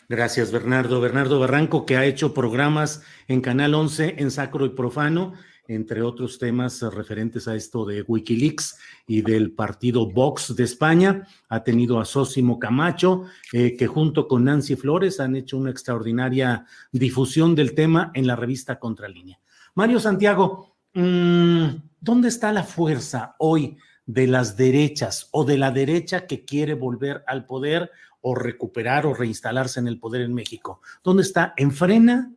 Gracias, 0.09 0.53
Bernardo. 0.53 1.01
Bernardo 1.01 1.41
Barranco, 1.41 1.87
que 1.87 1.97
ha 1.97 2.05
hecho 2.05 2.35
programas 2.35 3.05
en 3.29 3.41
Canal 3.41 3.75
11 3.75 4.17
en 4.19 4.31
Sacro 4.31 4.67
y 4.67 4.71
Profano, 4.71 5.33
entre 5.75 6.03
otros 6.03 6.39
temas 6.39 6.83
referentes 6.83 7.49
a 7.49 7.55
esto 7.55 7.85
de 7.85 8.03
Wikileaks 8.03 8.79
y 9.07 9.23
del 9.23 9.53
partido 9.53 10.11
Vox 10.11 10.55
de 10.55 10.65
España. 10.65 11.27
Ha 11.49 11.65
tenido 11.65 12.01
a 12.01 12.05
Sósimo 12.05 12.59
Camacho, 12.59 13.25
eh, 13.53 13.77
que 13.77 13.87
junto 13.87 14.29
con 14.29 14.45
Nancy 14.45 14.77
Flores 14.77 15.21
han 15.21 15.37
hecho 15.37 15.57
una 15.57 15.71
extraordinaria 15.71 16.67
difusión 16.91 17.55
del 17.55 17.75
tema 17.75 18.11
en 18.15 18.27
la 18.27 18.37
revista 18.37 18.79
Contralínea. 18.79 19.41
Mario 19.75 20.01
Santiago, 20.01 20.77
mm, 20.95 21.67
¿dónde 22.01 22.29
está 22.29 22.53
la 22.53 22.65
fuerza 22.65 23.37
hoy 23.39 23.79
de 24.05 24.27
las 24.27 24.57
derechas 24.57 25.29
o 25.31 25.45
de 25.45 25.59
la 25.59 25.71
derecha 25.71 26.27
que 26.27 26.45
quiere 26.45 26.75
volver 26.75 27.25
al 27.27 27.47
poder 27.47 27.91
o 28.21 28.35
recuperar 28.35 29.07
o 29.07 29.15
reinstalarse 29.15 29.81
en 29.81 29.89
el 29.89 29.99
poder 29.99 30.23
en 30.23 30.35
México? 30.35 30.81
¿Dónde 31.03 31.23
está? 31.23 31.55
¿En 31.57 31.73
frena? 31.73 32.33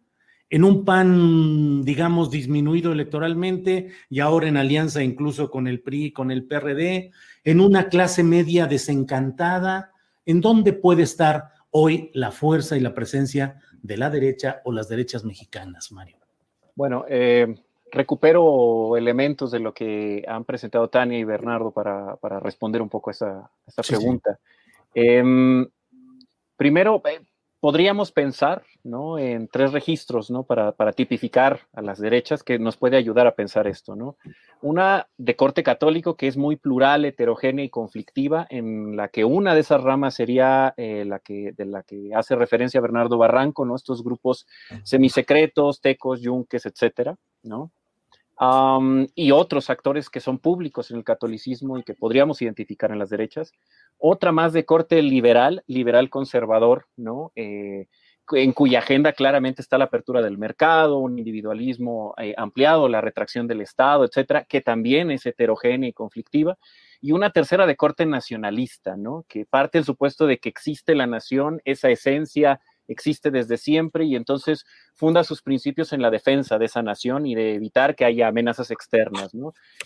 ¿En 0.49 0.63
un 0.63 0.85
PAN, 0.85 1.83
digamos, 1.83 2.29
disminuido 2.29 2.91
electoralmente 2.91 3.89
y 4.09 4.19
ahora 4.19 4.47
en 4.47 4.57
alianza 4.57 5.03
incluso 5.03 5.49
con 5.49 5.67
el 5.67 5.81
PRI, 5.81 6.11
con 6.11 6.29
el 6.29 6.45
PRD? 6.45 7.11
¿En 7.43 7.59
una 7.59 7.89
clase 7.89 8.23
media 8.23 8.67
desencantada? 8.67 9.91
¿En 10.25 10.41
dónde 10.41 10.73
puede 10.73 11.03
estar 11.03 11.49
hoy 11.71 12.11
la 12.13 12.31
fuerza 12.31 12.77
y 12.77 12.79
la 12.79 12.93
presencia 12.93 13.59
de 13.81 13.97
la 13.97 14.09
derecha 14.09 14.61
o 14.65 14.71
las 14.71 14.87
derechas 14.87 15.25
mexicanas, 15.25 15.91
Mario? 15.91 16.17
Bueno, 16.75 17.05
eh, 17.09 17.55
recupero 17.91 18.97
elementos 18.97 19.51
de 19.51 19.59
lo 19.59 19.73
que 19.73 20.23
han 20.27 20.43
presentado 20.43 20.89
Tania 20.89 21.17
y 21.17 21.23
Bernardo 21.23 21.71
para, 21.71 22.17
responder 22.39 22.81
un 22.81 22.89
poco 22.89 23.09
a 23.09 23.13
esa, 23.13 23.49
pregunta. 23.87 24.39
Em, 24.93 25.67
primero, 26.55 27.01
eh, 27.05 27.21
podríamos 27.65 28.11
pensar 28.11 28.61
¿no? 28.83 29.17
en 29.17 29.47
tres 29.47 29.71
registros 29.71 30.29
¿no? 30.29 30.43
para, 30.43 30.71
tipificar 30.93 31.61
a 31.73 31.81
las 31.81 31.97
derechas 31.97 32.43
que 32.43 32.59
nos 32.59 32.77
puede 32.77 32.95
ayudar 32.95 33.25
a 33.25 33.33
pensar 33.33 33.65
esto. 33.65 33.95
¿no? 33.95 34.17
Una 34.61 35.07
de 35.17 35.35
corte 35.35 35.63
católico 35.63 36.15
que 36.15 36.27
es 36.27 36.37
muy 36.37 36.57
plural, 36.57 37.05
heterogénea 37.05 37.65
y 37.65 37.71
conflictiva, 37.71 38.45
en 38.51 38.95
la 38.95 39.07
que 39.07 39.25
una 39.25 39.55
de 39.55 39.61
esas 39.61 39.81
ramas 39.81 40.13
sería 40.13 40.75
eh, 40.77 41.05
la 41.05 41.17
que, 41.17 41.53
de 41.57 41.65
la 41.65 41.81
que 41.81 42.11
hace 42.13 42.35
referencia 42.35 42.81
Bernardo 42.81 43.17
Barranco, 43.17 43.65
¿no? 43.65 43.75
estos 43.75 44.03
grupos 44.03 44.45
semisecretos, 44.83 45.81
tecos, 45.81 46.21
yunques, 46.21 46.67
etcétera. 46.67 47.15
¿no? 47.41 47.71
Y 49.15 49.31
otros 49.31 49.69
actores 49.69 50.09
que 50.09 50.19
son 50.19 50.39
públicos 50.39 50.91
en 50.91 50.97
el 50.97 51.03
catolicismo 51.03 51.77
y 51.77 51.83
que 51.83 51.93
podríamos 51.93 52.41
identificar 52.41 52.91
en 52.91 52.99
las 52.99 53.09
derechas. 53.09 53.53
Otra 53.97 54.31
más 54.31 54.51
de 54.53 54.65
corte 54.65 55.01
liberal, 55.01 55.63
liberal 55.67 56.09
conservador, 56.09 56.87
¿no? 56.97 57.31
Eh, 57.35 57.87
en 58.31 58.53
cuya 58.53 58.79
agenda 58.79 59.13
claramente 59.13 59.61
está 59.61 59.77
la 59.77 59.85
apertura 59.85 60.21
del 60.21 60.37
mercado, 60.37 60.97
un 60.97 61.19
individualismo 61.19 62.15
eh, 62.17 62.33
ampliado, 62.37 62.89
la 62.89 63.01
retracción 63.01 63.47
del 63.47 63.61
Estado, 63.61 64.03
etcétera, 64.03 64.45
que 64.45 64.61
también 64.61 65.11
es 65.11 65.25
heterogénea 65.25 65.89
y 65.89 65.93
conflictiva, 65.93 66.57
y 67.01 67.11
una 67.11 67.29
tercera 67.29 67.67
de 67.67 67.75
corte 67.75 68.05
nacionalista, 68.05 68.97
¿no? 68.97 69.25
Que 69.27 69.45
parte 69.45 69.77
del 69.77 69.85
supuesto 69.85 70.25
de 70.25 70.39
que 70.39 70.49
existe 70.49 70.95
la 70.95 71.05
nación, 71.05 71.61
esa 71.65 71.89
esencia 71.89 72.59
existe 72.87 73.31
desde 73.31 73.57
siempre 73.57 74.05
y 74.05 74.15
entonces 74.15 74.65
funda 74.93 75.23
sus 75.23 75.41
principios 75.41 75.93
en 75.93 76.01
la 76.01 76.11
defensa 76.11 76.57
de 76.57 76.65
esa 76.65 76.81
nación 76.81 77.25
y 77.25 77.35
de 77.35 77.55
evitar 77.55 77.95
que 77.95 78.05
haya 78.05 78.27
amenazas 78.27 78.71
externas. 78.71 79.31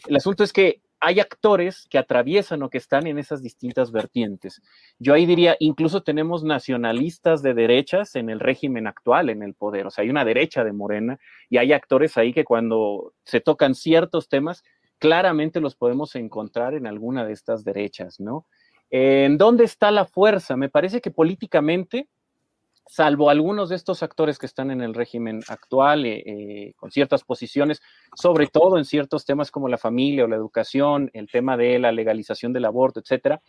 El 0.07 0.15
asunto 0.15 0.43
es 0.43 0.53
que 0.53 0.81
hay 1.01 1.19
actores 1.19 1.87
que 1.89 1.97
atraviesan 1.97 2.61
o 2.63 2.69
que 2.69 2.77
están 2.77 3.07
en 3.07 3.19
esas 3.19 3.41
distintas 3.41 3.91
vertientes. 3.91 4.61
Yo 4.97 5.13
ahí 5.13 5.25
diría, 5.25 5.55
incluso 5.59 6.03
tenemos 6.03 6.43
nacionalistas 6.43 7.41
de 7.41 7.53
derechas 7.53 8.15
en 8.15 8.29
el 8.29 8.39
régimen 8.39 8.85
actual, 8.85 9.29
en 9.29 9.41
el 9.41 9.53
poder. 9.53 9.87
O 9.87 9.91
sea, 9.91 10.03
hay 10.03 10.09
una 10.09 10.25
derecha 10.25 10.63
de 10.63 10.73
Morena 10.73 11.17
y 11.49 11.57
hay 11.57 11.71
actores 11.71 12.17
ahí 12.17 12.33
que 12.33 12.43
cuando 12.43 13.13
se 13.23 13.39
tocan 13.39 13.75
ciertos 13.75 14.27
temas, 14.27 14.63
claramente 14.97 15.61
los 15.61 15.75
podemos 15.75 16.15
encontrar 16.15 16.73
en 16.73 16.85
alguna 16.85 17.25
de 17.25 17.31
estas 17.31 17.63
derechas, 17.63 18.19
¿no? 18.19 18.45
¿En 18.91 19.37
dónde 19.37 19.63
está 19.63 19.91
la 19.91 20.05
fuerza? 20.05 20.57
Me 20.57 20.69
parece 20.69 20.99
que 20.99 21.11
políticamente 21.11 22.09
salvo 22.89 23.29
algunos 23.29 23.69
de 23.69 23.75
estos 23.75 24.01
actores 24.01 24.39
que 24.39 24.47
están 24.47 24.71
en 24.71 24.81
el 24.81 24.95
régimen 24.95 25.41
actual, 25.47 26.07
eh, 26.07 26.23
eh, 26.25 26.73
con 26.75 26.89
ciertas 26.89 27.23
posiciones, 27.23 27.83
sobre 28.15 28.47
todo 28.47 28.79
en 28.79 28.83
ciertos 28.83 29.25
temas 29.25 29.51
como 29.51 29.69
la 29.69 29.77
familia 29.77 30.25
o 30.25 30.27
la 30.27 30.35
educación, 30.35 31.11
el 31.13 31.29
tema 31.29 31.55
de 31.55 31.77
la 31.77 31.91
legalización 31.91 32.51
del 32.51 32.65
aborto, 32.65 32.99
etcétera, 32.99 33.41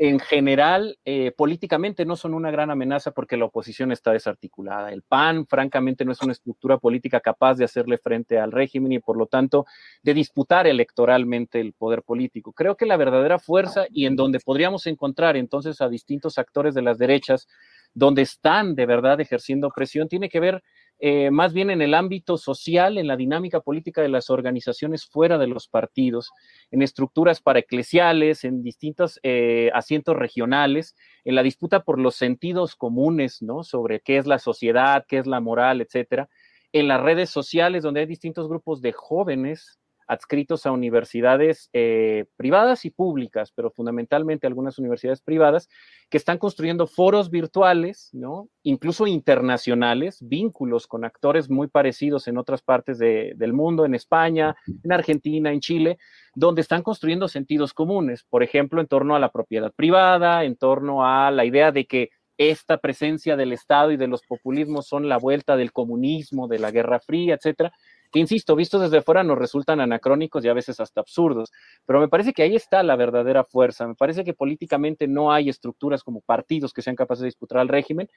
en 0.00 0.20
general, 0.20 0.96
eh, 1.04 1.32
políticamente 1.36 2.04
no 2.04 2.14
son 2.14 2.32
una 2.32 2.52
gran 2.52 2.70
amenaza 2.70 3.10
porque 3.10 3.36
la 3.36 3.46
oposición 3.46 3.90
está 3.90 4.12
desarticulada. 4.12 4.92
El 4.92 5.02
PAN, 5.02 5.44
francamente, 5.46 6.04
no 6.04 6.12
es 6.12 6.22
una 6.22 6.32
estructura 6.32 6.78
política 6.78 7.18
capaz 7.18 7.56
de 7.56 7.64
hacerle 7.64 7.98
frente 7.98 8.38
al 8.38 8.52
régimen 8.52 8.92
y, 8.92 9.00
por 9.00 9.16
lo 9.16 9.26
tanto, 9.26 9.66
de 10.04 10.14
disputar 10.14 10.68
electoralmente 10.68 11.60
el 11.60 11.72
poder 11.72 12.04
político. 12.04 12.52
Creo 12.52 12.76
que 12.76 12.86
la 12.86 12.96
verdadera 12.96 13.40
fuerza 13.40 13.86
y 13.90 14.06
en 14.06 14.14
donde 14.14 14.38
podríamos 14.38 14.86
encontrar 14.86 15.36
entonces 15.36 15.80
a 15.80 15.88
distintos 15.88 16.38
actores 16.38 16.74
de 16.74 16.82
las 16.82 16.98
derechas 16.98 17.48
donde 17.92 18.22
están 18.22 18.76
de 18.76 18.86
verdad 18.86 19.20
ejerciendo 19.20 19.70
presión, 19.74 20.08
tiene 20.08 20.28
que 20.28 20.38
ver 20.38 20.62
eh, 21.00 21.30
más 21.30 21.52
bien 21.52 21.70
en 21.70 21.80
el 21.80 21.94
ámbito 21.94 22.36
social, 22.36 22.98
en 22.98 23.06
la 23.06 23.16
dinámica 23.16 23.60
política 23.60 24.02
de 24.02 24.08
las 24.08 24.30
organizaciones 24.30 25.06
fuera 25.06 25.38
de 25.38 25.46
los 25.46 25.68
partidos, 25.68 26.30
en 26.70 26.82
estructuras 26.82 27.40
paraeclesiales, 27.40 28.44
en 28.44 28.62
distintos 28.62 29.20
eh, 29.22 29.70
asientos 29.74 30.16
regionales, 30.16 30.96
en 31.24 31.36
la 31.36 31.42
disputa 31.42 31.84
por 31.84 32.00
los 32.00 32.16
sentidos 32.16 32.74
comunes, 32.74 33.42
¿no? 33.42 33.62
Sobre 33.62 34.00
qué 34.00 34.18
es 34.18 34.26
la 34.26 34.38
sociedad, 34.38 35.04
qué 35.06 35.18
es 35.18 35.26
la 35.26 35.40
moral, 35.40 35.80
etcétera, 35.80 36.28
en 36.72 36.88
las 36.88 37.00
redes 37.00 37.30
sociales, 37.30 37.82
donde 37.82 38.00
hay 38.00 38.06
distintos 38.06 38.48
grupos 38.48 38.82
de 38.82 38.92
jóvenes 38.92 39.78
adscritos 40.08 40.64
a 40.66 40.72
universidades 40.72 41.68
eh, 41.74 42.24
privadas 42.36 42.84
y 42.86 42.90
públicas, 42.90 43.52
pero 43.54 43.70
fundamentalmente 43.70 44.46
algunas 44.46 44.78
universidades 44.78 45.20
privadas, 45.20 45.68
que 46.08 46.16
están 46.16 46.38
construyendo 46.38 46.86
foros 46.86 47.30
virtuales, 47.30 48.08
¿no? 48.12 48.48
incluso 48.62 49.06
internacionales, 49.06 50.18
vínculos 50.20 50.86
con 50.86 51.04
actores 51.04 51.50
muy 51.50 51.68
parecidos 51.68 52.26
en 52.26 52.38
otras 52.38 52.62
partes 52.62 52.98
del 52.98 53.52
mundo, 53.52 53.84
en 53.84 53.94
España, 53.94 54.56
en 54.82 54.92
Argentina, 54.92 55.52
en 55.52 55.60
Chile, 55.60 55.98
donde 56.34 56.62
están 56.62 56.82
construyendo 56.82 57.28
sentidos 57.28 57.74
comunes, 57.74 58.24
por 58.24 58.42
ejemplo, 58.42 58.80
en 58.80 58.86
torno 58.86 59.14
a 59.14 59.18
la 59.18 59.30
propiedad 59.30 59.72
privada, 59.74 60.44
en 60.44 60.56
torno 60.56 61.04
a 61.04 61.30
la 61.30 61.44
idea 61.44 61.70
de 61.70 61.86
que 61.86 62.10
esta 62.38 62.78
presencia 62.78 63.36
del 63.36 63.52
Estado 63.52 63.90
y 63.90 63.96
de 63.96 64.06
los 64.06 64.22
populismos 64.22 64.86
son 64.86 65.08
la 65.08 65.18
vuelta 65.18 65.56
del 65.56 65.72
comunismo, 65.72 66.46
de 66.46 66.60
la 66.60 66.70
Guerra 66.70 67.00
Fría, 67.00 67.34
etcétera, 67.34 67.72
que 68.10 68.18
insisto, 68.18 68.56
vistos 68.56 68.80
desde 68.82 69.02
fuera 69.02 69.22
nos 69.22 69.38
resultan 69.38 69.80
anacrónicos 69.80 70.44
y 70.44 70.48
a 70.48 70.54
veces 70.54 70.80
hasta 70.80 71.00
absurdos, 71.00 71.50
pero 71.86 72.00
me 72.00 72.08
parece 72.08 72.32
que 72.32 72.42
ahí 72.42 72.54
está 72.54 72.82
la 72.82 72.96
verdadera 72.96 73.44
fuerza, 73.44 73.86
me 73.86 73.94
parece 73.94 74.24
que 74.24 74.34
políticamente 74.34 75.06
no 75.06 75.32
hay 75.32 75.48
estructuras 75.48 76.02
como 76.02 76.20
partidos 76.20 76.72
que 76.72 76.82
sean 76.82 76.96
capaces 76.96 77.22
de 77.22 77.28
disputar 77.28 77.58
al 77.58 77.68
régimen, 77.68 78.08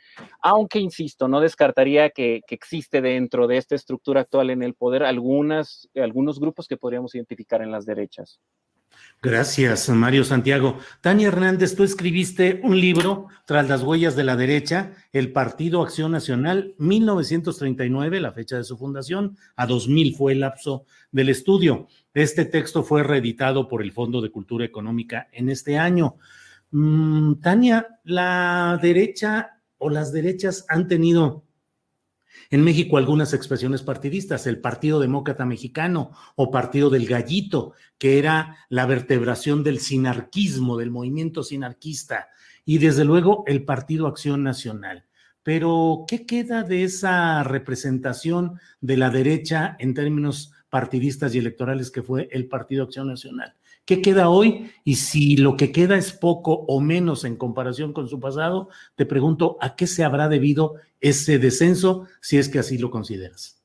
aunque, 0.41 0.80
insisto, 0.80 1.27
no 1.27 1.39
descartaría 1.39 2.09
que, 2.09 2.41
que 2.47 2.55
existe 2.55 3.01
dentro 3.01 3.47
de 3.47 3.57
esta 3.57 3.76
estructura 3.76 4.22
actual 4.22 4.49
en 4.49 4.63
el 4.63 4.73
poder 4.73 5.03
algunas, 5.03 5.89
algunos 5.95 6.39
grupos 6.39 6.68
que 6.68 6.77
podríamos 6.77 7.15
identificar 7.15 7.61
en 7.61 7.72
las 7.72 7.85
derechas. 7.85 8.39
Gracias, 9.23 9.88
Mario 9.89 10.23
Santiago. 10.23 10.80
Tania 10.99 11.27
Hernández, 11.27 11.76
tú 11.76 11.84
escribiste 11.84 12.59
un 12.63 12.80
libro, 12.80 13.27
Tras 13.45 13.69
las 13.69 13.84
huellas 13.84 14.15
de 14.15 14.23
la 14.23 14.35
derecha, 14.35 14.93
el 15.11 15.31
Partido 15.31 15.84
Acción 15.84 16.11
Nacional, 16.11 16.73
1939, 16.80 18.19
la 18.19 18.31
fecha 18.31 18.57
de 18.57 18.63
su 18.63 18.77
fundación, 18.77 19.38
a 19.55 19.68
2000 19.68 20.15
fue 20.15 20.31
el 20.31 20.39
lapso 20.39 20.85
del 21.11 21.30
estudio. 21.30 21.88
Este 22.15 22.45
texto 22.45 22.81
fue 22.81 23.03
reeditado 23.03 23.68
por 23.68 23.84
el 23.84 23.91
Fondo 23.91 24.22
de 24.22 24.31
Cultura 24.31 24.65
Económica 24.65 25.27
en 25.31 25.49
este 25.49 25.77
año. 25.77 26.15
Mm, 26.72 27.35
Tania, 27.41 27.99
la 28.03 28.80
derecha 28.81 29.61
o 29.77 29.89
las 29.89 30.11
derechas 30.11 30.65
han 30.68 30.88
tenido 30.88 31.43
en 32.51 32.63
México 32.63 32.97
algunas 32.97 33.33
expresiones 33.33 33.81
partidistas, 33.81 34.45
el 34.45 34.59
Partido 34.59 34.99
Demócrata 34.99 35.45
Mexicano 35.45 36.11
o 36.35 36.51
Partido 36.51 36.89
del 36.89 37.07
Gallito, 37.07 37.73
que 37.97 38.19
era 38.19 38.57
la 38.67 38.85
vertebración 38.85 39.63
del 39.63 39.79
sinarquismo, 39.79 40.77
del 40.77 40.91
movimiento 40.91 41.43
sinarquista, 41.43 42.27
y 42.65 42.77
desde 42.77 43.05
luego 43.05 43.45
el 43.47 43.63
Partido 43.63 44.05
Acción 44.05 44.43
Nacional. 44.43 45.05
Pero, 45.43 46.03
¿qué 46.07 46.25
queda 46.25 46.63
de 46.63 46.83
esa 46.83 47.41
representación 47.43 48.59
de 48.81 48.97
la 48.97 49.09
derecha 49.09 49.75
en 49.79 49.93
términos 49.93 50.51
partidistas 50.69 51.33
y 51.33 51.39
electorales 51.39 51.89
que 51.89 52.03
fue 52.03 52.27
el 52.31 52.47
Partido 52.47 52.83
Acción 52.83 53.07
Nacional? 53.07 53.55
¿Qué 53.91 54.01
queda 54.01 54.30
hoy? 54.30 54.72
Y 54.85 54.95
si 54.95 55.35
lo 55.35 55.57
que 55.57 55.73
queda 55.73 55.97
es 55.97 56.13
poco 56.13 56.63
o 56.69 56.80
menos 56.80 57.26
en 57.26 57.35
comparación 57.35 57.91
con 57.91 58.07
su 58.07 58.22
pasado, 58.22 58.69
te 58.95 59.05
pregunto, 59.05 59.57
¿a 59.59 59.76
qué 59.76 59.85
se 59.85 60.05
habrá 60.05 60.30
debido 60.30 60.76
ese 61.01 61.39
descenso, 61.39 62.07
si 62.22 62.38
es 62.38 62.47
que 62.47 62.59
así 62.59 62.77
lo 62.77 62.89
consideras? 62.89 63.60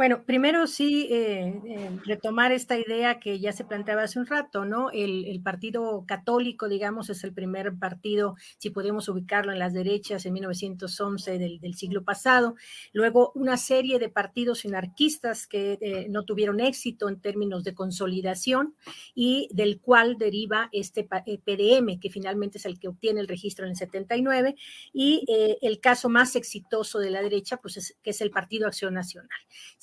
Bueno, 0.00 0.24
primero 0.24 0.66
sí 0.66 1.08
eh, 1.10 1.60
eh, 1.66 1.90
retomar 2.06 2.52
esta 2.52 2.78
idea 2.78 3.20
que 3.20 3.38
ya 3.38 3.52
se 3.52 3.66
planteaba 3.66 4.04
hace 4.04 4.18
un 4.18 4.24
rato, 4.24 4.64
¿no? 4.64 4.90
El, 4.90 5.38
partido 5.42 6.06
católico, 6.06 6.70
digamos, 6.70 7.10
es 7.10 7.22
el 7.22 7.34
primer 7.34 7.74
partido, 7.78 8.34
si 8.56 8.70
podemos 8.70 9.10
ubicarlo 9.10 9.52
en 9.52 9.58
las 9.58 9.74
derechas, 9.74 10.24
en 10.24 10.32
1911 10.32 11.38
del, 11.38 11.74
siglo 11.74 12.02
pasado. 12.02 12.54
Luego, 12.94 13.30
una 13.34 13.58
serie 13.58 13.98
de 13.98 14.08
partidos 14.08 14.64
anarquistas 14.64 15.46
que 15.46 15.76
eh, 15.82 16.06
no 16.08 16.24
tuvieron 16.24 16.60
éxito 16.60 17.10
en 17.10 17.20
términos 17.20 17.62
de 17.62 17.74
consolidación 17.74 18.74
y 19.14 19.50
del 19.52 19.80
cual 19.80 20.16
deriva 20.16 20.70
este 20.72 21.04
PDM, 21.04 22.00
que 22.00 22.08
finalmente 22.08 22.56
es 22.56 22.64
el 22.64 22.78
que 22.78 22.88
obtiene 22.88 23.20
el 23.20 23.28
registro 23.28 23.66
en 23.66 23.72
el 23.72 23.76
79. 23.76 24.54
Y 24.94 25.26
el 25.60 25.78
caso 25.80 26.08
más 26.08 26.36
exitoso 26.36 26.98
de 27.00 27.10
la 27.10 27.20
derecha, 27.20 27.58
pues 27.58 27.76
es 27.76 27.98
que 28.02 28.10
es 28.10 28.22
el 28.22 28.30
Partido 28.30 28.66
Acción 28.66 28.94
Nacional. 28.94 29.28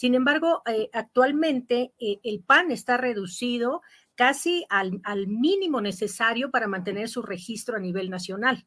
Sin 0.08 0.16
embargo, 0.16 0.62
eh, 0.66 0.90
actualmente 0.94 1.92
eh, 2.00 2.22
el 2.24 2.42
PAN 2.42 2.72
está 2.72 2.96
reducido 2.96 3.82
casi 4.16 4.66
al, 4.70 5.02
mínimo 5.28 5.82
necesario 5.82 6.50
para 6.50 6.70
mantener 6.70 7.10
su 7.10 7.22
registro 7.22 7.76
a 7.76 7.82
nivel 7.82 8.10
nacional. 8.10 8.66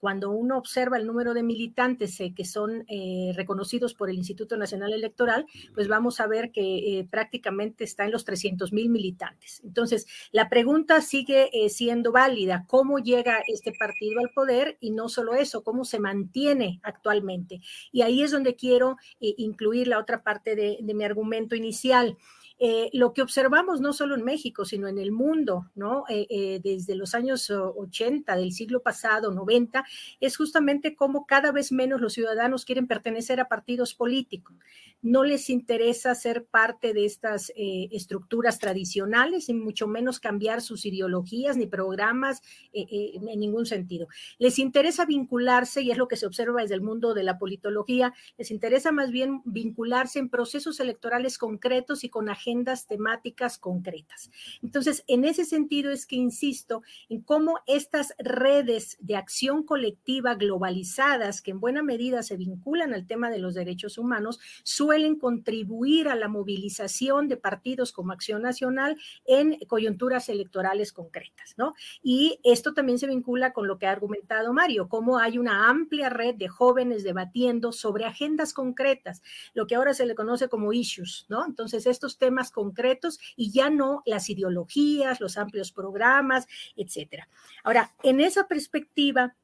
Cuando 0.00 0.30
uno 0.30 0.58
observa 0.58 0.96
el 0.96 1.06
número 1.06 1.34
de 1.34 1.42
militantes 1.42 2.18
eh, 2.20 2.32
que 2.34 2.44
son 2.44 2.86
reconocidos 3.34 3.94
por 3.94 4.10
el 4.10 4.16
Instituto 4.16 4.56
Nacional 4.56 4.92
Electoral, 4.92 5.46
pues 5.74 5.88
vamos 5.88 6.20
a 6.20 6.26
ver 6.26 6.50
que 6.50 7.06
prácticamente 7.10 7.84
está 7.84 8.04
en 8.04 8.12
los 8.12 8.24
300 8.24 8.72
mil 8.72 8.88
militantes. 8.88 9.60
Entonces, 9.64 10.06
la 10.32 10.48
pregunta 10.48 11.00
sigue 11.00 11.50
siendo 11.68 12.12
válida. 12.12 12.64
¿Cómo 12.66 12.98
llega 12.98 13.42
este 13.46 13.72
partido 13.72 14.20
al 14.20 14.30
poder? 14.30 14.76
Y 14.80 14.90
no 14.90 15.08
solo 15.08 15.34
eso, 15.34 15.62
¿cómo 15.62 15.84
se 15.84 16.00
mantiene 16.00 16.80
actualmente? 16.82 17.60
Y 17.92 18.02
ahí 18.02 18.22
es 18.22 18.30
donde 18.30 18.56
quiero 18.56 18.96
incluir 19.20 19.88
la 19.88 19.98
otra 19.98 20.22
parte 20.22 20.54
de 20.56 20.94
mi 20.94 21.04
argumento 21.04 21.54
inicial. 21.54 22.16
Eh, 22.62 22.90
lo 22.92 23.14
que 23.14 23.22
observamos 23.22 23.80
no 23.80 23.94
solo 23.94 24.14
en 24.14 24.22
México, 24.22 24.66
sino 24.66 24.86
en 24.86 24.98
el 24.98 25.12
mundo, 25.12 25.70
¿no? 25.74 26.04
Eh, 26.10 26.26
eh, 26.28 26.60
desde 26.62 26.94
los 26.94 27.14
años 27.14 27.50
80 27.50 28.36
del 28.36 28.52
siglo 28.52 28.82
pasado, 28.82 29.32
90, 29.32 29.82
es 30.20 30.36
justamente 30.36 30.94
cómo 30.94 31.24
cada 31.24 31.52
vez 31.52 31.72
menos 31.72 32.02
los 32.02 32.12
ciudadanos 32.12 32.66
quieren 32.66 32.86
pertenecer 32.86 33.40
a 33.40 33.48
partidos 33.48 33.94
políticos. 33.94 34.54
No 35.00 35.24
les 35.24 35.48
interesa 35.48 36.14
ser 36.14 36.44
parte 36.44 36.92
de 36.92 37.06
estas 37.06 37.50
estructuras 37.56 38.58
tradicionales 38.58 39.48
y 39.48 39.54
mucho 39.54 39.86
menos 39.86 40.20
cambiar 40.20 40.60
sus 40.60 40.84
ideologías 40.84 41.56
ni 41.56 41.66
programas 41.66 42.42
en 42.74 43.40
ningún 43.40 43.64
sentido. 43.64 44.08
Les 44.36 44.58
interesa 44.58 45.06
vincularse, 45.06 45.80
y 45.80 45.90
es 45.90 45.96
lo 45.96 46.06
que 46.06 46.16
se 46.16 46.26
observa 46.26 46.60
desde 46.60 46.74
el 46.74 46.82
mundo 46.82 47.14
de 47.14 47.22
la 47.22 47.38
politología, 47.38 48.12
les 48.36 48.50
interesa 48.50 48.92
más 48.92 49.10
bien 49.10 49.40
vincularse 49.46 50.18
en 50.18 50.28
procesos 50.28 50.80
electorales 50.80 51.38
concretos 51.38 52.04
y 52.04 52.10
con 52.10 52.28
agentes 52.28 52.49
agendas 52.50 52.86
temáticas 52.86 53.58
concretas. 53.58 54.30
Entonces, 54.62 55.04
en 55.06 55.24
ese 55.24 55.44
sentido 55.44 55.90
es 55.92 56.04
que 56.04 56.16
insisto 56.16 56.82
en 57.08 57.20
cómo 57.20 57.60
estas 57.66 58.14
redes 58.18 58.96
de 59.00 59.16
acción 59.16 59.62
colectiva 59.62 60.34
globalizadas, 60.34 61.42
que 61.42 61.52
en 61.52 61.60
buena 61.60 61.82
medida 61.82 62.22
se 62.22 62.36
vinculan 62.36 62.92
al 62.92 63.06
tema 63.06 63.30
de 63.30 63.38
los 63.38 63.54
derechos 63.54 63.98
humanos, 63.98 64.40
suelen 64.64 65.16
contribuir 65.16 66.08
a 66.08 66.16
la 66.16 66.28
movilización 66.28 67.28
de 67.28 67.36
partidos 67.36 67.92
como 67.92 68.12
Acción 68.12 68.42
Nacional 68.42 68.98
en 69.26 69.58
coyunturas 69.68 70.28
electorales 70.28 70.92
concretas, 70.92 71.54
¿no? 71.56 71.74
Y 72.02 72.40
esto 72.42 72.74
también 72.74 72.98
se 72.98 73.06
vincula 73.06 73.52
con 73.52 73.68
lo 73.68 73.78
que 73.78 73.86
ha 73.86 73.92
argumentado 73.92 74.52
Mario, 74.52 74.88
cómo 74.88 75.18
hay 75.18 75.38
una 75.38 75.68
amplia 75.68 76.08
red 76.08 76.34
de 76.34 76.48
jóvenes 76.48 77.04
debatiendo 77.04 77.70
sobre 77.70 78.06
agendas 78.06 78.52
concretas, 78.52 79.22
lo 79.54 79.66
que 79.66 79.76
ahora 79.76 79.94
se 79.94 80.06
le 80.06 80.16
conoce 80.16 80.48
como 80.48 80.72
issues, 80.72 81.26
¿no? 81.28 81.46
Entonces, 81.46 81.86
estos 81.86 82.18
temas 82.18 82.39
concretos 82.50 83.20
y 83.36 83.52
ya 83.52 83.68
no 83.68 84.02
las 84.06 84.30
ideologías, 84.30 85.20
los 85.20 85.36
amplios 85.36 85.72
programas, 85.72 86.46
etcétera. 86.76 87.28
Ahora, 87.62 87.94
en 88.02 88.20
esa 88.20 88.48
perspectiva, 88.48 89.36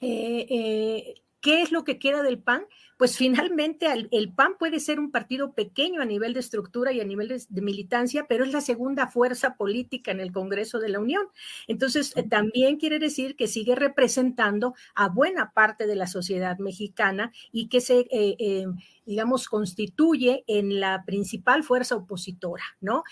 eh, 0.00 0.46
eh, 0.50 1.14
¿qué 1.40 1.62
es 1.62 1.70
lo 1.70 1.84
que 1.84 2.00
queda 2.00 2.22
del 2.24 2.40
PAN? 2.40 2.66
Pues 2.96 3.16
finalmente 3.16 3.86
el, 4.10 4.32
PAN 4.32 4.54
puede 4.58 4.78
ser 4.78 5.00
un 5.00 5.10
partido 5.10 5.52
pequeño 5.52 6.00
a 6.00 6.04
nivel 6.04 6.32
de 6.32 6.40
estructura 6.40 6.92
y 6.92 7.00
a 7.00 7.04
nivel 7.04 7.28
de, 7.28 7.62
militancia, 7.62 8.26
pero 8.28 8.44
es 8.44 8.52
la 8.52 8.60
segunda 8.60 9.08
fuerza 9.08 9.56
política 9.56 10.12
en 10.12 10.20
el 10.20 10.32
Congreso 10.32 10.78
de 10.78 10.90
la 10.90 11.00
Unión. 11.00 11.26
Entonces, 11.66 12.12
eh, 12.16 12.22
también 12.22 12.76
quiere 12.76 12.98
decir 12.98 13.36
que 13.36 13.48
sigue 13.48 13.74
representando 13.74 14.74
a 14.94 15.08
buena 15.08 15.52
parte 15.52 15.86
de 15.86 15.96
la 15.96 16.06
sociedad 16.06 16.58
mexicana 16.58 17.32
y 17.52 17.68
que 17.68 17.80
se... 17.80 18.00
Eh, 18.10 18.36
eh, 18.38 18.66
digamos, 19.06 19.48
constituye 19.48 20.44
en 20.46 20.80
la 20.80 21.04
principal 21.04 21.62
fuerza 21.62 21.94
opositora, 21.94 22.64
¿no? 22.80 23.02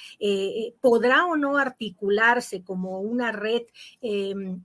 podrá 0.80 1.26
o 1.26 1.36
no 1.36 1.58
articularse 1.58 2.62
como 2.62 3.00
una 3.00 3.30
red 3.30 3.64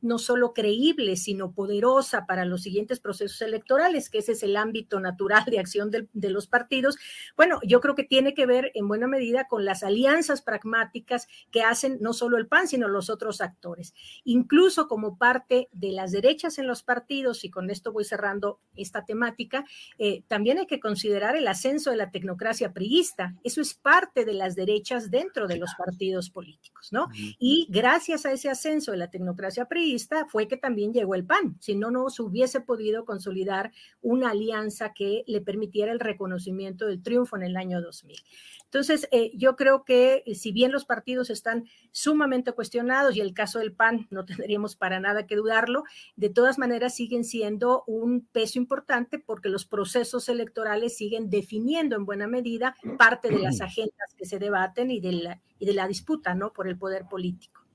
no 0.02 0.20
solo 0.20 0.54
creíble, 0.54 1.18
sino 1.18 1.52
poderosa 1.52 2.26
para 2.26 2.46
los 2.46 2.62
siguientes 2.62 3.02
procesos 3.02 3.42
electorales, 3.42 4.10
que 4.10 4.20
ese 4.20 4.32
es 4.32 4.44
el 4.44 4.56
ámbito 4.56 5.02
natural 5.08 5.46
de 5.46 5.60
acción 5.60 5.90
de, 5.92 6.08
de, 6.14 6.30
los 6.30 6.48
partidos, 6.48 6.98
bueno, 7.36 7.60
yo 7.64 7.80
creo 7.80 7.96
que 7.96 8.04
tiene 8.04 8.34
que 8.34 8.46
ver 8.46 8.72
en 8.74 8.88
buena 8.88 9.08
medida 9.08 9.48
con 9.48 9.66
las 9.66 9.84
alianzas 9.84 10.42
pragmáticas 10.42 11.28
que 11.52 11.64
hacen 11.64 11.98
no 12.02 12.14
solo 12.14 12.38
el 12.38 12.48
PAN, 12.48 12.68
sino 12.68 12.88
los 12.88 13.10
otros 13.10 13.42
actores. 13.42 13.94
Incluso 14.24 14.88
como 14.88 15.18
parte 15.18 15.70
de 15.72 15.92
las 15.92 16.12
derechas 16.12 16.60
en 16.60 16.68
los 16.68 16.84
partidos, 16.84 17.44
y 17.44 17.50
con 17.50 17.70
esto 17.70 17.92
voy 17.92 18.04
cerrando 18.04 18.60
esta 18.76 19.06
temática, 19.06 19.66
eh, 19.98 20.24
también 20.28 20.58
hay 20.58 20.68
que 20.68 20.80
considerar 20.80 21.36
el 21.36 21.48
ascenso 21.48 21.92
de 21.92 21.98
la 21.98 22.12
tecnocracia 22.12 22.74
priista. 22.74 23.36
Eso 23.44 23.62
es 23.62 23.74
parte 23.74 24.26
de 24.26 24.34
las 24.34 24.56
derechas 24.56 25.10
dentro 25.10 25.48
de 25.48 25.58
los 25.58 25.74
partidos 25.76 26.30
políticos, 26.30 26.90
¿no? 26.92 27.08
Y 27.40 27.68
gracias 27.70 28.26
a 28.26 28.32
ese 28.32 28.50
ascenso 28.50 28.92
de 28.92 28.98
la 28.98 29.10
tecnocracia 29.10 29.66
priista 29.66 30.26
fue 30.30 30.48
que 30.48 30.58
también 30.58 30.94
llegó 30.94 31.16
el 31.16 31.26
PAN. 31.26 31.58
Si 31.60 31.76
no, 31.76 31.92
no 31.92 32.10
se 32.10 32.22
hubiese 32.22 32.62
podido 32.62 33.06
consolidar 33.06 33.72
una 34.02 34.32
alianza 34.32 34.94
que 34.98 35.24
le 35.28 35.42
permitiera 35.42 35.92
el 35.92 36.00
reconocimiento 36.00 36.88
del 36.88 37.04
triunfo 37.04 37.38
en 37.38 37.44
el 37.44 37.56
año 37.56 37.82
2000. 37.82 38.18
Entonces, 38.66 39.08
eh, 39.12 39.32
yo 39.36 39.56
creo 39.56 39.86
que 39.86 40.24
eh, 40.26 40.36
si 40.36 40.52
bien 40.52 40.72
los 40.72 40.86
partidos 40.86 41.30
están 41.30 41.66
sumamente 41.92 42.52
cuestionados 42.52 43.16
y 43.16 43.22
el 43.22 43.34
caso 43.34 43.60
del 43.60 43.74
PAN 43.74 44.08
no 44.10 44.26
tendríamos 44.26 44.76
para 44.76 45.00
nada 45.00 45.28
que 45.28 45.36
dudarlo, 45.36 45.84
de 46.16 46.30
todas 46.30 46.58
maneras 46.58 46.96
siguen 46.96 47.24
siendo 47.24 47.84
un 47.86 48.26
peso 48.26 48.58
importante 48.60 49.20
porque 49.20 49.50
los 49.50 49.66
procesos 49.66 50.28
electorales 50.30 50.98
siguen 50.98 51.30
definiendo 51.30 51.96
en 51.96 52.06
buena 52.06 52.28
medida 52.28 52.76
parte 52.98 53.30
de 53.30 53.40
las 53.40 53.62
agendas 53.62 54.14
que 54.18 54.26
se 54.26 54.40
debaten 54.40 54.90
y 54.90 55.00
de 55.00 55.12
la, 55.12 55.42
y 55.60 55.66
de 55.66 55.74
la 55.74 55.88
disputa 55.88 56.34
¿no? 56.34 56.52
por 56.52 56.68
el 56.68 56.78
poder 56.78 57.06
político. 57.08 57.67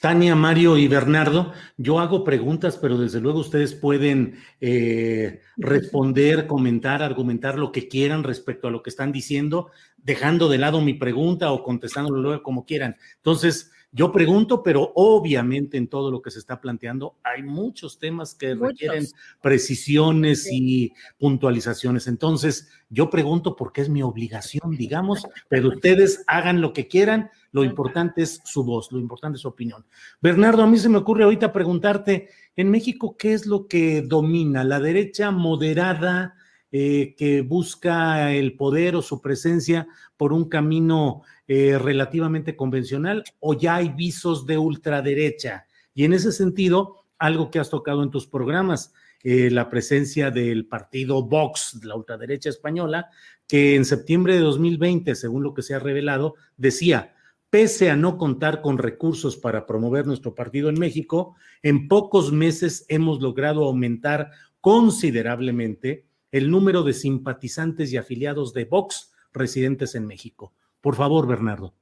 Tania, 0.00 0.36
Mario 0.36 0.76
y 0.76 0.86
Bernardo, 0.86 1.52
yo 1.76 1.98
hago 1.98 2.22
preguntas, 2.22 2.76
pero 2.76 2.98
desde 2.98 3.20
luego 3.20 3.40
ustedes 3.40 3.74
pueden 3.74 4.36
eh, 4.60 5.40
responder, 5.56 6.46
comentar, 6.46 7.02
argumentar 7.02 7.58
lo 7.58 7.72
que 7.72 7.88
quieran 7.88 8.22
respecto 8.22 8.68
a 8.68 8.70
lo 8.70 8.82
que 8.82 8.90
están 8.90 9.10
diciendo, 9.10 9.70
dejando 9.96 10.48
de 10.48 10.58
lado 10.58 10.80
mi 10.80 10.94
pregunta 10.94 11.50
o 11.50 11.64
contestándolo 11.64 12.20
luego 12.20 12.42
como 12.44 12.64
quieran. 12.64 12.96
Entonces, 13.16 13.72
yo 13.90 14.12
pregunto, 14.12 14.62
pero 14.62 14.92
obviamente 14.94 15.78
en 15.78 15.88
todo 15.88 16.10
lo 16.10 16.20
que 16.20 16.30
se 16.30 16.38
está 16.38 16.60
planteando 16.60 17.16
hay 17.22 17.42
muchos 17.42 17.98
temas 17.98 18.34
que 18.34 18.54
requieren 18.54 19.06
precisiones 19.40 20.46
y 20.50 20.92
puntualizaciones. 21.18 22.06
Entonces, 22.06 22.68
yo 22.90 23.08
pregunto 23.08 23.56
porque 23.56 23.80
es 23.80 23.88
mi 23.88 24.02
obligación, 24.02 24.76
digamos, 24.76 25.26
pero 25.48 25.68
ustedes 25.68 26.22
hagan 26.26 26.60
lo 26.60 26.72
que 26.72 26.86
quieran. 26.86 27.30
Lo 27.50 27.64
importante 27.64 28.22
es 28.22 28.42
su 28.44 28.62
voz, 28.62 28.92
lo 28.92 28.98
importante 28.98 29.36
es 29.36 29.42
su 29.42 29.48
opinión. 29.48 29.86
Bernardo, 30.20 30.62
a 30.62 30.66
mí 30.66 30.78
se 30.78 30.90
me 30.90 30.98
ocurre 30.98 31.24
ahorita 31.24 31.52
preguntarte, 31.52 32.28
en 32.56 32.70
México, 32.70 33.16
¿qué 33.16 33.32
es 33.32 33.46
lo 33.46 33.68
que 33.68 34.02
domina? 34.02 34.64
¿La 34.64 34.80
derecha 34.80 35.30
moderada 35.30 36.34
eh, 36.70 37.14
que 37.16 37.42
busca 37.42 38.32
el 38.32 38.54
poder 38.56 38.96
o 38.96 39.02
su 39.02 39.20
presencia 39.20 39.88
por 40.16 40.32
un 40.32 40.48
camino 40.48 41.22
eh, 41.46 41.78
relativamente 41.78 42.56
convencional 42.56 43.24
o 43.40 43.54
ya 43.54 43.76
hay 43.76 43.88
visos 43.90 44.46
de 44.46 44.58
ultraderecha? 44.58 45.66
Y 45.94 46.04
en 46.04 46.12
ese 46.12 46.32
sentido, 46.32 47.04
algo 47.18 47.50
que 47.50 47.58
has 47.58 47.70
tocado 47.70 48.02
en 48.02 48.10
tus 48.10 48.26
programas, 48.26 48.92
eh, 49.24 49.50
la 49.50 49.68
presencia 49.68 50.30
del 50.30 50.66
partido 50.66 51.22
Vox, 51.24 51.80
la 51.82 51.96
ultraderecha 51.96 52.50
española, 52.50 53.10
que 53.48 53.74
en 53.74 53.84
septiembre 53.84 54.34
de 54.34 54.40
2020, 54.40 55.14
según 55.16 55.42
lo 55.42 55.54
que 55.54 55.62
se 55.62 55.74
ha 55.74 55.80
revelado, 55.80 56.36
decía, 56.56 57.16
pese 57.50 57.90
a 57.90 57.96
no 57.96 58.16
contar 58.16 58.60
con 58.60 58.78
recursos 58.78 59.36
para 59.36 59.66
promover 59.66 60.06
nuestro 60.06 60.34
partido 60.34 60.68
en 60.68 60.78
México, 60.78 61.34
en 61.62 61.88
pocos 61.88 62.30
meses 62.30 62.84
hemos 62.88 63.20
logrado 63.20 63.64
aumentar 63.64 64.30
considerablemente 64.60 66.06
el 66.30 66.50
número 66.50 66.82
de 66.82 66.92
simpatizantes 66.92 67.92
y 67.92 67.96
afiliados 67.96 68.52
de 68.52 68.64
Vox 68.64 69.12
residentes 69.32 69.94
en 69.94 70.06
México. 70.06 70.52
Por 70.80 70.94
favor, 70.94 71.26
Bernardo. 71.26 71.74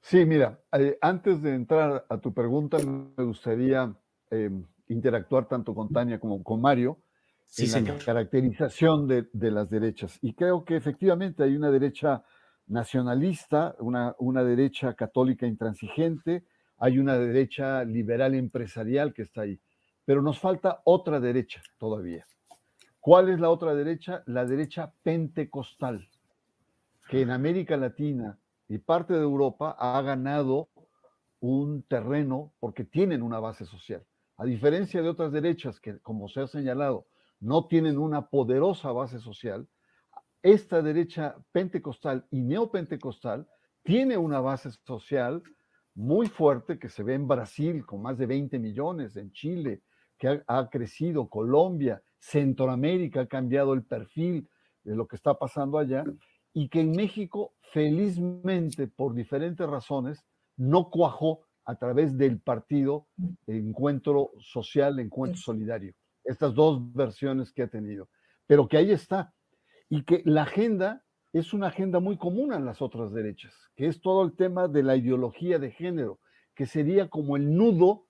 Sí, 0.00 0.24
mira, 0.24 0.60
eh, 0.72 0.96
antes 1.00 1.42
de 1.42 1.54
entrar 1.54 2.06
a 2.08 2.18
tu 2.18 2.32
pregunta, 2.32 2.78
me 2.78 3.24
gustaría 3.24 3.94
em, 4.30 4.64
interactuar 4.88 5.46
tanto 5.46 5.74
con 5.74 5.90
Tania 5.90 6.18
como 6.18 6.42
con 6.42 6.60
Mario 6.60 6.98
en 7.58 7.84
la 7.84 7.98
caracterización 7.98 9.08
de, 9.08 9.28
las 9.32 9.68
derechas. 9.68 10.18
Y 10.22 10.34
creo 10.34 10.64
que 10.64 10.76
efectivamente 10.76 11.42
hay 11.42 11.56
una 11.56 11.70
derecha 11.70 12.22
nacionalista, 12.66 13.74
una, 13.80 14.14
una 14.18 14.44
derecha 14.44 14.94
católica 14.94 15.46
intransigente, 15.46 16.44
hay 16.78 16.98
una 16.98 17.18
derecha 17.18 17.84
liberal 17.84 18.34
empresarial 18.34 19.12
que 19.12 19.22
está 19.22 19.42
ahí, 19.42 19.60
pero 20.04 20.22
nos 20.22 20.38
falta 20.38 20.80
otra 20.84 21.20
derecha 21.20 21.60
todavía. 21.76 22.24
¿Cuál 23.00 23.30
es 23.30 23.40
la 23.40 23.48
otra 23.48 23.74
derecha? 23.74 24.22
La 24.26 24.44
derecha 24.44 24.92
pentecostal 25.02 26.06
que 27.08 27.22
en 27.22 27.30
América 27.30 27.78
Latina 27.78 28.38
y 28.68 28.76
parte 28.76 29.14
de 29.14 29.22
Europa 29.22 29.74
ha 29.78 30.00
ganado 30.02 30.68
un 31.40 31.82
terreno 31.82 32.52
porque 32.60 32.84
tienen 32.84 33.22
una 33.22 33.40
base 33.40 33.64
social. 33.64 34.04
A 34.36 34.44
diferencia 34.44 35.02
de 35.02 35.08
otras 35.08 35.32
derechas 35.32 35.80
que, 35.80 35.98
como 36.00 36.28
se 36.28 36.40
ha 36.40 36.46
señalado, 36.46 37.06
no 37.40 37.66
tienen 37.66 37.98
una 37.98 38.28
poderosa 38.28 38.92
base 38.92 39.18
social, 39.18 39.66
esta 40.42 40.82
derecha 40.82 41.36
pentecostal 41.52 42.26
y 42.30 42.42
neopentecostal 42.42 43.48
tiene 43.82 44.18
una 44.18 44.40
base 44.40 44.70
social 44.84 45.42
muy 45.94 46.28
fuerte 46.28 46.78
que 46.78 46.90
se 46.90 47.02
ve 47.02 47.14
en 47.14 47.26
Brasil 47.26 47.84
con 47.86 48.02
más 48.02 48.18
de 48.18 48.26
20 48.26 48.58
millones, 48.58 49.16
en 49.16 49.32
Chile, 49.32 49.82
que 50.18 50.28
ha, 50.28 50.44
ha 50.46 50.68
crecido, 50.68 51.28
Colombia, 51.28 52.02
Centroamérica 52.20 53.22
ha 53.22 53.26
cambiado 53.26 53.74
el 53.74 53.82
perfil 53.82 54.48
de 54.84 54.94
lo 54.94 55.08
que 55.08 55.16
está 55.16 55.34
pasando 55.34 55.78
allá 55.78 56.04
y 56.52 56.68
que 56.68 56.80
en 56.80 56.92
México, 56.92 57.54
felizmente, 57.60 58.86
por 58.86 59.14
diferentes 59.14 59.68
razones, 59.68 60.24
no 60.56 60.90
cuajó 60.90 61.40
a 61.64 61.76
través 61.76 62.16
del 62.16 62.40
partido 62.40 63.06
Encuentro 63.46 64.32
Social, 64.40 64.98
Encuentro 64.98 65.40
Solidario. 65.40 65.94
Estas 66.24 66.54
dos 66.54 66.92
versiones 66.92 67.52
que 67.52 67.62
ha 67.62 67.68
tenido. 67.68 68.08
Pero 68.46 68.68
que 68.68 68.76
ahí 68.76 68.90
está. 68.90 69.32
Y 69.88 70.02
que 70.04 70.22
la 70.24 70.42
agenda 70.42 71.04
es 71.32 71.52
una 71.54 71.68
agenda 71.68 72.00
muy 72.00 72.16
común 72.16 72.52
en 72.52 72.64
las 72.64 72.82
otras 72.82 73.12
derechas, 73.12 73.54
que 73.76 73.86
es 73.86 74.00
todo 74.00 74.24
el 74.24 74.34
tema 74.34 74.66
de 74.66 74.82
la 74.82 74.96
ideología 74.96 75.58
de 75.58 75.70
género, 75.70 76.18
que 76.54 76.66
sería 76.66 77.08
como 77.08 77.36
el 77.36 77.54
nudo 77.54 78.06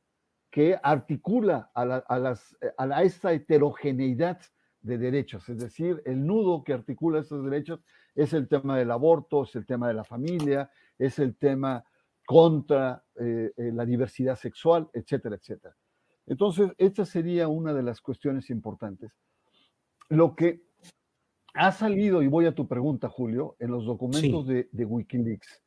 que 0.51 0.78
articula 0.82 1.70
a, 1.74 1.85
las, 1.85 2.56
a 2.77 3.02
esta 3.02 3.32
heterogeneidad 3.32 4.40
de 4.82 4.98
derechos, 4.98 5.48
es 5.48 5.59
decir, 5.59 6.02
el 6.06 6.27
nudo 6.27 6.64
que 6.64 6.72
articula 6.72 7.20
estos 7.20 7.44
derechos 7.44 7.81
es 8.14 8.32
el 8.32 8.48
tema 8.48 8.78
del 8.78 8.90
aborto, 8.90 9.44
es 9.44 9.55
el 9.55 9.66
tema 9.66 9.89
de 9.89 9.94
la 9.94 10.05
familia, 10.05 10.70
es 10.98 11.18
el 11.18 11.36
tema 11.36 11.85
contra 12.27 13.02
eh, 13.16 13.52
eh, 13.56 13.72
la 13.72 13.85
diversidad 13.85 14.36
sexual, 14.36 14.89
etcétera, 14.93 15.36
etcétera. 15.36 15.77
Entonces, 16.27 16.70
esta 16.78 17.05
sería 17.05 17.48
una 17.48 17.74
de 17.74 17.82
las 17.82 18.01
cuestiones 18.01 18.51
importantes. 18.51 19.12
Lo 20.09 20.36
que 20.36 20.62
ha 21.55 21.72
salido, 21.72 22.22
y 22.22 22.28
voy 22.28 22.47
a 22.47 22.55
tu 22.55 22.68
pregunta, 22.68 23.09
Julio, 23.09 23.56
en 23.59 23.72
los 23.72 23.85
documentos 23.85 24.47
de, 24.47 24.85
Wikileaks, 24.85 25.62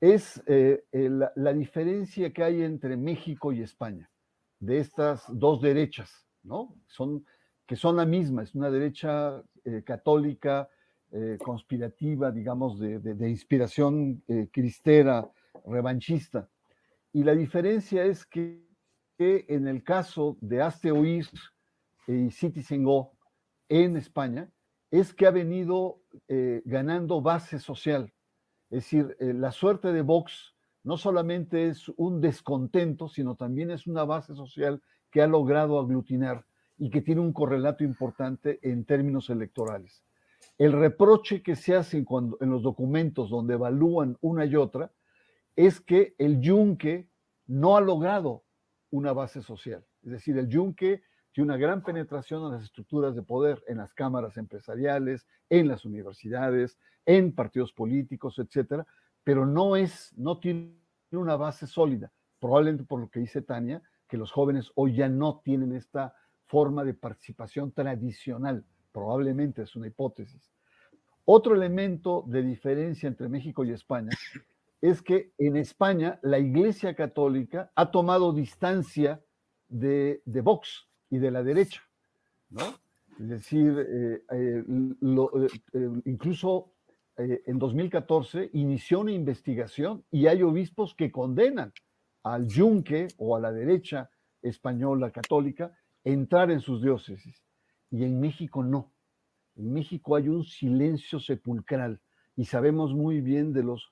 es 0.00 0.42
eh, 0.46 0.82
la, 0.92 1.52
diferencia 1.52 2.32
que 2.32 2.42
hay 2.42 2.62
entre 2.62 2.96
México 2.96 3.52
y 3.52 3.60
España, 3.60 4.10
de 4.60 4.78
estas 4.78 5.24
dos 5.28 5.60
derechas, 5.60 6.26
¿no? 6.42 6.76
Son, 6.86 7.24
que 7.66 7.76
son 7.76 7.96
la 7.96 8.06
misma, 8.06 8.42
es 8.42 8.54
una 8.54 8.70
derecha 8.70 9.42
eh, 9.64 9.82
católica, 9.84 10.68
eh, 11.10 11.38
conspirativa, 11.42 12.30
digamos, 12.30 12.78
de, 12.78 13.30
inspiración 13.30 14.22
cristera, 14.52 15.30
revanchista. 15.64 16.48
Y 17.12 17.24
la 17.24 17.34
diferencia 17.34 18.04
es 18.04 18.26
que, 18.26 18.66
en 19.18 19.66
el 19.66 19.82
caso 19.82 20.36
de 20.40 20.60
Hazte 20.60 20.92
y 22.06 22.30
Citizen 22.30 22.84
Go 22.84 23.12
en 23.68 23.96
España, 23.96 24.50
es 24.90 25.12
que 25.12 25.26
ha 25.26 25.30
venido 25.30 26.00
eh, 26.28 26.62
ganando 26.64 27.20
base 27.20 27.58
social. 27.58 28.12
Es 28.70 28.84
decir, 28.84 29.16
eh, 29.20 29.32
la 29.34 29.52
suerte 29.52 29.92
de 29.92 30.02
Vox 30.02 30.54
no 30.84 30.96
solamente 30.96 31.68
es 31.68 31.88
un 31.96 32.20
descontento, 32.20 33.08
sino 33.08 33.34
también 33.34 33.70
es 33.70 33.86
una 33.86 34.04
base 34.04 34.34
social 34.34 34.82
que 35.10 35.22
ha 35.22 35.26
logrado 35.26 35.78
aglutinar 35.78 36.44
y 36.76 36.90
que 36.90 37.02
tiene 37.02 37.20
un 37.20 37.32
correlato 37.32 37.84
importante 37.84 38.58
en 38.62 38.84
términos 38.84 39.30
electorales. 39.30 40.04
El 40.56 40.72
reproche 40.72 41.42
que 41.42 41.56
se 41.56 41.74
hace 41.74 41.98
en 41.98 42.50
los 42.50 42.62
documentos 42.62 43.30
donde 43.30 43.54
evalúan 43.54 44.16
una 44.20 44.44
y 44.44 44.56
otra 44.56 44.92
es 45.56 45.80
que 45.80 46.14
el 46.18 46.40
yunque 46.40 47.08
no 47.46 47.76
ha 47.76 47.80
logrado 47.80 48.44
una 48.90 49.12
base 49.12 49.42
social. 49.42 49.84
Es 50.02 50.12
decir, 50.12 50.38
el 50.38 50.48
yunque 50.48 51.02
tiene 51.32 51.50
una 51.50 51.56
gran 51.56 51.82
penetración 51.82 52.44
en 52.44 52.52
las 52.52 52.64
estructuras 52.64 53.14
de 53.14 53.22
poder, 53.22 53.62
en 53.66 53.78
las 53.78 53.92
cámaras 53.94 54.36
empresariales, 54.36 55.26
en 55.50 55.68
las 55.68 55.84
universidades, 55.84 56.78
en 57.06 57.34
partidos 57.34 57.72
políticos, 57.72 58.38
etcétera, 58.38 58.86
pero 59.28 59.44
no 59.44 59.76
es, 59.76 60.14
no 60.16 60.38
tiene 60.38 60.72
una 61.10 61.36
base 61.36 61.66
sólida. 61.66 62.10
Probablemente 62.40 62.84
por 62.84 62.98
lo 62.98 63.10
que 63.10 63.20
dice 63.20 63.42
Tania, 63.42 63.82
que 64.08 64.16
los 64.16 64.32
jóvenes 64.32 64.72
hoy 64.74 64.94
ya 64.94 65.10
no 65.10 65.42
tienen 65.44 65.74
esta 65.74 66.14
forma 66.46 66.82
de 66.82 66.94
participación 66.94 67.72
tradicional. 67.72 68.64
Probablemente 68.90 69.60
es 69.60 69.76
una 69.76 69.86
hipótesis. 69.86 70.50
Otro 71.26 71.54
elemento 71.54 72.24
de 72.26 72.42
diferencia 72.42 73.06
entre 73.06 73.28
México 73.28 73.66
y 73.66 73.72
España 73.72 74.12
es 74.80 75.02
que 75.02 75.34
en 75.36 75.58
España 75.58 76.18
la 76.22 76.38
Iglesia 76.38 76.94
Católica 76.94 77.70
ha 77.74 77.90
tomado 77.90 78.32
distancia 78.32 79.20
de, 79.68 80.22
de 80.24 80.40
Vox 80.40 80.88
y 81.10 81.18
de 81.18 81.30
la 81.30 81.42
derecha, 81.42 81.82
¿no? 82.48 82.62
Es 83.20 83.28
decir, 83.28 83.76
eh, 83.78 84.22
eh, 84.30 84.64
eh, 85.74 86.02
incluso 86.06 86.72
en 87.18 87.58
2014 87.58 88.50
inició 88.52 89.00
una 89.00 89.12
investigación 89.12 90.04
y 90.10 90.26
hay 90.26 90.42
obispos 90.42 90.94
que 90.94 91.10
condenan 91.10 91.72
al 92.22 92.46
yunque 92.46 93.08
o 93.18 93.36
a 93.36 93.40
la 93.40 93.52
derecha 93.52 94.10
española 94.40 95.10
católica 95.10 95.76
entrar 96.04 96.50
en 96.50 96.60
sus 96.60 96.80
diócesis. 96.80 97.42
Y 97.90 98.04
en 98.04 98.20
México 98.20 98.62
no. 98.62 98.92
En 99.56 99.72
México 99.72 100.14
hay 100.14 100.28
un 100.28 100.44
silencio 100.44 101.18
sepulcral 101.18 102.00
y 102.36 102.44
sabemos 102.44 102.94
muy 102.94 103.20
bien 103.20 103.52
de 103.52 103.64
los 103.64 103.90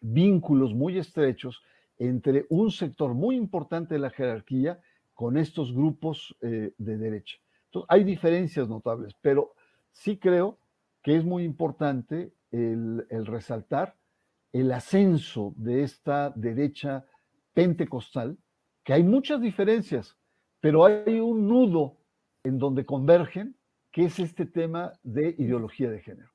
vínculos 0.00 0.74
muy 0.74 0.98
estrechos 0.98 1.62
entre 1.98 2.46
un 2.48 2.70
sector 2.70 3.12
muy 3.12 3.36
importante 3.36 3.94
de 3.94 4.00
la 4.00 4.10
jerarquía 4.10 4.80
con 5.14 5.36
estos 5.36 5.74
grupos 5.74 6.34
eh, 6.40 6.72
de 6.78 6.96
derecha. 6.96 7.36
Entonces, 7.66 7.86
hay 7.90 8.04
diferencias 8.04 8.68
notables, 8.68 9.14
pero 9.20 9.52
sí 9.92 10.16
creo 10.16 10.58
que 11.02 11.16
es 11.16 11.24
muy 11.24 11.44
importante 11.44 12.32
el, 12.50 13.26
resaltar 13.26 13.96
el 14.52 14.72
ascenso 14.72 15.54
de 15.56 15.82
esta 15.82 16.30
derecha 16.30 17.04
pentecostal, 17.52 18.38
que 18.84 18.94
hay 18.94 19.02
muchas 19.02 19.40
diferencias, 19.40 20.16
pero 20.60 20.84
hay 20.86 21.20
un 21.20 21.46
nudo 21.46 21.98
en 22.44 22.58
donde 22.58 22.86
convergen, 22.86 23.56
que 23.92 24.06
es 24.06 24.18
este 24.18 24.46
tema 24.46 24.92
de 25.02 25.34
ideología 25.38 25.90
de 25.90 26.00
género. 26.00 26.30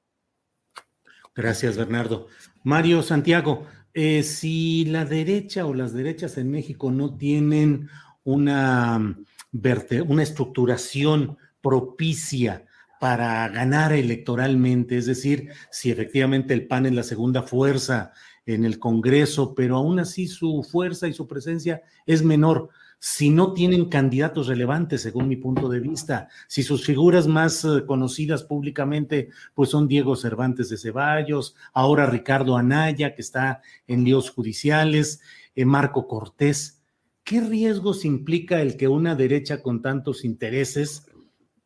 Gracias, 1.36 1.78
Bernardo. 1.78 2.28
Mario 2.64 3.02
Santiago, 3.02 3.66
eh, 3.94 4.22
si 4.22 4.86
la 4.86 5.06
derecha 5.06 5.66
o 5.66 5.74
las 5.74 5.94
derechas 5.94 6.38
en 6.38 6.52
México 6.52 6.92
no 6.92 7.18
tienen 7.18 7.90
una, 8.24 9.18
una 9.52 10.24
estructuración 10.24 11.38
propicia 11.62 12.66
para 13.04 13.50
ganar 13.50 13.92
electoralmente, 13.92 14.96
es 14.96 15.06
decir, 15.08 15.50
si 15.70 15.92
efectivamente 15.92 16.54
el 16.54 16.68
PAN 16.68 16.86
es 16.86 16.94
la 16.94 17.04
segunda 17.04 17.42
fuerza 17.44 18.14
en 18.46 18.64
el 18.64 18.80
Congreso, 18.80 19.54
pero 19.56 19.76
aún 19.76 20.00
así 20.00 20.26
su 20.26 20.64
fuerza 20.64 21.10
y 21.10 21.14
su 21.14 21.28
presencia 21.28 21.82
es 22.06 22.24
menor. 22.24 22.70
Si 23.00 23.30
no 23.30 23.52
tienen 23.52 23.90
candidatos 23.90 24.48
relevantes, 24.48 25.02
según 25.02 25.28
mi 25.28 25.36
punto 25.36 25.68
de 25.68 25.82
vista, 25.82 26.30
si 26.48 26.64
sus 26.64 26.86
figuras 26.86 27.28
más 27.28 27.66
eh, 27.66 27.86
conocidas 27.86 28.44
públicamente, 28.44 29.32
pues 29.54 29.72
son 29.72 29.90
Diego 29.90 30.16
Cervantes 30.16 30.70
de 30.70 30.78
Ceballos, 30.78 31.58
ahora 31.74 32.06
Ricardo 32.06 32.56
Anaya, 32.56 33.16
que 33.16 33.22
está 33.22 33.62
en 33.86 34.06
líos 34.06 34.30
judiciales, 34.30 35.20
eh, 35.56 35.66
Marco 35.66 36.08
Cortés, 36.08 36.82
¿qué 37.26 37.42
riesgos 37.42 38.06
implica 38.06 38.62
el 38.62 38.78
que 38.78 38.88
una 38.88 39.14
derecha 39.14 39.62
con 39.62 39.82
tantos 39.82 40.24
intereses 40.24 41.10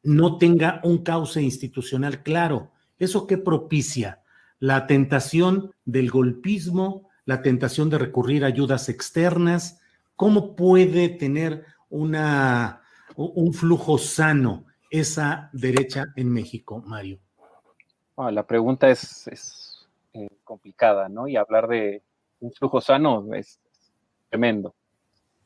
no 0.07 0.37
tenga 0.37 0.79
un 0.85 0.99
cauce 1.03 1.41
institucional 1.41 2.23
claro? 2.23 2.71
¿Eso 2.97 3.27
qué 3.27 3.37
propicia? 3.37 4.21
La 4.57 4.87
tentación 4.87 5.73
del 5.83 6.09
golpismo, 6.09 7.09
la 7.25 7.41
tentación 7.41 7.89
de 7.89 7.97
recurrir 7.97 8.45
a 8.45 8.47
ayudas 8.47 8.87
externas. 8.87 9.81
¿Cómo 10.15 10.55
puede 10.55 11.09
tener 11.09 11.65
una, 11.89 12.83
un 13.17 13.53
flujo 13.53 13.97
sano 13.97 14.63
esa 14.89 15.49
derecha 15.51 16.05
en 16.15 16.31
México, 16.31 16.81
Mario? 16.85 17.19
la 18.31 18.47
pregunta 18.47 18.89
es, 18.89 19.29
eh, 20.13 20.29
complicada, 20.45 21.09
¿no? 21.09 21.27
Y 21.27 21.35
hablar 21.35 21.67
de 21.67 22.01
un 22.39 22.53
flujo 22.53 22.79
sano 22.79 23.27
es 23.33 23.59
tremendo. 24.29 24.73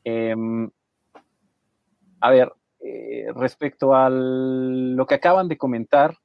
Em, 0.04 0.70
a 2.20 2.30
ver, 2.30 2.52
eh, 2.84 3.26
respecto 3.34 3.94
a 3.94 4.10
lo 4.10 5.06
que 5.06 5.14
acaban 5.14 5.48
de 5.48 5.56
comentar 5.56 6.16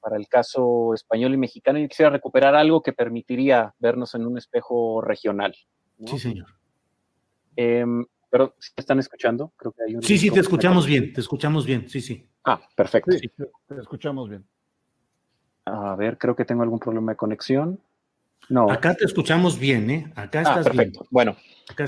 para 0.00 0.16
el 0.16 0.28
caso 0.28 0.94
español 0.94 1.34
y 1.34 1.36
mexicano, 1.36 1.78
yo 1.78 1.88
quisiera 1.88 2.10
recuperar 2.10 2.54
algo 2.54 2.82
que 2.82 2.92
permitiría 2.92 3.74
vernos 3.78 4.14
en 4.14 4.26
un 4.26 4.38
espejo 4.38 5.00
regional. 5.00 5.54
Sí, 6.06 6.18
señor. 6.18 6.46
Em, 7.56 8.06
pero 8.30 8.54
si 8.58 8.70
están 8.76 9.00
escuchando, 9.00 9.52
creo 9.56 9.72
que 9.72 9.82
hay 9.82 9.96
un. 9.96 10.02
Sí, 10.02 10.18
sí, 10.18 10.30
te 10.30 10.40
escuchamos 10.40 10.86
bien, 10.86 11.12
te 11.12 11.20
escuchamos 11.20 11.66
bien, 11.66 11.88
sí, 11.88 12.00
sí. 12.00 12.28
Ah, 12.44 12.60
perfecto. 12.76 13.10
Sí, 13.12 13.28
te 13.28 13.80
escuchamos 13.80 14.28
bien. 14.28 14.46
A 15.64 15.96
ver, 15.96 16.16
creo 16.16 16.36
que 16.36 16.44
tengo 16.44 16.62
algún 16.62 16.78
problema 16.78 17.12
de 17.12 17.16
conexión. 17.16 17.80
No. 18.48 18.70
Acá 18.70 18.94
te 18.94 19.04
escuchamos 19.04 19.58
bien, 19.58 19.90
¿eh? 19.90 20.12
Acá 20.14 20.38
ah, 20.38 20.42
estás 20.42 20.66
ah, 20.66 20.70
perfecto. 20.70 21.06
Bueno, 21.10 21.36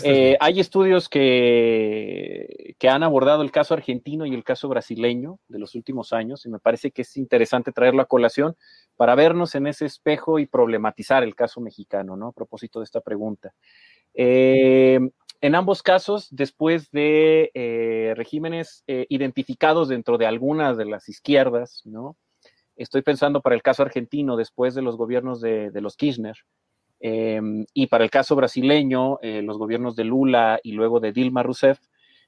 eh, 0.04 0.36
hay 0.40 0.60
estudios 0.60 1.08
que, 1.08 2.74
que 2.78 2.88
han 2.88 3.02
abordado 3.02 3.42
el 3.42 3.50
caso 3.50 3.72
argentino 3.72 4.26
y 4.26 4.34
el 4.34 4.44
caso 4.44 4.68
brasileño 4.68 5.38
de 5.48 5.58
los 5.58 5.74
últimos 5.74 6.12
años 6.12 6.44
y 6.44 6.50
me 6.50 6.58
parece 6.58 6.90
que 6.90 7.02
es 7.02 7.16
interesante 7.16 7.72
traerlo 7.72 8.02
a 8.02 8.06
colación 8.06 8.56
para 8.96 9.14
vernos 9.14 9.54
en 9.54 9.66
ese 9.66 9.86
espejo 9.86 10.38
y 10.38 10.46
problematizar 10.46 11.22
el 11.22 11.34
caso 11.34 11.60
mexicano, 11.62 12.16
¿no? 12.16 12.28
A 12.28 12.32
propósito 12.32 12.80
de 12.80 12.84
esta 12.84 13.00
pregunta. 13.00 13.54
Eh, 14.12 15.00
en 15.40 15.54
ambos 15.54 15.82
casos, 15.82 16.28
después 16.30 16.90
de 16.90 17.50
eh, 17.54 18.12
regímenes 18.14 18.84
identificados 18.86 19.88
dentro 19.88 20.18
de 20.18 20.26
algunas 20.26 20.76
de 20.76 20.84
las 20.84 21.08
izquierdas, 21.08 21.80
¿no? 21.86 22.18
Estoy 22.80 23.02
pensando 23.02 23.42
para 23.42 23.54
el 23.54 23.62
caso 23.62 23.82
argentino, 23.82 24.36
después 24.36 24.74
de 24.74 24.80
los 24.80 24.96
gobiernos 24.96 25.42
de, 25.42 25.70
los 25.82 25.98
Kirchner, 25.98 26.34
em, 26.98 27.66
y 27.74 27.88
para 27.88 28.04
el 28.04 28.10
caso 28.10 28.34
brasileño, 28.34 29.18
eh, 29.20 29.42
los 29.42 29.58
gobiernos 29.58 29.96
de 29.96 30.04
Lula 30.04 30.60
y 30.62 30.72
luego 30.72 30.98
de 30.98 31.12
Dilma 31.12 31.42
Rousseff, 31.42 31.78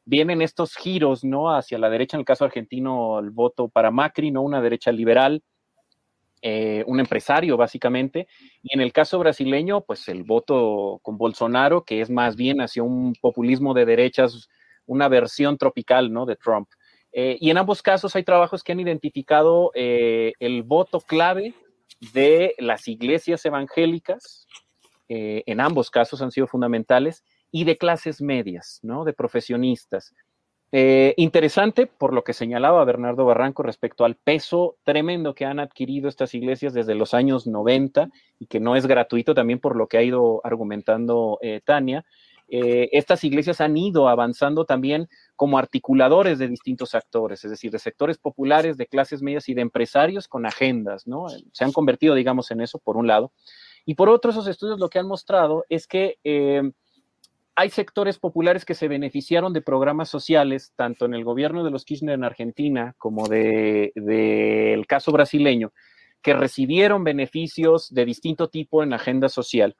vienen 0.05 0.43
estos 0.43 0.77
giros, 0.77 1.25
¿no? 1.25 1.55
Hacia 1.55 1.79
la 1.79 1.89
derecha, 1.89 2.19
en 2.19 2.21
el 2.21 2.27
caso 2.27 2.45
argentino, 2.45 3.19
el 3.19 3.31
voto 3.31 3.71
para 3.71 3.91
Macri, 3.91 4.31
¿no? 4.31 4.43
Una 4.43 4.61
derecha 4.61 4.93
liberal, 4.93 5.43
eh, 6.43 6.85
un 6.87 7.01
empresario, 7.01 7.57
básicamente, 7.57 8.29
y 8.63 8.75
en 8.75 8.83
el 8.83 8.93
caso 8.93 9.19
brasileño, 9.19 9.81
pues 9.81 10.07
el 10.09 10.23
voto 10.23 11.01
con 11.03 11.17
Bolsonaro, 11.17 11.83
que 11.83 12.03
es 12.03 12.11
más 12.11 12.37
bien 12.37 12.61
hacia 12.61 12.83
un 12.83 13.15
populismo 13.23 13.73
de 13.73 13.87
derechas, 13.87 14.51
una 14.85 15.09
versión 15.09 15.57
tropical, 15.57 16.13
¿no? 16.13 16.27
De 16.27 16.37
Trump. 16.37 16.69
Eh, 17.13 17.37
y 17.41 17.51
en 17.51 17.59
ambos 17.59 17.83
casos 17.83 18.17
hay 18.17 18.25
trabajos 18.25 18.63
que 18.63 18.73
han 18.73 18.81
identificado 18.81 19.71
eh, 19.75 20.33
el 20.41 20.63
voto 20.63 21.01
clave 21.01 21.55
de 22.13 22.55
las 22.59 22.89
iglesias 22.89 23.45
evangélicas, 23.45 24.47
eh, 25.09 25.43
en 25.47 25.61
ambos 25.61 25.91
casos 25.91 26.23
han 26.23 26.31
sido 26.31 26.47
fundamentales, 26.47 27.23
y 27.51 27.65
de 27.65 27.77
clases 27.77 28.23
medias, 28.23 28.81
¿no? 28.83 29.05
De 29.05 29.13
profesionistas. 29.13 30.15
Interesante 30.75 31.87
por 31.87 32.15
lo 32.15 32.25
que 32.25 32.33
señalaba 32.33 32.83
Bernardo 32.87 33.27
Barranco 33.27 33.63
respecto 33.63 34.07
al 34.07 34.17
peso 34.17 34.79
tremendo 34.85 35.35
que 35.35 35.45
han 35.45 35.61
adquirido 35.61 36.09
estas 36.09 36.33
iglesias 36.33 36.73
desde 36.73 36.95
los 36.95 37.13
años 37.13 37.47
90 37.47 38.09
y 38.39 38.47
que 38.47 38.59
no 38.59 38.75
es 38.75 38.87
gratuito 38.87 39.35
también 39.35 39.59
por 39.59 39.77
lo 39.77 39.87
que 39.87 39.99
ha 39.99 40.03
ido 40.03 40.41
argumentando 40.45 41.39
Tania. 41.67 42.07
Eh, 42.55 42.91
estas 42.93 43.25
iglesias 43.25 43.63
han 43.63 43.79
ido 43.79 44.09
avanzando 44.09 44.67
también 44.67 45.09
como 45.37 45.57
articuladores 45.57 46.39
de 46.39 46.49
distintos 46.49 46.95
actores, 46.95 47.43
es 47.45 47.51
decir, 47.51 47.71
de 47.71 47.79
sectores 47.79 48.19
populares, 48.19 48.77
de 48.77 48.87
clases 48.87 49.23
medias 49.23 49.49
y 49.49 49.55
de 49.55 49.63
empresarios 49.63 50.29
con 50.29 50.45
agendas, 50.45 51.07
¿no? 51.07 51.29
Se 51.53 51.65
han 51.65 51.73
convertido, 51.73 52.15
digamos, 52.15 52.51
en 52.51 52.61
eso, 52.61 52.79
por 52.79 52.99
un 52.99 53.07
lado. 53.07 53.33
Y 53.87 53.95
por 53.95 54.11
otro, 54.11 54.31
esos 54.31 54.47
estudios 54.49 54.79
lo 54.79 54.91
que 54.91 54.99
han 54.99 55.09
mostrado 55.09 55.65
es 55.71 55.87
que 55.87 56.19
hay 57.55 57.71
sectores 57.71 58.19
populares 58.19 58.67
que 58.67 58.75
se 58.75 58.89
beneficiaron 58.89 59.55
de 59.55 59.63
programas 59.63 60.09
sociales, 60.09 60.73
tanto 60.77 61.05
en 61.05 61.15
el 61.15 61.25
gobierno 61.25 61.65
de 61.65 61.71
los 61.71 61.85
Kirchner 61.85 62.15
en 62.15 62.25
Argentina 62.25 62.95
como 62.99 63.29
del 63.29 63.93
de, 63.95 64.85
caso 64.89 65.11
brasileño, 65.11 65.73
que 66.23 66.35
recibieron 66.35 67.05
beneficios 67.05 67.93
de 67.93 68.05
distinto 68.05 68.49
tipo 68.49 68.83
en 68.83 68.93
agenda 68.93 69.29
social, 69.29 69.77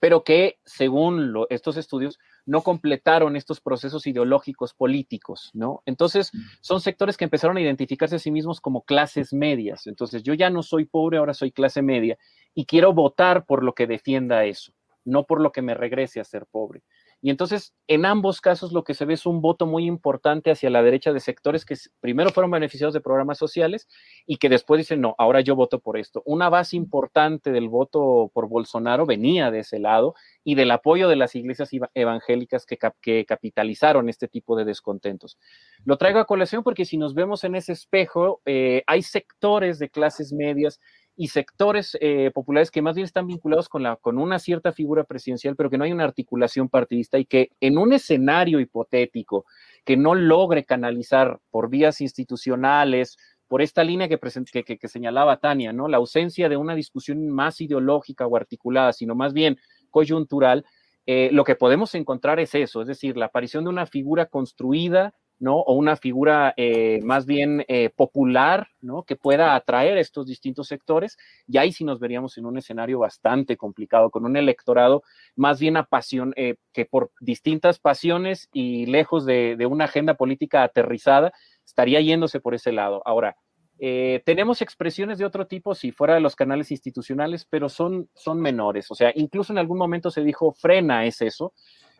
pero 0.00 0.24
que, 0.24 0.58
según 0.64 1.34
estos 1.50 1.76
estudios, 1.76 2.18
no 2.46 2.62
completaron 2.62 3.36
estos 3.36 3.60
procesos 3.60 4.06
ideológicos 4.06 4.74
políticos, 4.74 5.50
¿no? 5.54 5.82
Entonces, 5.86 6.30
son 6.60 6.80
sectores 6.80 7.16
que 7.16 7.24
empezaron 7.24 7.56
a 7.56 7.60
identificarse 7.60 8.16
a 8.16 8.20
sí 8.20 8.30
mismos 8.30 8.60
como 8.60 8.82
clases 8.82 9.32
medias. 9.32 9.86
Entonces, 9.86 10.22
yo 10.22 10.34
ya 10.34 10.50
no 10.50 10.62
soy 10.62 10.84
pobre, 10.84 11.18
ahora 11.18 11.34
soy 11.34 11.52
clase 11.52 11.82
media 11.82 12.16
y 12.54 12.66
quiero 12.66 12.92
votar 12.92 13.44
por 13.44 13.64
lo 13.64 13.74
que 13.74 13.86
defienda 13.86 14.44
eso 14.44 14.72
no 15.08 15.24
por 15.24 15.40
lo 15.40 15.52
que 15.52 15.62
me 15.62 15.74
regrese 15.74 16.20
a 16.20 16.24
ser 16.24 16.46
pobre. 16.46 16.82
Y 17.20 17.30
entonces, 17.30 17.74
en 17.88 18.04
ambos 18.04 18.40
casos, 18.40 18.72
lo 18.72 18.84
que 18.84 18.94
se 18.94 19.04
ve 19.04 19.14
es 19.14 19.26
un 19.26 19.40
voto 19.40 19.66
muy 19.66 19.86
importante 19.86 20.52
hacia 20.52 20.70
la 20.70 20.82
derecha 20.82 21.12
de 21.12 21.18
sectores 21.18 21.64
que 21.64 21.74
primero 22.00 22.30
fueron 22.30 22.52
beneficiados 22.52 22.94
de 22.94 23.00
programas 23.00 23.38
sociales 23.38 23.88
y 24.24 24.36
que 24.36 24.48
después 24.48 24.78
dicen, 24.78 25.00
no, 25.00 25.16
ahora 25.18 25.40
yo 25.40 25.56
voto 25.56 25.80
por 25.80 25.98
esto. 25.98 26.22
Una 26.24 26.48
base 26.48 26.76
importante 26.76 27.50
del 27.50 27.68
voto 27.68 28.30
por 28.32 28.48
Bolsonaro 28.48 29.04
venía 29.04 29.50
de 29.50 29.60
ese 29.60 29.80
lado 29.80 30.14
y 30.44 30.54
del 30.54 30.70
apoyo 30.70 31.08
de 31.08 31.16
las 31.16 31.34
iglesias 31.34 31.70
evangélicas 31.94 32.66
que, 32.66 32.78
que 33.02 33.24
capitalizaron 33.26 34.08
este 34.08 34.28
tipo 34.28 34.56
de 34.56 34.64
descontentos. 34.64 35.38
Lo 35.84 35.98
traigo 35.98 36.20
a 36.20 36.26
colación 36.26 36.62
porque 36.62 36.84
si 36.84 36.98
nos 36.98 37.14
vemos 37.14 37.42
en 37.42 37.56
ese 37.56 37.72
espejo, 37.72 38.42
eh, 38.46 38.84
hay 38.86 39.02
sectores 39.02 39.80
de 39.80 39.90
clases 39.90 40.32
medias 40.32 40.80
y 41.20 41.28
sectores 41.28 41.98
eh, 42.00 42.30
populares 42.32 42.70
que 42.70 42.80
más 42.80 42.94
bien 42.94 43.04
están 43.04 43.26
vinculados 43.26 43.68
con, 43.68 43.82
la, 43.82 43.96
con 43.96 44.18
una 44.18 44.38
cierta 44.38 44.72
figura 44.72 45.02
presidencial, 45.02 45.56
pero 45.56 45.68
que 45.68 45.76
no 45.76 45.82
hay 45.82 45.90
una 45.90 46.04
articulación 46.04 46.68
partidista 46.68 47.18
y 47.18 47.24
que 47.24 47.50
en 47.60 47.76
un 47.76 47.92
escenario 47.92 48.60
hipotético 48.60 49.44
que 49.84 49.96
no 49.96 50.14
logre 50.14 50.64
canalizar 50.64 51.40
por 51.50 51.70
vías 51.70 52.00
institucionales, 52.00 53.18
por 53.48 53.62
esta 53.62 53.82
línea 53.82 54.08
que, 54.08 54.16
que, 54.62 54.78
que, 54.78 54.88
señalaba 54.88 55.38
Tania, 55.38 55.72
¿no? 55.72 55.88
La 55.88 55.96
ausencia 55.96 56.48
de 56.48 56.56
una 56.56 56.76
discusión 56.76 57.28
más 57.30 57.60
ideológica 57.60 58.24
o 58.24 58.36
articulada, 58.36 58.92
sino 58.92 59.16
más 59.16 59.32
bien 59.32 59.58
coyuntural, 59.90 60.64
eh, 61.04 61.30
lo 61.32 61.42
que 61.42 61.56
podemos 61.56 61.96
encontrar 61.96 62.38
es 62.38 62.54
eso, 62.54 62.80
es 62.80 62.86
decir, 62.86 63.16
la 63.16 63.26
aparición 63.26 63.64
de 63.64 63.70
una 63.70 63.86
figura 63.86 64.26
construida 64.26 65.14
¿no? 65.40 65.56
O 65.60 65.74
una 65.74 65.96
figura 65.96 66.54
eh, 66.56 67.00
más 67.02 67.26
bien 67.26 67.64
eh, 67.68 67.90
popular. 67.90 68.68
Que 69.06 69.16
pueda 69.16 69.54
atraer 69.54 69.98
estos 69.98 70.26
distintos 70.26 70.68
sectores. 70.68 71.18
Y 71.46 71.58
ahí 71.58 71.72
sí 71.72 71.84
nos 71.84 72.00
veríamos 72.00 72.38
en 72.38 72.46
un 72.46 72.58
escenario 72.58 72.98
bastante 73.00 73.56
complicado, 73.56 74.10
con 74.10 74.24
un 74.24 74.36
electorado 74.36 75.02
más 75.36 75.60
bien 75.60 75.76
apasión, 75.76 76.32
eh, 76.36 76.56
que 76.72 76.84
por 76.84 77.10
distintas 77.20 77.78
pasiones 77.78 78.48
y 78.52 78.86
lejos 78.86 79.26
de, 79.26 79.56
una 79.68 79.84
agenda 79.84 80.14
política 80.14 80.62
aterrizada, 80.62 81.32
estaría 81.64 82.00
yéndose 82.00 82.40
por 82.40 82.54
ese 82.54 82.72
lado. 82.72 83.02
Ahora, 83.04 83.36
tenemos 83.78 84.62
expresiones 84.62 85.18
de 85.18 85.24
otro 85.24 85.46
tipo 85.46 85.74
si 85.74 85.92
fuera 85.92 86.14
de 86.14 86.20
los 86.20 86.34
canales 86.34 86.70
institucionales, 86.70 87.46
pero 87.48 87.68
son, 87.68 88.08
son 88.14 88.40
menores. 88.40 88.90
O 88.90 88.94
sea, 88.94 89.12
incluso 89.14 89.52
en 89.52 89.58
algún 89.58 89.78
momento 89.78 90.10
se 90.10 90.22
dijo, 90.22 90.52
frena 90.52 91.04
es 91.06 91.20
eso, 91.20 91.52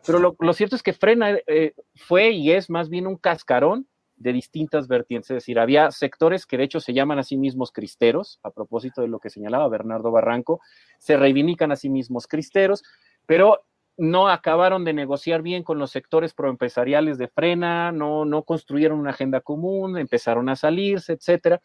pero 0.06 0.36
lo, 0.38 0.52
cierto 0.52 0.76
es 0.76 0.82
que 0.82 0.92
Frena 0.92 1.36
eh, 1.46 1.74
fue 1.94 2.30
y 2.30 2.52
es 2.52 2.70
más 2.70 2.88
bien 2.88 3.06
un 3.06 3.16
cascarón 3.16 3.86
de 4.16 4.32
distintas 4.32 4.88
vertientes, 4.88 5.30
es 5.30 5.36
decir, 5.36 5.58
había 5.58 5.90
sectores 5.90 6.44
que 6.44 6.56
de 6.56 6.64
hecho 6.64 6.80
se 6.80 6.92
llaman 6.92 7.18
a 7.18 7.22
sí 7.22 7.36
mismos 7.36 7.70
cristeros, 7.70 8.40
a 8.42 8.50
propósito 8.50 9.00
de 9.00 9.08
lo 9.08 9.20
que 9.20 9.30
señalaba 9.30 9.68
Bernardo 9.68 10.10
Barranco, 10.10 10.60
se 10.98 11.16
reivindican 11.16 11.70
a 11.70 11.76
sí 11.76 11.88
mismos 11.88 12.26
cristeros, 12.26 12.82
pero 13.26 13.64
no 13.96 14.28
acabaron 14.28 14.84
de 14.84 14.92
negociar 14.92 15.42
bien 15.42 15.62
con 15.62 15.78
los 15.78 15.90
sectores 15.90 16.34
proempresariales 16.34 17.18
de 17.18 17.28
Frena, 17.28 17.92
no, 17.92 18.42
construyeron 18.44 18.98
una 18.98 19.10
agenda 19.10 19.40
común, 19.40 19.98
empezaron 19.98 20.48
a 20.48 20.56
salirse, 20.56 21.14
etcétera. 21.14 21.60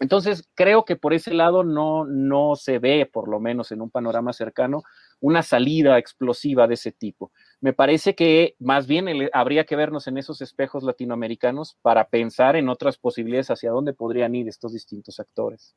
Entonces, 0.00 0.48
creo 0.54 0.84
que 0.84 0.96
por 0.96 1.14
ese 1.14 1.32
lado 1.32 1.62
no 1.62 2.56
se 2.56 2.80
ve, 2.80 3.08
por 3.10 3.28
lo 3.28 3.38
menos 3.38 3.70
en 3.70 3.82
un 3.82 3.90
panorama 3.90 4.32
cercano, 4.32 4.82
una 5.20 5.42
salida 5.42 5.98
explosiva 5.98 6.66
de 6.66 6.74
ese 6.74 6.92
tipo. 6.92 7.32
Me 7.60 7.72
parece 7.72 8.14
que 8.14 8.56
más 8.58 8.86
bien 8.86 9.08
habría 9.32 9.64
que 9.64 9.76
vernos 9.76 10.06
en 10.06 10.18
esos 10.18 10.42
espejos 10.42 10.82
latinoamericanos 10.82 11.76
para 11.82 12.08
pensar 12.08 12.56
en 12.56 12.68
otras 12.68 12.98
posibilidades 12.98 13.50
hacia 13.50 13.70
dónde 13.70 13.94
podrían 13.94 14.34
ir 14.34 14.48
estos 14.48 14.72
distintos 14.72 15.18
actores. 15.20 15.74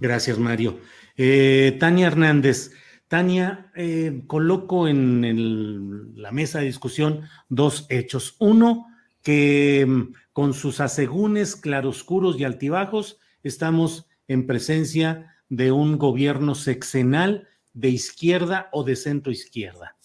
Gracias, 0.00 0.38
Mario. 0.38 0.78
Eh, 1.16 1.76
Tania 1.80 2.08
Hernández. 2.08 2.72
Tania, 3.08 3.72
eh, 3.74 4.22
coloco 4.26 4.86
en 4.86 6.12
la 6.14 6.30
mesa 6.30 6.58
de 6.58 6.66
discusión 6.66 7.22
dos 7.48 7.86
hechos. 7.88 8.36
Uno, 8.38 8.86
que 9.22 9.86
mm, 9.86 10.12
con 10.32 10.52
sus 10.52 10.80
asegúnes 10.80 11.56
claroscuros 11.56 12.38
y 12.38 12.44
altibajos 12.44 13.18
estamos 13.42 14.06
en 14.28 14.46
presencia 14.46 15.34
de 15.48 15.72
un 15.72 15.96
gobierno 15.96 16.54
sexenal 16.54 17.48
de 17.72 17.88
izquierda 17.90 18.68
o 18.72 18.84
de 18.84 18.96
centro 18.96 19.32
izquierda, 19.32 19.96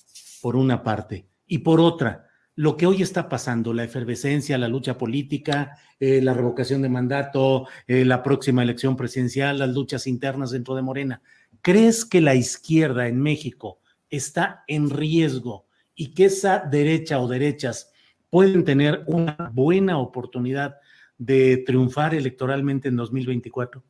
por 0.42 0.56
una 0.56 0.84
parte. 0.84 1.28
Y 1.48 1.60
por 1.60 1.80
otra, 1.80 2.28
lo 2.56 2.78
que 2.78 2.86
hoy 2.86 3.02
está 3.02 3.30
pasando, 3.30 3.74
la 3.74 3.84
efervescencia, 3.84 4.58
la 4.58 4.68
lucha 4.68 4.98
política, 4.98 5.78
eh, 6.00 6.22
la 6.22 6.34
revocación 6.34 6.82
de 6.82 6.90
mandato, 6.90 7.68
eh, 7.88 8.06
la 8.06 8.22
próxima 8.22 8.62
elección 8.62 8.96
presidencial, 8.96 9.58
las 9.58 9.70
luchas 9.70 10.06
internas 10.06 10.52
dentro 10.52 10.76
de 10.76 10.84
Morena. 10.84 11.22
¿Crees 11.62 12.06
que 12.06 12.22
la 12.22 12.36
izquierda 12.36 13.08
en 13.08 13.20
México 13.20 13.80
está 14.10 14.64
en 14.68 14.90
riesgo 14.90 15.66
y 15.96 16.14
que 16.14 16.26
esa 16.26 16.60
derecha 16.60 17.20
o 17.20 17.28
derechas 17.28 17.92
pueden 18.30 18.64
tener 18.64 19.04
una 19.08 19.52
buena 19.54 19.98
oportunidad 19.98 20.76
de 21.18 21.58
triunfar 21.66 22.14
electoralmente 22.14 22.88
en 22.88 22.98
2024? 22.98 23.84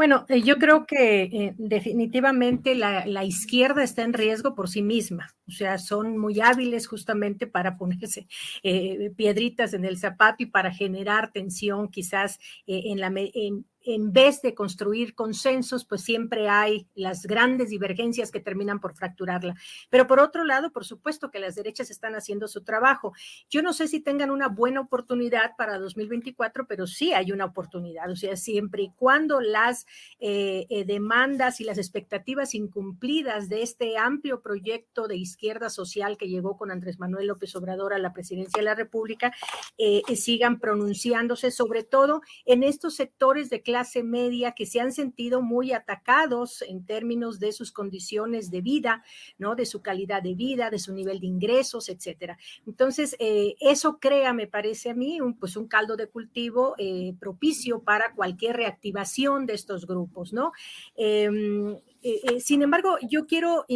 Bueno, 0.00 0.24
eh, 0.30 0.40
yo 0.40 0.56
creo 0.56 0.86
que 0.86 1.24
eh, 1.24 1.54
definitivamente 1.58 2.74
la, 2.74 3.22
izquierda 3.22 3.82
está 3.82 4.00
en 4.00 4.14
riesgo 4.14 4.54
por 4.54 4.70
sí 4.70 4.80
misma. 4.80 5.36
O 5.46 5.50
sea, 5.50 5.76
son 5.76 6.16
muy 6.16 6.40
hábiles 6.40 6.86
justamente 6.86 7.46
para 7.46 7.76
ponerse 7.76 8.26
eh, 8.62 9.12
piedritas 9.14 9.74
en 9.74 9.84
el 9.84 9.98
zapato 9.98 10.42
y 10.42 10.46
para 10.46 10.72
generar 10.72 11.32
tensión 11.32 11.90
quizás 11.90 12.38
en, 12.66 12.98
la, 12.98 13.12
en, 13.14 13.66
en 13.84 14.12
vez 14.12 14.42
de 14.42 14.54
construir 14.54 15.14
consensos, 15.14 15.84
pues 15.84 16.02
siempre 16.02 16.48
hay 16.48 16.86
las 16.94 17.22
grandes 17.22 17.70
divergencias 17.70 18.30
que 18.30 18.40
terminan 18.40 18.80
por 18.80 18.94
fracturarla. 18.94 19.54
Pero 19.88 20.06
por 20.06 20.20
otro 20.20 20.44
lado, 20.44 20.72
por 20.72 20.84
supuesto 20.84 21.30
que 21.30 21.40
las 21.40 21.54
derechas 21.54 21.90
están 21.90 22.14
haciendo 22.14 22.48
su 22.48 22.62
trabajo. 22.62 23.12
Yo 23.48 23.62
no 23.62 23.72
sé 23.72 23.88
si 23.88 24.00
tengan 24.00 24.30
una 24.30 24.48
buena 24.48 24.80
oportunidad 24.80 25.56
para 25.56 25.78
2024, 25.78 26.66
pero 26.66 26.86
sí 26.86 27.12
hay 27.12 27.32
una 27.32 27.46
oportunidad. 27.46 28.10
O 28.10 28.16
sea, 28.16 28.36
siempre 28.36 28.82
y 28.82 28.92
cuando 28.96 29.40
las 29.40 29.86
eh, 30.18 30.66
eh, 30.68 30.84
demandas 30.84 31.60
y 31.60 31.64
las 31.64 31.78
expectativas 31.78 32.54
incumplidas 32.54 33.48
de 33.48 33.62
este 33.62 33.96
amplio 33.96 34.42
proyecto 34.42 35.08
de 35.08 35.16
izquierda 35.16 35.70
social 35.70 36.16
que 36.16 36.28
llegó 36.28 36.56
con 36.56 36.70
Andrés 36.70 36.98
Manuel 36.98 37.26
López 37.26 37.54
Obrador 37.56 37.94
a 37.94 37.98
la 37.98 38.12
presidencia 38.12 38.58
de 38.58 38.64
la 38.64 38.74
República 38.74 39.32
eh, 39.78 40.02
sigan 40.16 40.60
pronunciándose, 40.60 41.50
sobre 41.50 41.84
todo 41.84 42.20
en 42.44 42.62
estos 42.62 42.94
sectores 42.96 43.50
de 43.50 43.62
clase 43.70 44.02
media 44.02 44.52
que 44.52 44.66
se 44.66 44.80
han 44.80 44.92
sentido 44.92 45.42
muy 45.42 45.72
atacados 45.72 46.62
en 46.62 46.84
términos 46.84 47.38
de 47.38 47.52
sus 47.52 47.70
condiciones 47.70 48.50
de 48.50 48.62
vida, 48.62 49.04
¿no? 49.38 49.54
De 49.54 49.64
su 49.64 49.80
calidad 49.80 50.22
de 50.22 50.34
vida, 50.34 50.70
de 50.70 50.80
su 50.80 50.92
nivel 50.92 51.20
de 51.20 51.28
ingresos, 51.28 51.88
etcétera. 51.88 52.36
Entonces, 52.66 53.14
eh, 53.20 53.54
eso 53.60 53.98
crea, 54.00 54.32
me 54.32 54.48
parece 54.48 54.90
a 54.90 54.94
mí, 54.94 55.20
un, 55.20 55.38
pues 55.38 55.56
un 55.56 55.68
caldo 55.68 55.96
de 55.96 56.08
cultivo 56.08 56.74
eh, 56.78 57.14
propicio 57.20 57.82
para 57.84 58.12
cualquier 58.12 58.56
reactivación 58.56 59.46
de 59.46 59.54
estos 59.54 59.86
grupos, 59.86 60.32
¿no? 60.32 60.50
Em, 60.96 61.76
eh, 62.02 62.40
sin 62.40 62.62
embargo, 62.62 62.96
yo 63.08 63.26
quiero 63.26 63.66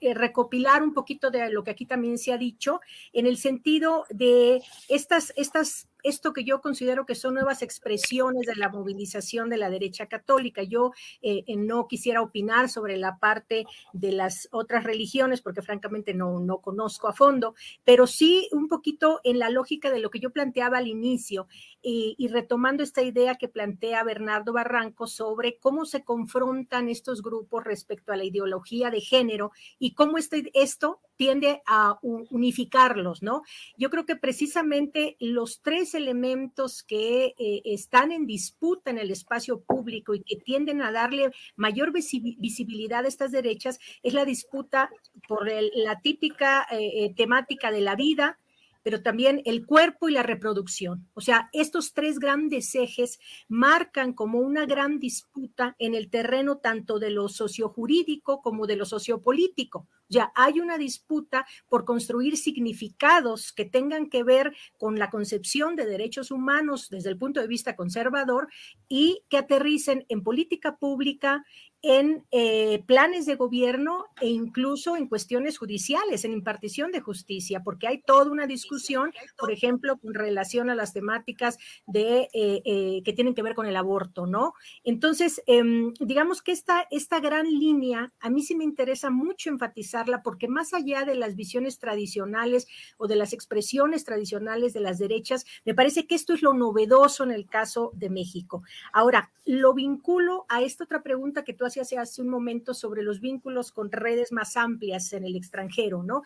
recopilar 0.00 0.84
un 0.84 0.92
poquito 0.92 1.30
de 1.32 1.50
lo 1.50 1.64
que 1.64 1.72
aquí 1.72 1.86
también 1.86 2.16
se 2.18 2.32
ha 2.32 2.38
dicho, 2.38 2.80
en 3.12 3.26
el 3.26 3.38
sentido 3.38 4.04
de 4.10 4.62
estas, 4.88 5.32
estas 5.36 5.88
esto 6.04 6.32
que 6.32 6.44
yo 6.44 6.60
considero 6.60 7.06
que 7.06 7.14
son 7.14 7.34
nuevas 7.34 7.62
expresiones 7.62 8.46
de 8.46 8.54
la 8.54 8.68
movilización 8.68 9.48
de 9.48 9.56
la 9.56 9.70
derecha 9.70 10.06
católica. 10.06 10.62
Yo 10.62 10.92
eh, 11.22 11.42
eh, 11.46 11.56
no 11.56 11.88
quisiera 11.88 12.22
opinar 12.22 12.68
sobre 12.68 12.96
la 12.96 13.18
parte 13.18 13.66
de 13.92 14.12
las 14.12 14.48
otras 14.52 14.84
religiones 14.84 15.40
porque 15.40 15.62
francamente 15.62 16.14
no, 16.14 16.38
no 16.40 16.58
conozco 16.58 17.08
a 17.08 17.12
fondo, 17.14 17.54
pero 17.84 18.06
sí 18.06 18.48
un 18.52 18.68
poquito 18.68 19.20
en 19.24 19.38
la 19.38 19.50
lógica 19.50 19.90
de 19.90 19.98
lo 19.98 20.10
que 20.10 20.20
yo 20.20 20.30
planteaba 20.30 20.78
al 20.78 20.86
inicio 20.86 21.48
y, 21.82 22.14
y 22.18 22.28
retomando 22.28 22.82
esta 22.82 23.02
idea 23.02 23.34
que 23.36 23.48
plantea 23.48 24.04
Bernardo 24.04 24.52
Barranco 24.52 25.06
sobre 25.06 25.58
cómo 25.58 25.86
se 25.86 26.04
confrontan 26.04 26.88
estos 26.88 27.22
grupos 27.22 27.64
respecto 27.64 28.12
a 28.12 28.16
la 28.16 28.24
ideología 28.24 28.90
de 28.90 29.00
género 29.00 29.52
y 29.78 29.94
cómo 29.94 30.18
este, 30.18 30.50
esto 30.54 31.00
tiende 31.16 31.62
a 31.66 31.98
unificarlos, 32.02 33.22
¿no? 33.22 33.42
Yo 33.76 33.90
creo 33.90 34.04
que 34.06 34.16
precisamente 34.16 35.16
los 35.20 35.60
tres 35.62 35.94
elementos 35.94 36.82
que 36.82 37.34
eh, 37.38 37.62
están 37.64 38.12
en 38.12 38.26
disputa 38.26 38.90
en 38.90 38.98
el 38.98 39.10
espacio 39.10 39.60
público 39.62 40.14
y 40.14 40.22
que 40.22 40.36
tienden 40.36 40.82
a 40.82 40.92
darle 40.92 41.30
mayor 41.56 41.92
visibilidad 41.92 43.04
a 43.04 43.08
estas 43.08 43.32
derechas 43.32 43.78
es 44.02 44.14
la 44.14 44.24
disputa 44.24 44.90
por 45.28 45.48
la 45.48 46.00
típica 46.00 46.66
eh, 46.70 47.04
eh, 47.04 47.14
temática 47.14 47.70
de 47.70 47.80
la 47.80 47.96
vida, 47.96 48.38
pero 48.84 49.02
también 49.02 49.42
el 49.46 49.66
cuerpo 49.66 50.08
y 50.08 50.12
la 50.12 50.22
reproducción. 50.22 51.08
O 51.14 51.20
sea, 51.22 51.48
estos 51.52 51.94
tres 51.94 52.20
grandes 52.20 52.72
ejes 52.74 53.18
marcan 53.48 54.12
como 54.12 54.38
una 54.38 54.66
gran 54.66 55.00
disputa 55.00 55.74
en 55.78 55.94
el 55.94 56.10
terreno 56.10 56.58
tanto 56.58 56.98
de 56.98 57.10
lo 57.10 57.28
sociojurídico 57.28 58.42
como 58.42 58.66
de 58.66 58.76
lo 58.76 58.84
sociopolítico. 58.84 59.88
Ya 60.08 60.32
hay 60.34 60.60
una 60.60 60.76
disputa 60.76 61.46
por 61.68 61.86
construir 61.86 62.36
significados 62.36 63.52
que 63.52 63.64
tengan 63.64 64.10
que 64.10 64.22
ver 64.22 64.54
con 64.78 64.98
la 64.98 65.08
concepción 65.08 65.76
de 65.76 65.86
derechos 65.86 66.30
humanos 66.30 66.90
desde 66.90 67.08
el 67.08 67.16
punto 67.16 67.40
de 67.40 67.46
vista 67.46 67.74
conservador 67.74 68.48
y 68.86 69.22
que 69.30 69.38
aterricen 69.38 70.04
en 70.10 70.22
política 70.22 70.76
pública, 70.76 71.44
en 71.86 72.24
eh, 72.30 72.82
planes 72.86 73.26
de 73.26 73.36
gobierno 73.36 74.06
e 74.18 74.28
incluso 74.28 74.96
en 74.96 75.06
cuestiones 75.06 75.58
judiciales, 75.58 76.24
en 76.24 76.32
impartición 76.32 76.90
de 76.92 77.00
justicia, 77.00 77.62
porque 77.62 77.86
hay 77.86 78.00
toda 78.00 78.32
una 78.32 78.46
discusión, 78.46 79.12
por 79.36 79.52
ejemplo, 79.52 79.98
con 79.98 80.14
relación 80.14 80.70
a 80.70 80.74
las 80.74 80.94
temáticas 80.94 81.58
de, 81.86 82.30
eh, 82.32 82.62
eh, 82.64 83.02
que 83.04 83.12
tienen 83.12 83.34
que 83.34 83.42
ver 83.42 83.54
con 83.54 83.66
el 83.66 83.76
aborto, 83.76 84.26
¿no? 84.26 84.54
Entonces, 84.82 85.42
em, 85.46 85.92
digamos 86.00 86.40
que 86.40 86.52
esta, 86.52 86.86
esta 86.90 87.20
gran 87.20 87.50
línea, 87.50 88.14
a 88.18 88.30
mí 88.30 88.42
sí 88.42 88.54
me 88.54 88.64
interesa 88.64 89.10
mucho 89.10 89.50
enfatizarla, 89.50 90.22
porque 90.22 90.48
más 90.48 90.72
allá 90.72 91.04
de 91.04 91.16
las 91.16 91.36
visiones 91.36 91.78
tradicionales 91.78 92.66
o 92.96 93.08
de 93.08 93.16
las 93.16 93.34
expresiones 93.34 94.04
tradicionales 94.04 94.72
de 94.72 94.80
las 94.80 94.98
derechas, 94.98 95.44
me 95.66 95.74
parece 95.74 96.06
que 96.06 96.14
esto 96.14 96.32
es 96.32 96.40
lo 96.40 96.54
novedoso 96.54 97.24
en 97.24 97.30
el 97.30 97.44
caso 97.44 97.90
de 97.94 98.08
México. 98.08 98.62
Ahora, 98.90 99.30
lo 99.44 99.74
vinculo 99.74 100.46
a 100.48 100.62
esta 100.62 100.84
otra 100.84 101.02
pregunta 101.02 101.44
que 101.44 101.52
tú 101.52 101.66
has 101.66 101.73
hace 101.80 102.22
un 102.22 102.28
momento 102.28 102.74
sobre 102.74 103.02
los 103.02 103.20
vínculos 103.20 103.72
con 103.72 103.90
redes 103.90 104.32
más 104.32 104.56
amplias 104.56 105.12
en 105.12 105.24
el 105.24 105.36
extranjero, 105.36 106.02
¿no? 106.02 106.22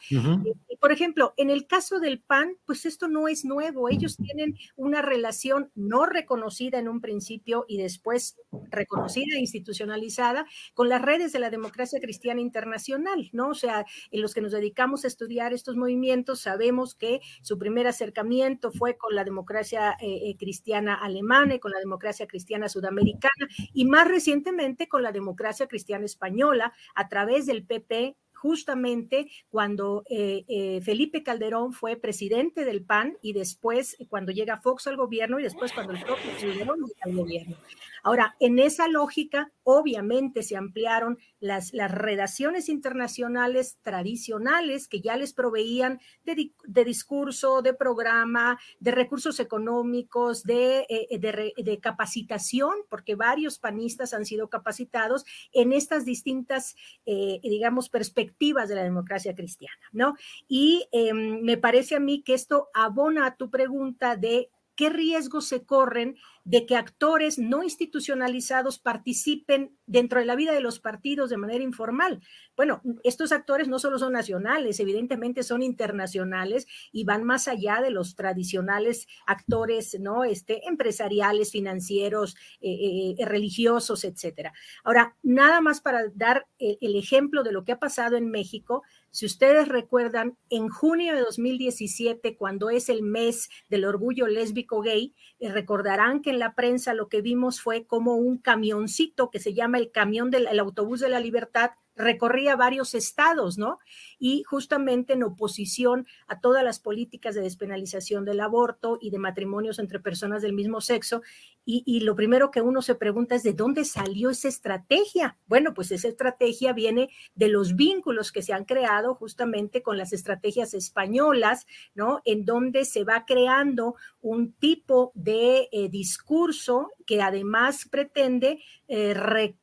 por 0.80 0.92
ejemplo, 0.92 1.34
en 1.36 1.50
el 1.50 1.66
caso 1.66 1.98
del 1.98 2.20
PAN, 2.20 2.56
pues 2.64 2.86
esto 2.86 3.08
no 3.08 3.28
es 3.28 3.44
nuevo. 3.44 3.88
Ellos 3.88 4.16
tienen 4.16 4.56
una 4.76 5.02
relación 5.02 5.70
no 5.74 6.06
reconocida 6.06 6.78
en 6.78 6.88
un 6.88 7.00
principio 7.00 7.64
y 7.68 7.78
después 7.78 8.36
reconocida 8.70 9.36
e 9.36 9.40
institucionalizada 9.40 10.46
con 10.74 10.88
las 10.88 11.02
redes 11.02 11.32
de 11.32 11.40
la 11.40 11.50
democracia 11.50 12.00
cristiana 12.00 12.40
internacional, 12.40 13.28
¿no? 13.32 13.48
O 13.48 13.54
sea, 13.54 13.86
en 14.10 14.22
los 14.22 14.34
que 14.34 14.40
nos 14.40 14.52
dedicamos 14.52 15.04
a 15.04 15.08
estudiar 15.08 15.52
estos 15.52 15.76
movimientos, 15.76 16.40
sabemos 16.40 16.94
que 16.94 17.20
su 17.42 17.58
primer 17.58 17.86
acercamiento 17.86 18.70
fue 18.70 18.96
con 18.96 19.14
la 19.14 19.24
democracia 19.24 19.96
eh, 20.00 20.30
eh, 20.30 20.36
cristiana 20.38 20.94
alemana 20.94 21.56
y 21.56 21.58
con 21.58 21.72
la 21.72 21.80
democracia 21.80 22.26
cristiana 22.26 22.68
sudamericana 22.68 23.48
y 23.72 23.84
más 23.84 24.06
recientemente 24.06 24.88
con 24.88 25.02
la 25.02 25.12
democracia 25.12 25.37
democracia 25.38 25.68
cristiana 25.68 26.04
española 26.04 26.72
a 26.96 27.08
través 27.08 27.46
del 27.46 27.64
PP 27.64 28.16
justamente 28.40 29.30
cuando 29.50 30.04
eh, 30.08 30.44
eh, 30.48 30.80
Felipe 30.82 31.22
Calderón 31.22 31.72
fue 31.72 31.96
presidente 31.96 32.64
del 32.64 32.84
PAN 32.84 33.18
y 33.20 33.32
después 33.32 33.96
cuando 34.08 34.32
llega 34.32 34.60
Fox 34.60 34.86
al 34.86 34.96
gobierno 34.96 35.40
y 35.40 35.42
después 35.42 35.72
cuando 35.72 35.92
el 35.92 36.02
propio 36.02 36.30
Calderón 36.40 36.78
llega 36.80 37.02
al 37.04 37.16
gobierno. 37.16 37.56
Ahora, 38.02 38.36
en 38.38 38.58
esa 38.58 38.88
lógica, 38.88 39.50
obviamente 39.64 40.42
se 40.42 40.56
ampliaron 40.56 41.18
las, 41.40 41.72
las 41.72 41.90
redacciones 41.90 42.68
internacionales 42.68 43.78
tradicionales 43.82 44.88
que 44.88 45.00
ya 45.00 45.16
les 45.16 45.32
proveían 45.32 46.00
de, 46.24 46.84
discurso, 46.84 47.60
de 47.62 47.74
programa, 47.74 48.58
de 48.80 48.92
recursos 48.92 49.40
económicos, 49.40 50.44
de, 50.44 50.86
eh, 50.88 51.18
de, 51.18 51.78
capacitación, 51.80 52.72
porque 52.88 53.14
varios 53.14 53.58
panistas 53.58 54.14
han 54.14 54.24
sido 54.24 54.48
capacitados 54.48 55.24
en 55.52 55.72
estas 55.72 56.04
distintas, 56.04 56.76
eh, 57.04 57.40
digamos, 57.42 57.88
perspectivas 57.88 58.27
de 58.68 58.74
la 58.74 58.82
democracia 58.82 59.34
cristiana, 59.34 59.82
¿no? 59.92 60.14
Y 60.48 60.88
em, 60.92 61.40
me 61.42 61.56
parece 61.56 61.96
a 61.96 62.00
mí 62.00 62.22
que 62.22 62.34
esto 62.34 62.68
abona 62.74 63.26
a 63.26 63.36
tu 63.36 63.50
pregunta 63.50 64.16
de 64.16 64.50
qué 64.78 64.90
riesgos 64.90 65.46
se 65.48 65.66
corren 65.66 66.14
de 66.44 66.64
que 66.64 66.76
actores 66.76 67.36
no 67.36 67.64
institucionalizados 67.64 68.78
participen 68.78 69.76
dentro 69.86 70.20
de 70.20 70.24
la 70.24 70.36
vida 70.36 70.52
de 70.52 70.60
los 70.60 70.78
partidos 70.78 71.30
de 71.30 71.36
manera 71.36 71.64
informal. 71.64 72.20
Bueno, 72.56 72.80
estos 73.02 73.32
actores 73.32 73.66
no 73.66 73.80
solo 73.80 73.98
son 73.98 74.12
nacionales, 74.12 74.78
evidentemente 74.78 75.42
son 75.42 75.62
internacionales 75.62 76.68
y 76.92 77.02
van 77.02 77.24
más 77.24 77.48
allá 77.48 77.82
de 77.82 77.90
los 77.90 78.14
tradicionales 78.14 79.08
actores, 79.26 79.98
¿no? 79.98 80.22
Este, 80.22 80.66
empresariales, 80.68 81.50
financieros, 81.50 82.36
eh, 82.60 83.16
eh, 83.18 83.26
religiosos, 83.26 84.04
etcétera. 84.04 84.52
Ahora, 84.84 85.16
nada 85.24 85.60
más 85.60 85.80
para 85.80 86.04
dar 86.14 86.46
el 86.60 86.94
ejemplo 86.94 87.42
de 87.42 87.50
lo 87.50 87.64
que 87.64 87.72
ha 87.72 87.80
pasado 87.80 88.16
en 88.16 88.30
México, 88.30 88.84
si 89.10 89.26
ustedes 89.26 89.68
recuerdan, 89.68 90.36
en 90.50 90.68
junio 90.68 91.14
de 91.14 91.20
2017, 91.20 92.36
cuando 92.36 92.70
es 92.70 92.88
el 92.88 93.02
mes 93.02 93.48
del 93.68 93.84
orgullo 93.84 94.26
lésbico 94.26 94.80
gay, 94.80 95.14
eh, 95.38 95.50
recordarán 95.50 96.20
que 96.22 96.30
en 96.30 96.38
la 96.38 96.54
prensa 96.54 96.94
lo 96.94 97.08
que 97.08 97.22
vimos 97.22 97.60
fue 97.60 97.86
como 97.86 98.16
un 98.16 98.38
camioncito 98.38 99.30
que 99.30 99.40
se 99.40 99.54
llama 99.54 99.78
el 99.78 99.90
camión 99.90 100.30
del 100.30 100.46
autobús 100.58 101.00
de 101.00 101.08
la 101.08 101.20
libertad 101.20 101.70
recorría 101.98 102.56
varios 102.56 102.94
estados, 102.94 103.58
¿no? 103.58 103.78
Y 104.18 104.44
justamente 104.44 105.14
en 105.14 105.24
oposición 105.24 106.06
a 106.28 106.40
todas 106.40 106.64
las 106.64 106.78
políticas 106.78 107.34
de 107.34 107.42
despenalización 107.42 108.24
del 108.24 108.40
aborto 108.40 108.98
y 109.00 109.10
de 109.10 109.18
matrimonios 109.18 109.78
entre 109.78 110.00
personas 110.00 110.40
del 110.40 110.52
mismo 110.52 110.80
sexo. 110.80 111.22
Y, 111.70 112.00
lo 112.00 112.16
primero 112.16 112.50
que 112.50 112.62
uno 112.62 112.80
se 112.80 112.94
pregunta 112.94 113.34
es 113.34 113.42
de 113.42 113.52
dónde 113.52 113.84
salió 113.84 114.30
esa 114.30 114.48
estrategia. 114.48 115.36
Bueno, 115.46 115.74
pues 115.74 115.92
esa 115.92 116.08
estrategia 116.08 116.72
viene 116.72 117.10
de 117.34 117.48
los 117.48 117.76
vínculos 117.76 118.32
que 118.32 118.40
se 118.40 118.54
han 118.54 118.64
creado 118.64 119.14
justamente 119.14 119.82
con 119.82 119.98
las 119.98 120.14
estrategias 120.14 120.72
españolas, 120.72 121.66
¿no? 121.94 122.22
En 122.24 122.46
donde 122.46 122.86
se 122.86 123.04
va 123.04 123.26
creando 123.26 123.96
un 124.22 124.54
tipo 124.54 125.12
de 125.14 125.68
eh, 125.70 125.90
discurso 125.90 126.90
que 127.04 127.20
además 127.20 127.86
pretende 127.90 128.62
eh, 128.88 129.14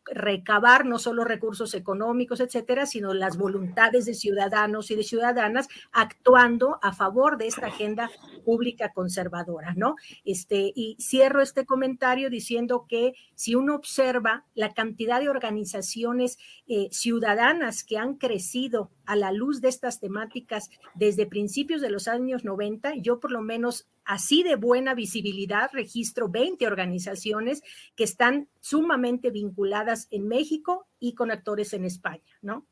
recabar 0.05 0.85
no 0.85 0.99
solo 0.99 1.23
recursos 1.23 1.73
económicos, 1.73 2.39
etcétera, 2.39 2.85
sino 2.85 3.13
las 3.13 3.37
voluntades 3.37 4.05
de 4.05 4.13
ciudadanos 4.13 4.91
y 4.91 4.95
de 4.95 5.03
ciudadanas 5.03 5.67
actuando 5.91 6.77
a 6.83 6.93
favor 6.93 7.37
de 7.37 7.47
esta 7.47 7.67
agenda 7.67 8.09
pública 8.45 8.93
conservadora, 8.93 9.73
¿no? 9.75 9.95
Este, 10.23 10.71
y 10.75 10.95
cierro 10.99 11.41
este 11.41 11.65
comentario 11.65 12.29
diciendo 12.29 12.85
que 12.87 13.13
si 13.33 13.55
uno 13.55 13.75
observa 13.75 14.45
la 14.53 14.73
cantidad 14.73 15.19
de 15.19 15.29
organizaciones 15.29 16.37
eh, 16.67 16.87
ciudadanas 16.91 17.83
que 17.83 17.97
han 17.97 18.15
crecido 18.15 18.91
a 19.05 19.15
la 19.15 19.31
luz 19.31 19.61
de 19.61 19.69
estas 19.69 19.99
temáticas 19.99 20.69
desde 20.93 21.25
principios 21.25 21.81
de 21.81 21.89
los 21.89 22.07
años 22.07 22.43
90, 22.43 22.95
yo 22.95 23.19
por 23.19 23.31
lo 23.31 23.41
menos 23.41 23.87
así 24.03 24.43
de 24.43 24.55
buena 24.55 24.93
visibilidad 24.93 25.69
registro 25.73 26.29
20 26.29 26.65
organizaciones 26.67 27.61
que 27.95 28.03
están 28.03 28.47
sumamente 28.59 29.31
vinculadas 29.31 30.07
en 30.11 30.27
México 30.27 30.87
y 30.99 31.13
con 31.13 31.31
actores 31.31 31.73
en 31.73 31.85
España, 31.85 32.23
¿no? 32.41 32.65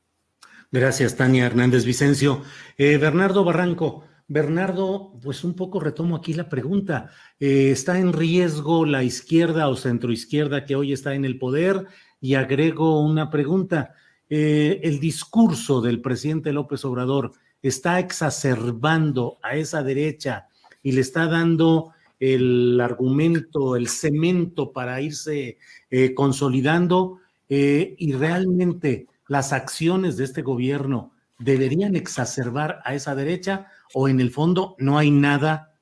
Gracias, 0.72 1.15
Tania 1.15 1.45
Hernández 1.45 1.85
Vicencio. 1.85 2.41
Eh, 2.77 2.97
Bernardo 2.97 3.43
Barranco, 3.43 4.05
Bernardo, 4.27 5.14
pues 5.22 5.43
un 5.43 5.55
poco 5.55 5.80
retomo 5.80 6.15
aquí 6.15 6.34
la 6.34 6.49
pregunta. 6.49 7.11
Eh, 7.39 7.72
¿Está 7.72 7.99
en 7.99 8.14
riesgo 8.14 8.85
la 8.85 9.03
izquierda 9.03 9.68
o 9.69 9.76
centroizquierda 9.76 10.65
que 10.65 10.76
hoy 10.76 10.93
está 10.93 11.14
en 11.14 11.26
el 11.26 11.38
poder? 11.38 11.85
Y 12.19 12.35
agrego 12.35 13.01
una 13.01 13.30
pregunta. 13.30 13.93
Eh, 14.35 14.80
¿El 14.81 14.99
discurso 14.99 15.80
del 15.80 16.01
presidente 16.01 16.53
López 16.53 16.84
Obrador 16.85 17.34
está 17.61 17.99
exacerbando 17.99 19.38
a 19.43 19.55
esa 19.57 19.84
derecha 19.84 20.47
y 20.81 20.93
le 20.93 21.01
está 21.01 21.27
dando 21.27 21.91
el 22.19 22.81
argumento, 22.81 23.76
el 23.76 23.88
cemento 23.88 24.72
para 24.72 24.99
irse 25.01 25.60
eh, 25.91 26.15
consolidando 26.15 27.19
eh, 27.47 27.93
y 27.99 28.14
realmente 28.14 29.05
las 29.27 29.53
acciones 29.53 30.18
de 30.18 30.23
este 30.23 30.41
gobierno 30.41 31.11
deberían 31.38 31.95
exacerbar 31.95 32.80
a 32.85 32.95
esa 32.95 33.14
derecha 33.14 33.68
o 33.93 34.10
en 34.10 34.19
el 34.19 34.31
fondo 34.31 34.76
no 34.80 34.97
hay 34.97 35.11
nada 35.11 35.76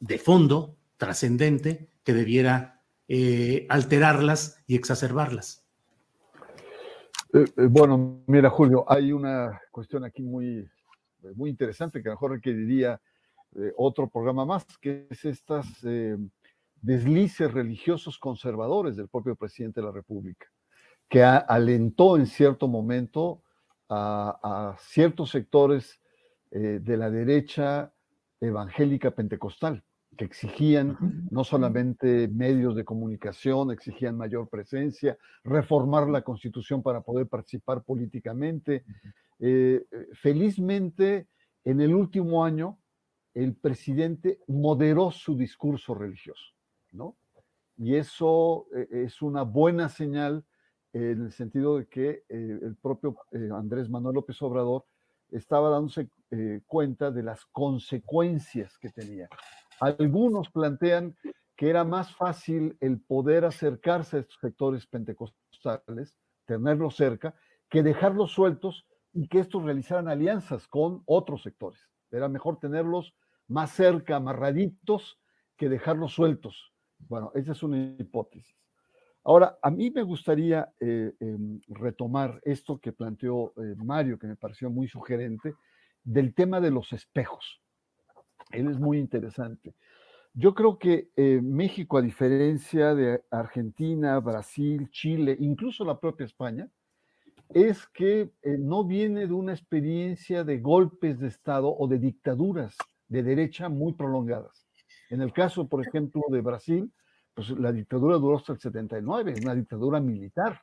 de 0.00 0.18
fondo 0.18 0.76
trascendente 0.98 1.88
que 2.04 2.12
debiera 2.12 2.82
alterarlas 3.70 4.58
y 4.66 4.74
exacerbarlas. 4.74 5.63
Eh, 7.34 7.44
eh, 7.56 7.66
bueno, 7.68 8.22
mira, 8.28 8.48
Julio, 8.48 8.84
hay 8.86 9.10
una 9.10 9.60
cuestión 9.72 10.04
aquí 10.04 10.22
muy, 10.22 10.70
muy 11.34 11.50
interesante 11.50 12.00
que 12.00 12.08
a 12.08 12.12
lo 12.12 12.14
mejor 12.14 12.30
requeriría 12.30 13.00
otro 13.76 14.08
programa 14.08 14.44
más, 14.44 14.66
que 14.78 15.06
es 15.10 15.24
estas 15.24 15.66
deslices 16.82 17.52
religiosos 17.52 18.18
conservadores 18.18 18.96
del 18.96 19.06
propio 19.06 19.36
presidente 19.36 19.80
de 19.80 19.86
la 19.86 19.92
República, 19.92 20.48
que 21.08 21.22
alentó 21.22 22.16
en 22.16 22.26
cierto 22.26 22.66
momento 22.66 23.42
a, 23.88 24.76
ciertos 24.80 25.30
sectores 25.30 26.00
de 26.50 26.96
la 26.96 27.10
derecha 27.10 27.92
evangélica 28.40 29.12
pentecostal 29.12 29.84
que 30.16 30.24
exigían 30.24 30.96
no 31.30 31.44
solamente 31.44 32.28
medios 32.28 32.74
de 32.74 32.84
comunicación, 32.84 33.70
exigían 33.70 34.16
mayor 34.16 34.48
presencia, 34.48 35.16
reformar 35.42 36.08
la 36.08 36.22
constitución 36.22 36.82
para 36.82 37.00
poder 37.00 37.26
participar 37.26 37.82
políticamente. 37.82 38.84
Eh, 39.38 39.84
eh, 39.90 40.06
felizmente, 40.14 41.28
en 41.64 41.80
el 41.80 41.94
último 41.94 42.44
año, 42.44 42.78
el 43.34 43.54
presidente 43.54 44.40
moderó 44.46 45.10
su 45.10 45.36
discurso 45.36 45.94
religioso, 45.94 46.54
¿no? 46.92 47.16
Y 47.76 47.96
eso 47.96 48.66
eh, 48.74 48.86
es 49.04 49.20
una 49.22 49.42
buena 49.42 49.88
señal 49.88 50.44
en 50.92 51.22
el 51.22 51.32
sentido 51.32 51.78
de 51.78 51.88
que 51.88 52.22
el 52.28 52.76
propio 52.80 53.16
Andrés 53.52 53.90
Manuel 53.90 54.14
López 54.14 54.40
Obrador 54.42 54.84
estaba 55.32 55.68
dándose 55.68 56.08
cuenta 56.68 57.10
de 57.10 57.24
las 57.24 57.44
consecuencias 57.46 58.78
que 58.78 58.90
tenía. 58.90 59.28
Algunos 59.80 60.50
plantean 60.50 61.16
que 61.56 61.70
era 61.70 61.84
más 61.84 62.14
fácil 62.14 62.76
el 62.80 63.00
poder 63.00 63.44
acercarse 63.44 64.16
a 64.16 64.20
estos 64.20 64.38
sectores 64.40 64.86
pentecostales, 64.86 66.18
tenerlos 66.46 66.96
cerca, 66.96 67.34
que 67.68 67.82
dejarlos 67.82 68.32
sueltos 68.32 68.86
y 69.12 69.28
que 69.28 69.38
estos 69.40 69.62
realizaran 69.62 70.08
alianzas 70.08 70.66
con 70.66 71.02
otros 71.06 71.42
sectores. 71.42 71.80
Era 72.10 72.28
mejor 72.28 72.58
tenerlos 72.58 73.14
más 73.48 73.70
cerca, 73.70 74.16
amarraditos, 74.16 75.20
que 75.56 75.68
dejarlos 75.68 76.12
sueltos. 76.12 76.72
Bueno, 76.98 77.30
esa 77.34 77.52
es 77.52 77.62
una 77.62 77.78
hipótesis. 77.98 78.56
Ahora, 79.24 79.58
a 79.62 79.70
mí 79.70 79.90
me 79.90 80.02
gustaría 80.02 80.72
eh, 80.80 81.14
em, 81.18 81.60
retomar 81.68 82.40
esto 82.44 82.78
que 82.78 82.92
planteó 82.92 83.54
eh, 83.56 83.74
Mario, 83.76 84.18
que 84.18 84.26
me 84.26 84.36
pareció 84.36 84.68
muy 84.70 84.86
sugerente, 84.86 85.54
del 86.02 86.34
tema 86.34 86.60
de 86.60 86.70
los 86.70 86.92
espejos. 86.92 87.62
Él 88.50 88.68
es 88.68 88.78
muy 88.78 88.98
interesante. 88.98 89.74
Yo 90.32 90.54
creo 90.54 90.78
que 90.78 91.10
eh, 91.16 91.40
México, 91.42 91.96
a 91.96 92.02
diferencia 92.02 92.94
de 92.94 93.22
Argentina, 93.30 94.18
Brasil, 94.18 94.90
Chile, 94.90 95.36
incluso 95.38 95.84
la 95.84 96.00
propia 96.00 96.26
España, 96.26 96.68
es 97.50 97.86
que 97.86 98.32
eh, 98.42 98.56
no 98.58 98.84
viene 98.84 99.26
de 99.26 99.32
una 99.32 99.52
experiencia 99.52 100.42
de 100.42 100.58
golpes 100.58 101.20
de 101.20 101.28
Estado 101.28 101.72
o 101.72 101.86
de 101.86 101.98
dictaduras 101.98 102.76
de 103.08 103.22
derecha 103.22 103.68
muy 103.68 103.92
prolongadas. 103.92 104.66
En 105.10 105.20
el 105.20 105.32
caso, 105.32 105.68
por 105.68 105.86
ejemplo, 105.86 106.22
de 106.28 106.40
Brasil, 106.40 106.92
pues 107.34 107.50
la 107.50 107.70
dictadura 107.70 108.16
duró 108.16 108.36
hasta 108.36 108.52
el 108.52 108.58
79, 108.58 109.34
una 109.42 109.54
dictadura 109.54 110.00
militar, 110.00 110.62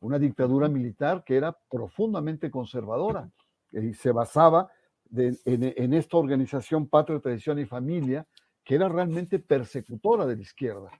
una 0.00 0.18
dictadura 0.18 0.68
militar 0.68 1.22
que 1.24 1.36
era 1.36 1.56
profundamente 1.70 2.50
conservadora 2.50 3.30
y 3.70 3.92
se 3.94 4.12
basaba 4.12 4.70
en, 5.14 5.94
esta 5.94 6.16
organización 6.16 6.88
Patria, 6.88 7.20
Tradición 7.20 7.58
y 7.58 7.66
Familia, 7.66 8.26
que 8.64 8.74
era 8.76 8.88
realmente 8.88 9.38
persecutora 9.38 10.26
de 10.26 10.36
la 10.36 10.42
izquierda. 10.42 10.90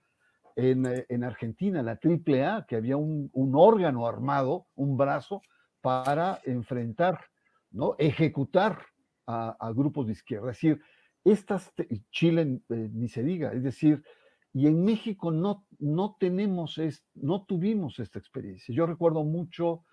En, 0.55 0.85
eh, 0.85 1.25
Argentina, 1.25 1.81
la 1.81 1.99
AAA, 2.01 2.65
que 2.67 2.75
había 2.75 2.97
un, 2.97 3.31
órgano 3.55 4.07
armado, 4.07 4.67
un 4.75 4.97
brazo, 4.97 5.41
para 5.81 6.39
enfrentar, 6.45 7.19
¿no? 7.71 7.95
ejecutar 7.97 8.79
a, 9.25 9.71
grupos 9.75 10.07
de 10.07 10.13
izquierda. 10.13 10.51
Es 10.51 10.57
decir, 10.57 10.81
estas, 11.23 11.73
Chile 12.11 12.61
eh, 12.69 12.89
ni 12.93 13.07
se 13.07 13.23
diga, 13.23 13.51
es 13.53 13.63
decir, 13.63 14.03
y 14.53 14.67
en 14.67 14.83
México 14.83 15.31
no, 15.31 15.65
no 15.79 16.15
tenemos, 16.19 16.79
no 17.15 17.43
tuvimos 17.45 17.99
esta 17.99 18.19
experiencia. 18.19 18.73
Yo 18.75 18.85
recuerdo 18.85 19.23
mucho, 19.23 19.83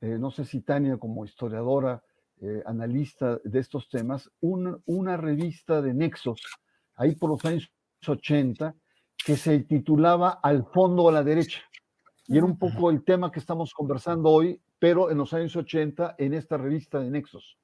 eh, 0.00 0.18
no 0.18 0.30
sé 0.30 0.44
si 0.44 0.60
Tania 0.60 0.98
como 0.98 1.24
historiadora 1.24 2.02
eh, 2.40 2.62
analista 2.66 3.38
de 3.44 3.58
estos 3.58 3.88
temas, 3.88 4.30
una 4.40 5.16
revista 5.16 5.80
de 5.80 5.94
Nexos, 5.94 6.40
ahí 6.96 7.14
por 7.14 7.30
los 7.30 7.44
años 7.44 7.70
80, 8.06 8.74
que 9.24 9.36
se 9.36 9.60
titulaba 9.60 10.38
Al 10.42 10.64
fondo 10.64 11.08
a 11.08 11.12
la 11.12 11.24
derecha. 11.24 11.62
Y 12.26 12.36
era 12.36 12.46
un 12.46 12.58
poco 12.58 12.90
el 12.90 13.04
tema 13.04 13.30
que 13.30 13.38
estamos 13.38 13.72
conversando 13.72 14.30
hoy, 14.30 14.60
pero 14.78 15.10
en 15.10 15.18
los 15.18 15.32
años 15.32 15.56
80 15.56 16.16
en 16.18 16.34
esta 16.34 16.56
revista 16.56 17.00
de 17.00 17.10
Nexos. 17.10 17.58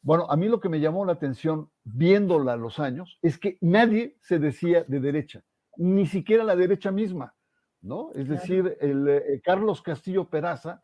Bueno, 0.00 0.26
a 0.30 0.36
mí 0.36 0.48
lo 0.48 0.60
que 0.60 0.68
me 0.68 0.80
llamó 0.80 1.04
la 1.04 1.12
atención 1.12 1.70
viéndola 1.84 2.52
a 2.52 2.56
los 2.56 2.78
años 2.78 3.18
es 3.20 3.38
que 3.38 3.58
nadie 3.60 4.16
se 4.20 4.38
decía 4.38 4.84
de 4.84 5.00
derecha, 5.00 5.44
ni 5.76 6.06
siquiera 6.06 6.44
la 6.44 6.56
derecha 6.56 6.90
misma, 6.90 7.34
¿no? 7.82 8.10
Es 8.14 8.28
decir, 8.28 8.76
el, 8.80 9.08
eh, 9.08 9.40
Carlos 9.44 9.82
Castillo 9.82 10.28
Peraza 10.28 10.82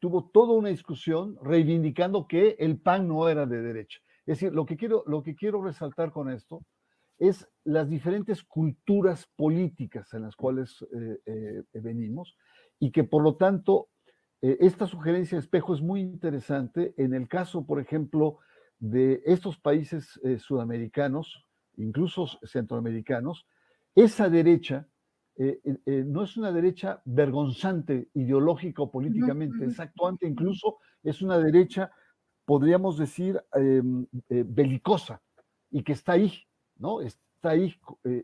tuvo 0.00 0.30
toda 0.30 0.54
una 0.54 0.70
discusión 0.70 1.38
reivindicando 1.42 2.26
que 2.26 2.56
el 2.58 2.80
PAN 2.80 3.06
no 3.06 3.28
era 3.28 3.46
de 3.46 3.62
derecha. 3.62 4.00
Es 4.26 4.38
decir, 4.38 4.52
lo 4.52 4.66
que 4.66 4.76
quiero, 4.76 5.04
lo 5.06 5.22
que 5.22 5.34
quiero 5.34 5.62
resaltar 5.62 6.10
con 6.10 6.30
esto 6.30 6.64
es 7.18 7.46
las 7.64 7.88
diferentes 7.88 8.42
culturas 8.42 9.28
políticas 9.36 10.12
en 10.14 10.22
las 10.22 10.34
cuales 10.34 10.84
eh, 10.92 11.18
eh, 11.26 11.62
venimos 11.74 12.36
y 12.78 12.90
que 12.90 13.04
por 13.04 13.22
lo 13.22 13.36
tanto 13.36 13.88
eh, 14.40 14.56
esta 14.60 14.86
sugerencia 14.86 15.36
de 15.36 15.40
espejo 15.42 15.74
es 15.74 15.82
muy 15.82 16.00
interesante 16.00 16.94
en 16.96 17.12
el 17.12 17.28
caso, 17.28 17.66
por 17.66 17.78
ejemplo, 17.78 18.38
de 18.78 19.22
estos 19.26 19.58
países 19.58 20.18
sudamericanos, 20.38 21.46
incluso 21.76 22.26
centroamericanos, 22.44 23.46
esa 23.94 24.30
derecha 24.30 24.88
eh, 25.42 25.58
eh, 25.64 25.78
eh, 25.86 26.04
no 26.06 26.22
es 26.22 26.36
una 26.36 26.52
derecha 26.52 27.00
vergonzante 27.06 28.10
ideológica 28.12 28.82
o 28.82 28.90
políticamente, 28.90 29.64
es 29.64 29.80
actuante, 29.80 30.26
incluso 30.26 30.80
es 31.02 31.22
una 31.22 31.38
derecha, 31.38 31.90
podríamos 32.44 32.98
decir, 32.98 33.42
em, 33.54 34.06
belicosa 34.28 35.22
y 35.70 35.82
que 35.82 35.92
está 35.92 36.12
ahí, 36.12 36.30
¿no? 36.76 37.00
Está 37.00 37.50
ahí 37.52 37.74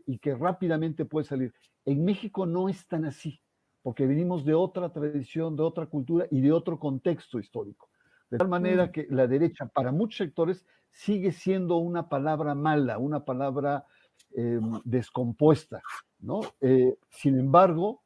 y 0.05 0.19
que 0.19 0.35
rápidamente 0.35 1.05
puede 1.05 1.25
salir. 1.25 1.51
En 1.85 2.05
México 2.05 2.45
no 2.45 2.69
es 2.69 2.87
tan 2.87 3.03
así, 3.05 3.41
porque 3.81 4.05
venimos 4.05 4.45
de 4.45 4.53
otra 4.53 4.93
tradición, 4.93 5.55
de 5.55 5.63
otra 5.63 5.87
cultura 5.87 6.27
y 6.29 6.41
de 6.41 6.51
otro 6.51 6.77
contexto 6.77 7.39
histórico. 7.39 7.89
De 8.29 8.37
tal 8.37 8.47
manera 8.47 8.91
que 8.91 9.07
la 9.09 9.25
derecha, 9.25 9.65
para 9.65 9.91
muchos 9.91 10.17
sectores, 10.17 10.67
sigue 10.91 11.31
siendo 11.31 11.77
una 11.77 12.09
palabra 12.09 12.53
mala, 12.53 12.99
una 12.99 13.25
palabra 13.25 13.87
em, 14.35 14.79
descompuesta. 14.83 15.81
¿no? 16.19 16.41
Eh, 16.61 16.97
sin 17.09 17.39
embargo, 17.39 18.03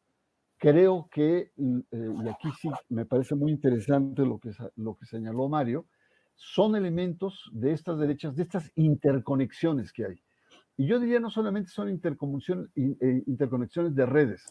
creo 0.58 1.08
que, 1.12 1.52
eh, 1.58 2.14
y 2.24 2.30
aquí 2.30 2.50
sí 2.60 2.70
me 2.90 3.06
parece 3.06 3.36
muy 3.36 3.52
interesante 3.52 4.26
lo 4.26 4.40
que, 4.40 4.52
lo 4.76 4.96
que 4.96 5.06
señaló 5.06 5.50
Mario, 5.50 5.88
son 6.36 6.76
elementos 6.76 7.50
de 7.54 7.72
estas 7.72 8.00
derechas, 8.00 8.36
de 8.36 8.44
estas 8.44 8.72
interconexiones 8.76 9.92
que 9.94 10.06
hay. 10.06 10.22
Y 10.78 10.88
yo 10.88 11.00
diría 11.00 11.20
no 11.20 11.30
solamente 11.30 11.70
son 11.70 11.90
eh, 11.90 13.24
interconexiones 13.28 13.96
de 13.96 14.06
redes, 14.06 14.46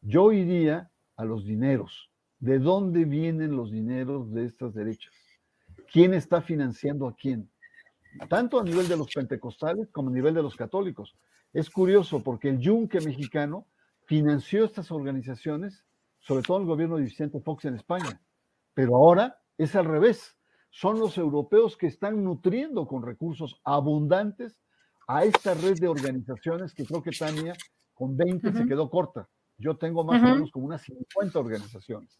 yo 0.00 0.32
iría 0.32 0.90
a 1.16 1.24
los 1.24 1.44
dineros. 1.44 2.10
¿De 2.38 2.58
dónde 2.58 3.04
vienen 3.04 3.56
los 3.56 3.70
dineros 3.70 4.32
de 4.32 4.46
estas 4.46 4.74
derechas? 4.74 5.14
¿Quién 5.92 6.12
está 6.12 6.42
financiando 6.42 7.06
a 7.06 7.14
quién? 7.14 7.48
Tanto 8.28 8.60
a 8.60 8.64
nivel 8.64 8.88
de 8.88 8.96
los 8.96 9.08
pentecostales 9.12 9.90
como 9.90 10.10
a 10.10 10.12
nivel 10.12 10.34
de 10.34 10.42
los 10.42 10.56
católicos. 10.56 11.16
Es 11.52 11.70
curioso 11.70 12.22
porque 12.22 12.48
el 12.48 12.58
yunque 12.58 13.00
mexicano 13.00 13.66
financió 14.06 14.64
estas 14.64 14.90
organizaciones, 14.90 15.84
sobre 16.20 16.42
todo 16.42 16.58
el 16.58 16.66
gobierno 16.66 16.96
de 16.96 17.04
Vicente 17.04 17.40
Fox 17.40 17.64
en 17.64 17.74
España, 17.74 18.20
pero 18.74 18.96
ahora 18.96 19.40
es 19.58 19.74
al 19.76 19.84
revés. 19.84 20.36
Son 20.70 20.98
los 20.98 21.18
europeos 21.18 21.76
que 21.76 21.86
están 21.86 22.24
nutriendo 22.24 22.86
con 22.86 23.02
recursos 23.02 23.60
abundantes 23.64 24.60
a 25.06 25.24
esta 25.24 25.54
red 25.54 25.78
de 25.78 25.88
organizaciones 25.88 26.72
que 26.72 26.86
creo 26.86 27.02
que 27.02 27.10
Tania 27.10 27.54
con 27.92 28.16
20 28.16 28.52
se 28.52 28.66
quedó 28.66 28.88
corta. 28.88 29.28
Yo 29.58 29.76
tengo 29.76 30.04
más 30.04 30.22
o 30.22 30.26
menos 30.26 30.50
como 30.50 30.66
unas 30.66 30.82
50 30.82 31.38
organizaciones. 31.38 32.18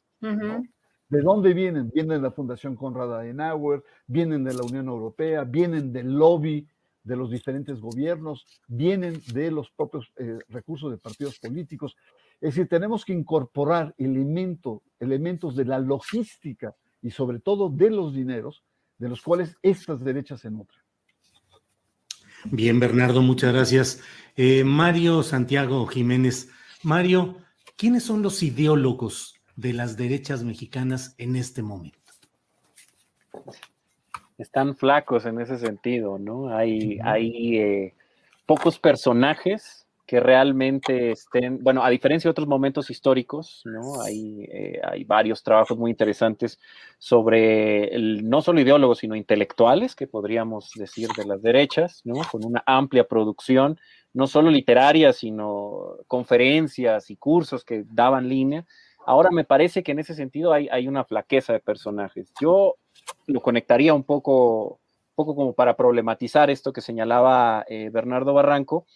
¿De 1.13 1.21
dónde 1.21 1.53
vienen? 1.53 1.91
Vienen 1.91 2.17
de 2.17 2.23
la 2.23 2.31
Fundación 2.31 2.75
Conrad 2.75 3.15
Adenauer, 3.15 3.85
vienen 4.07 4.45
de 4.45 4.55
la 4.55 4.63
Unión 4.63 4.89
Europea, 4.89 5.45
vienen 5.45 5.93
del 5.93 6.11
lobby 6.11 6.67
de 7.05 7.17
los 7.17 7.31
diferentes 7.31 7.83
gobiernos, 7.83 8.47
vienen 8.67 9.21
de 9.35 9.51
los 9.51 9.71
propios 9.73 10.11
eh, 10.17 10.39
recursos 10.49 10.91
de 10.91 10.97
partidos 10.97 11.39
políticos. 11.39 11.99
Es 12.41 12.55
decir, 12.55 12.67
tenemos 12.67 13.05
que 13.05 13.13
incorporar 13.13 13.95
elemento, 13.99 14.83
elementos 14.99 15.55
de 15.55 15.67
la 15.67 15.79
logística 15.81 16.75
y 17.03 17.11
sobre 17.11 17.41
todo 17.41 17.69
de 17.69 17.91
los 17.91 18.15
dineros, 18.15 18.65
de 18.97 19.11
los 19.11 19.21
cuales 19.21 19.55
estas 19.61 20.03
derechas 20.03 20.41
se 20.41 20.51
nutren. 20.51 20.81
Bien, 22.47 22.81
Bernardo, 22.81 23.21
muchas 23.21 23.53
gracias. 23.53 24.01
Eh, 24.35 24.65
Mario 24.65 25.23
Santiago 25.23 25.87
Jiménez. 25.89 26.49
Mario, 26.83 27.37
¿quiénes 27.77 28.03
son 28.03 28.23
los 28.23 28.43
ideólogos 28.43 29.42
de 29.57 29.73
las 29.73 29.97
derechas 29.97 30.45
mexicanas 30.45 31.15
en 31.19 31.37
este 31.37 31.63
momento? 31.63 31.99
Están 34.39 34.77
flacos 34.77 35.27
en 35.27 35.41
ese 35.41 35.59
sentido, 35.59 36.19
¿no? 36.19 36.55
Hay, 36.55 36.99
hay 37.03 37.59
eh, 37.59 37.95
pocos 38.47 38.79
personajes 38.79 39.83
que 40.13 40.21
realmente 40.21 41.13
estén, 41.13 41.63
bueno, 41.63 41.83
a 41.83 41.89
diferencia 41.89 42.29
de 42.29 42.33
otros 42.33 42.49
momentos 42.49 42.91
históricos, 42.91 43.63
¿no? 43.65 44.03
Hay, 44.03 44.45
eh, 44.53 44.81
hay 44.85 45.05
varios 45.05 45.43
trabajos 45.43 45.79
muy 45.79 45.91
interesantes 45.91 46.59
sobre 46.99 47.85
el, 47.95 48.29
no 48.29 48.43
solo 48.43 48.61
ideólogos, 48.61 48.99
sino 48.99 49.17
intelectuales, 49.17 49.95
que 49.95 50.07
podríamos 50.07 50.73
decir 50.75 51.09
de 51.17 51.25
las 51.25 51.41
derechas, 51.41 52.03
¿no? 52.05 52.21
Con 52.31 52.45
una 52.45 52.63
amplia 52.67 53.05
producción, 53.05 53.79
no 54.13 54.27
solo 54.27 54.51
literaria, 54.51 55.15
sino 55.15 55.97
conferencias 56.09 57.09
y 57.11 57.17
cursos 57.17 57.65
que 57.65 57.85
daban 57.91 58.29
línea. 58.29 58.67
Ahora 59.07 59.31
me 59.31 59.45
parece 59.45 59.83
que 59.83 59.93
en 59.93 59.99
ese 59.99 60.15
sentido 60.15 60.53
hay, 60.53 60.89
una 60.89 61.05
flaqueza 61.05 61.53
de 61.53 61.61
personajes. 61.61 62.33
Yo 62.41 62.77
lo 63.27 63.41
conectaría 63.41 63.95
un 63.95 64.05
poco, 64.05 64.81
poco 65.15 65.35
como 65.35 65.53
para 65.55 65.77
problematizar 65.77 66.51
esto 66.51 66.73
que 66.73 66.81
señalaba 66.81 67.65
eh, 67.69 67.91
Bernardo 67.91 68.35
Barranco, 68.35 68.87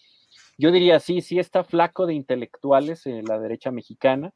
yo 0.59 0.71
diría, 0.71 1.01
sí, 1.01 1.21
sí 1.21 1.39
está 1.39 1.65
flaco 1.65 2.07
de 2.07 2.15
intelectuales 2.15 3.07
en 3.07 3.25
la 3.27 3.39
derecha 3.39 3.71
mexicana, 3.71 4.33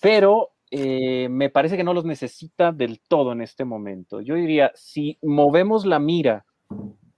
pero 0.00 0.50
eh, 0.70 1.28
me 1.30 1.50
parece 1.50 1.76
que 1.76 1.84
no 1.84 1.94
los 1.94 2.04
necesita 2.04 2.72
del 2.72 3.00
todo 3.00 3.32
en 3.32 3.42
este 3.42 3.64
momento. 3.64 4.20
Yo 4.20 4.34
diría, 4.34 4.72
si 4.74 5.18
movemos 5.22 5.86
la 5.86 6.00
mira 6.00 6.44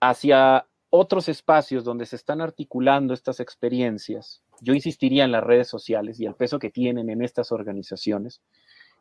hacia 0.01 0.67
otros 0.91 1.29
espacios 1.29 1.85
donde 1.85 2.07
se 2.07 2.17
están 2.17 2.41
articulando 2.41 3.15
estas 3.15 3.41
experiencias, 3.41 4.43
yo 4.61 4.75
insistiría 4.75 5.25
en 5.25 5.33
las 5.33 5.45
redes 5.45 5.69
sociales 5.69 6.21
y 6.21 6.27
el 6.27 6.35
peso 6.35 6.59
que 6.59 6.71
tienen 6.71 7.11
en 7.11 7.23
estas 7.23 7.53
organizaciones, 7.53 8.43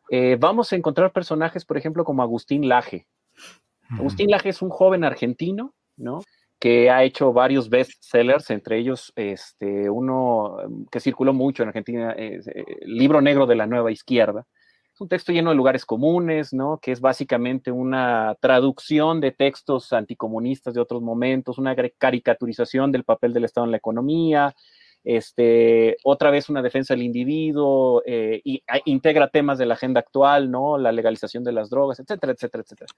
eh, 0.09 0.37
vamos 0.39 0.71
a 0.71 0.75
encontrar 0.75 1.11
personajes, 1.11 1.65
por 1.65 1.77
ejemplo, 1.77 2.03
como 2.03 2.21
Agustín 2.21 2.67
Laje. 2.67 3.07
Agustín 3.89 4.29
Laje 4.29 4.49
es 4.49 4.61
un 4.61 4.69
joven 4.69 5.03
argentino, 5.03 5.73
¿no? 5.95 6.21
que 6.59 6.89
ha 6.89 7.03
hecho 7.03 7.33
varios 7.33 7.69
bestsellers, 7.69 8.49
entre 8.49 8.79
ellos 8.79 9.13
este, 9.15 9.89
uno 9.89 10.59
em, 10.61 10.85
que 10.91 10.99
circuló 10.99 11.33
mucho 11.33 11.63
en 11.63 11.69
Argentina, 11.69 12.11
el 12.13 12.41
eh, 12.47 12.65
Libro 12.81 13.21
Negro 13.21 13.45
de 13.45 13.55
la 13.55 13.67
Nueva 13.67 13.91
Izquierda. 13.91 14.45
Es 14.93 15.01
un 15.01 15.07
texto 15.07 15.31
lleno 15.31 15.51
de 15.51 15.55
lugares 15.55 15.85
comunes, 15.85 16.53
¿no? 16.53 16.79
que 16.81 16.91
es 16.91 16.99
básicamente 16.99 17.71
una 17.71 18.35
traducción 18.41 19.21
de 19.21 19.31
textos 19.31 19.93
anticomunistas 19.93 20.73
de 20.73 20.81
otros 20.81 21.03
momentos, 21.03 21.59
una 21.59 21.75
caricaturización 21.75 22.91
del 22.91 23.03
papel 23.03 23.33
del 23.33 23.45
Estado 23.45 23.65
en 23.65 23.71
la 23.71 23.77
economía, 23.77 24.55
este, 25.09 25.95
otra 26.03 26.31
vez 26.31 26.49
una 26.49 26.61
defensa 26.61 26.93
del 26.93 27.03
individuo, 27.03 28.03
eh, 28.05 28.41
y, 28.43 28.61
integra 28.83 29.29
temas 29.29 29.57
de 29.57 29.65
la 29.65 29.75
agenda 29.75 30.01
actual, 30.01 30.51
¿no? 30.51 30.77
la 30.77 30.91
legalización 30.91 31.45
de 31.45 31.53
las 31.53 31.69
drogas, 31.69 32.01
etcétera, 32.01 32.33
etcétera, 32.33 32.63
etcétera. 32.63 32.93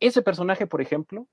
Ese 0.00 0.22
personaje, 0.22 0.66
por 0.66 0.80
ejemplo, 0.80 1.28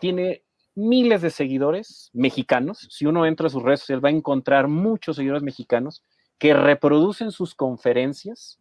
tiene 0.00 0.42
miles 0.74 1.22
de 1.22 1.30
seguidores 1.30 2.10
mexicanos. 2.12 2.88
Si 2.90 3.06
uno 3.06 3.24
entra 3.24 3.46
a 3.46 3.50
sus 3.50 3.62
redes 3.62 3.80
sociales, 3.80 4.04
va 4.04 4.08
a 4.08 4.12
encontrar 4.12 4.66
muchos 4.66 5.14
seguidores 5.14 5.44
mexicanos 5.44 6.02
que 6.38 6.52
reproducen 6.52 7.30
sus 7.30 7.54
conferencias 7.54 8.58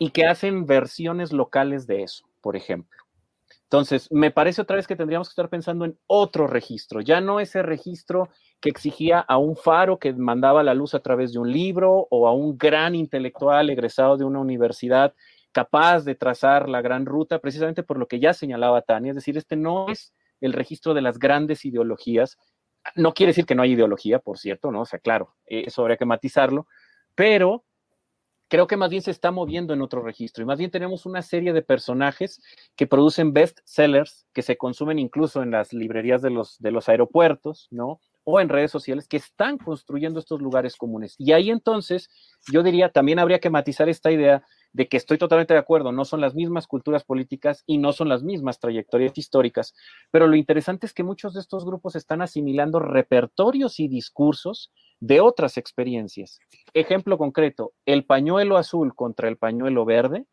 y 0.00 0.10
que 0.10 0.26
hacen 0.26 0.66
versiones 0.66 1.32
locales 1.32 1.86
de 1.86 2.02
eso, 2.02 2.26
por 2.40 2.56
ejemplo. 2.56 3.03
Entonces, 3.74 4.06
me 4.12 4.30
parece 4.30 4.62
otra 4.62 4.76
vez 4.76 4.86
que 4.86 4.94
tendríamos 4.94 5.26
que 5.26 5.32
estar 5.32 5.48
pensando 5.48 5.84
en 5.84 5.98
otro 6.06 6.46
registro, 6.46 7.00
ya 7.00 7.20
no 7.20 7.40
ese 7.40 7.60
registro 7.60 8.28
que 8.60 8.68
exigía 8.68 9.18
a 9.18 9.36
un 9.36 9.56
faro 9.56 9.98
que 9.98 10.12
mandaba 10.12 10.62
la 10.62 10.74
luz 10.74 10.94
a 10.94 11.00
través 11.00 11.32
de 11.32 11.40
un 11.40 11.50
libro 11.50 12.06
o 12.08 12.28
a 12.28 12.32
un 12.32 12.56
gran 12.56 12.94
intelectual 12.94 13.70
egresado 13.70 14.16
de 14.16 14.22
una 14.22 14.38
universidad 14.38 15.12
capaz 15.50 16.04
de 16.04 16.14
trazar 16.14 16.68
la 16.68 16.82
gran 16.82 17.04
ruta, 17.04 17.40
precisamente 17.40 17.82
por 17.82 17.98
lo 17.98 18.06
que 18.06 18.20
ya 18.20 18.32
señalaba 18.32 18.82
Tania, 18.82 19.10
es 19.10 19.16
decir, 19.16 19.36
este 19.36 19.56
no 19.56 19.88
es 19.88 20.14
el 20.40 20.52
registro 20.52 20.94
de 20.94 21.02
las 21.02 21.18
grandes 21.18 21.64
ideologías. 21.64 22.38
No 22.94 23.12
quiere 23.12 23.30
decir 23.30 23.44
que 23.44 23.56
no 23.56 23.62
hay 23.62 23.72
ideología, 23.72 24.20
por 24.20 24.38
cierto, 24.38 24.70
¿no? 24.70 24.82
O 24.82 24.86
sea, 24.86 25.00
claro, 25.00 25.34
eso 25.46 25.82
habría 25.82 25.96
que 25.96 26.06
matizarlo, 26.06 26.68
pero 27.16 27.64
creo 28.54 28.68
que 28.68 28.76
más 28.76 28.88
bien 28.88 29.02
se 29.02 29.10
está 29.10 29.32
moviendo 29.32 29.74
en 29.74 29.82
otro 29.82 30.00
registro 30.00 30.44
y 30.44 30.46
más 30.46 30.60
bien 30.60 30.70
tenemos 30.70 31.06
una 31.06 31.22
serie 31.22 31.52
de 31.52 31.60
personajes 31.60 32.40
que 32.76 32.86
producen 32.86 33.32
best 33.32 33.58
sellers 33.64 34.28
que 34.32 34.42
se 34.42 34.56
consumen 34.56 35.00
incluso 35.00 35.42
en 35.42 35.50
las 35.50 35.72
librerías 35.72 36.22
de 36.22 36.30
los, 36.30 36.56
de 36.60 36.70
los 36.70 36.88
aeropuertos, 36.88 37.66
¿no? 37.72 37.98
O 38.22 38.38
en 38.38 38.48
redes 38.48 38.70
sociales 38.70 39.08
que 39.08 39.16
están 39.16 39.58
construyendo 39.58 40.20
estos 40.20 40.40
lugares 40.40 40.76
comunes. 40.76 41.16
Y 41.18 41.32
ahí 41.32 41.50
entonces 41.50 42.08
yo 42.52 42.62
diría, 42.62 42.90
también 42.90 43.18
habría 43.18 43.40
que 43.40 43.50
matizar 43.50 43.88
esta 43.88 44.12
idea 44.12 44.44
de 44.72 44.86
que 44.86 44.98
estoy 44.98 45.18
totalmente 45.18 45.54
de 45.54 45.60
acuerdo, 45.60 45.90
no 45.90 46.04
son 46.04 46.20
las 46.20 46.36
mismas 46.36 46.68
culturas 46.68 47.02
políticas 47.02 47.64
y 47.66 47.78
no 47.78 47.92
son 47.92 48.08
las 48.08 48.22
mismas 48.22 48.60
trayectorias 48.60 49.18
históricas, 49.18 49.74
pero 50.12 50.28
lo 50.28 50.36
interesante 50.36 50.86
es 50.86 50.94
que 50.94 51.02
muchos 51.02 51.34
de 51.34 51.40
estos 51.40 51.64
grupos 51.64 51.96
están 51.96 52.22
asimilando 52.22 52.78
repertorios 52.78 53.80
y 53.80 53.88
discursos 53.88 54.70
de 55.00 55.20
otras 55.20 55.56
experiencias. 55.56 56.38
Ejemplo 56.72 57.18
concreto, 57.18 57.72
el 57.86 58.04
pañuelo 58.04 58.56
azul 58.56 58.94
contra 58.94 59.28
el 59.28 59.36
pañuelo 59.36 59.84
verde 59.84 60.26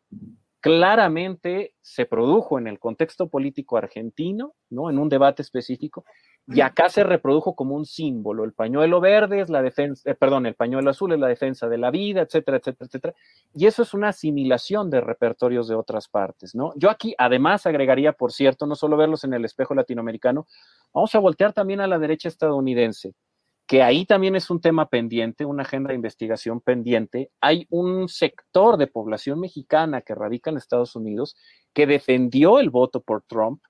claramente 0.62 1.74
se 1.80 2.06
produjo 2.06 2.56
en 2.56 2.68
el 2.68 2.78
contexto 2.78 3.28
político 3.28 3.76
argentino, 3.76 4.54
¿no? 4.70 4.90
En 4.90 5.00
un 5.00 5.08
debate 5.08 5.42
específico, 5.42 6.04
y 6.46 6.60
acá 6.60 6.88
se 6.88 7.02
reprodujo 7.02 7.54
como 7.54 7.74
un 7.74 7.84
símbolo. 7.84 8.44
El 8.44 8.52
pañuelo 8.52 9.00
verde 9.00 9.40
es 9.40 9.48
la 9.48 9.60
defensa, 9.60 10.08
eh, 10.08 10.14
perdón, 10.14 10.46
el 10.46 10.54
pañuelo 10.54 10.90
azul 10.90 11.12
es 11.12 11.18
la 11.18 11.26
defensa 11.26 11.68
de 11.68 11.78
la 11.78 11.90
vida, 11.90 12.22
etcétera, 12.22 12.58
etcétera, 12.58 12.86
etcétera. 12.86 13.14
Y 13.54 13.66
eso 13.66 13.82
es 13.82 13.92
una 13.92 14.08
asimilación 14.08 14.88
de 14.88 15.00
repertorios 15.00 15.66
de 15.66 15.74
otras 15.74 16.08
partes, 16.08 16.54
¿no? 16.54 16.72
Yo 16.76 16.90
aquí 16.90 17.14
además 17.18 17.66
agregaría, 17.66 18.12
por 18.12 18.32
cierto, 18.32 18.66
no 18.66 18.76
solo 18.76 18.96
verlos 18.96 19.24
en 19.24 19.34
el 19.34 19.44
espejo 19.44 19.74
latinoamericano, 19.74 20.46
vamos 20.92 21.14
a 21.14 21.18
voltear 21.18 21.52
también 21.52 21.80
a 21.80 21.88
la 21.88 21.98
derecha 21.98 22.28
estadounidense, 22.28 23.14
que 23.66 23.82
ahí 23.82 24.04
también 24.04 24.36
es 24.36 24.50
un 24.50 24.60
tema 24.60 24.88
pendiente, 24.88 25.44
una 25.44 25.62
agenda 25.62 25.88
de 25.88 25.94
investigación 25.94 26.60
pendiente. 26.60 27.30
Hay 27.40 27.66
un 27.70 28.08
sector 28.08 28.76
de 28.76 28.86
población 28.86 29.40
mexicana 29.40 30.02
que 30.02 30.14
radica 30.14 30.50
en 30.50 30.56
Estados 30.56 30.96
Unidos 30.96 31.36
que 31.72 31.86
defendió 31.86 32.58
el 32.58 32.70
voto 32.70 33.00
por 33.00 33.22
Trump 33.22 33.62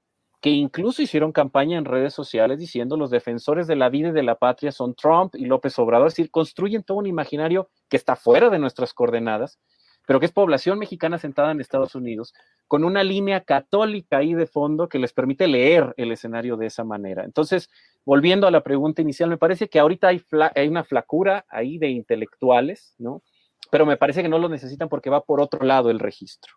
que 0.43 0.51
incluso 0.51 1.01
hicieron 1.01 1.31
campaña 1.31 1.79
en 1.79 1.85
redes 1.85 2.13
sociales 2.13 2.59
diciendo 2.59 2.97
los 2.97 3.11
defensores 3.11 3.69
de 3.69 3.77
la 3.77 3.89
vida 3.89 4.09
y 4.09 4.13
de 4.13 4.25
la 4.25 4.35
patria 4.35 4.73
son 4.73 4.97
Trump 4.97 5.37
y 5.37 5.45
López 5.45 5.79
Obrador, 5.79 6.09
es 6.09 6.15
decir, 6.15 6.33
construyen 6.33 6.83
todo 6.83 6.99
un 6.99 7.07
imaginario 7.07 7.71
que 7.89 7.97
está 7.97 8.17
fuera 8.17 8.51
de 8.51 8.59
nuestras 8.59 8.93
coordenadas, 8.93 9.61
pero 10.07 10.21
que 10.21 10.27
es 10.27 10.33
población 10.33 10.79
mexicana 10.79 11.19
sentada 11.19 11.53
en 11.53 11.61
Estados 11.61 11.95
Unidos, 11.95 12.35
con 12.67 12.85
una 12.85 13.05
línea 13.05 13.43
católica 13.43 14.19
ahí 14.19 14.35
de 14.35 14.47
fondo 14.47 14.89
que 14.89 14.99
les 14.99 15.13
permite 15.13 15.47
leer 15.47 15.95
el 15.97 16.13
escenario 16.13 16.57
de 16.57 16.67
esa 16.67 16.85
manera. 16.85 17.25
Entonces, 17.25 17.69
volviendo 18.05 18.47
a 18.47 18.51
la 18.51 18.63
pregunta 18.63 19.03
inicial, 19.03 19.29
me 19.31 19.39
parece 19.39 19.69
que 19.69 19.79
ahorita 19.79 20.09
hay, 20.09 20.69
una 20.69 20.85
flacura 20.85 21.45
ahí 21.49 21.79
de 21.79 21.91
intelectuales, 21.91 22.95
¿no? 22.99 23.23
Pero 23.71 23.87
me 23.87 23.97
parece 23.97 24.23
que 24.23 24.29
no 24.29 24.39
lo 24.39 24.49
necesitan 24.49 24.89
porque 24.89 25.11
va 25.11 25.25
por 25.25 25.41
otro 25.41 25.65
lado 25.65 25.91
el 25.91 25.99
registro. 25.99 26.55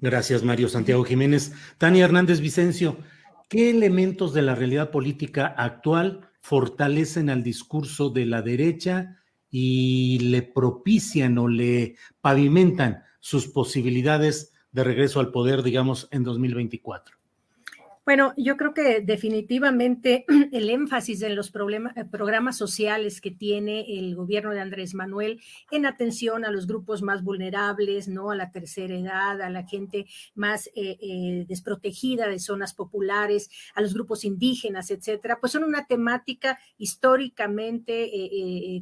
Gracias, 0.00 0.42
Mario 0.42 0.68
Santiago 0.68 1.04
Jiménez. 1.04 1.52
Tania 1.78 2.04
Hernández 2.04 2.40
Vicencio, 2.40 2.96
¿qué 3.48 3.70
elementos 3.70 4.32
de 4.32 4.42
la 4.42 4.54
realidad 4.54 4.90
política 4.90 5.46
actual 5.46 6.30
fortalecen 6.40 7.28
al 7.28 7.42
discurso 7.42 8.10
de 8.10 8.26
la 8.26 8.42
derecha 8.42 9.19
y 9.50 10.18
le 10.20 10.42
propician 10.42 11.38
o 11.38 11.48
le 11.48 11.96
pavimentan 12.20 13.02
sus 13.20 13.48
posibilidades 13.48 14.52
de 14.72 14.84
regreso 14.84 15.20
al 15.20 15.30
poder, 15.30 15.62
digamos, 15.62 16.08
en 16.10 16.22
2024? 16.22 17.19
Bueno, 18.06 18.32
yo 18.38 18.56
creo 18.56 18.72
que 18.72 19.02
definitivamente 19.02 20.24
el 20.52 20.70
énfasis 20.70 21.20
en 21.20 21.36
los 21.36 21.48
eh, 21.50 22.04
programas 22.10 22.56
sociales 22.56 23.20
que 23.20 23.30
tiene 23.30 23.98
el 23.98 24.16
gobierno 24.16 24.52
de 24.52 24.60
Andrés 24.60 24.94
Manuel 24.94 25.40
en 25.70 25.84
atención 25.84 26.46
a 26.46 26.50
los 26.50 26.66
grupos 26.66 27.02
más 27.02 27.22
vulnerables, 27.22 28.08
¿no? 28.08 28.30
A 28.30 28.36
la 28.36 28.50
tercera 28.52 28.94
edad, 28.94 29.42
a 29.42 29.50
la 29.50 29.64
gente 29.66 30.06
más 30.34 30.68
eh, 30.68 30.96
eh, 31.00 31.44
desprotegida 31.46 32.26
de 32.26 32.38
zonas 32.38 32.72
populares, 32.72 33.50
a 33.74 33.82
los 33.82 33.92
grupos 33.92 34.24
indígenas, 34.24 34.90
etcétera, 34.90 35.38
pues 35.38 35.52
son 35.52 35.64
una 35.64 35.86
temática 35.86 36.58
históricamente 36.78 38.10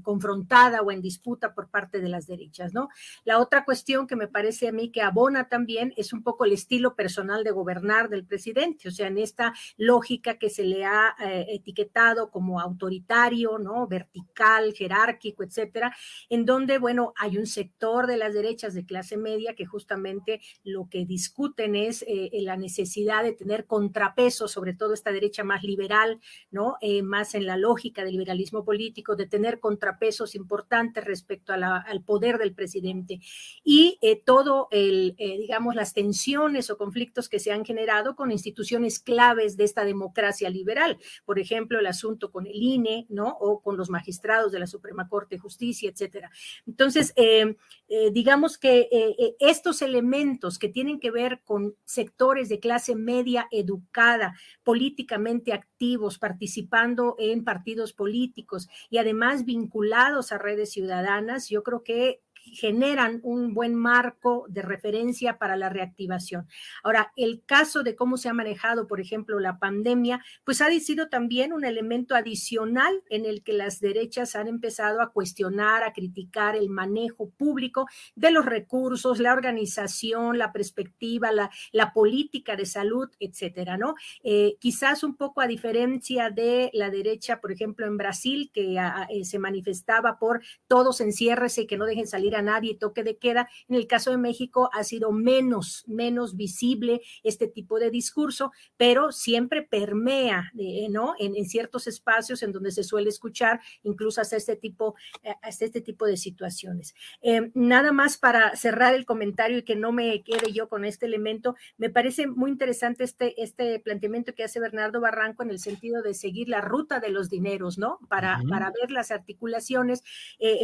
confrontada 0.03 0.81
o 0.83 0.93
en 0.93 1.03
disputa 1.03 1.55
por 1.55 1.71
parte 1.71 2.01
de 2.01 2.09
las 2.09 2.27
derechas, 2.27 2.73
¿no? 2.73 2.89
La 3.25 3.41
otra 3.41 3.65
cuestión 3.65 4.07
que 4.07 4.17
me 4.17 4.29
parece 4.29 4.69
a 4.69 4.73
mí 4.73 4.91
que 4.91 5.03
abona 5.03 5.49
también 5.49 5.93
es 5.97 6.13
un 6.13 6.23
poco 6.23 6.45
el 6.45 6.53
estilo 6.53 6.95
personal 6.95 7.43
de 7.43 7.51
gobernar 7.51 8.09
del 8.09 8.25
presidente, 8.25 8.89
o 8.89 8.91
sea, 8.91 9.09
esta 9.19 9.55
lógica 9.77 10.39
que 10.39 10.51
se 10.51 10.65
le 10.65 10.85
ha 10.85 11.15
eh, 11.21 11.47
etiquetado 11.51 12.31
como 12.31 12.61
autoritario, 12.61 13.59
¿no? 13.59 13.87
Vertical, 13.87 14.73
jerárquico, 14.75 15.43
etcétera, 15.43 15.95
en 16.29 16.45
donde, 16.45 16.79
bueno, 16.79 17.13
hay 17.17 17.39
un 17.39 17.47
sector 17.47 18.07
de 18.07 18.17
las 18.17 18.35
derechas 18.35 18.75
de 18.75 18.85
clase 18.85 19.17
media 19.17 19.55
que 19.55 19.67
justamente 19.67 20.41
lo 20.65 20.89
que 20.89 21.05
discuten 21.05 21.75
es 21.75 22.05
eh, 22.07 22.31
la 22.43 22.57
necesidad 22.57 23.23
de 23.23 23.33
tener 23.33 23.67
contrapeso, 23.67 24.49
sobre 24.49 24.75
todo 24.75 24.95
esta 24.95 25.13
derecha 25.13 25.45
más 25.45 25.63
liberal, 25.63 26.21
¿no? 26.51 26.77
Eh, 26.81 27.03
más 27.03 27.35
en 27.35 27.47
la 27.47 27.57
lógica 27.57 28.05
del 28.05 28.17
liberalismo 28.17 28.65
político, 28.65 29.17
de 29.17 29.27
tener 29.27 29.61
contrapesos 29.61 30.35
importantes 30.35 31.05
respecto 31.05 31.53
al 31.53 32.03
poder 32.05 32.39
del 32.39 32.55
presidente. 32.55 33.21
Y 33.65 33.99
todo 34.25 34.69
el, 34.71 35.15
digamos, 35.17 35.75
las 35.75 35.93
tensiones 35.93 36.71
o 36.71 36.77
conflictos 36.77 37.29
que 37.29 37.39
se 37.39 37.53
han 37.53 37.65
generado 37.65 38.17
con 38.17 38.31
instituciones 38.31 38.98
claves 39.03 39.57
de 39.57 39.65
esta 39.65 39.85
democracia 39.85 40.51
liberal. 40.51 40.99
Por 41.25 41.39
ejemplo, 41.39 41.79
el 41.79 41.87
asunto 41.87 42.31
con 42.31 42.47
el 42.47 42.63
INE, 42.63 43.07
¿no? 43.09 43.29
O 43.41 43.61
con 43.61 43.77
los 43.77 43.91
magistrados 43.91 44.53
de 44.53 44.59
la 44.59 44.67
Suprema 44.67 45.09
Corte 45.09 45.37
de 45.37 45.41
Justicia, 45.41 45.91
etcétera. 45.91 46.31
Entonces, 46.67 47.13
eh, 47.17 47.57
eh, 47.89 48.11
digamos 48.13 48.59
que 48.59 48.89
eh, 48.91 49.37
estos 49.41 49.83
elementos 49.83 50.59
que 50.59 50.69
tienen 50.69 51.01
que 51.01 51.11
ver 51.11 51.41
con 51.45 51.75
sectores 51.85 52.49
de 52.49 52.61
clase 52.61 52.95
media 52.95 53.49
educada, 53.51 54.35
políticamente 54.63 55.53
activos, 55.53 56.19
participando 56.19 57.17
en 57.19 57.45
partidos 57.45 57.93
políticos 57.93 58.69
y 58.91 58.99
además 58.99 59.45
vinculados 59.45 60.33
a 60.33 60.39
redes 60.39 60.71
ciudadanas, 60.71 61.49
yo 61.49 61.63
creo 61.63 61.83
que 61.83 62.21
generan 62.45 63.21
un 63.23 63.55
buen 63.55 63.75
marco 63.75 64.47
de 64.49 64.63
referencia 64.63 65.39
para 65.39 65.57
la 65.57 65.69
reactivación. 65.69 66.47
Ahora, 66.83 67.13
el 67.17 67.43
caso 67.45 67.83
de 67.83 67.95
cómo 67.95 68.17
se 68.17 68.29
ha 68.29 68.33
manejado, 68.33 68.87
por 68.87 69.01
ejemplo, 69.01 69.39
la 69.41 69.59
pandemia, 69.59 70.23
pues 70.45 70.61
ha 70.61 70.69
sido 70.81 71.09
también 71.09 71.53
un 71.53 71.65
elemento 71.65 72.15
adicional 72.15 73.03
en 73.09 73.25
el 73.25 73.43
que 73.43 73.53
las 73.53 73.81
derechas 73.81 74.37
han 74.37 74.49
empezado 74.49 75.01
a 75.01 75.13
cuestionar, 75.13 75.83
a 75.83 75.93
criticar 75.93 76.57
el 76.57 76.69
manejo 76.69 77.31
público 77.31 77.87
de 78.15 78.31
los 78.31 78.45
recursos, 78.45 79.19
la 79.19 79.33
organización, 79.33 80.39
la 80.39 80.53
perspectiva, 80.53 81.33
la, 81.33 81.51
la 81.73 81.93
política 81.93 82.57
de 82.57 82.67
salud, 82.67 83.09
etcétera, 83.19 83.77
¿no? 83.77 83.95
Eh, 84.23 84.57
quizás 84.61 85.03
un 85.03 85.17
poco 85.17 85.41
a 85.41 85.47
diferencia 85.47 86.31
de 86.31 86.71
la 86.73 86.91
derecha, 86.91 87.41
por 87.41 87.53
ejemplo, 87.53 87.87
en 87.87 87.97
Brasil, 87.97 88.51
que 88.53 88.79
ah, 88.79 89.07
eh, 89.11 89.25
se 89.25 89.39
manifestaba 89.39 90.19
por 90.19 90.43
todos 90.67 91.01
enciérrese 91.01 91.63
y 91.63 91.67
que 91.67 91.79
no 91.79 91.87
dejen 91.87 92.07
salir 92.07 92.37
a 92.37 92.38
nadie, 92.43 92.77
toque 92.77 93.05
de 93.05 93.17
queda. 93.17 93.49
En 93.69 93.77
el 93.77 93.87
caso 93.87 94.11
de 94.11 94.19
México 94.19 94.71
ha 94.73 94.85
sido 94.85 95.13
menos, 95.13 95.85
menos 95.87 96.37
visible 96.37 97.01
este 97.23 97.49
tipo 97.49 97.79
de 97.79 97.91
discurso, 97.91 98.53
pero 98.77 99.13
siempre 99.13 99.63
permea, 99.63 100.53
eh, 100.59 100.89
¿no? 100.91 101.15
En, 101.19 101.39
ciertos 101.49 101.87
espacios 101.87 102.43
en 102.43 102.53
donde 102.53 102.73
se 102.73 102.83
suele 102.83 103.09
escuchar, 103.09 103.61
incluso 103.83 104.21
hasta 104.21 104.37
este 104.37 104.57
tipo, 104.57 104.97
eh, 105.23 105.35
hasta 105.43 105.65
este 105.65 105.81
tipo 105.81 106.05
de 106.05 106.17
situaciones. 106.17 106.95
Eh, 107.23 107.51
nada 107.55 107.93
más 107.93 108.19
para 108.19 108.55
cerrar 108.55 108.95
el 108.95 109.07
comentario 109.07 109.59
y 109.59 109.63
que 109.63 109.77
no 109.77 109.93
me 109.93 110.23
quede 110.23 110.53
yo 110.53 110.69
con 110.69 110.85
este 110.85 111.07
elemento, 111.07 111.55
me 111.79 111.91
parece 111.91 112.27
muy 112.27 112.51
interesante 112.51 113.05
este, 113.05 113.41
este 113.43 113.79
planteamiento 113.81 114.35
que 114.35 114.45
hace 114.45 114.61
Bernardo 114.61 115.01
Barranco 115.01 115.43
en 115.43 115.51
el 115.51 115.59
sentido 115.59 116.03
de 116.03 116.13
seguir 116.13 116.49
la 116.49 116.61
ruta 116.61 117.01
de 117.01 117.11
los 117.11 117.31
dineros, 117.31 117.79
¿no? 117.79 117.99
Para, 118.09 118.43
para 118.49 118.71
ver 118.71 118.91
las 118.91 119.11
articulaciones. 119.11 120.03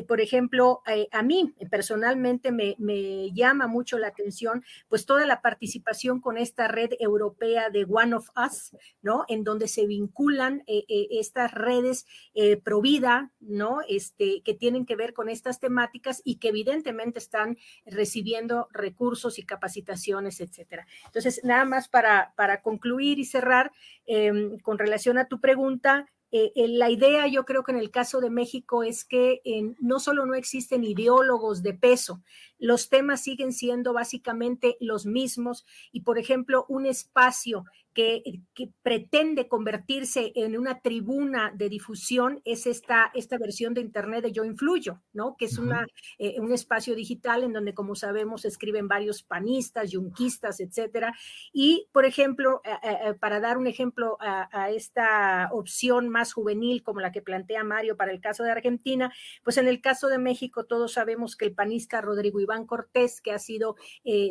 por 0.06 0.20
ejemplo, 0.20 0.82
a 1.10 1.22
mí 1.22 1.53
personalmente 1.70 2.52
me, 2.52 2.74
llama 3.32 3.66
mucho 3.66 3.98
la 3.98 4.08
atención, 4.08 4.64
pues 4.88 5.06
toda 5.06 5.26
la 5.26 5.40
participación 5.40 6.20
con 6.20 6.38
esta 6.38 6.68
red 6.68 6.90
europea 6.98 7.70
de 7.70 7.86
One 7.88 8.14
of 8.14 8.28
Us, 8.36 8.76
¿no? 9.02 9.24
En 9.28 9.44
donde 9.44 9.68
se 9.68 9.86
vinculan 9.86 10.62
eh, 10.66 10.84
eh, 10.88 11.08
estas 11.10 11.52
redes 11.52 12.06
eh, 12.34 12.56
pro 12.56 12.80
vida, 12.80 13.32
¿no? 13.40 13.80
Este, 13.88 14.42
que 14.42 14.54
tienen 14.54 14.86
que 14.86 14.96
ver 14.96 15.14
con 15.14 15.28
estas 15.28 15.60
temáticas 15.60 16.20
y 16.24 16.36
que 16.36 16.48
evidentemente 16.48 17.18
están 17.18 17.56
recibiendo 17.86 18.68
recursos 18.72 19.38
y 19.38 19.44
capacitaciones, 19.44 20.40
etcétera. 20.40 20.86
Entonces, 21.06 21.40
nada 21.44 21.64
más 21.64 21.88
para, 21.88 22.34
para 22.36 22.62
concluir 22.62 23.18
y 23.18 23.24
cerrar 23.24 23.72
em, 24.06 24.58
con 24.58 24.78
relación 24.78 25.18
a 25.18 25.28
tu 25.28 25.40
pregunta, 25.40 26.06
eh, 26.36 26.50
eh, 26.56 26.66
la 26.66 26.90
idea, 26.90 27.28
yo 27.28 27.44
creo 27.44 27.62
que 27.62 27.70
en 27.70 27.78
el 27.78 27.92
caso 27.92 28.20
de 28.20 28.28
México 28.28 28.82
es 28.82 29.04
que 29.04 29.40
no 29.78 30.00
solo 30.00 30.26
no 30.26 30.34
existen 30.34 30.82
ideólogos 30.82 31.62
de 31.62 31.74
peso, 31.74 32.24
los 32.58 32.88
temas 32.88 33.22
siguen 33.22 33.52
siendo 33.52 33.92
básicamente 33.92 34.76
los 34.80 35.06
mismos 35.06 35.64
y, 35.92 36.00
por 36.00 36.18
ejemplo, 36.18 36.66
un 36.68 36.86
espacio 36.86 37.66
que, 37.94 38.22
pretende 38.82 39.48
convertirse 39.48 40.32
en 40.34 40.58
una 40.58 40.80
tribuna 40.80 41.52
de 41.54 41.68
difusión 41.68 42.40
es 42.44 42.66
esta, 42.66 43.10
esta 43.14 43.38
versión 43.38 43.72
de 43.72 43.80
Internet 43.80 44.24
de 44.24 44.32
Yo 44.32 44.44
Influyo, 44.44 45.00
¿no? 45.12 45.36
Que 45.36 45.46
es 45.46 45.58
una, 45.58 45.86
eh, 46.18 46.36
un 46.40 46.52
espacio 46.52 46.94
digital 46.94 47.44
en 47.44 47.52
donde, 47.52 47.74
como 47.74 47.94
sabemos, 47.94 48.44
escriben 48.44 48.88
varios 48.88 49.22
panistas, 49.22 49.92
yunquistas, 49.92 50.60
etcétera. 50.60 51.14
Y, 51.52 51.88
por 51.92 52.04
ejemplo, 52.04 52.60
eh, 52.64 52.70
eh, 52.82 53.14
para 53.14 53.40
dar 53.40 53.56
un 53.56 53.66
ejemplo 53.66 54.16
a, 54.20 54.48
a, 54.52 54.70
esta 54.70 55.48
opción 55.52 56.08
más 56.08 56.32
juvenil 56.32 56.82
como 56.82 57.00
la 57.00 57.12
que 57.12 57.22
plantea 57.22 57.64
Mario 57.64 57.96
para 57.96 58.12
el 58.12 58.20
caso 58.20 58.42
de 58.42 58.50
Argentina, 58.50 59.12
pues 59.44 59.56
en 59.56 59.68
el 59.68 59.80
caso 59.80 60.08
de 60.08 60.18
México 60.18 60.64
todos 60.64 60.92
sabemos 60.92 61.36
que 61.36 61.44
el 61.44 61.54
panista 61.54 62.00
Rodrigo 62.00 62.40
Iván 62.40 62.66
Cortés, 62.66 63.20
que 63.20 63.32
ha 63.32 63.38
sido 63.38 63.76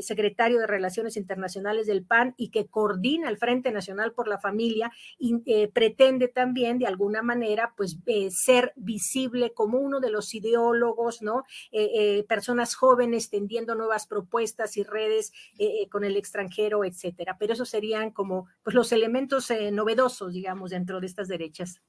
secretario 0.02 0.60
de 0.60 0.68
Relaciones 0.68 1.18
Internacionales 1.18 1.88
del 1.88 2.06
PAN 2.06 2.34
y 2.38 2.50
que 2.50 2.68
coordina 2.68 3.30
el 3.30 3.38
Frente 3.38 3.53
Nacional 3.62 4.14
por 4.14 4.28
la 4.28 4.38
Familia 4.38 4.92
y, 5.18 5.36
eh, 5.46 5.70
pretende 5.72 6.28
también 6.28 6.80
de 6.80 6.88
alguna 6.88 7.22
manera 7.22 7.74
pues 7.76 7.98
eh, 8.06 8.32
ser 8.32 8.74
visible 8.76 9.54
como 9.54 9.80
uno 9.80 10.00
de 10.00 10.10
los 10.10 10.34
ideólogos, 10.34 11.22
¿no? 11.22 11.44
Eh, 11.72 12.26
personas 12.28 12.76
jóvenes 12.76 13.30
tendiendo 13.30 13.76
nuevas 13.76 14.08
propuestas 14.08 14.78
y 14.78 14.84
redes 14.84 15.32
con 15.90 16.04
el 16.04 16.18
extranjero, 16.18 16.84
etcétera. 16.84 17.38
Pero 17.40 17.54
esos 17.54 17.70
serían 17.70 18.12
como 18.12 18.48
pues 18.64 18.76
los 18.76 18.92
elementos 18.92 19.52
novedosos, 19.72 20.34
digamos, 20.34 20.72
dentro 20.72 21.00
de 21.00 21.08
estas 21.08 21.28
derechas. 21.28 21.82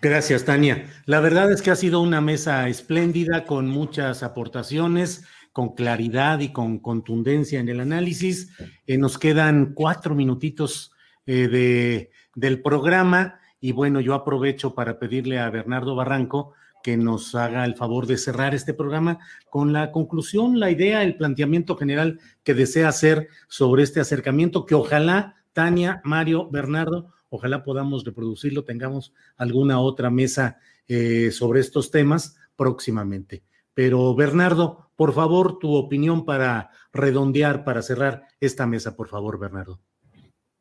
Gracias, 0.00 0.44
Tania. 0.44 0.86
La 1.06 1.20
verdad 1.20 1.50
es 1.52 1.62
que 1.62 1.70
ha 1.70 1.76
sido 1.76 2.00
una 2.00 2.20
mesa 2.20 2.68
espléndida 2.68 3.44
con 3.44 3.68
muchas 3.68 4.22
aportaciones 4.22 5.24
con 5.52 5.74
claridad 5.74 6.40
y 6.40 6.50
con 6.50 6.78
contundencia 6.78 7.60
en 7.60 7.68
el 7.68 7.80
análisis. 7.80 8.50
Nos 8.86 9.18
quedan 9.18 9.74
cuatro 9.74 10.14
minutitos 10.14 10.91
eh, 11.26 11.48
de, 11.48 12.10
del 12.34 12.62
programa 12.62 13.38
y 13.60 13.72
bueno, 13.72 14.00
yo 14.00 14.14
aprovecho 14.14 14.74
para 14.74 14.98
pedirle 14.98 15.38
a 15.38 15.48
Bernardo 15.50 15.94
Barranco 15.94 16.52
que 16.82 16.96
nos 16.96 17.34
haga 17.34 17.64
el 17.64 17.76
favor 17.76 18.06
de 18.06 18.18
cerrar 18.18 18.54
este 18.54 18.74
programa 18.74 19.20
con 19.48 19.72
la 19.72 19.92
conclusión, 19.92 20.58
la 20.58 20.70
idea, 20.70 21.02
el 21.04 21.16
planteamiento 21.16 21.76
general 21.76 22.18
que 22.42 22.54
desea 22.54 22.88
hacer 22.88 23.28
sobre 23.48 23.84
este 23.84 24.00
acercamiento, 24.00 24.66
que 24.66 24.74
ojalá 24.74 25.36
Tania, 25.52 26.00
Mario, 26.04 26.50
Bernardo, 26.50 27.12
ojalá 27.28 27.62
podamos 27.62 28.04
reproducirlo, 28.04 28.64
tengamos 28.64 29.14
alguna 29.36 29.78
otra 29.78 30.10
mesa 30.10 30.58
eh, 30.88 31.30
sobre 31.30 31.60
estos 31.60 31.90
temas 31.90 32.36
próximamente. 32.56 33.44
Pero 33.74 34.14
Bernardo, 34.14 34.90
por 34.96 35.12
favor, 35.14 35.58
tu 35.58 35.74
opinión 35.74 36.24
para 36.24 36.70
redondear, 36.92 37.64
para 37.64 37.80
cerrar 37.82 38.26
esta 38.40 38.66
mesa, 38.66 38.96
por 38.96 39.08
favor, 39.08 39.38
Bernardo. 39.38 39.80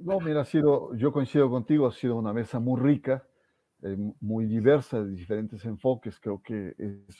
No, 0.03 0.19
mira, 0.19 0.41
ha 0.41 0.45
sido, 0.45 0.95
yo 0.95 1.11
coincido 1.11 1.49
contigo, 1.49 1.87
ha 1.87 1.91
sido 1.91 2.15
una 2.15 2.33
mesa 2.33 2.59
muy 2.59 2.79
rica, 2.79 3.23
eh, 3.83 3.95
muy 4.19 4.45
diversa, 4.45 5.03
de 5.03 5.11
diferentes 5.11 5.63
enfoques, 5.65 6.19
creo 6.19 6.41
que 6.41 6.75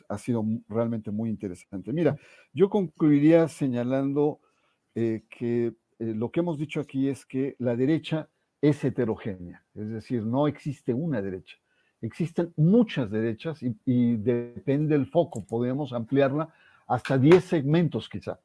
ha 0.10 0.18
sido 0.18 0.44
realmente 0.68 1.12
muy 1.12 1.30
interesante. 1.30 1.94
Mira, 1.94 2.18
yo 2.54 2.70
concluiría 2.70 3.48
señalando 3.48 4.40
eh, 4.96 5.24
que 5.30 5.68
eh, 5.68 5.74
lo 6.00 6.32
que 6.32 6.40
hemos 6.40 6.58
dicho 6.58 6.80
aquí 6.80 7.08
es 7.08 7.26
que 7.26 7.56
la 7.60 7.76
derecha 7.76 8.30
es 8.62 8.84
heterogénea, 8.84 9.64
es 9.76 9.90
decir, 9.90 10.24
no 10.24 10.48
existe 10.48 10.94
una 10.94 11.22
derecha. 11.22 11.58
Existen 12.02 12.52
muchas 12.56 13.12
derechas 13.12 13.60
y, 13.62 14.16
depende 14.16 14.98
del 14.98 15.06
foco, 15.06 15.46
podemos 15.46 15.94
ampliarla 15.94 16.52
hasta 16.88 17.18
10 17.18 17.44
segmentos 17.44 18.10
quizá. 18.10 18.40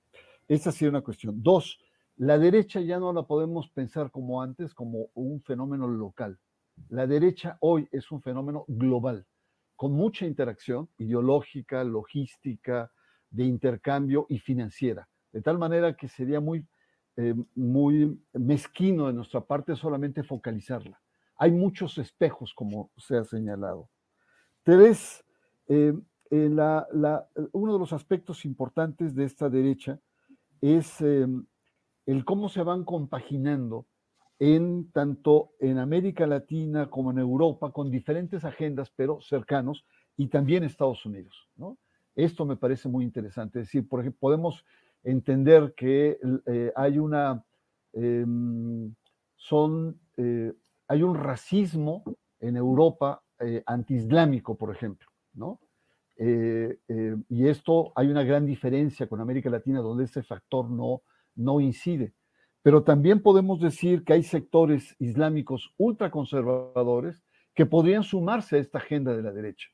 Esa 0.47 0.71
ha 0.71 0.73
sido 0.73 0.91
una 0.91 1.01
cuestión. 1.01 1.43
Dos, 1.43 1.81
la 2.17 2.39
derecha 2.39 2.81
ya 2.81 2.99
no 2.99 3.13
la 3.13 3.23
podemos 3.23 3.69
pensar 3.71 4.11
como 4.11 4.43
antes, 4.43 4.75
como 4.75 5.09
un 5.15 5.43
fenómeno 5.43 5.87
local. 5.89 6.39
La 6.89 7.07
derecha 7.07 7.57
hoy 7.61 7.89
es 7.93 8.11
un 8.11 8.23
fenómeno 8.23 8.65
global, 8.69 9.27
con 9.75 9.93
mucha 9.93 10.27
interacción 10.27 10.89
ideológica, 10.99 11.85
logística, 11.85 12.91
de 13.31 13.45
intercambio 13.45 14.27
y 14.29 14.39
financiera. 14.39 15.09
De 15.33 15.43
tal 15.43 15.59
manera 15.59 15.97
que 15.97 16.09
sería 16.09 16.41
muy, 16.41 16.67
eh, 17.17 17.35
muy 17.55 18.19
mezquino 18.33 19.09
de 19.09 19.13
nuestra 19.13 19.41
parte 19.41 19.77
solamente 19.77 20.23
focalizarla 20.23 21.01
hay 21.39 21.51
muchos 21.51 21.99
espejos, 21.99 22.53
como 22.55 22.91
se 22.97 23.17
ha 23.17 23.25
señalado. 23.25 23.91
Tres, 24.63 25.25
eh, 25.69 25.95
uno 26.31 27.73
de 27.73 27.79
los 27.79 27.93
aspectos 27.93 28.45
importantes 28.45 29.15
de 29.15 29.25
esta 29.25 29.49
derecha 29.49 30.01
es 30.61 31.01
em, 31.01 31.47
el 32.07 32.25
cómo 32.25 32.49
se 32.49 32.63
van 32.63 32.85
compaginando 32.85 33.87
en 34.39 34.91
tanto 34.93 35.53
en 35.61 35.79
América 35.79 36.27
Latina 36.27 36.89
como 36.89 37.11
en 37.11 37.19
Europa, 37.19 37.73
con 37.73 37.91
diferentes 37.91 38.45
agendas, 38.45 38.93
pero 38.95 39.21
cercanos, 39.21 39.85
y 40.17 40.29
también 40.29 40.65
Estados 40.65 41.05
Unidos. 41.05 41.49
¿no? 41.57 41.79
Esto 42.15 42.45
me 42.45 42.57
parece 42.57 42.89
muy 42.89 43.05
interesante. 43.05 43.61
Es 43.61 43.67
decir, 43.67 43.89
por 43.89 44.01
ejemplo, 44.01 44.21
podemos 44.21 44.65
entender 45.03 45.75
que 45.77 46.19
eh, 46.47 46.73
hay 46.75 46.99
una, 46.99 47.45
em, 47.93 48.95
son, 49.37 49.99
eh, 50.17 50.53
hay 50.89 51.03
un 51.03 51.15
racismo 51.15 52.03
en 52.41 52.57
Europa 52.57 53.23
eh, 53.41 53.63
antiislámico, 53.67 54.57
por 54.57 54.75
ejemplo, 54.75 55.09
¿no? 55.35 55.61
y 56.19 57.47
esto 57.47 57.93
hay 57.95 58.09
una 58.09 58.25
gran 58.25 58.47
diferencia 58.47 59.07
con 59.07 59.21
América 59.21 59.51
Latina, 59.51 59.81
donde 59.81 60.05
ese 60.05 60.23
factor 60.23 60.71
no, 60.71 61.03
no 61.37 61.61
incide. 61.61 62.15
Pero 62.63 62.83
también 62.83 63.23
podemos 63.23 63.61
decir 63.61 64.03
que 64.03 64.15
hay 64.15 64.25
sectores 64.25 64.97
islámicos 64.99 65.73
ultraconservadores 65.77 67.23
que 67.55 67.67
podrían 67.67 68.03
sumarse 68.03 68.57
a 68.57 68.59
esta 68.59 68.79
agenda 68.79 69.15
de 69.17 69.23
la 69.23 69.33
derecha. 69.33 69.69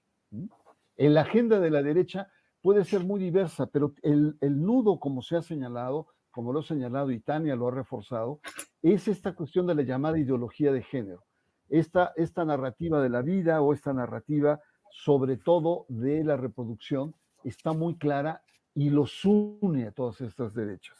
En 0.97 1.15
la 1.15 1.23
agenda 1.23 1.59
de 1.59 1.71
la 1.71 1.83
derecha 1.83 2.29
puede 2.61 2.85
ser 2.85 3.05
muy 3.05 3.21
diversa, 3.21 3.67
pero 3.67 3.95
el, 4.03 4.37
nudo, 4.41 5.01
como 5.01 5.23
se 5.23 5.37
ha 5.37 5.43
señalado, 5.43 6.09
como 6.31 6.53
lo 6.53 6.61
ha 6.61 6.65
señalado 6.65 7.11
y 7.11 7.21
Tania 7.21 7.57
lo 7.57 7.69
ha 7.69 7.73
reforzado, 7.73 8.41
es 8.83 9.09
esta 9.09 9.35
cuestión 9.35 9.67
de 9.67 9.75
la 9.75 9.83
llamada 9.83 10.19
ideología 10.19 10.73
de 10.73 10.83
género. 10.83 11.25
Esta, 11.69 12.13
esta 12.17 12.45
narrativa 12.45 13.03
de 13.03 13.09
la 13.09 13.23
vida 13.23 13.63
o 13.63 13.73
esta 13.73 13.93
narrativa, 13.93 14.61
sobre 14.91 15.39
todo 15.39 15.87
de 15.89 16.23
la 16.25 16.37
reproducción, 16.37 17.15
está 17.43 17.73
muy 17.73 17.97
clara 17.97 18.43
y 18.75 18.91
los 18.91 19.25
une 19.25 19.87
a 19.87 19.93
todas 19.93 20.21
estas 20.21 20.55
derechas. 20.55 20.99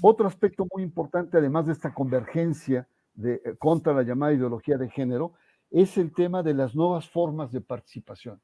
Otro 0.00 0.26
aspecto 0.26 0.66
muy 0.72 0.82
importante, 0.82 1.38
además 1.38 1.66
de 1.66 1.72
esta 1.72 1.92
convergencia 1.92 2.88
de, 3.14 3.34
eh, 3.44 3.56
contra 3.58 3.92
la 3.92 4.02
llamada 4.02 4.32
ideología 4.32 4.76
de 4.76 4.88
género, 4.88 5.34
es 5.70 5.98
el 5.98 6.12
tema 6.12 6.42
de 6.42 6.54
las 6.54 6.74
nuevas 6.74 7.08
formas 7.08 7.52
de 7.52 7.60
participación. 7.60 8.40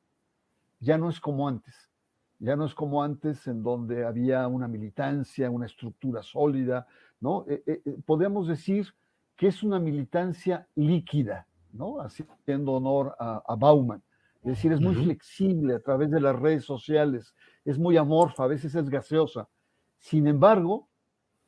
Ya 0.80 0.98
no 0.98 1.08
es 1.08 1.20
como 1.20 1.48
antes, 1.48 1.90
ya 2.38 2.56
no 2.56 2.64
es 2.64 2.74
como 2.74 3.02
antes 3.02 3.46
en 3.46 3.62
donde 3.62 4.04
había 4.04 4.46
una 4.48 4.66
militancia, 4.66 5.50
una 5.50 5.66
estructura 5.66 6.22
sólida, 6.22 6.86
¿no? 7.20 7.44
Eh, 7.48 7.62
eh, 7.66 7.82
podemos 8.04 8.48
decir 8.48 8.94
que 9.36 9.46
es 9.46 9.62
una 9.62 9.78
militancia 9.78 10.66
líquida, 10.74 11.46
¿no? 11.72 12.00
Haciendo 12.00 12.72
honor 12.72 13.14
a, 13.18 13.54
Bauman. 13.56 14.02
Es 14.42 14.56
decir, 14.56 14.72
es 14.72 14.80
muy 14.80 14.94
flexible 14.94 15.74
a 15.74 15.80
través 15.80 16.10
de 16.10 16.20
las 16.20 16.34
redes 16.34 16.64
sociales, 16.64 17.34
es 17.64 17.78
muy 17.78 17.96
amorfa, 17.96 18.44
a 18.44 18.48
veces 18.48 18.74
es 18.74 18.88
gaseosa. 18.88 19.48
Sin 19.98 20.26
embargo, 20.26 20.89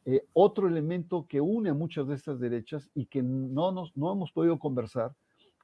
eh, 0.05 0.24
otro 0.33 0.66
elemento 0.66 1.27
que 1.29 1.41
une 1.41 1.70
a 1.70 1.74
muchas 1.74 2.09
de 2.09 2.15
estas 2.15 2.41
derechas 2.41 2.91
y 2.95 3.07
que 3.07 3.23
no, 3.23 3.70
nos, 3.73 3.97
no 3.97 4.12
hemos 4.12 4.33
podido 4.33 4.59
conversar 4.59 5.15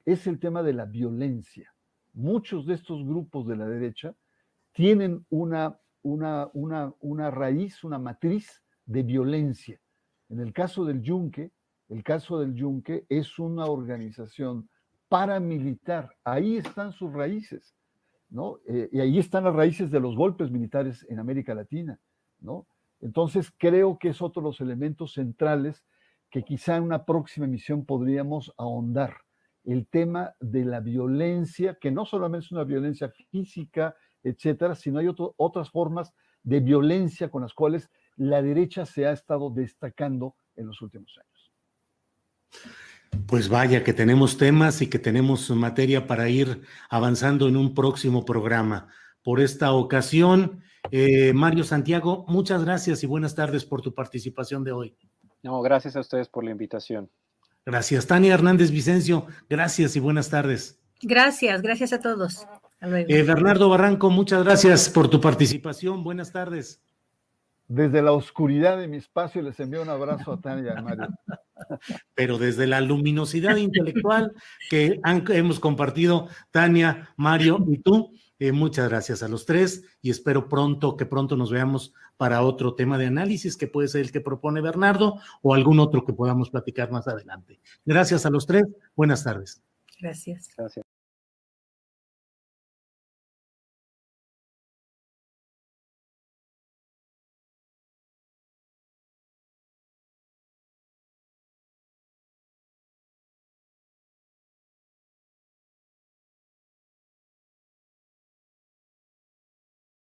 es 0.04 0.26
el 0.26 0.38
tema 0.38 0.62
de 0.62 0.72
la 0.72 0.86
violencia. 0.86 1.74
Muchos 2.14 2.66
de 2.66 2.74
estos 2.74 3.04
grupos 3.04 3.46
de 3.46 3.56
la 3.56 3.66
derecha 3.66 4.14
tienen 4.72 5.26
una, 5.28 5.78
una, 6.02 6.48
una, 6.52 6.94
una 7.00 7.30
raíz, 7.30 7.84
una 7.84 7.98
matriz 7.98 8.62
de 8.86 9.02
violencia. 9.02 9.80
En 10.28 10.40
el 10.40 10.52
caso 10.52 10.84
del 10.84 11.02
Yunque, 11.02 11.50
el 11.88 12.02
caso 12.02 12.38
del 12.38 12.54
Yunque 12.54 13.06
es 13.08 13.38
una 13.38 13.66
organización 13.66 14.68
paramilitar. 15.08 16.10
Ahí 16.22 16.56
están 16.56 16.92
sus 16.92 17.12
raíces, 17.12 17.74
¿no? 18.30 18.58
Eh, 18.66 18.88
y 18.92 19.00
ahí 19.00 19.18
están 19.18 19.44
las 19.44 19.54
raíces 19.54 19.90
de 19.90 20.00
los 20.00 20.16
golpes 20.16 20.50
militares 20.50 21.06
en 21.08 21.18
América 21.18 21.54
Latina, 21.54 21.98
¿no? 22.40 22.66
Entonces, 23.00 23.52
creo 23.56 23.98
que 23.98 24.08
es 24.08 24.22
otro 24.22 24.42
de 24.42 24.48
los 24.48 24.60
elementos 24.60 25.14
centrales 25.14 25.84
que 26.30 26.42
quizá 26.42 26.76
en 26.76 26.82
una 26.82 27.04
próxima 27.04 27.46
emisión 27.46 27.84
podríamos 27.84 28.52
ahondar. 28.58 29.16
El 29.64 29.86
tema 29.86 30.34
de 30.40 30.64
la 30.64 30.80
violencia, 30.80 31.76
que 31.80 31.90
no 31.90 32.04
solamente 32.06 32.46
es 32.46 32.52
una 32.52 32.64
violencia 32.64 33.10
física, 33.30 33.94
etcétera, 34.22 34.74
sino 34.74 34.98
hay 34.98 35.08
otras 35.36 35.70
formas 35.70 36.12
de 36.42 36.60
violencia 36.60 37.30
con 37.30 37.42
las 37.42 37.54
cuales 37.54 37.90
la 38.16 38.42
derecha 38.42 38.86
se 38.86 39.06
ha 39.06 39.12
estado 39.12 39.50
destacando 39.50 40.36
en 40.56 40.66
los 40.66 40.80
últimos 40.82 41.18
años. 41.18 41.52
Pues 43.26 43.48
vaya 43.48 43.84
que 43.84 43.92
tenemos 43.92 44.38
temas 44.38 44.82
y 44.82 44.88
que 44.88 44.98
tenemos 44.98 45.50
materia 45.50 46.06
para 46.06 46.28
ir 46.28 46.62
avanzando 46.88 47.48
en 47.48 47.56
un 47.56 47.74
próximo 47.74 48.24
programa. 48.24 48.88
Por 49.22 49.40
esta 49.40 49.72
ocasión, 49.72 50.62
eh, 50.90 51.32
Mario 51.32 51.64
Santiago, 51.64 52.24
muchas 52.28 52.64
gracias 52.64 53.02
y 53.02 53.06
buenas 53.06 53.34
tardes 53.34 53.64
por 53.64 53.82
tu 53.82 53.94
participación 53.94 54.64
de 54.64 54.72
hoy. 54.72 54.96
No, 55.42 55.60
gracias 55.62 55.96
a 55.96 56.00
ustedes 56.00 56.28
por 56.28 56.44
la 56.44 56.50
invitación. 56.50 57.10
Gracias. 57.64 58.06
Tania 58.06 58.34
Hernández 58.34 58.70
Vicencio, 58.70 59.26
gracias 59.48 59.94
y 59.96 60.00
buenas 60.00 60.30
tardes. 60.30 60.80
Gracias, 61.02 61.62
gracias 61.62 61.92
a 61.92 62.00
todos. 62.00 62.46
Eh, 62.80 63.22
Bernardo 63.22 63.68
Barranco, 63.68 64.08
muchas 64.08 64.44
gracias 64.44 64.88
por 64.88 65.08
tu 65.08 65.20
participación. 65.20 66.02
Buenas 66.02 66.32
tardes. 66.32 66.80
Desde 67.66 68.00
la 68.00 68.12
oscuridad 68.12 68.78
de 68.78 68.88
mi 68.88 68.96
espacio 68.96 69.42
les 69.42 69.60
envío 69.60 69.82
un 69.82 69.90
abrazo 69.90 70.32
a 70.32 70.40
Tania 70.40 70.74
y 70.78 70.82
Mario. 70.82 71.08
Pero 72.14 72.38
desde 72.38 72.66
la 72.66 72.80
luminosidad 72.80 73.56
intelectual 73.56 74.32
que 74.70 75.00
hemos 75.04 75.60
compartido 75.60 76.28
Tania, 76.50 77.10
Mario 77.16 77.58
y 77.68 77.78
tú, 77.78 78.10
eh, 78.38 78.52
muchas 78.52 78.88
gracias 78.88 79.22
a 79.22 79.28
los 79.28 79.46
tres 79.46 79.84
y 80.00 80.10
espero 80.10 80.48
pronto 80.48 80.96
que 80.96 81.06
pronto 81.06 81.36
nos 81.36 81.50
veamos 81.50 81.92
para 82.16 82.42
otro 82.42 82.74
tema 82.74 82.98
de 82.98 83.06
análisis 83.06 83.56
que 83.56 83.66
puede 83.66 83.88
ser 83.88 84.02
el 84.02 84.12
que 84.12 84.20
propone 84.20 84.60
Bernardo 84.60 85.20
o 85.42 85.54
algún 85.54 85.80
otro 85.80 86.04
que 86.04 86.12
podamos 86.12 86.50
platicar 86.50 86.90
más 86.90 87.08
adelante. 87.08 87.60
Gracias 87.84 88.26
a 88.26 88.30
los 88.30 88.46
tres. 88.46 88.64
Buenas 88.94 89.24
tardes. 89.24 89.62
Gracias. 90.00 90.48
Gracias. 90.56 90.87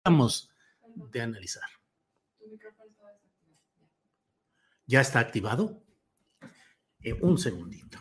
De 0.06 1.22
analizar. 1.22 1.64
¿Ya 4.86 5.02
está 5.02 5.20
activado? 5.20 5.84
Eh, 7.02 7.14
un 7.22 7.38
segundito. 7.38 8.00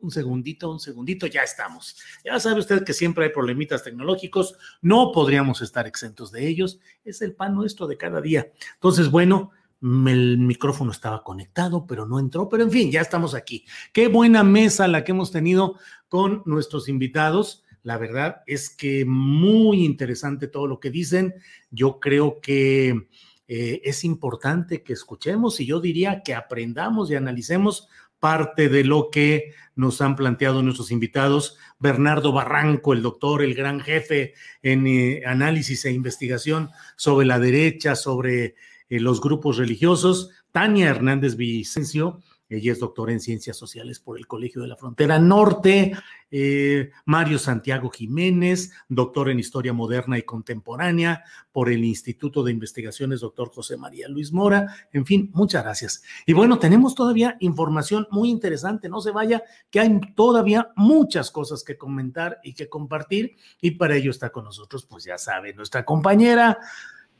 un 0.00 0.10
segundito, 0.10 0.70
un 0.70 0.80
segundito, 0.80 1.26
ya 1.26 1.42
estamos. 1.42 1.96
Ya 2.22 2.38
sabe 2.38 2.60
usted 2.60 2.84
que 2.84 2.92
siempre 2.92 3.24
hay 3.24 3.30
problemitas 3.30 3.82
tecnológicos, 3.82 4.54
no 4.82 5.12
podríamos 5.12 5.62
estar 5.62 5.86
exentos 5.86 6.30
de 6.30 6.46
ellos, 6.46 6.78
es 7.06 7.22
el 7.22 7.34
pan 7.34 7.54
nuestro 7.54 7.86
de 7.86 7.96
cada 7.96 8.20
día. 8.20 8.52
Entonces, 8.74 9.10
bueno, 9.10 9.50
el 9.84 10.38
micrófono 10.38 10.92
estaba 10.92 11.22
conectado, 11.22 11.86
pero 11.86 12.06
no 12.06 12.18
entró, 12.18 12.48
pero 12.48 12.62
en 12.62 12.70
fin, 12.70 12.90
ya 12.90 13.02
estamos 13.02 13.34
aquí. 13.34 13.66
Qué 13.92 14.08
buena 14.08 14.42
mesa 14.42 14.88
la 14.88 15.04
que 15.04 15.12
hemos 15.12 15.30
tenido 15.30 15.78
con 16.08 16.42
nuestros 16.46 16.88
invitados. 16.88 17.64
La 17.82 17.98
verdad 17.98 18.42
es 18.46 18.70
que 18.70 19.04
muy 19.04 19.84
interesante 19.84 20.48
todo 20.48 20.66
lo 20.66 20.80
que 20.80 20.90
dicen. 20.90 21.34
Yo 21.70 22.00
creo 22.00 22.40
que 22.40 23.08
eh, 23.46 23.82
es 23.84 24.04
importante 24.04 24.82
que 24.82 24.94
escuchemos 24.94 25.60
y 25.60 25.66
yo 25.66 25.80
diría 25.80 26.22
que 26.22 26.34
aprendamos 26.34 27.10
y 27.10 27.16
analicemos 27.16 27.88
parte 28.18 28.70
de 28.70 28.84
lo 28.84 29.10
que 29.10 29.52
nos 29.76 30.00
han 30.00 30.16
planteado 30.16 30.62
nuestros 30.62 30.92
invitados. 30.92 31.58
Bernardo 31.78 32.32
Barranco, 32.32 32.94
el 32.94 33.02
doctor, 33.02 33.42
el 33.42 33.54
gran 33.54 33.80
jefe 33.80 34.32
en 34.62 34.86
eh, 34.86 35.24
análisis 35.26 35.84
e 35.84 35.92
investigación 35.92 36.70
sobre 36.96 37.26
la 37.26 37.38
derecha, 37.38 37.94
sobre 37.96 38.54
eh, 38.94 39.00
los 39.00 39.20
grupos 39.20 39.56
religiosos. 39.56 40.30
Tania 40.52 40.88
Hernández 40.88 41.36
Vicencio, 41.36 42.20
ella 42.48 42.72
es 42.72 42.78
doctora 42.78 43.12
en 43.12 43.20
Ciencias 43.20 43.56
Sociales 43.56 43.98
por 43.98 44.18
el 44.18 44.26
Colegio 44.26 44.62
de 44.62 44.68
la 44.68 44.76
Frontera 44.76 45.18
Norte. 45.18 45.92
Eh, 46.30 46.90
Mario 47.04 47.38
Santiago 47.38 47.90
Jiménez, 47.90 48.72
doctor 48.88 49.30
en 49.30 49.38
Historia 49.38 49.72
Moderna 49.72 50.18
y 50.18 50.22
Contemporánea 50.22 51.24
por 51.52 51.70
el 51.70 51.84
Instituto 51.84 52.42
de 52.42 52.52
Investigaciones, 52.52 53.20
doctor 53.20 53.48
José 53.48 53.76
María 53.76 54.08
Luis 54.08 54.32
Mora. 54.32 54.74
En 54.92 55.06
fin, 55.06 55.30
muchas 55.32 55.64
gracias. 55.64 56.02
Y 56.26 56.32
bueno, 56.32 56.58
tenemos 56.58 56.94
todavía 56.94 57.36
información 57.40 58.06
muy 58.10 58.30
interesante. 58.30 58.88
No 58.88 59.00
se 59.00 59.10
vaya, 59.10 59.42
que 59.70 59.80
hay 59.80 60.00
todavía 60.14 60.72
muchas 60.76 61.30
cosas 61.30 61.64
que 61.64 61.78
comentar 61.78 62.38
y 62.44 62.54
que 62.54 62.68
compartir. 62.68 63.36
Y 63.60 63.72
para 63.72 63.96
ello 63.96 64.10
está 64.10 64.30
con 64.30 64.44
nosotros, 64.44 64.86
pues 64.86 65.04
ya 65.04 65.18
sabe, 65.18 65.54
nuestra 65.54 65.84
compañera 65.84 66.58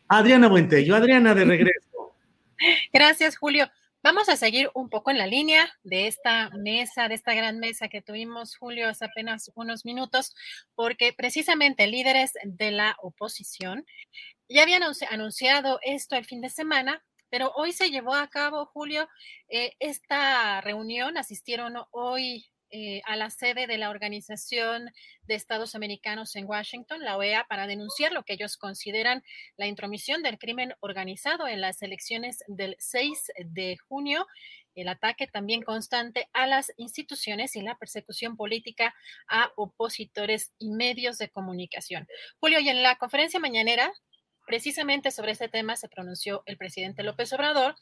Adriana 0.08 0.48
Buentello. 0.48 0.94
Adriana, 0.94 1.34
de 1.34 1.44
regreso. 1.44 2.14
Gracias, 2.92 3.36
Julio. 3.36 3.70
Vamos 4.02 4.28
a 4.28 4.36
seguir 4.36 4.70
un 4.74 4.90
poco 4.90 5.10
en 5.10 5.16
la 5.16 5.26
línea 5.26 5.72
de 5.82 6.06
esta 6.06 6.50
mesa, 6.50 7.08
de 7.08 7.14
esta 7.14 7.32
gran 7.32 7.58
mesa 7.58 7.88
que 7.88 8.02
tuvimos, 8.02 8.54
Julio, 8.56 8.88
hace 8.88 9.06
apenas 9.06 9.50
unos 9.54 9.86
minutos, 9.86 10.34
porque 10.74 11.14
precisamente 11.14 11.86
líderes 11.86 12.32
de 12.44 12.70
la 12.70 12.96
oposición 13.00 13.86
ya 14.46 14.62
habían 14.62 14.82
anunciado 15.10 15.78
esto 15.82 16.16
el 16.16 16.26
fin 16.26 16.42
de 16.42 16.50
semana, 16.50 17.02
pero 17.30 17.50
hoy 17.56 17.72
se 17.72 17.90
llevó 17.90 18.14
a 18.14 18.28
cabo, 18.28 18.66
Julio, 18.66 19.08
eh, 19.48 19.72
esta 19.80 20.60
reunión. 20.60 21.16
Asistieron 21.16 21.74
hoy 21.90 22.46
eh, 22.76 23.02
a 23.04 23.14
la 23.14 23.30
sede 23.30 23.68
de 23.68 23.78
la 23.78 23.88
Organización 23.88 24.90
de 25.28 25.36
Estados 25.36 25.76
Americanos 25.76 26.34
en 26.34 26.44
Washington, 26.44 27.04
la 27.04 27.16
OEA, 27.16 27.46
para 27.48 27.68
denunciar 27.68 28.10
lo 28.10 28.24
que 28.24 28.32
ellos 28.32 28.56
consideran 28.56 29.22
la 29.56 29.68
intromisión 29.68 30.24
del 30.24 30.40
crimen 30.40 30.74
organizado 30.80 31.46
en 31.46 31.60
las 31.60 31.82
elecciones 31.82 32.42
del 32.48 32.74
6 32.80 33.30
de 33.44 33.76
junio 33.76 34.26
el 34.74 34.88
ataque 34.88 35.28
también 35.28 35.62
constante 35.62 36.28
a 36.32 36.48
las 36.48 36.72
instituciones 36.76 37.54
y 37.54 37.60
la 37.60 37.78
persecución 37.78 38.36
política 38.36 38.92
a 39.28 39.52
opositores 39.54 40.52
y 40.58 40.70
medios 40.70 41.18
de 41.18 41.28
comunicación. 41.28 42.08
Julio, 42.40 42.58
y 42.58 42.70
en 42.70 42.82
la 42.82 42.96
conferencia 42.96 43.38
mañanera, 43.38 43.92
precisamente 44.46 45.10
sobre 45.10 45.32
este 45.32 45.48
tema 45.48 45.76
se 45.76 45.88
pronunció 45.88 46.42
el 46.46 46.56
presidente 46.56 47.02
López 47.02 47.32
Obrador 47.32 47.74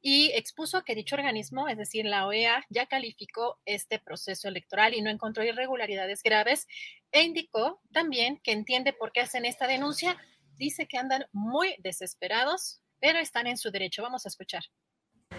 y 0.00 0.32
expuso 0.34 0.82
que 0.82 0.94
dicho 0.94 1.14
organismo, 1.14 1.68
es 1.68 1.78
decir, 1.78 2.04
la 2.04 2.26
OEA, 2.26 2.64
ya 2.70 2.86
calificó 2.86 3.58
este 3.64 3.98
proceso 3.98 4.48
electoral 4.48 4.94
y 4.94 5.00
no 5.00 5.10
encontró 5.10 5.44
irregularidades 5.44 6.22
graves 6.22 6.66
e 7.12 7.22
indicó 7.22 7.80
también 7.92 8.40
que 8.42 8.52
entiende 8.52 8.92
por 8.92 9.12
qué 9.12 9.20
hacen 9.20 9.44
esta 9.44 9.66
denuncia. 9.66 10.16
Dice 10.56 10.86
que 10.86 10.98
andan 10.98 11.26
muy 11.32 11.76
desesperados, 11.78 12.80
pero 13.00 13.18
están 13.18 13.46
en 13.46 13.56
su 13.56 13.70
derecho. 13.70 14.02
Vamos 14.02 14.26
a 14.26 14.28
escuchar. 14.28 14.64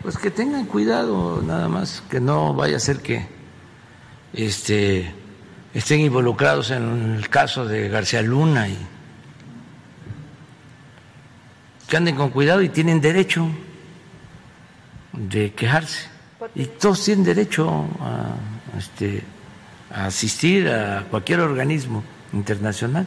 Pues 0.01 0.17
que 0.17 0.31
tengan 0.31 0.65
cuidado 0.65 1.41
nada 1.41 1.67
más, 1.67 2.01
que 2.09 2.19
no 2.19 2.53
vaya 2.53 2.77
a 2.77 2.79
ser 2.79 3.01
que 3.01 3.25
este, 4.33 5.13
estén 5.73 5.99
involucrados 5.99 6.71
en 6.71 7.15
el 7.15 7.29
caso 7.29 7.65
de 7.65 7.89
García 7.89 8.21
Luna 8.21 8.67
y 8.67 8.77
que 11.93 11.97
anden 11.97 12.15
con 12.15 12.31
cuidado 12.31 12.63
y 12.63 12.69
tienen 12.69 12.99
derecho 12.99 13.47
de 15.11 15.53
quejarse. 15.53 16.09
Y 16.55 16.65
todos 16.65 17.03
tienen 17.05 17.23
derecho 17.23 17.85
a, 18.01 18.33
este, 18.79 19.21
a 19.93 20.07
asistir 20.07 20.67
a 20.69 21.03
cualquier 21.11 21.41
organismo 21.41 22.03
internacional. 22.33 23.05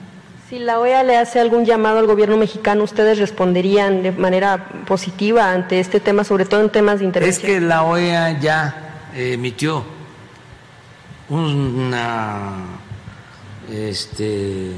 Si 0.48 0.60
la 0.60 0.78
OEA 0.78 1.02
le 1.02 1.16
hace 1.16 1.40
algún 1.40 1.64
llamado 1.64 1.98
al 1.98 2.06
gobierno 2.06 2.36
mexicano, 2.36 2.84
¿ustedes 2.84 3.18
responderían 3.18 4.04
de 4.04 4.12
manera 4.12 4.68
positiva 4.86 5.50
ante 5.50 5.80
este 5.80 5.98
tema, 5.98 6.22
sobre 6.22 6.44
todo 6.44 6.60
en 6.60 6.70
temas 6.70 7.00
de 7.00 7.06
interés? 7.06 7.38
Es 7.38 7.42
que 7.42 7.60
la 7.60 7.82
OEA 7.82 8.38
ya 8.38 9.08
emitió 9.16 9.84
una 11.28 12.52
este, 13.68 14.70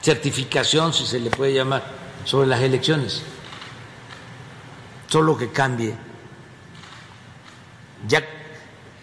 certificación, 0.00 0.94
si 0.94 1.04
se 1.04 1.20
le 1.20 1.28
puede 1.28 1.52
llamar, 1.52 1.99
sobre 2.24 2.48
las 2.48 2.60
elecciones 2.60 3.22
solo 5.10 5.36
que 5.36 5.50
cambie. 5.50 5.94
Ya 8.06 8.24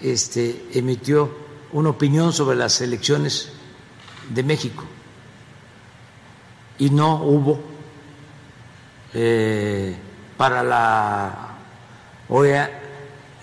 este, 0.02 0.66
emitió 0.74 1.38
una 1.74 1.90
opinión 1.90 2.34
sobre 2.34 2.56
las 2.56 2.80
elecciones 2.82 3.52
de 4.30 4.44
México 4.44 4.86
y 6.80 6.90
no 6.90 7.16
hubo 7.24 7.60
eh, 9.14 9.96
para 10.38 10.64
la 10.64 11.58
OEA 12.30 12.82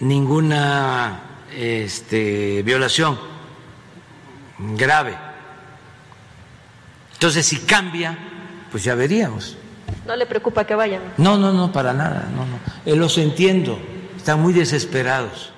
ninguna 0.00 1.20
este, 1.54 2.62
violación 2.62 3.18
grave. 4.58 5.16
Entonces, 7.12 7.46
si 7.46 7.60
cambia, 7.60 8.16
pues 8.70 8.84
ya 8.84 8.94
veríamos. 8.94 9.56
¿No 10.06 10.16
le 10.16 10.26
preocupa 10.26 10.66
que 10.66 10.74
vayan? 10.74 11.02
No, 11.18 11.38
no, 11.38 11.52
no, 11.52 11.72
para 11.72 11.92
nada, 11.92 12.28
no, 12.34 12.44
no. 12.44 12.58
Eh, 12.84 12.96
los 12.96 13.16
entiendo, 13.18 13.78
están 14.16 14.40
muy 14.42 14.52
desesperados. 14.52 15.52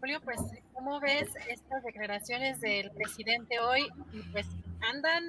Julio, 0.00 0.20
pues, 0.24 0.38
¿cómo 0.72 1.00
ves 1.00 1.28
estas 1.48 1.82
declaraciones 1.84 2.60
del 2.60 2.90
presidente 2.92 3.60
hoy? 3.60 3.88
Pues 4.32 4.46
andan 4.90 5.24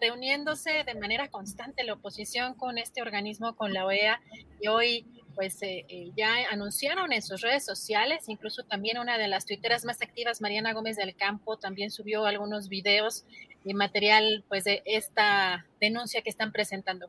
reuniéndose 0.00 0.84
de 0.84 0.94
manera 0.94 1.28
constante 1.28 1.84
la 1.84 1.94
oposición 1.94 2.54
con 2.54 2.78
este 2.78 3.02
organismo, 3.02 3.54
con 3.54 3.72
la 3.72 3.86
OEA, 3.86 4.20
y 4.60 4.68
hoy 4.68 5.06
pues 5.40 5.62
eh, 5.62 5.86
eh, 5.88 6.10
ya 6.18 6.34
anunciaron 6.52 7.14
en 7.14 7.22
sus 7.22 7.40
redes 7.40 7.64
sociales, 7.64 8.24
incluso 8.26 8.62
también 8.62 8.98
una 8.98 9.16
de 9.16 9.26
las 9.26 9.46
tuiteras 9.46 9.86
más 9.86 10.02
activas, 10.02 10.42
Mariana 10.42 10.74
Gómez 10.74 10.98
del 10.98 11.14
Campo, 11.14 11.56
también 11.56 11.90
subió 11.90 12.26
algunos 12.26 12.68
videos 12.68 13.24
y 13.64 13.72
material 13.72 14.44
pues 14.50 14.64
de 14.64 14.82
esta 14.84 15.64
denuncia 15.80 16.20
que 16.20 16.28
están 16.28 16.52
presentando, 16.52 17.08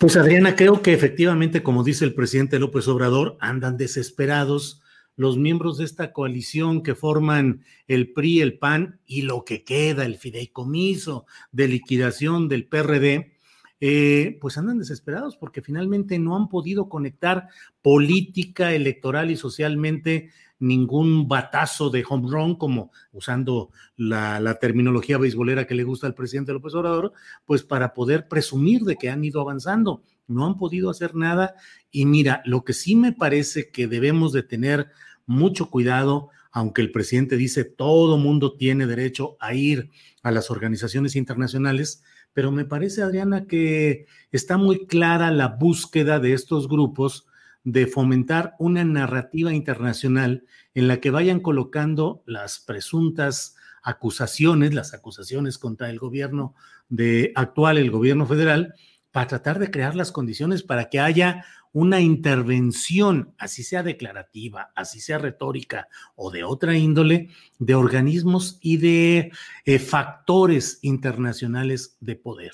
Pues 0.00 0.16
Adriana, 0.16 0.56
creo 0.56 0.82
que 0.82 0.92
efectivamente, 0.92 1.62
como 1.62 1.84
dice 1.84 2.04
el 2.04 2.14
presidente 2.14 2.58
López 2.58 2.88
Obrador, 2.88 3.36
andan 3.38 3.76
desesperados 3.76 4.82
los 5.14 5.38
miembros 5.38 5.78
de 5.78 5.84
esta 5.84 6.12
coalición 6.12 6.82
que 6.82 6.96
forman 6.96 7.64
el 7.86 8.12
PRI, 8.12 8.40
el 8.40 8.58
PAN 8.58 8.98
y 9.06 9.22
lo 9.22 9.44
que 9.44 9.62
queda, 9.62 10.04
el 10.04 10.16
fideicomiso 10.16 11.26
de 11.52 11.68
liquidación 11.68 12.48
del 12.48 12.66
PRD, 12.66 13.35
eh, 13.80 14.38
pues 14.40 14.56
andan 14.58 14.78
desesperados 14.78 15.36
porque 15.36 15.62
finalmente 15.62 16.18
no 16.18 16.36
han 16.36 16.48
podido 16.48 16.88
conectar 16.88 17.48
política, 17.82 18.72
electoral 18.72 19.30
y 19.30 19.36
socialmente 19.36 20.30
ningún 20.58 21.28
batazo 21.28 21.90
de 21.90 22.04
home 22.08 22.30
run, 22.30 22.56
como 22.56 22.90
usando 23.12 23.70
la, 23.96 24.40
la, 24.40 24.58
terminología 24.58 25.18
beisbolera 25.18 25.66
que 25.66 25.74
le 25.74 25.84
gusta 25.84 26.06
al 26.06 26.14
presidente 26.14 26.52
López 26.52 26.74
Obrador, 26.74 27.12
pues 27.44 27.62
para 27.62 27.92
poder 27.92 28.28
presumir 28.28 28.82
de 28.82 28.96
que 28.96 29.10
han 29.10 29.24
ido 29.24 29.40
avanzando. 29.40 30.02
No 30.26 30.46
han 30.46 30.56
podido 30.56 30.90
hacer 30.90 31.14
nada. 31.14 31.54
Y 31.90 32.06
mira, 32.06 32.42
lo 32.46 32.64
que 32.64 32.72
sí 32.72 32.96
me 32.96 33.12
parece 33.12 33.70
que 33.70 33.86
debemos 33.86 34.32
de 34.32 34.42
tener 34.42 34.90
mucho 35.26 35.70
cuidado, 35.70 36.30
aunque 36.50 36.80
el 36.80 36.92
presidente 36.92 37.36
dice 37.36 37.64
todo 37.64 38.16
mundo 38.16 38.56
tiene 38.56 38.86
derecho 38.86 39.36
a 39.40 39.54
ir 39.54 39.90
a 40.22 40.30
las 40.30 40.50
organizaciones 40.50 41.16
internacionales, 41.16 42.02
pero 42.36 42.52
me 42.52 42.66
parece, 42.66 43.00
Adriana, 43.00 43.46
que 43.46 44.04
está 44.30 44.58
muy 44.58 44.86
clara 44.86 45.30
la 45.30 45.48
búsqueda 45.48 46.20
de 46.20 46.34
estos 46.34 46.68
grupos 46.68 47.26
de 47.64 47.86
fomentar 47.86 48.56
una 48.58 48.84
narrativa 48.84 49.54
internacional 49.54 50.44
en 50.74 50.86
la 50.86 51.00
que 51.00 51.10
vayan 51.10 51.40
colocando 51.40 52.22
las 52.26 52.60
presuntas 52.60 53.56
acusaciones, 53.82 54.74
las 54.74 54.92
acusaciones 54.92 55.56
contra 55.56 55.88
el 55.88 55.98
gobierno 55.98 56.54
de 56.90 57.32
actual, 57.36 57.78
el 57.78 57.90
gobierno 57.90 58.26
federal, 58.26 58.74
para 59.12 59.28
tratar 59.28 59.58
de 59.58 59.70
crear 59.70 59.96
las 59.96 60.12
condiciones 60.12 60.62
para 60.62 60.90
que 60.90 61.00
haya 61.00 61.42
una 61.76 62.00
intervención, 62.00 63.34
así 63.36 63.62
sea 63.62 63.82
declarativa, 63.82 64.72
así 64.74 64.98
sea 64.98 65.18
retórica 65.18 65.88
o 66.14 66.30
de 66.30 66.42
otra 66.42 66.74
índole, 66.74 67.28
de 67.58 67.74
organismos 67.74 68.58
y 68.62 68.78
de 68.78 69.30
eh, 69.66 69.78
factores 69.78 70.78
internacionales 70.80 71.98
de 72.00 72.16
poder. 72.16 72.52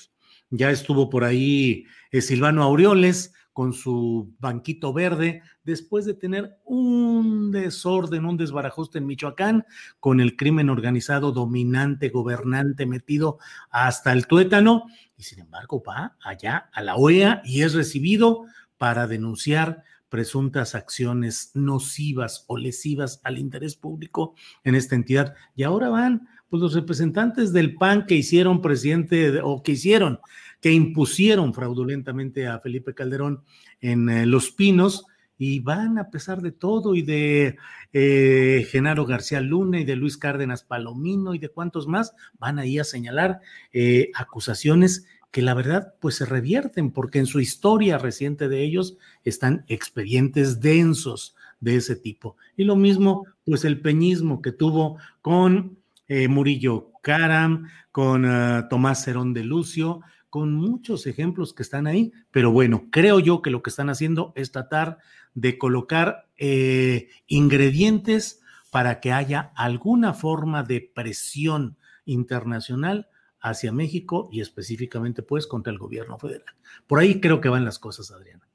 Ya 0.49 0.71
estuvo 0.71 1.09
por 1.09 1.23
ahí 1.23 1.85
eh, 2.11 2.19
Silvano 2.19 2.63
Aureoles 2.63 3.33
con 3.53 3.71
su 3.71 4.33
banquito 4.39 4.91
verde, 4.91 5.41
después 5.63 6.03
de 6.03 6.15
tener 6.15 6.57
un 6.65 7.51
desorden, 7.51 8.25
un 8.25 8.35
desbarajuste 8.35 8.97
en 8.97 9.05
Michoacán, 9.05 9.65
con 10.01 10.19
el 10.19 10.35
crimen 10.35 10.69
organizado 10.69 11.31
dominante, 11.31 12.09
gobernante, 12.09 12.85
metido 12.85 13.37
hasta 13.69 14.11
el 14.11 14.27
tuétano, 14.27 14.83
y 15.15 15.23
sin 15.23 15.39
embargo 15.39 15.81
va 15.87 16.17
allá 16.21 16.69
a 16.73 16.81
la 16.81 16.95
OEA 16.95 17.41
y 17.45 17.61
es 17.61 17.73
recibido 17.73 18.47
para 18.83 19.07
denunciar 19.07 19.85
presuntas 20.09 20.75
acciones 20.75 21.51
nocivas 21.53 22.43
o 22.47 22.57
lesivas 22.57 23.21
al 23.23 23.39
interés 23.39 23.77
público 23.77 24.35
en 24.65 24.75
esta 24.75 24.95
entidad. 24.95 25.35
Y 25.55 25.63
ahora 25.63 25.87
van 25.87 26.27
pues, 26.49 26.61
los 26.61 26.73
representantes 26.73 27.53
del 27.53 27.75
PAN 27.75 28.05
que 28.05 28.15
hicieron 28.15 28.61
presidente 28.61 29.39
o 29.41 29.63
que 29.63 29.71
hicieron, 29.71 30.19
que 30.59 30.73
impusieron 30.73 31.53
fraudulentamente 31.53 32.45
a 32.45 32.59
Felipe 32.59 32.93
Calderón 32.93 33.45
en 33.79 34.09
eh, 34.09 34.25
Los 34.25 34.51
Pinos 34.51 35.05
y 35.37 35.61
van 35.61 35.97
a 35.97 36.09
pesar 36.09 36.41
de 36.41 36.51
todo 36.51 36.93
y 36.93 37.03
de 37.03 37.55
eh, 37.93 38.67
Genaro 38.69 39.05
García 39.05 39.39
Luna 39.39 39.79
y 39.79 39.85
de 39.85 39.95
Luis 39.95 40.17
Cárdenas 40.17 40.63
Palomino 40.63 41.35
y 41.35 41.39
de 41.39 41.47
cuantos 41.47 41.87
más, 41.87 42.13
van 42.37 42.59
ahí 42.59 42.79
a 42.79 42.83
señalar 42.83 43.39
eh, 43.71 44.11
acusaciones 44.13 45.05
que 45.33 45.41
la 45.41 45.55
verdad 45.55 45.95
pues 45.99 46.17
se 46.17 46.25
revierten 46.25 46.91
porque 46.91 47.17
en 47.17 47.25
su 47.25 47.39
historia 47.39 47.97
reciente 47.97 48.47
de 48.47 48.63
ellos 48.63 48.97
están 49.23 49.65
expedientes 49.67 50.61
densos 50.61 51.35
de 51.59 51.75
ese 51.77 51.95
tipo. 51.95 52.37
Y 52.55 52.65
lo 52.65 52.75
mismo 52.75 53.25
pues 53.43 53.65
el 53.65 53.81
peñismo 53.81 54.43
que 54.43 54.51
tuvo 54.51 54.99
con 55.23 55.79
eh, 56.07 56.27
Murillo 56.27 56.91
Caram, 57.01 57.67
con 57.91 58.25
ah, 58.25 58.67
Tomás 58.69 59.03
Cerón 59.03 59.33
de 59.33 59.43
Lucio, 59.43 60.01
con 60.29 60.53
muchos 60.53 61.07
ejemplos 61.07 61.51
que 61.51 61.63
están 61.63 61.87
ahí, 61.87 62.13
pero 62.29 62.51
bueno, 62.51 62.89
creo 62.91 63.19
yo 63.19 63.41
que 63.41 63.49
lo 63.49 63.63
que 63.63 63.71
están 63.71 63.89
haciendo 63.89 64.33
es 64.35 64.51
tratar 64.51 64.99
de 65.33 65.57
colocar 65.57 66.27
eh, 66.37 67.09
ingredientes 67.25 68.39
para 68.69 68.99
que 68.99 69.11
haya 69.11 69.51
alguna 69.55 70.13
forma 70.13 70.61
de 70.61 70.91
presión 70.93 71.75
internacional 72.05 73.07
hacia 73.43 73.71
México 73.71 74.29
y 74.31 74.41
específicamente 74.41 75.21
pues 75.21 75.45
contra 75.45 75.71
el 75.71 75.77
gobierno 75.77 76.17
federal. 76.17 76.55
Por 76.87 76.99
ahí 76.99 77.19
creo 77.19 77.41
que 77.41 77.49
van 77.49 77.65
las 77.65 77.77
cosas, 77.77 78.09
Adriana. 78.09 78.47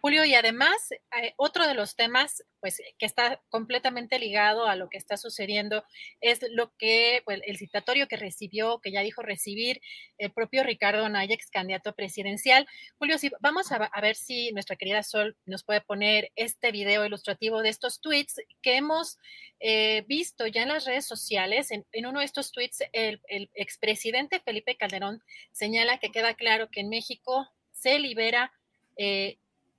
Julio, 0.00 0.24
y 0.24 0.34
además, 0.34 0.90
eh, 0.92 1.34
otro 1.36 1.66
de 1.66 1.74
los 1.74 1.96
temas, 1.96 2.44
pues, 2.60 2.80
que 2.98 3.06
está 3.06 3.40
completamente 3.48 4.18
ligado 4.18 4.66
a 4.66 4.76
lo 4.76 4.88
que 4.88 4.96
está 4.96 5.16
sucediendo 5.16 5.84
es 6.20 6.40
lo 6.50 6.72
que, 6.76 7.22
pues, 7.24 7.40
el 7.44 7.58
citatorio 7.58 8.06
que 8.06 8.16
recibió, 8.16 8.80
que 8.80 8.92
ya 8.92 9.02
dijo 9.02 9.22
recibir 9.22 9.80
el 10.18 10.32
propio 10.32 10.62
Ricardo 10.62 11.04
Anaya, 11.04 11.34
ex 11.34 11.50
candidato 11.50 11.94
presidencial. 11.94 12.66
Julio, 12.98 13.18
si 13.18 13.30
vamos 13.40 13.72
a, 13.72 13.90
ver 14.00 14.14
si 14.14 14.52
nuestra 14.52 14.76
querida 14.76 15.02
Sol 15.02 15.36
nos 15.46 15.64
puede 15.64 15.80
poner 15.80 16.30
este 16.36 16.70
video 16.70 17.04
ilustrativo 17.04 17.62
de 17.62 17.70
estos 17.70 18.00
tweets 18.00 18.40
que 18.62 18.76
hemos 18.76 19.18
eh, 19.60 20.04
visto 20.06 20.46
ya 20.46 20.62
en 20.62 20.68
las 20.68 20.84
redes 20.84 21.06
sociales. 21.06 21.70
En, 21.72 21.84
uno 22.06 22.20
de 22.20 22.24
estos 22.24 22.52
tweets, 22.52 22.84
el, 22.92 23.20
el 23.28 23.50
expresidente 23.54 24.40
Felipe 24.40 24.76
Calderón 24.76 25.22
señala 25.52 25.98
que 25.98 26.10
queda 26.10 26.34
claro 26.34 26.68
que 26.70 26.80
en 26.80 26.88
México 26.88 27.50
se 27.72 27.98
libera 27.98 28.52
eh, 28.96 29.38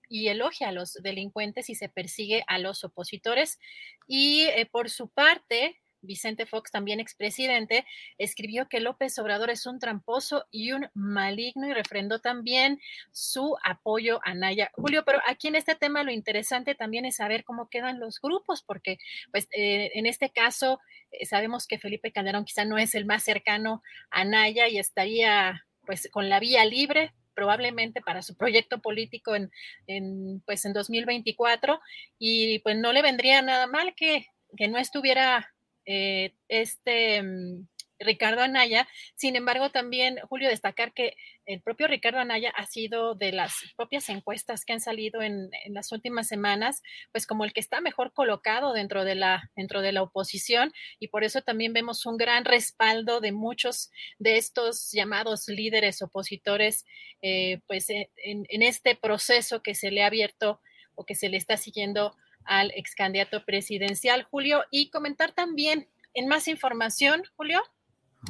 y 0.09 0.27
elogia 0.27 0.69
a 0.69 0.71
los 0.71 0.93
delincuentes 0.95 1.69
y 1.69 1.75
se 1.75 1.88
persigue 1.88 2.43
a 2.47 2.57
los 2.57 2.83
opositores. 2.83 3.59
Y 4.07 4.41
eh, 4.55 4.67
por 4.69 4.89
su 4.89 5.07
parte, 5.07 5.79
Vicente 6.01 6.45
Fox, 6.45 6.71
también 6.71 6.99
expresidente, 6.99 7.85
escribió 8.17 8.67
que 8.67 8.79
López 8.79 9.17
Obrador 9.19 9.49
es 9.49 9.65
un 9.65 9.79
tramposo 9.79 10.45
y 10.51 10.71
un 10.71 10.89
maligno 10.93 11.67
y 11.67 11.73
refrendó 11.73 12.19
también 12.19 12.79
su 13.11 13.55
apoyo 13.63 14.19
a 14.23 14.33
Naya. 14.33 14.71
Julio, 14.73 15.03
pero 15.05 15.19
aquí 15.27 15.47
en 15.47 15.55
este 15.55 15.75
tema 15.75 16.03
lo 16.03 16.11
interesante 16.11 16.75
también 16.75 17.05
es 17.05 17.17
saber 17.17 17.43
cómo 17.43 17.69
quedan 17.69 17.99
los 17.99 18.21
grupos, 18.21 18.63
porque 18.63 18.97
pues 19.31 19.47
eh, 19.51 19.91
en 19.93 20.05
este 20.05 20.29
caso 20.29 20.79
eh, 21.11 21.25
sabemos 21.25 21.67
que 21.67 21.79
Felipe 21.79 22.11
Calderón 22.11 22.45
quizá 22.45 22.65
no 22.65 22.77
es 22.77 22.95
el 22.95 23.05
más 23.05 23.23
cercano 23.23 23.83
a 24.09 24.23
Naya 24.23 24.67
y 24.67 24.79
estaría 24.79 25.65
pues 25.85 26.07
con 26.11 26.29
la 26.29 26.39
vía 26.39 26.65
libre, 26.65 27.13
probablemente 27.40 28.01
para 28.01 28.22
su 28.22 28.35
proyecto 28.35 28.82
político 28.82 29.34
en, 29.34 29.50
en, 29.88 30.42
pues 30.45 30.66
en 30.66 30.74
2024 30.74 31.80
y 32.19 32.59
pues 32.59 32.76
no 32.76 32.92
le 32.92 33.01
vendría 33.01 33.42
nada 33.42 33.66
mal 33.66 33.93
que, 33.95 34.26
que 34.58 34.68
no 34.68 34.77
estuviera 34.77 35.50
eh, 35.85 36.34
este 36.50 37.24
mm, 37.24 37.66
Ricardo 37.99 38.41
Anaya. 38.41 38.87
Sin 39.15 39.35
embargo, 39.35 39.69
también, 39.71 40.19
Julio, 40.27 40.49
destacar 40.49 40.93
que 40.93 41.15
el 41.45 41.61
propio 41.61 41.87
Ricardo 41.87 42.19
Anaya 42.19 42.51
ha 42.55 42.65
sido 42.65 43.15
de 43.15 43.31
las 43.31 43.53
propias 43.75 44.09
encuestas 44.09 44.65
que 44.65 44.73
han 44.73 44.79
salido 44.79 45.21
en, 45.21 45.49
las 45.67 45.91
últimas 45.91 46.27
semanas, 46.27 46.81
pues 47.11 47.27
como 47.27 47.43
el 47.43 47.53
que 47.53 47.59
está 47.59 47.81
mejor 47.81 48.13
colocado 48.13 48.73
dentro 48.73 49.03
de, 49.03 49.15
la, 49.15 49.49
dentro 49.55 49.81
de 49.81 49.91
la 49.91 50.01
oposición 50.01 50.71
y 50.99 51.09
por 51.09 51.23
eso 51.23 51.41
también 51.41 51.73
vemos 51.73 52.05
un 52.05 52.17
gran 52.17 52.45
respaldo 52.45 53.19
de 53.19 53.31
muchos 53.31 53.91
de 54.17 54.37
estos 54.37 54.91
llamados 54.91 55.47
líderes 55.47 56.01
opositores, 56.01 56.85
eh, 57.21 57.61
pues 57.67 57.89
en, 57.89 58.07
en 58.23 58.61
este 58.61 58.95
proceso 58.95 59.61
que 59.61 59.75
se 59.75 59.91
le 59.91 60.03
ha 60.03 60.07
abierto 60.07 60.61
o 60.95 61.05
que 61.05 61.15
se 61.15 61.29
le 61.29 61.37
está 61.37 61.57
siguiendo 61.57 62.15
al 62.45 62.71
ex 62.75 62.95
candidato 62.95 63.45
presidencial, 63.45 64.23
Julio, 64.23 64.63
y 64.71 64.89
comentar 64.89 65.31
también 65.33 65.87
en 66.13 66.27
más 66.27 66.47
información, 66.47 67.23
Julio, 67.35 67.61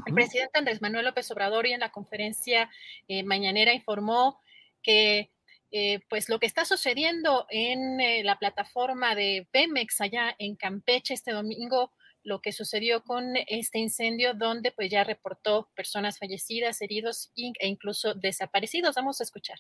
el 0.06 0.14
presidente 0.14 0.59
Andrés 0.59 0.82
Manuel 0.82 1.06
López 1.06 1.30
Obrador 1.32 1.66
y 1.68 1.74
en 1.74 1.80
la 1.80 1.92
conferencia 1.92 2.69
eh, 3.08 3.24
mañanera 3.24 3.74
informó 3.74 4.40
que 4.84 5.32
eh, 5.72 6.00
pues 6.09 6.30
lo 6.30 6.40
que 6.40 6.48
está 6.48 6.66
sucediendo 6.66 7.45
en 7.50 8.00
eh, 8.00 8.24
la 8.24 8.38
plataforma 8.40 9.14
de 9.16 9.48
Pemex 9.51 10.01
allá 10.01 10.35
en 10.40 10.56
Campeche 10.56 11.14
este 11.14 11.32
domingo, 11.32 11.92
lo 12.24 12.42
que 12.42 12.51
sucedió 12.51 13.03
con 13.03 13.35
este 13.48 13.80
incendio 13.80 14.34
donde 14.34 14.72
pues 14.72 14.90
ya 14.90 15.03
reportó 15.03 15.69
personas 15.76 16.18
fallecidas, 16.18 16.82
heridos 16.82 17.32
e 17.35 17.68
incluso 17.68 18.14
desaparecidos. 18.14 18.95
Vamos 18.95 19.19
a 19.22 19.24
escuchar. 19.24 19.58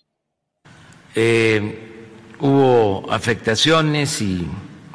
hubo 2.39 3.11
afectaciones 3.11 4.21
y 4.21 4.47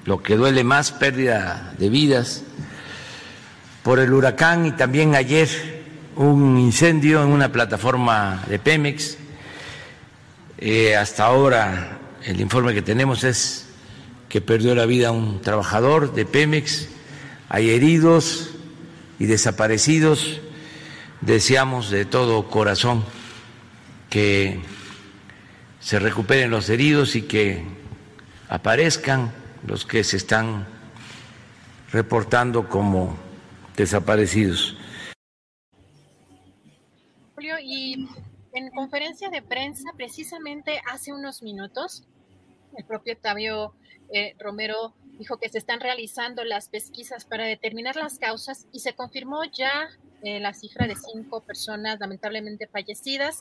lo 0.04 0.22
que 0.22 0.36
duele 0.36 0.64
más, 0.64 0.92
pérdida 0.92 1.74
de 1.78 1.88
vidas 1.88 2.44
por 3.84 4.00
el 4.00 4.14
huracán 4.14 4.64
y 4.64 4.72
también 4.72 5.14
ayer 5.14 5.84
un 6.16 6.58
incendio 6.58 7.22
en 7.22 7.28
una 7.28 7.52
plataforma 7.52 8.42
de 8.48 8.58
Pemex. 8.58 9.18
Eh, 10.56 10.96
hasta 10.96 11.26
ahora 11.26 11.98
el 12.24 12.40
informe 12.40 12.72
que 12.72 12.80
tenemos 12.80 13.24
es 13.24 13.66
que 14.30 14.40
perdió 14.40 14.74
la 14.74 14.86
vida 14.86 15.12
un 15.12 15.42
trabajador 15.42 16.14
de 16.14 16.24
Pemex, 16.24 16.88
hay 17.50 17.70
heridos 17.70 18.52
y 19.18 19.26
desaparecidos. 19.26 20.40
Deseamos 21.20 21.90
de 21.90 22.06
todo 22.06 22.48
corazón 22.48 23.04
que 24.08 24.60
se 25.80 25.98
recuperen 25.98 26.50
los 26.50 26.70
heridos 26.70 27.16
y 27.16 27.22
que 27.22 27.62
aparezcan 28.48 29.34
los 29.66 29.84
que 29.84 30.04
se 30.04 30.16
están 30.16 30.66
reportando 31.92 32.66
como 32.66 33.22
desaparecidos. 33.76 34.76
Julio, 37.34 37.56
y 37.62 38.08
en 38.52 38.70
conferencia 38.70 39.30
de 39.30 39.42
prensa, 39.42 39.90
precisamente 39.96 40.80
hace 40.90 41.12
unos 41.12 41.42
minutos, 41.42 42.04
el 42.76 42.84
propio 42.84 43.14
Octavio 43.14 43.74
eh, 44.12 44.34
Romero 44.38 44.94
dijo 45.18 45.38
que 45.38 45.48
se 45.48 45.58
están 45.58 45.80
realizando 45.80 46.44
las 46.44 46.68
pesquisas 46.68 47.24
para 47.24 47.44
determinar 47.44 47.96
las 47.96 48.18
causas 48.18 48.66
y 48.72 48.80
se 48.80 48.94
confirmó 48.94 49.44
ya 49.44 49.88
eh, 50.22 50.40
la 50.40 50.54
cifra 50.54 50.86
de 50.86 50.96
cinco 50.96 51.40
personas 51.40 52.00
lamentablemente 52.00 52.66
fallecidas, 52.66 53.40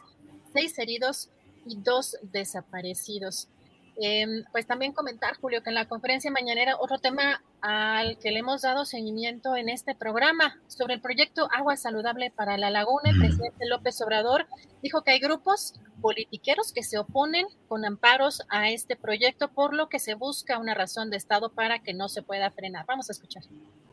seis 0.54 0.78
heridos 0.78 1.30
y 1.66 1.78
dos 1.78 2.18
desaparecidos. 2.22 3.48
Em, 3.96 4.44
pues 4.52 4.66
también 4.66 4.92
comentar, 4.92 5.38
Julio, 5.38 5.62
que 5.62 5.70
en 5.70 5.76
la 5.76 5.88
conferencia 5.88 6.32
mañanera 6.32 6.78
otro 6.80 6.98
tema 6.98 7.44
al 7.62 8.18
que 8.18 8.32
le 8.32 8.40
hemos 8.40 8.64
dado 8.64 8.86
seguimiento 8.86 9.56
en 9.56 9.70
este 9.70 9.94
programa 9.94 10.58
sobre 10.68 10.96
el 10.96 11.02
proyecto 11.02 11.48
Agua 11.56 11.78
Saludable 11.78 12.32
para 12.32 12.58
la 12.58 12.72
Laguna, 12.72 13.12
el 13.12 13.20
presidente 13.20 13.68
López 13.68 14.02
Obrador 14.02 14.48
dijo 14.82 15.04
que 15.04 15.12
hay 15.12 15.20
grupos 15.20 15.76
politiqueros 16.02 16.74
que 16.74 16.84
se 16.84 16.98
oponen 16.98 17.46
con 17.68 17.86
amparos 17.86 18.42
a 18.50 18.70
este 18.70 18.96
proyecto, 18.96 19.50
por 19.50 19.74
lo 19.76 19.90
que 19.90 20.00
se 20.00 20.16
busca 20.16 20.58
una 20.58 20.74
razón 20.74 21.12
de 21.12 21.18
Estado 21.18 21.50
para 21.50 21.80
que 21.80 21.94
no 21.94 22.10
se 22.10 22.24
pueda 22.24 22.50
frenar. 22.50 22.86
Vamos 22.88 23.10
a 23.10 23.14
escuchar. 23.14 23.44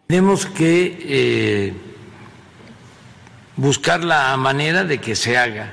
Tenemos 0.07 0.47
que 0.47 0.99
eh, 1.03 1.75
buscar 3.57 4.03
la 4.03 4.37
manera 4.39 4.83
de 4.83 4.99
que 4.99 5.15
se 5.15 5.37
haga 5.37 5.73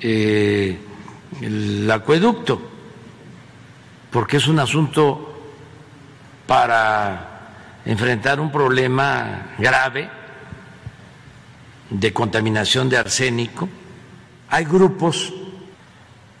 eh, 0.00 0.78
el 1.42 1.90
acueducto 1.90 2.69
porque 4.10 4.38
es 4.38 4.48
un 4.48 4.58
asunto 4.58 5.26
para 6.46 7.30
enfrentar 7.84 8.40
un 8.40 8.50
problema 8.50 9.54
grave 9.58 10.10
de 11.90 12.12
contaminación 12.12 12.88
de 12.88 12.96
arsénico. 12.96 13.68
Hay 14.48 14.64
grupos 14.64 15.32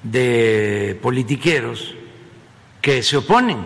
de 0.02 0.98
politiqueros 1.02 1.94
que 2.80 3.02
se 3.02 3.18
oponen, 3.18 3.58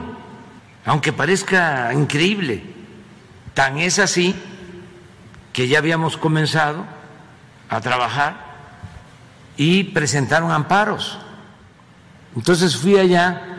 aunque 0.85 1.13
parezca 1.13 1.93
increíble. 1.95 2.63
Tan 3.55 3.79
es 3.79 3.99
así 3.99 4.35
que 5.53 5.69
ya 5.69 5.79
habíamos 5.79 6.17
comenzado 6.17 6.85
a 7.71 7.81
trabajar 7.81 8.37
y 9.57 9.85
presentaron 9.85 10.51
amparos. 10.51 11.19
Entonces 12.37 12.77
fui 12.77 12.99
allá 12.99 13.54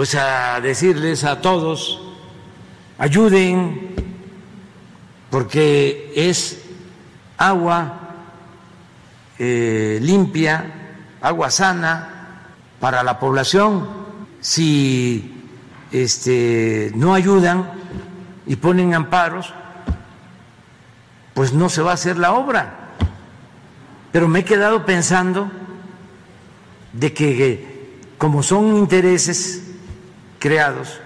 pues 0.00 0.14
a 0.14 0.62
decirles 0.62 1.24
a 1.24 1.42
todos, 1.42 2.00
ayuden, 2.96 3.94
porque 5.28 6.10
es 6.16 6.62
agua 7.36 8.00
eh, 9.38 9.98
limpia, 10.00 11.04
agua 11.20 11.50
sana 11.50 12.38
para 12.80 13.02
la 13.02 13.18
población. 13.18 13.90
Si 14.40 15.44
este, 15.92 16.92
no 16.94 17.12
ayudan 17.12 17.70
y 18.46 18.56
ponen 18.56 18.94
amparos, 18.94 19.52
pues 21.34 21.52
no 21.52 21.68
se 21.68 21.82
va 21.82 21.90
a 21.90 21.94
hacer 21.96 22.16
la 22.16 22.32
obra. 22.32 22.94
Pero 24.12 24.28
me 24.28 24.38
he 24.38 24.44
quedado 24.46 24.86
pensando 24.86 25.50
de 26.94 27.12
que 27.12 27.98
como 28.16 28.42
son 28.42 28.78
intereses 28.78 29.66
creados. 30.40 30.98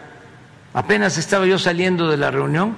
Apenas 0.73 1.19
estaba 1.19 1.45
yo 1.45 1.59
saliendo 1.59 2.09
de 2.09 2.17
la 2.17 2.31
reunión 2.31 2.75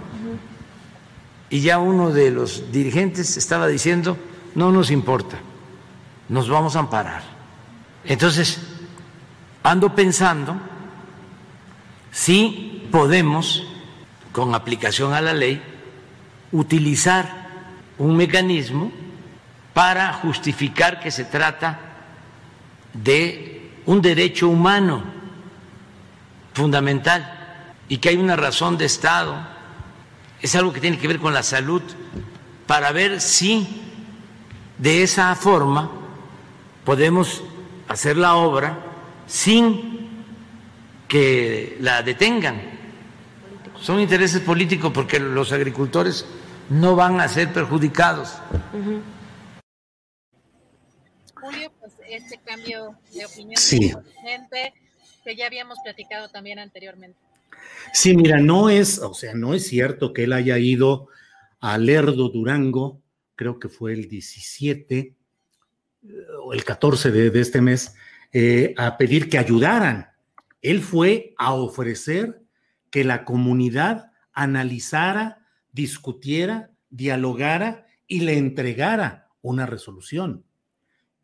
y 1.49 1.61
ya 1.61 1.79
uno 1.79 2.11
de 2.11 2.33
los 2.33 2.73
dirigentes 2.73 3.37
estaba 3.37 3.69
diciendo, 3.69 4.19
no 4.57 4.73
nos 4.73 4.91
importa, 4.91 5.37
nos 6.29 6.49
vamos 6.49 6.75
a 6.75 6.81
amparar. 6.81 7.23
Entonces, 8.05 8.61
ando 9.63 9.95
pensando 9.95 10.57
si 12.11 12.89
podemos, 12.91 13.65
con 14.33 14.55
aplicación 14.55 15.13
a 15.13 15.21
la 15.21 15.35
ley, 15.35 15.63
utilizar 16.53 17.47
un 17.99 18.17
mecanismo 18.17 18.91
para 19.75 20.13
justificar 20.15 21.01
que 21.01 21.11
se 21.11 21.25
trata 21.25 21.79
de 22.95 23.71
un 23.85 24.01
derecho 24.01 24.49
humano 24.49 25.16
fundamental 26.57 27.79
y 27.87 27.99
que 27.99 28.09
hay 28.09 28.17
una 28.17 28.35
razón 28.35 28.79
de 28.79 28.87
Estado. 28.87 29.37
Es 30.41 30.55
algo 30.57 30.73
que 30.73 30.81
tiene 30.81 30.99
que 30.99 31.07
ver 31.07 31.19
con 31.19 31.35
la 31.35 31.43
salud, 31.43 31.83
para 32.67 32.93
ver 32.93 33.21
si 33.21 33.83
de 34.79 35.03
esa 35.03 35.35
forma 35.35 35.91
podemos 36.85 37.45
hacer 37.89 38.17
la 38.17 38.37
obra 38.37 38.79
sin 39.27 40.25
que 41.09 41.77
la 41.81 42.03
detengan. 42.03 42.61
Son 43.81 44.01
intereses 44.01 44.41
políticos 44.41 44.91
porque 44.93 45.21
los 45.21 45.53
agricultores 45.53 46.25
no 46.71 46.97
van 46.97 47.21
a 47.21 47.29
ser 47.29 47.53
perjudicados. 47.53 48.33
Julio, 51.35 51.71
pues 51.79 51.93
este 52.09 52.39
cambio 52.39 52.97
de 53.13 53.27
opinión 53.27 53.57
sí. 53.57 53.93
Que 55.27 55.35
ya 55.35 55.47
habíamos 55.47 55.81
platicado 55.81 56.29
también 56.29 56.61
anteriormente. 56.61 57.19
Sí, 57.93 58.17
mira, 58.17 58.39
no 58.39 58.71
es, 58.71 59.01
o 59.01 59.13
sea, 59.13 59.35
no 59.35 59.55
es 59.55 59.67
cierto 59.67 60.13
que 60.13 60.25
él 60.25 60.33
haya 60.33 60.57
ido 60.57 61.09
a 61.59 61.77
Lerdo, 61.79 62.29
Durango, 62.29 63.03
creo 63.35 63.59
que 63.59 63.69
fue 63.69 63.93
el 63.93 64.09
17 64.09 64.99
eh, 64.99 65.15
o 66.45 66.53
el 66.53 66.65
14 66.65 67.11
de, 67.11 67.41
este 67.41 67.61
mes, 67.61 67.97
eh, 68.33 68.73
a 68.77 68.97
pedir 68.97 69.29
que 69.29 69.39
ayudaran. 69.39 70.11
Él 70.63 70.81
fue 70.81 71.35
a 71.39 71.55
ofrecer 71.55 72.41
que 72.91 73.03
la 73.03 73.25
comunidad 73.25 74.13
analizara 74.33 75.45
discutiera, 75.73 76.71
dialogara 76.89 77.89
y 78.07 78.21
le 78.21 78.39
entregara 78.39 79.29
una 79.43 79.67
resolución. 79.67 80.45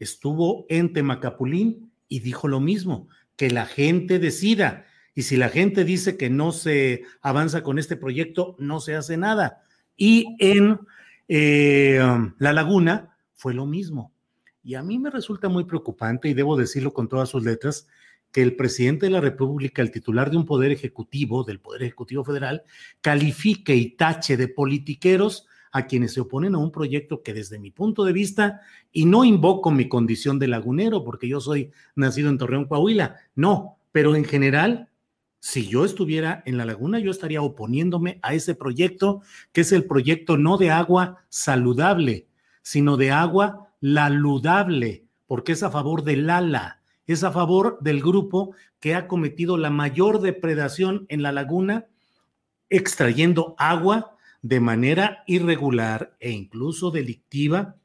Estuvo 0.01 0.67
en 0.69 0.93
Temacapulín 0.93 1.93
y 2.09 2.19
dijo 2.21 2.49
lo 2.49 2.59
mismo, 2.59 3.09
que 3.43 3.51
la 3.51 3.67
gente 3.67 4.21
decida. 4.21 4.87
Y 5.17 5.23
si 5.23 5.37
la 5.37 5.49
gente 5.49 5.85
dice 5.85 6.17
que 6.17 6.31
no 6.31 6.53
se 6.53 7.03
avanza 7.23 7.65
con 7.65 7.81
este 7.81 7.97
proyecto, 7.97 8.55
no 8.61 8.79
se 8.79 8.95
hace 8.95 9.17
nada. 9.17 9.65
Y 9.97 10.37
en 10.39 10.79
eh, 11.27 12.01
La 12.39 12.53
Laguna 12.53 13.17
fue 13.35 13.53
lo 13.53 13.67
mismo. 13.67 14.13
Y 14.63 14.77
a 14.77 14.85
mí 14.85 15.01
me 15.01 15.11
resulta 15.11 15.49
muy 15.49 15.65
preocupante, 15.65 16.29
y 16.29 16.35
debo 16.35 16.57
decirlo 16.57 16.95
con 16.95 17.09
todas 17.09 17.31
sus 17.31 17.43
letras, 17.43 17.89
que 18.31 18.43
el 18.43 18.55
presidente 18.55 19.07
de 19.07 19.11
la 19.11 19.21
República, 19.21 19.83
el 19.83 19.91
titular 19.91 20.31
de 20.31 20.37
un 20.37 20.47
poder 20.47 20.71
ejecutivo, 20.71 21.43
del 21.43 21.59
Poder 21.59 21.83
Ejecutivo 21.83 22.23
Federal, 22.23 22.63
califique 23.01 23.75
y 23.75 23.97
tache 23.97 24.37
de 24.37 24.47
politiqueros 24.47 25.49
a 25.73 25.87
quienes 25.87 26.13
se 26.13 26.21
oponen 26.21 26.55
a 26.55 26.59
un 26.59 26.71
proyecto 26.71 27.23
que 27.23 27.35
desde 27.35 27.59
mi 27.59 27.71
punto 27.71 28.05
de 28.05 28.13
vista, 28.13 28.61
y 28.93 29.07
no 29.07 29.25
invoco 29.25 29.71
mi 29.71 29.89
condición 29.89 30.39
de 30.39 30.49
lagunero, 30.49 31.03
porque 31.03 31.29
yo 31.29 31.41
soy 31.41 31.73
nacido 31.97 32.31
en 32.31 32.39
Torreón, 32.39 32.67
Coahuila, 32.67 33.17
no, 33.35 33.79
pero 33.91 34.15
en 34.15 34.25
general, 34.25 34.89
si 35.41 35.67
yo 35.67 35.85
estuviera 35.85 36.43
en 36.47 36.57
la 36.57 36.65
laguna, 36.65 36.99
yo 36.99 37.11
estaría 37.11 37.43
oponiéndome 37.43 38.21
a 38.23 38.35
ese 38.35 38.55
proyecto, 38.55 39.23
que 39.53 39.63
es 39.63 39.73
el 39.73 39.85
proyecto 39.87 40.37
no 40.37 40.59
de 40.59 40.71
agua 40.71 41.25
saludable, 41.29 42.29
sino 42.63 42.97
de 42.97 43.11
agua 43.11 43.71
laludable, 43.81 45.07
porque 45.27 45.53
es 45.53 45.63
a 45.63 45.71
favor 45.71 46.05
del 46.05 46.31
ala 46.31 46.83
es 47.07 47.25
a 47.25 47.33
favor 47.33 47.79
del 47.81 48.01
grupo 48.01 48.55
que 48.81 48.95
ha 48.95 49.09
cometido 49.09 49.57
la 49.57 49.71
mayor 49.71 50.21
depredación 50.21 51.07
en 51.09 51.23
la 51.23 51.33
laguna, 51.33 51.87
extrayendo 52.71 53.55
agua 53.59 54.12
de 54.43 54.61
manera 54.61 55.23
irregular 55.27 56.17
e 56.21 56.31
incluso 56.31 56.91
delictiva 56.91 57.77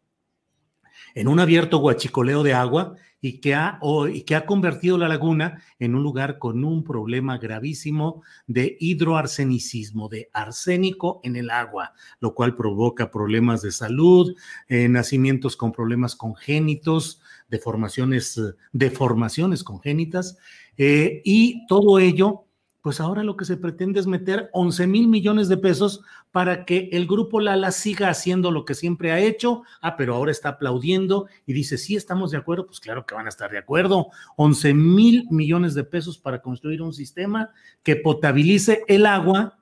en 1.13 1.27
un 1.27 1.39
abierto 1.39 1.77
guachicoleo 1.77 2.43
de 2.43 2.53
agua 2.53 2.95
y 3.19 3.39
que, 3.39 3.55
ha, 3.55 3.79
y 4.13 4.21
que 4.21 4.35
ha 4.35 4.45
convertido 4.45 4.97
la 4.97 5.07
laguna 5.07 5.61
en 5.79 5.95
un 5.95 6.03
lugar 6.03 6.37
con 6.37 6.63
un 6.63 6.83
problema 6.83 7.37
gravísimo 7.37 8.21
de 8.45 8.77
hidroarsenicismo, 8.79 10.07
de 10.09 10.29
arsénico 10.33 11.19
en 11.23 11.35
el 11.35 11.49
agua, 11.49 11.93
lo 12.19 12.35
cual 12.35 12.55
provoca 12.55 13.09
problemas 13.09 13.61
de 13.61 13.71
salud, 13.71 14.35
eh, 14.67 14.87
nacimientos 14.87 15.57
con 15.57 15.71
problemas 15.71 16.15
congénitos, 16.15 17.21
deformaciones, 17.49 18.39
deformaciones 18.71 19.63
congénitas, 19.63 20.37
eh, 20.77 21.21
y 21.25 21.65
todo 21.67 21.97
ello 21.97 22.46
pues 22.87 23.01
ahora 23.01 23.21
lo 23.21 23.35
que 23.35 23.43
se 23.43 23.57
pretende 23.57 23.99
es 23.99 24.07
meter 24.07 24.49
11 24.53 24.87
mil 24.87 25.09
millones 25.09 25.49
de 25.49 25.57
pesos 25.57 26.05
para 26.31 26.63
que 26.63 26.87
el 26.93 27.05
grupo 27.05 27.41
Lala 27.41 27.73
siga 27.73 28.07
haciendo 28.07 28.49
lo 28.49 28.63
que 28.63 28.75
siempre 28.75 29.11
ha 29.11 29.19
hecho. 29.19 29.63
Ah, 29.81 29.97
pero 29.97 30.15
ahora 30.15 30.31
está 30.31 30.47
aplaudiendo 30.47 31.27
y 31.45 31.51
dice, 31.51 31.77
sí, 31.77 31.97
estamos 31.97 32.31
de 32.31 32.37
acuerdo. 32.37 32.65
Pues 32.65 32.79
claro 32.79 33.05
que 33.05 33.13
van 33.13 33.25
a 33.25 33.27
estar 33.27 33.51
de 33.51 33.57
acuerdo. 33.57 34.07
11 34.37 34.73
mil 34.73 35.27
millones 35.29 35.73
de 35.73 35.83
pesos 35.83 36.17
para 36.17 36.41
construir 36.41 36.81
un 36.81 36.93
sistema 36.93 37.49
que 37.83 37.97
potabilice 37.97 38.85
el 38.87 39.05
agua 39.05 39.57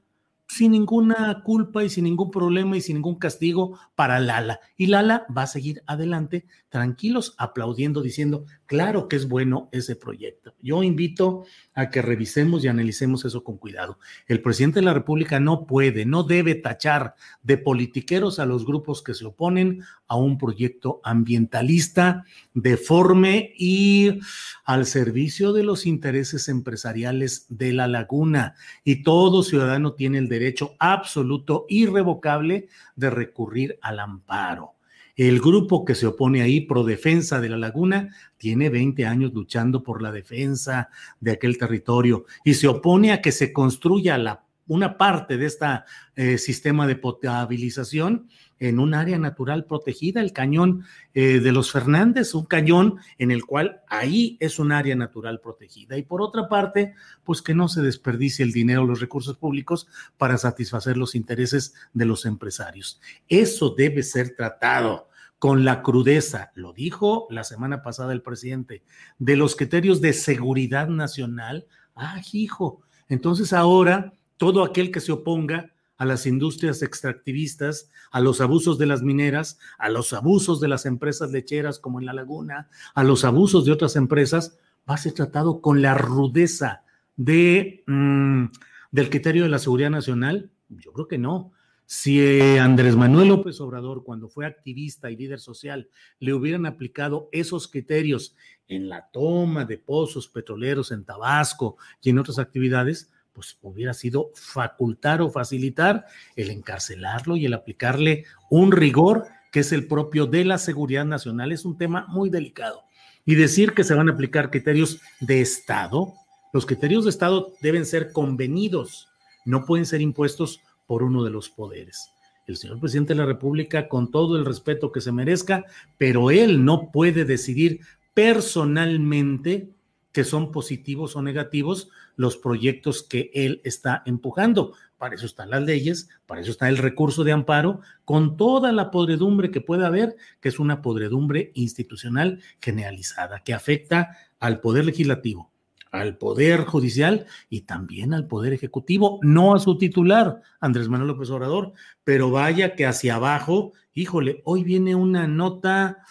sin 0.48 0.74
ninguna 0.74 1.42
culpa 1.44 1.84
y 1.84 1.90
sin 1.90 2.04
ningún 2.04 2.30
problema 2.30 2.78
y 2.78 2.82
sin 2.82 2.98
ningún 2.98 3.16
castigo 3.16 3.80
para 3.96 4.20
Lala. 4.20 4.60
Y 4.78 4.86
Lala 4.86 5.26
va 5.36 5.42
a 5.42 5.48
seguir 5.48 5.82
adelante 5.88 6.46
tranquilos, 6.70 7.34
aplaudiendo, 7.40 8.04
diciendo, 8.04 8.46
claro 8.66 9.08
que 9.08 9.16
es 9.16 9.28
bueno 9.28 9.70
ese 9.72 9.96
proyecto. 9.96 10.54
Yo 10.62 10.84
invito 10.84 11.46
a 11.74 11.90
que 11.90 12.02
revisemos 12.02 12.64
y 12.64 12.68
analicemos 12.68 13.26
eso 13.26 13.44
con 13.44 13.58
cuidado. 13.58 14.00
El 14.28 14.42
presidente 14.42 14.80
de 14.80 14.86
la 14.86 14.94
República 14.94 15.40
no 15.40 15.66
puede, 15.66 16.06
no 16.06 16.24
debe 16.24 16.56
tachar 16.56 17.16
de 17.44 17.58
politiqueros 17.58 18.40
a 18.40 18.46
los 18.46 18.66
grupos 18.66 19.04
que 19.04 19.14
se 19.14 19.26
oponen 19.26 19.84
a 20.08 20.16
un 20.16 20.38
proyecto 20.38 21.02
ambientalista, 21.04 22.26
deforme 22.54 23.54
y 23.58 24.20
al 24.64 24.86
servicio 24.86 25.54
de 25.54 25.64
los 25.64 25.86
intereses 25.86 26.48
empresariales 26.48 27.46
de 27.50 27.74
la 27.74 27.88
laguna. 27.88 28.56
Y 28.84 29.04
todo 29.04 29.44
ciudadano 29.44 29.94
tiene 29.94 30.18
el 30.18 30.30
derecho 30.30 30.76
absoluto, 30.80 31.66
irrevocable, 31.70 32.68
de 32.96 33.10
recurrir 33.10 33.80
al 33.82 34.00
amparo. 34.00 34.75
El 35.16 35.40
grupo 35.40 35.86
que 35.86 35.96
se 35.96 36.08
opone 36.08 36.42
ahí, 36.42 36.62
pro 36.62 36.84
defensa 36.84 37.40
de 37.40 37.50
la 37.50 37.58
laguna, 37.58 38.14
tiene 38.38 38.70
20 38.70 39.06
años 39.06 39.34
luchando 39.34 39.82
por 39.82 40.02
la 40.02 40.12
defensa 40.12 40.90
de 41.20 41.32
aquel 41.32 41.58
territorio 41.58 42.26
y 42.44 42.56
se 42.56 42.68
opone 42.68 43.14
a 43.14 43.22
que 43.22 43.32
se 43.32 43.54
construya 43.54 44.18
la, 44.18 44.44
una 44.68 44.98
parte 44.98 45.38
de 45.38 45.46
este 45.46 46.38
sistema 46.38 46.86
de 46.86 46.98
potabilización 46.98 48.28
en 48.60 48.80
un 48.80 48.94
área 48.94 49.18
natural 49.18 49.66
protegida, 49.66 50.22
el 50.22 50.32
cañón 50.32 50.86
eh, 51.14 51.40
de 51.40 51.52
los 51.52 51.72
Fernández, 51.72 52.34
un 52.34 52.46
cañón 52.46 52.98
en 53.18 53.32
el 53.32 53.46
cual 53.46 53.82
ahí 53.88 54.38
es 54.40 54.60
un 54.60 54.72
área 54.72 54.96
natural 54.96 55.42
protegida. 55.42 55.98
Y 55.98 56.04
por 56.04 56.22
otra 56.22 56.48
parte, 56.48 56.94
pues 57.24 57.42
que 57.42 57.54
no 57.54 57.68
se 57.68 57.82
desperdicie 57.82 58.46
el 58.46 58.54
dinero, 58.54 58.86
los 58.86 59.02
recursos 59.02 59.38
públicos 59.38 59.88
para 60.18 60.38
satisfacer 60.38 60.98
los 60.98 61.16
intereses 61.16 61.74
de 61.94 62.06
los 62.06 62.26
empresarios. 62.26 63.02
Eso 63.28 63.76
debe 63.78 64.04
ser 64.04 64.36
tratado 64.36 65.10
con 65.38 65.66
la 65.66 65.84
crudeza, 65.84 66.52
lo 66.56 66.74
dijo 66.74 67.28
la 67.30 67.44
semana 67.44 67.84
pasada 67.84 68.14
el 68.14 68.22
presidente, 68.22 68.84
de 69.20 69.36
los 69.36 69.56
criterios 69.56 70.02
de 70.02 70.14
seguridad 70.14 70.88
nacional. 70.88 71.68
Ah, 71.96 72.22
hijo, 72.32 72.82
entonces 73.10 73.54
ahora 73.54 74.14
todo 74.38 74.64
aquel 74.64 74.92
que 74.92 75.02
se 75.02 75.12
oponga 75.12 75.72
a 75.98 76.06
las 76.06 76.26
industrias 76.26 76.82
extractivistas, 76.82 77.90
a 78.12 78.20
los 78.20 78.42
abusos 78.42 78.78
de 78.78 78.86
las 78.86 79.02
mineras, 79.02 79.60
a 79.78 79.90
los 79.90 80.14
abusos 80.14 80.60
de 80.60 80.68
las 80.68 80.86
empresas 80.86 81.32
lecheras 81.32 81.80
como 81.80 82.00
en 82.00 82.06
la 82.06 82.14
laguna, 82.14 82.70
a 82.94 83.04
los 83.04 83.24
abusos 83.24 83.66
de 83.66 83.72
otras 83.72 83.96
empresas, 83.96 84.58
va 84.90 84.96
a 84.96 85.00
ser 85.00 85.14
tratado 85.14 85.62
con 85.62 85.82
la 85.82 85.96
rudeza 85.96 86.84
de, 87.16 87.84
mm, 87.88 88.46
del 88.92 89.10
criterio 89.10 89.44
de 89.44 89.50
la 89.50 89.60
seguridad 89.60 89.90
nacional? 89.90 90.52
Yo 90.70 90.92
creo 90.94 91.08
que 91.08 91.18
no. 91.18 91.52
Si 91.88 92.20
eh, 92.20 92.60
Andrés 92.60 92.96
Manuel 92.96 93.28
López 93.28 93.62
Obrador, 93.62 94.04
cuando 94.04 94.28
fue 94.28 94.48
activista 94.48 95.12
y 95.12 95.16
líder 95.16 95.40
social, 95.40 95.88
le 96.20 96.34
hubieran 96.34 96.66
aplicado 96.66 97.30
esos 97.32 97.68
criterios 97.68 98.36
en 98.68 98.90
la 98.90 99.10
toma 99.12 99.66
de 99.66 99.78
pozos 99.78 100.28
petroleros 100.28 100.92
en 100.92 101.06
Tabasco 101.06 101.78
y 102.02 102.10
en 102.10 102.18
otras 102.18 102.40
actividades, 102.40 103.12
pues 103.36 103.58
hubiera 103.62 103.94
sido 103.94 104.32
facultar 104.34 105.22
o 105.22 105.30
facilitar 105.30 106.06
el 106.38 106.50
encarcelarlo 106.50 107.36
y 107.36 107.46
el 107.46 107.54
aplicarle 107.54 108.24
un 108.50 108.72
rigor 108.72 109.26
que 109.52 109.60
es 109.60 109.72
el 109.74 109.88
propio 109.88 110.26
de 110.26 110.46
la 110.46 110.58
seguridad 110.58 111.06
nacional. 111.06 111.52
Es 111.52 111.66
un 111.66 111.78
tema 111.78 112.06
muy 112.08 112.30
delicado. 112.30 112.84
Y 113.26 113.36
decir 113.36 113.74
que 113.74 113.84
se 113.84 113.94
van 113.94 114.10
a 114.10 114.14
aplicar 114.14 114.50
criterios 114.50 115.02
de 115.20 115.42
Estado, 115.42 116.14
los 116.54 116.66
criterios 116.66 117.04
de 117.04 117.10
Estado 117.10 117.54
deben 117.62 117.86
ser 117.86 118.12
convenidos, 118.12 119.10
no 119.44 119.66
pueden 119.66 119.86
ser 119.86 120.02
impuestos 120.02 120.62
por 120.88 121.04
uno 121.04 121.24
de 121.24 121.32
los 121.32 121.50
poderes. 121.50 122.12
el 122.48 122.58
señor 122.58 122.80
presidente 122.80 123.14
de 123.14 123.20
la 123.20 123.26
República, 123.26 123.88
con 123.90 124.12
todo 124.12 124.38
el 124.38 124.46
respeto 124.46 124.92
que 124.92 125.02
se 125.02 125.12
merezca, 125.12 125.66
pero 125.98 126.30
él 126.30 126.64
no 126.64 126.92
puede 126.92 127.26
decidir 127.26 127.82
personalmente 128.14 129.75
que 130.16 130.24
son 130.24 130.54
positivos 130.54 131.18
o 131.18 131.22
negativos 131.22 131.90
los 132.16 132.38
proyectos 132.38 133.04
que 133.04 133.32
él 133.34 133.60
está 133.66 134.02
empujando. 134.06 134.72
Para 134.98 135.16
eso 135.16 135.26
están 135.26 135.50
las 135.50 135.64
leyes, 135.64 136.08
para 136.26 136.40
eso 136.40 136.52
está 136.52 136.70
el 136.70 136.78
recurso 136.78 137.26
de 137.26 137.34
amparo, 137.34 137.82
con 138.06 138.38
toda 138.38 138.72
la 138.72 138.92
podredumbre 138.92 139.52
que 139.52 139.60
puede 139.60 139.86
haber, 139.86 140.16
que 140.40 140.48
es 140.48 140.58
una 140.58 140.82
podredumbre 140.82 141.52
institucional 141.54 142.40
generalizada, 142.62 143.42
que 143.44 143.54
afecta 143.54 144.18
al 144.40 144.62
Poder 144.62 144.86
Legislativo, 144.86 145.52
al 145.92 146.18
Poder 146.18 146.64
Judicial 146.64 147.26
y 147.50 147.64
también 147.64 148.14
al 148.14 148.26
Poder 148.26 148.54
Ejecutivo, 148.54 149.20
no 149.22 149.54
a 149.54 149.60
su 149.60 149.78
titular, 149.78 150.40
Andrés 150.62 150.88
Manuel 150.88 151.10
López 151.10 151.30
Obrador, 151.30 151.74
pero 152.06 152.32
vaya 152.32 152.74
que 152.76 152.86
hacia 152.86 153.16
abajo, 153.16 153.74
híjole, 153.94 154.42
hoy 154.46 154.64
viene 154.64 154.96
una 154.96 155.28
nota, 155.28 156.06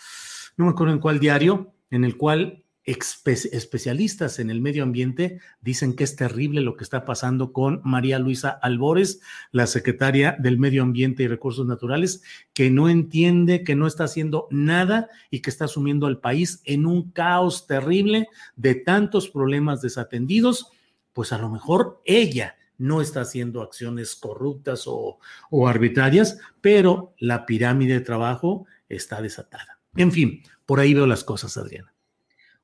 no 0.58 0.66
me 0.66 0.72
acuerdo 0.72 0.92
en 0.92 1.00
cuál 1.00 1.20
diario, 1.20 1.72
en 1.90 2.04
el 2.04 2.18
cual 2.18 2.63
especialistas 2.86 4.38
en 4.38 4.50
el 4.50 4.60
medio 4.60 4.82
ambiente 4.82 5.40
dicen 5.62 5.96
que 5.96 6.04
es 6.04 6.16
terrible 6.16 6.60
lo 6.60 6.76
que 6.76 6.84
está 6.84 7.06
pasando 7.06 7.52
con 7.52 7.80
María 7.82 8.18
Luisa 8.18 8.50
Albores, 8.50 9.20
la 9.52 9.66
secretaria 9.66 10.36
del 10.38 10.58
Medio 10.58 10.82
Ambiente 10.82 11.22
y 11.22 11.28
Recursos 11.28 11.66
Naturales, 11.66 12.22
que 12.52 12.70
no 12.70 12.90
entiende, 12.90 13.64
que 13.64 13.74
no 13.74 13.86
está 13.86 14.04
haciendo 14.04 14.48
nada 14.50 15.08
y 15.30 15.40
que 15.40 15.48
está 15.48 15.66
sumiendo 15.66 16.06
al 16.06 16.20
país 16.20 16.60
en 16.64 16.84
un 16.84 17.10
caos 17.10 17.66
terrible 17.66 18.28
de 18.56 18.74
tantos 18.74 19.30
problemas 19.30 19.80
desatendidos, 19.80 20.70
pues 21.14 21.32
a 21.32 21.38
lo 21.38 21.48
mejor 21.48 22.02
ella 22.04 22.56
no 22.76 23.00
está 23.00 23.22
haciendo 23.22 23.62
acciones 23.62 24.14
corruptas 24.14 24.84
o, 24.86 25.18
o 25.50 25.68
arbitrarias, 25.68 26.38
pero 26.60 27.14
la 27.18 27.46
pirámide 27.46 27.94
de 27.94 28.00
trabajo 28.00 28.66
está 28.88 29.22
desatada. 29.22 29.80
En 29.96 30.12
fin, 30.12 30.42
por 30.66 30.80
ahí 30.80 30.92
veo 30.92 31.06
las 31.06 31.24
cosas, 31.24 31.56
Adriana. 31.56 31.93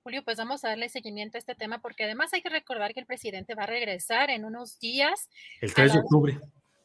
Julio, 0.02 0.24
pues 0.24 0.38
vamos 0.38 0.64
a 0.64 0.68
darle 0.68 0.88
seguimiento 0.88 1.36
a 1.36 1.40
este 1.40 1.54
tema 1.54 1.80
porque 1.80 2.04
además 2.04 2.32
hay 2.32 2.40
que 2.40 2.48
recordar 2.48 2.94
que 2.94 3.00
el 3.00 3.06
presidente 3.06 3.54
va 3.54 3.64
a 3.64 3.66
regresar 3.66 4.30
en 4.30 4.46
unos 4.46 4.78
días. 4.78 5.28
El 5.60 5.74
3 5.74 5.92
de 5.92 5.98
octubre. 5.98 6.38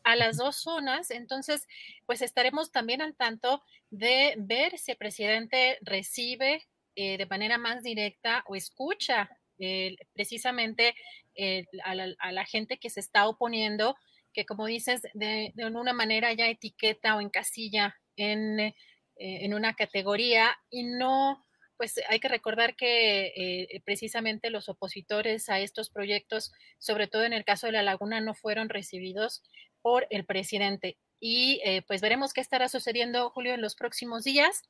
A 0.04 0.16
las 0.16 0.38
dos 0.38 0.58
zonas, 0.58 1.12
entonces, 1.12 1.66
pues 2.06 2.22
estaremos 2.22 2.72
también 2.72 3.02
al 3.02 3.16
tanto 3.16 3.64
de 3.90 4.36
ver 4.38 4.78
si 4.78 4.92
el 4.92 4.98
presidente 4.98 5.80
recibe 5.82 6.64
eh, 6.96 7.18
de 7.18 7.26
manera 7.26 7.58
más 7.58 7.84
directa 7.84 8.44
o 8.48 8.56
escucha 8.56 9.30
eh, 9.60 9.96
precisamente 10.14 10.94
eh, 11.36 11.66
a, 11.84 11.96
la, 11.96 12.46
gente 12.46 12.78
que 12.78 12.90
se 12.90 13.00
está 13.00 13.28
oponiendo, 13.28 13.96
que 14.34 14.46
como 14.46 14.66
dices, 14.66 15.02
de, 15.14 15.54
de 15.56 15.66
una 15.66 15.94
manera 15.94 16.34
ya 16.34 16.48
etiqueta 16.48 17.16
o 17.16 17.22
encasilla 17.22 17.96
en, 18.18 18.74
en 19.16 19.54
una 19.54 19.74
categoría 19.74 20.58
y 20.70 20.84
no 20.84 21.46
pues 21.78 22.00
hay 22.10 22.20
que 22.20 22.28
recordar 22.28 22.76
que 22.76 23.34
eh, 23.36 23.82
precisamente 23.86 24.50
los 24.50 24.70
opositores 24.70 25.50
a 25.50 25.60
estos 25.60 25.90
proyectos, 25.90 26.52
sobre 26.80 27.08
todo 27.08 27.24
en 27.24 27.34
el 27.34 27.46
caso 27.46 27.68
de 27.68 27.74
la 27.74 27.84
laguna, 27.84 28.22
no 28.22 28.34
fueron 28.34 28.70
recibidos 28.70 29.44
por 29.82 30.08
el 30.10 30.26
presidente. 30.26 30.98
Y 31.20 31.62
eh, 31.64 31.82
pues 31.88 32.02
veremos 32.02 32.34
qué 32.34 32.42
estará 32.42 32.70
sucediendo, 32.70 33.30
Julio, 33.30 33.54
en 33.54 33.62
los 33.62 33.76
próximos 33.76 34.24
días. 34.24 34.64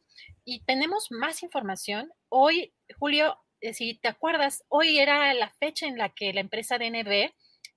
Y 0.43 0.63
tenemos 0.65 1.07
más 1.09 1.43
información. 1.43 2.11
Hoy, 2.29 2.73
Julio, 2.99 3.37
eh, 3.61 3.73
si 3.73 3.95
te 3.95 4.07
acuerdas, 4.07 4.63
hoy 4.67 4.99
era 4.99 5.33
la 5.33 5.49
fecha 5.49 5.87
en 5.87 5.97
la 5.97 6.09
que 6.09 6.33
la 6.33 6.41
empresa 6.41 6.77
DNB 6.77 7.31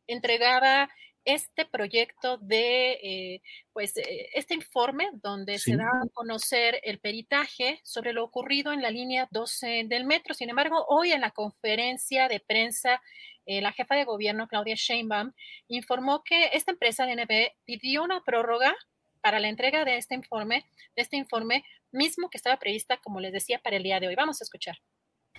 entregaba 0.07 0.91
este 1.29 1.67
proyecto 1.67 2.39
de, 2.39 2.93
eh, 3.03 3.43
pues, 3.75 3.99
eh, 3.99 4.31
este 4.33 4.55
informe 4.55 5.11
donde 5.13 5.59
se 5.59 5.77
da 5.77 5.85
a 5.85 6.09
conocer 6.15 6.81
el 6.85 7.01
peritaje 7.01 7.81
sobre 7.85 8.15
lo 8.15 8.25
ocurrido 8.25 8.73
en 8.73 8.81
la 8.81 8.91
línea 8.91 9.29
12 9.31 9.85
del 9.89 10.07
metro. 10.07 10.33
Sin 10.33 10.49
embargo, 10.49 10.87
hoy 10.89 11.13
en 11.13 11.21
la 11.21 11.31
conferencia 11.31 12.29
de 12.29 12.41
prensa, 12.41 13.03
eh, 13.45 13.61
la 13.61 13.73
jefa 13.73 13.95
de 13.95 14.05
gobierno, 14.05 14.49
Claudia 14.49 14.75
Sheinbaum, 14.75 15.33
informó 15.69 16.25
que 16.25 16.47
esta 16.55 16.73
empresa 16.73 17.05
DNB 17.05 17.53
pidió 17.67 18.05
una 18.05 18.23
prórroga 18.25 18.75
para 19.21 19.39
la 19.39 19.49
entrega 19.49 19.85
de 19.85 19.99
este 19.99 20.15
informe, 20.15 20.65
de 20.97 21.03
este 21.03 21.19
informe 21.19 21.63
mismo 21.93 22.31
que 22.31 22.39
estaba 22.39 22.59
prevista, 22.59 22.97
como 22.97 23.21
les 23.21 23.33
decía, 23.33 23.59
para 23.59 23.77
el 23.77 23.83
día 23.83 24.01
de 24.01 24.09
hoy. 24.09 24.15
Vamos 24.15 24.41
a 24.41 24.45
escuchar. 24.45 24.79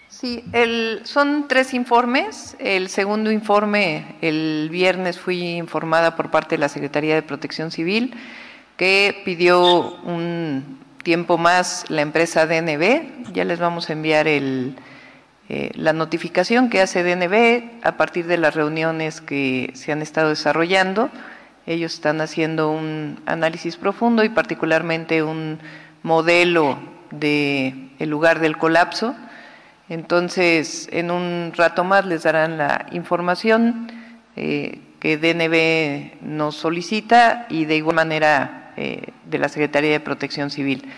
Sí, 0.10 0.44
el, 0.54 1.02
son 1.04 1.48
tres 1.48 1.76
informes. 1.76 2.58
El 2.58 2.90
segundo 2.90 3.32
informe, 3.32 4.16
el 4.22 4.68
viernes 4.72 5.20
fui 5.20 5.58
informada 5.58 6.16
por 6.16 6.32
parte 6.32 6.56
de 6.56 6.60
la 6.60 6.68
Secretaría 6.68 7.14
de 7.14 7.22
Protección 7.22 7.70
Civil 7.70 8.16
que 8.76 9.22
pidió 9.24 9.98
un 10.02 10.80
tiempo 11.04 11.38
más 11.38 11.86
la 11.90 12.02
empresa 12.02 12.48
DNB. 12.48 13.32
Ya 13.34 13.46
les 13.46 13.60
vamos 13.60 13.92
a 13.92 13.94
enviar 13.94 14.28
el, 14.28 14.78
eh, 15.48 15.70
la 15.76 15.94
notificación 15.94 16.72
que 16.72 16.82
hace 16.82 17.04
DNB 17.04 17.86
a 17.86 17.96
partir 17.96 18.26
de 18.26 18.38
las 18.40 18.56
reuniones 18.56 19.22
que 19.22 19.70
se 19.76 19.92
han 19.92 20.02
estado 20.02 20.30
desarrollando. 20.30 21.12
Ellos 21.68 21.94
están 21.94 22.20
haciendo 22.20 22.72
un 22.72 23.22
análisis 23.28 23.78
profundo 23.78 24.24
y 24.24 24.30
particularmente 24.30 25.22
un 25.22 25.60
modelo 26.02 26.80
de 27.12 27.92
el 28.00 28.10
lugar 28.10 28.40
del 28.40 28.58
colapso 28.58 29.16
entonces, 29.90 30.88
en 30.92 31.10
un 31.10 31.52
rato 31.56 31.84
más 31.84 32.06
les 32.06 32.22
darán 32.22 32.60
la 32.60 32.86
información 32.92 33.88
eh, 34.36 34.80
que 35.00 35.18
DNB 35.18 36.22
nos 36.22 36.56
solicita 36.56 37.48
y 37.50 37.66
de 37.66 37.78
igual 37.78 37.96
manera 37.96 38.74
eh, 38.78 39.12
de 39.26 39.38
la 39.40 39.50
Secretaría 39.50 39.92
de 39.92 40.00
Protección 40.00 40.52
Civil. 40.52 40.94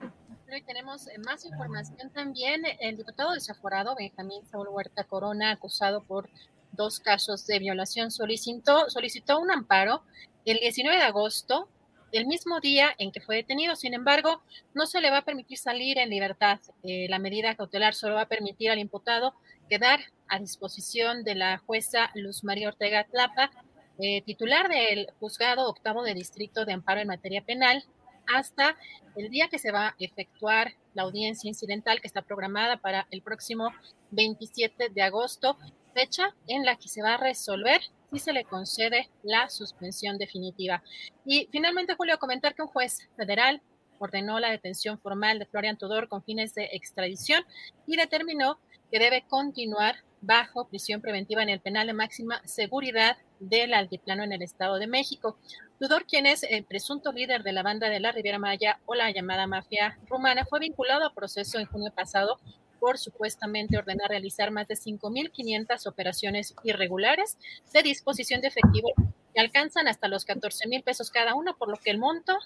Hoy 0.00 0.62
tenemos 0.62 1.08
eh, 1.08 1.18
más 1.26 1.44
información 1.44 2.08
también. 2.14 2.62
El 2.78 2.96
diputado 2.96 3.32
desaforado 3.32 3.96
Benjamín 3.96 4.46
Saúl 4.46 4.68
Huerta 4.68 5.02
Corona, 5.02 5.50
acusado 5.50 6.04
por 6.04 6.28
dos 6.70 7.00
casos 7.00 7.46
de 7.46 7.58
violación, 7.58 8.12
solicitó, 8.12 8.88
solicitó 8.88 9.40
un 9.40 9.50
amparo 9.50 10.02
el 10.44 10.58
19 10.58 10.96
de 10.96 11.02
agosto 11.02 11.68
el 12.12 12.26
mismo 12.26 12.60
día 12.60 12.94
en 12.98 13.10
que 13.10 13.20
fue 13.20 13.36
detenido. 13.36 13.74
Sin 13.74 13.94
embargo, 13.94 14.42
no 14.74 14.86
se 14.86 15.00
le 15.00 15.10
va 15.10 15.18
a 15.18 15.24
permitir 15.24 15.58
salir 15.58 15.98
en 15.98 16.10
libertad. 16.10 16.60
Eh, 16.82 17.06
la 17.08 17.18
medida 17.18 17.56
cautelar 17.56 17.94
solo 17.94 18.14
va 18.14 18.22
a 18.22 18.28
permitir 18.28 18.70
al 18.70 18.78
imputado 18.78 19.34
quedar 19.68 20.00
a 20.28 20.38
disposición 20.38 21.24
de 21.24 21.34
la 21.34 21.58
jueza 21.58 22.10
Luz 22.14 22.44
María 22.44 22.68
Ortega 22.68 23.04
Tlapa, 23.04 23.50
eh, 23.98 24.22
titular 24.22 24.68
del 24.68 25.08
juzgado 25.18 25.68
octavo 25.68 26.02
de 26.02 26.14
distrito 26.14 26.64
de 26.64 26.74
amparo 26.74 27.00
en 27.00 27.08
materia 27.08 27.42
penal, 27.42 27.84
hasta 28.32 28.76
el 29.16 29.30
día 29.30 29.48
que 29.48 29.58
se 29.58 29.72
va 29.72 29.88
a 29.88 29.94
efectuar 29.98 30.74
la 30.94 31.02
audiencia 31.02 31.48
incidental 31.48 32.00
que 32.00 32.06
está 32.06 32.22
programada 32.22 32.76
para 32.76 33.06
el 33.10 33.22
próximo 33.22 33.70
27 34.10 34.90
de 34.90 35.02
agosto, 35.02 35.56
fecha 35.94 36.34
en 36.46 36.64
la 36.64 36.76
que 36.76 36.88
se 36.88 37.02
va 37.02 37.14
a 37.14 37.18
resolver 37.18 37.80
y 38.12 38.18
se 38.18 38.32
le 38.32 38.44
concede 38.44 39.08
la 39.22 39.48
suspensión 39.48 40.18
definitiva. 40.18 40.82
Y 41.24 41.48
finalmente, 41.50 41.94
Julio, 41.94 42.18
comentar 42.18 42.54
que 42.54 42.62
un 42.62 42.68
juez 42.68 43.08
federal 43.16 43.62
ordenó 43.98 44.38
la 44.40 44.50
detención 44.50 44.98
formal 44.98 45.38
de 45.38 45.46
Florian 45.46 45.78
Tudor 45.78 46.08
con 46.08 46.22
fines 46.22 46.54
de 46.54 46.68
extradición 46.72 47.44
y 47.86 47.96
determinó 47.96 48.58
que 48.90 48.98
debe 48.98 49.24
continuar 49.28 49.96
bajo 50.20 50.68
prisión 50.68 51.00
preventiva 51.00 51.42
en 51.42 51.48
el 51.48 51.60
penal 51.60 51.86
de 51.86 51.94
máxima 51.94 52.40
seguridad 52.44 53.16
del 53.40 53.74
altiplano 53.74 54.22
en 54.22 54.32
el 54.32 54.42
Estado 54.42 54.78
de 54.78 54.86
México. 54.86 55.36
Tudor, 55.80 56.04
quien 56.06 56.26
es 56.26 56.44
el 56.44 56.64
presunto 56.64 57.12
líder 57.12 57.42
de 57.42 57.52
la 57.52 57.62
banda 57.62 57.88
de 57.88 57.98
la 57.98 58.12
Riviera 58.12 58.38
Maya 58.38 58.78
o 58.86 58.94
la 58.94 59.10
llamada 59.10 59.46
mafia 59.46 59.98
rumana, 60.08 60.44
fue 60.44 60.60
vinculado 60.60 61.04
a 61.04 61.14
proceso 61.14 61.58
en 61.58 61.66
junio 61.66 61.92
pasado 61.92 62.38
por 62.82 62.98
supuestamente 62.98 63.78
ordenar 63.78 64.10
realizar 64.10 64.50
más 64.50 64.66
de 64.66 64.74
5.500 64.74 65.86
operaciones 65.86 66.52
irregulares 66.64 67.38
de 67.72 67.84
disposición 67.84 68.40
de 68.40 68.48
efectivo 68.48 68.92
que 69.32 69.40
alcanzan 69.40 69.86
hasta 69.86 70.08
los 70.08 70.24
14 70.24 70.66
mil 70.66 70.82
pesos 70.82 71.12
cada 71.12 71.36
uno, 71.36 71.56
por 71.56 71.68
lo 71.68 71.76
que 71.76 71.92
el 71.92 71.98
monto 71.98 72.36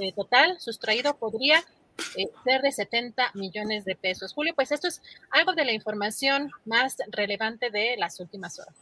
eh, 0.00 0.12
total 0.12 0.60
sustraído 0.60 1.16
podría 1.16 1.58
eh, 2.16 2.28
ser 2.44 2.62
de 2.62 2.70
70 2.70 3.32
millones 3.34 3.84
de 3.84 3.96
pesos. 3.96 4.32
Julio, 4.32 4.54
pues 4.54 4.70
esto 4.70 4.86
es 4.86 5.02
algo 5.30 5.54
de 5.54 5.64
la 5.64 5.72
información 5.72 6.52
más 6.64 6.98
relevante 7.10 7.70
de 7.70 7.96
las 7.98 8.20
últimas 8.20 8.60
horas. 8.60 8.76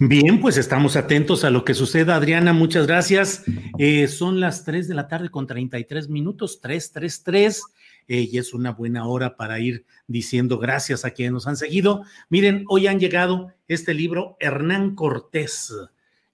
Bien, 0.00 0.40
pues 0.40 0.56
estamos 0.56 0.96
atentos 0.96 1.44
a 1.44 1.50
lo 1.50 1.66
que 1.66 1.74
suceda. 1.74 2.16
Adriana, 2.16 2.54
muchas 2.54 2.86
gracias. 2.86 3.44
Eh, 3.78 4.08
son 4.08 4.40
las 4.40 4.64
3 4.64 4.88
de 4.88 4.94
la 4.94 5.06
tarde 5.06 5.28
con 5.28 5.46
33 5.46 6.08
minutos, 6.08 6.62
333 6.62 7.62
y 8.08 8.38
es 8.38 8.54
una 8.54 8.72
buena 8.72 9.06
hora 9.06 9.36
para 9.36 9.60
ir 9.60 9.84
diciendo 10.06 10.58
gracias 10.58 11.04
a 11.04 11.10
quienes 11.10 11.32
nos 11.32 11.46
han 11.46 11.56
seguido. 11.56 12.04
Miren, 12.30 12.64
hoy 12.68 12.86
han 12.86 12.98
llegado 12.98 13.52
este 13.68 13.92
libro, 13.92 14.36
Hernán 14.40 14.94
Cortés, 14.94 15.74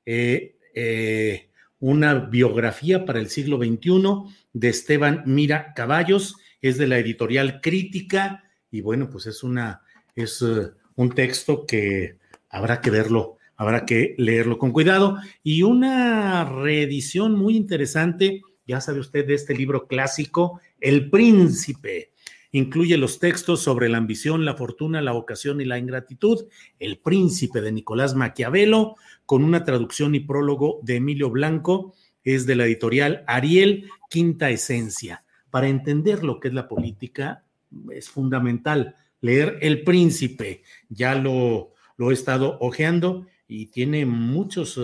eh, 0.07 0.57
eh, 0.75 1.49
una 1.81 2.15
biografía 2.15 3.05
para 3.05 3.19
el 3.19 3.29
siglo 3.29 3.59
XXI 3.59 4.35
de 4.53 4.69
Esteban 4.69 5.25
Mira 5.27 5.75
Caballos, 5.75 6.37
es 6.63 6.79
de 6.79 6.87
la 6.87 6.99
editorial 6.99 7.61
Crítica 7.61 8.45
y 8.71 8.81
bueno, 8.81 9.11
pues 9.11 9.27
es 9.27 9.43
una, 9.43 9.83
es 10.15 10.41
eh, 10.43 10.71
un 10.95 11.11
texto 11.11 11.67
que 11.67 12.19
habrá 12.49 12.81
que 12.81 12.91
verlo 12.91 13.39
habrá 13.57 13.87
que 13.87 14.15
leerlo 14.19 14.59
con 14.59 14.73
cuidado. 14.73 15.19
Y 15.43 15.63
una 15.63 16.45
reedición 16.45 17.37
muy 17.37 17.57
interesante, 17.57 18.43
ya 18.67 18.81
sabe 18.81 19.01
usted, 19.01 19.27
de 19.27 19.35
este 19.35 19.55
libro 19.55 19.87
clásico, 19.87 20.61
El 20.81 21.11
Príncipe. 21.11 22.13
Incluye 22.53 22.97
los 22.97 23.19
textos 23.19 23.61
sobre 23.63 23.89
la 23.89 23.99
ambición, 23.99 24.45
la 24.45 24.55
fortuna, 24.55 25.03
la 25.03 25.13
vocación 25.13 25.61
y 25.61 25.65
la 25.65 25.79
ingratitud, 25.79 26.47
El 26.79 26.99
Príncipe 26.99 27.61
de 27.61 27.73
Nicolás 27.73 28.15
Maquiavelo, 28.15 28.95
con 29.27 29.43
una 29.43 29.65
traducción 29.65 30.15
y 30.15 30.21
prólogo 30.21 30.79
de 30.83 30.97
Emilio 30.97 31.31
Blanco, 31.31 31.95
es 32.23 32.47
de 32.47 32.55
la 32.55 32.65
editorial 32.65 33.25
Ariel, 33.27 33.91
Quinta 34.09 34.51
Esencia. 34.51 35.25
Para 35.51 35.69
entender 35.69 36.23
lo 36.23 36.39
que 36.41 36.49
es 36.49 36.55
la 36.55 36.69
política, 36.69 37.45
es 37.91 38.09
fundamental 38.09 38.95
leer 39.21 39.59
El 39.61 39.83
Príncipe. 39.83 40.63
Ya 40.89 41.15
lo, 41.17 41.73
lo 41.97 42.11
he 42.11 42.15
estado 42.15 42.57
hojeando 42.61 43.27
y 43.49 43.67
tiene 43.67 44.07
muchos, 44.07 44.81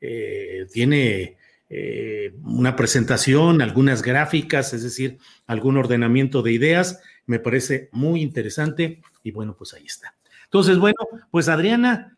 eh, 0.00 0.66
tiene 0.72 1.38
eh, 1.70 2.34
una 2.44 2.76
presentación, 2.76 3.60
algunas 3.60 4.02
gráficas, 4.02 4.72
es 4.72 4.82
decir, 4.82 5.18
algún 5.46 5.76
ordenamiento 5.76 6.42
de 6.42 6.52
ideas. 6.52 7.00
Me 7.26 7.38
parece 7.38 7.88
muy 7.92 8.22
interesante 8.22 9.02
y 9.22 9.32
bueno, 9.32 9.54
pues 9.56 9.74
ahí 9.74 9.84
está. 9.84 10.14
Entonces, 10.44 10.78
bueno, 10.78 10.96
pues 11.30 11.48
Adriana, 11.48 12.16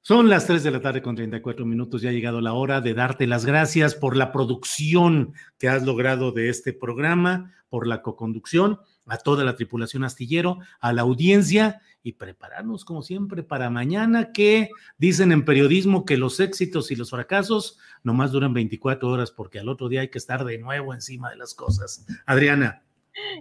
son 0.00 0.28
las 0.28 0.46
3 0.46 0.62
de 0.62 0.70
la 0.70 0.80
tarde 0.80 1.02
con 1.02 1.16
34 1.16 1.66
minutos. 1.66 2.02
Ya 2.02 2.10
ha 2.10 2.12
llegado 2.12 2.40
la 2.40 2.52
hora 2.52 2.80
de 2.80 2.94
darte 2.94 3.26
las 3.26 3.44
gracias 3.44 3.94
por 3.94 4.16
la 4.16 4.32
producción 4.32 5.34
que 5.58 5.68
has 5.68 5.82
logrado 5.82 6.32
de 6.32 6.48
este 6.48 6.72
programa, 6.72 7.52
por 7.68 7.86
la 7.86 8.02
coconducción, 8.02 8.80
a 9.08 9.18
toda 9.18 9.44
la 9.44 9.56
tripulación 9.56 10.04
astillero, 10.04 10.58
a 10.80 10.92
la 10.92 11.02
audiencia 11.02 11.80
y 12.02 12.12
prepararnos 12.12 12.84
como 12.84 13.02
siempre 13.02 13.42
para 13.42 13.70
mañana 13.70 14.32
que 14.32 14.70
dicen 14.98 15.32
en 15.32 15.44
periodismo 15.44 16.04
que 16.04 16.16
los 16.16 16.40
éxitos 16.40 16.90
y 16.90 16.96
los 16.96 17.10
fracasos 17.10 17.78
nomás 18.02 18.32
duran 18.32 18.54
24 18.54 19.08
horas 19.08 19.30
porque 19.30 19.58
al 19.58 19.68
otro 19.68 19.88
día 19.88 20.02
hay 20.02 20.08
que 20.08 20.18
estar 20.18 20.44
de 20.44 20.58
nuevo 20.58 20.94
encima 20.94 21.30
de 21.30 21.36
las 21.36 21.54
cosas. 21.54 22.06
Adriana. 22.26 22.84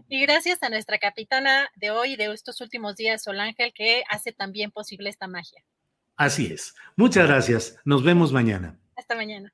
Y 0.09 0.21
gracias 0.21 0.63
a 0.63 0.69
nuestra 0.69 0.97
capitana 0.97 1.69
de 1.75 1.91
hoy, 1.91 2.15
de 2.15 2.33
estos 2.33 2.61
últimos 2.61 2.95
días, 2.95 3.23
Sol 3.23 3.39
Ángel, 3.39 3.73
que 3.73 4.03
hace 4.09 4.31
también 4.31 4.71
posible 4.71 5.09
esta 5.09 5.27
magia. 5.27 5.63
Así 6.15 6.47
es. 6.47 6.75
Muchas 6.95 7.27
gracias. 7.27 7.77
Nos 7.85 8.03
vemos 8.03 8.33
mañana. 8.33 8.79
Hasta 8.95 9.15
mañana. 9.15 9.53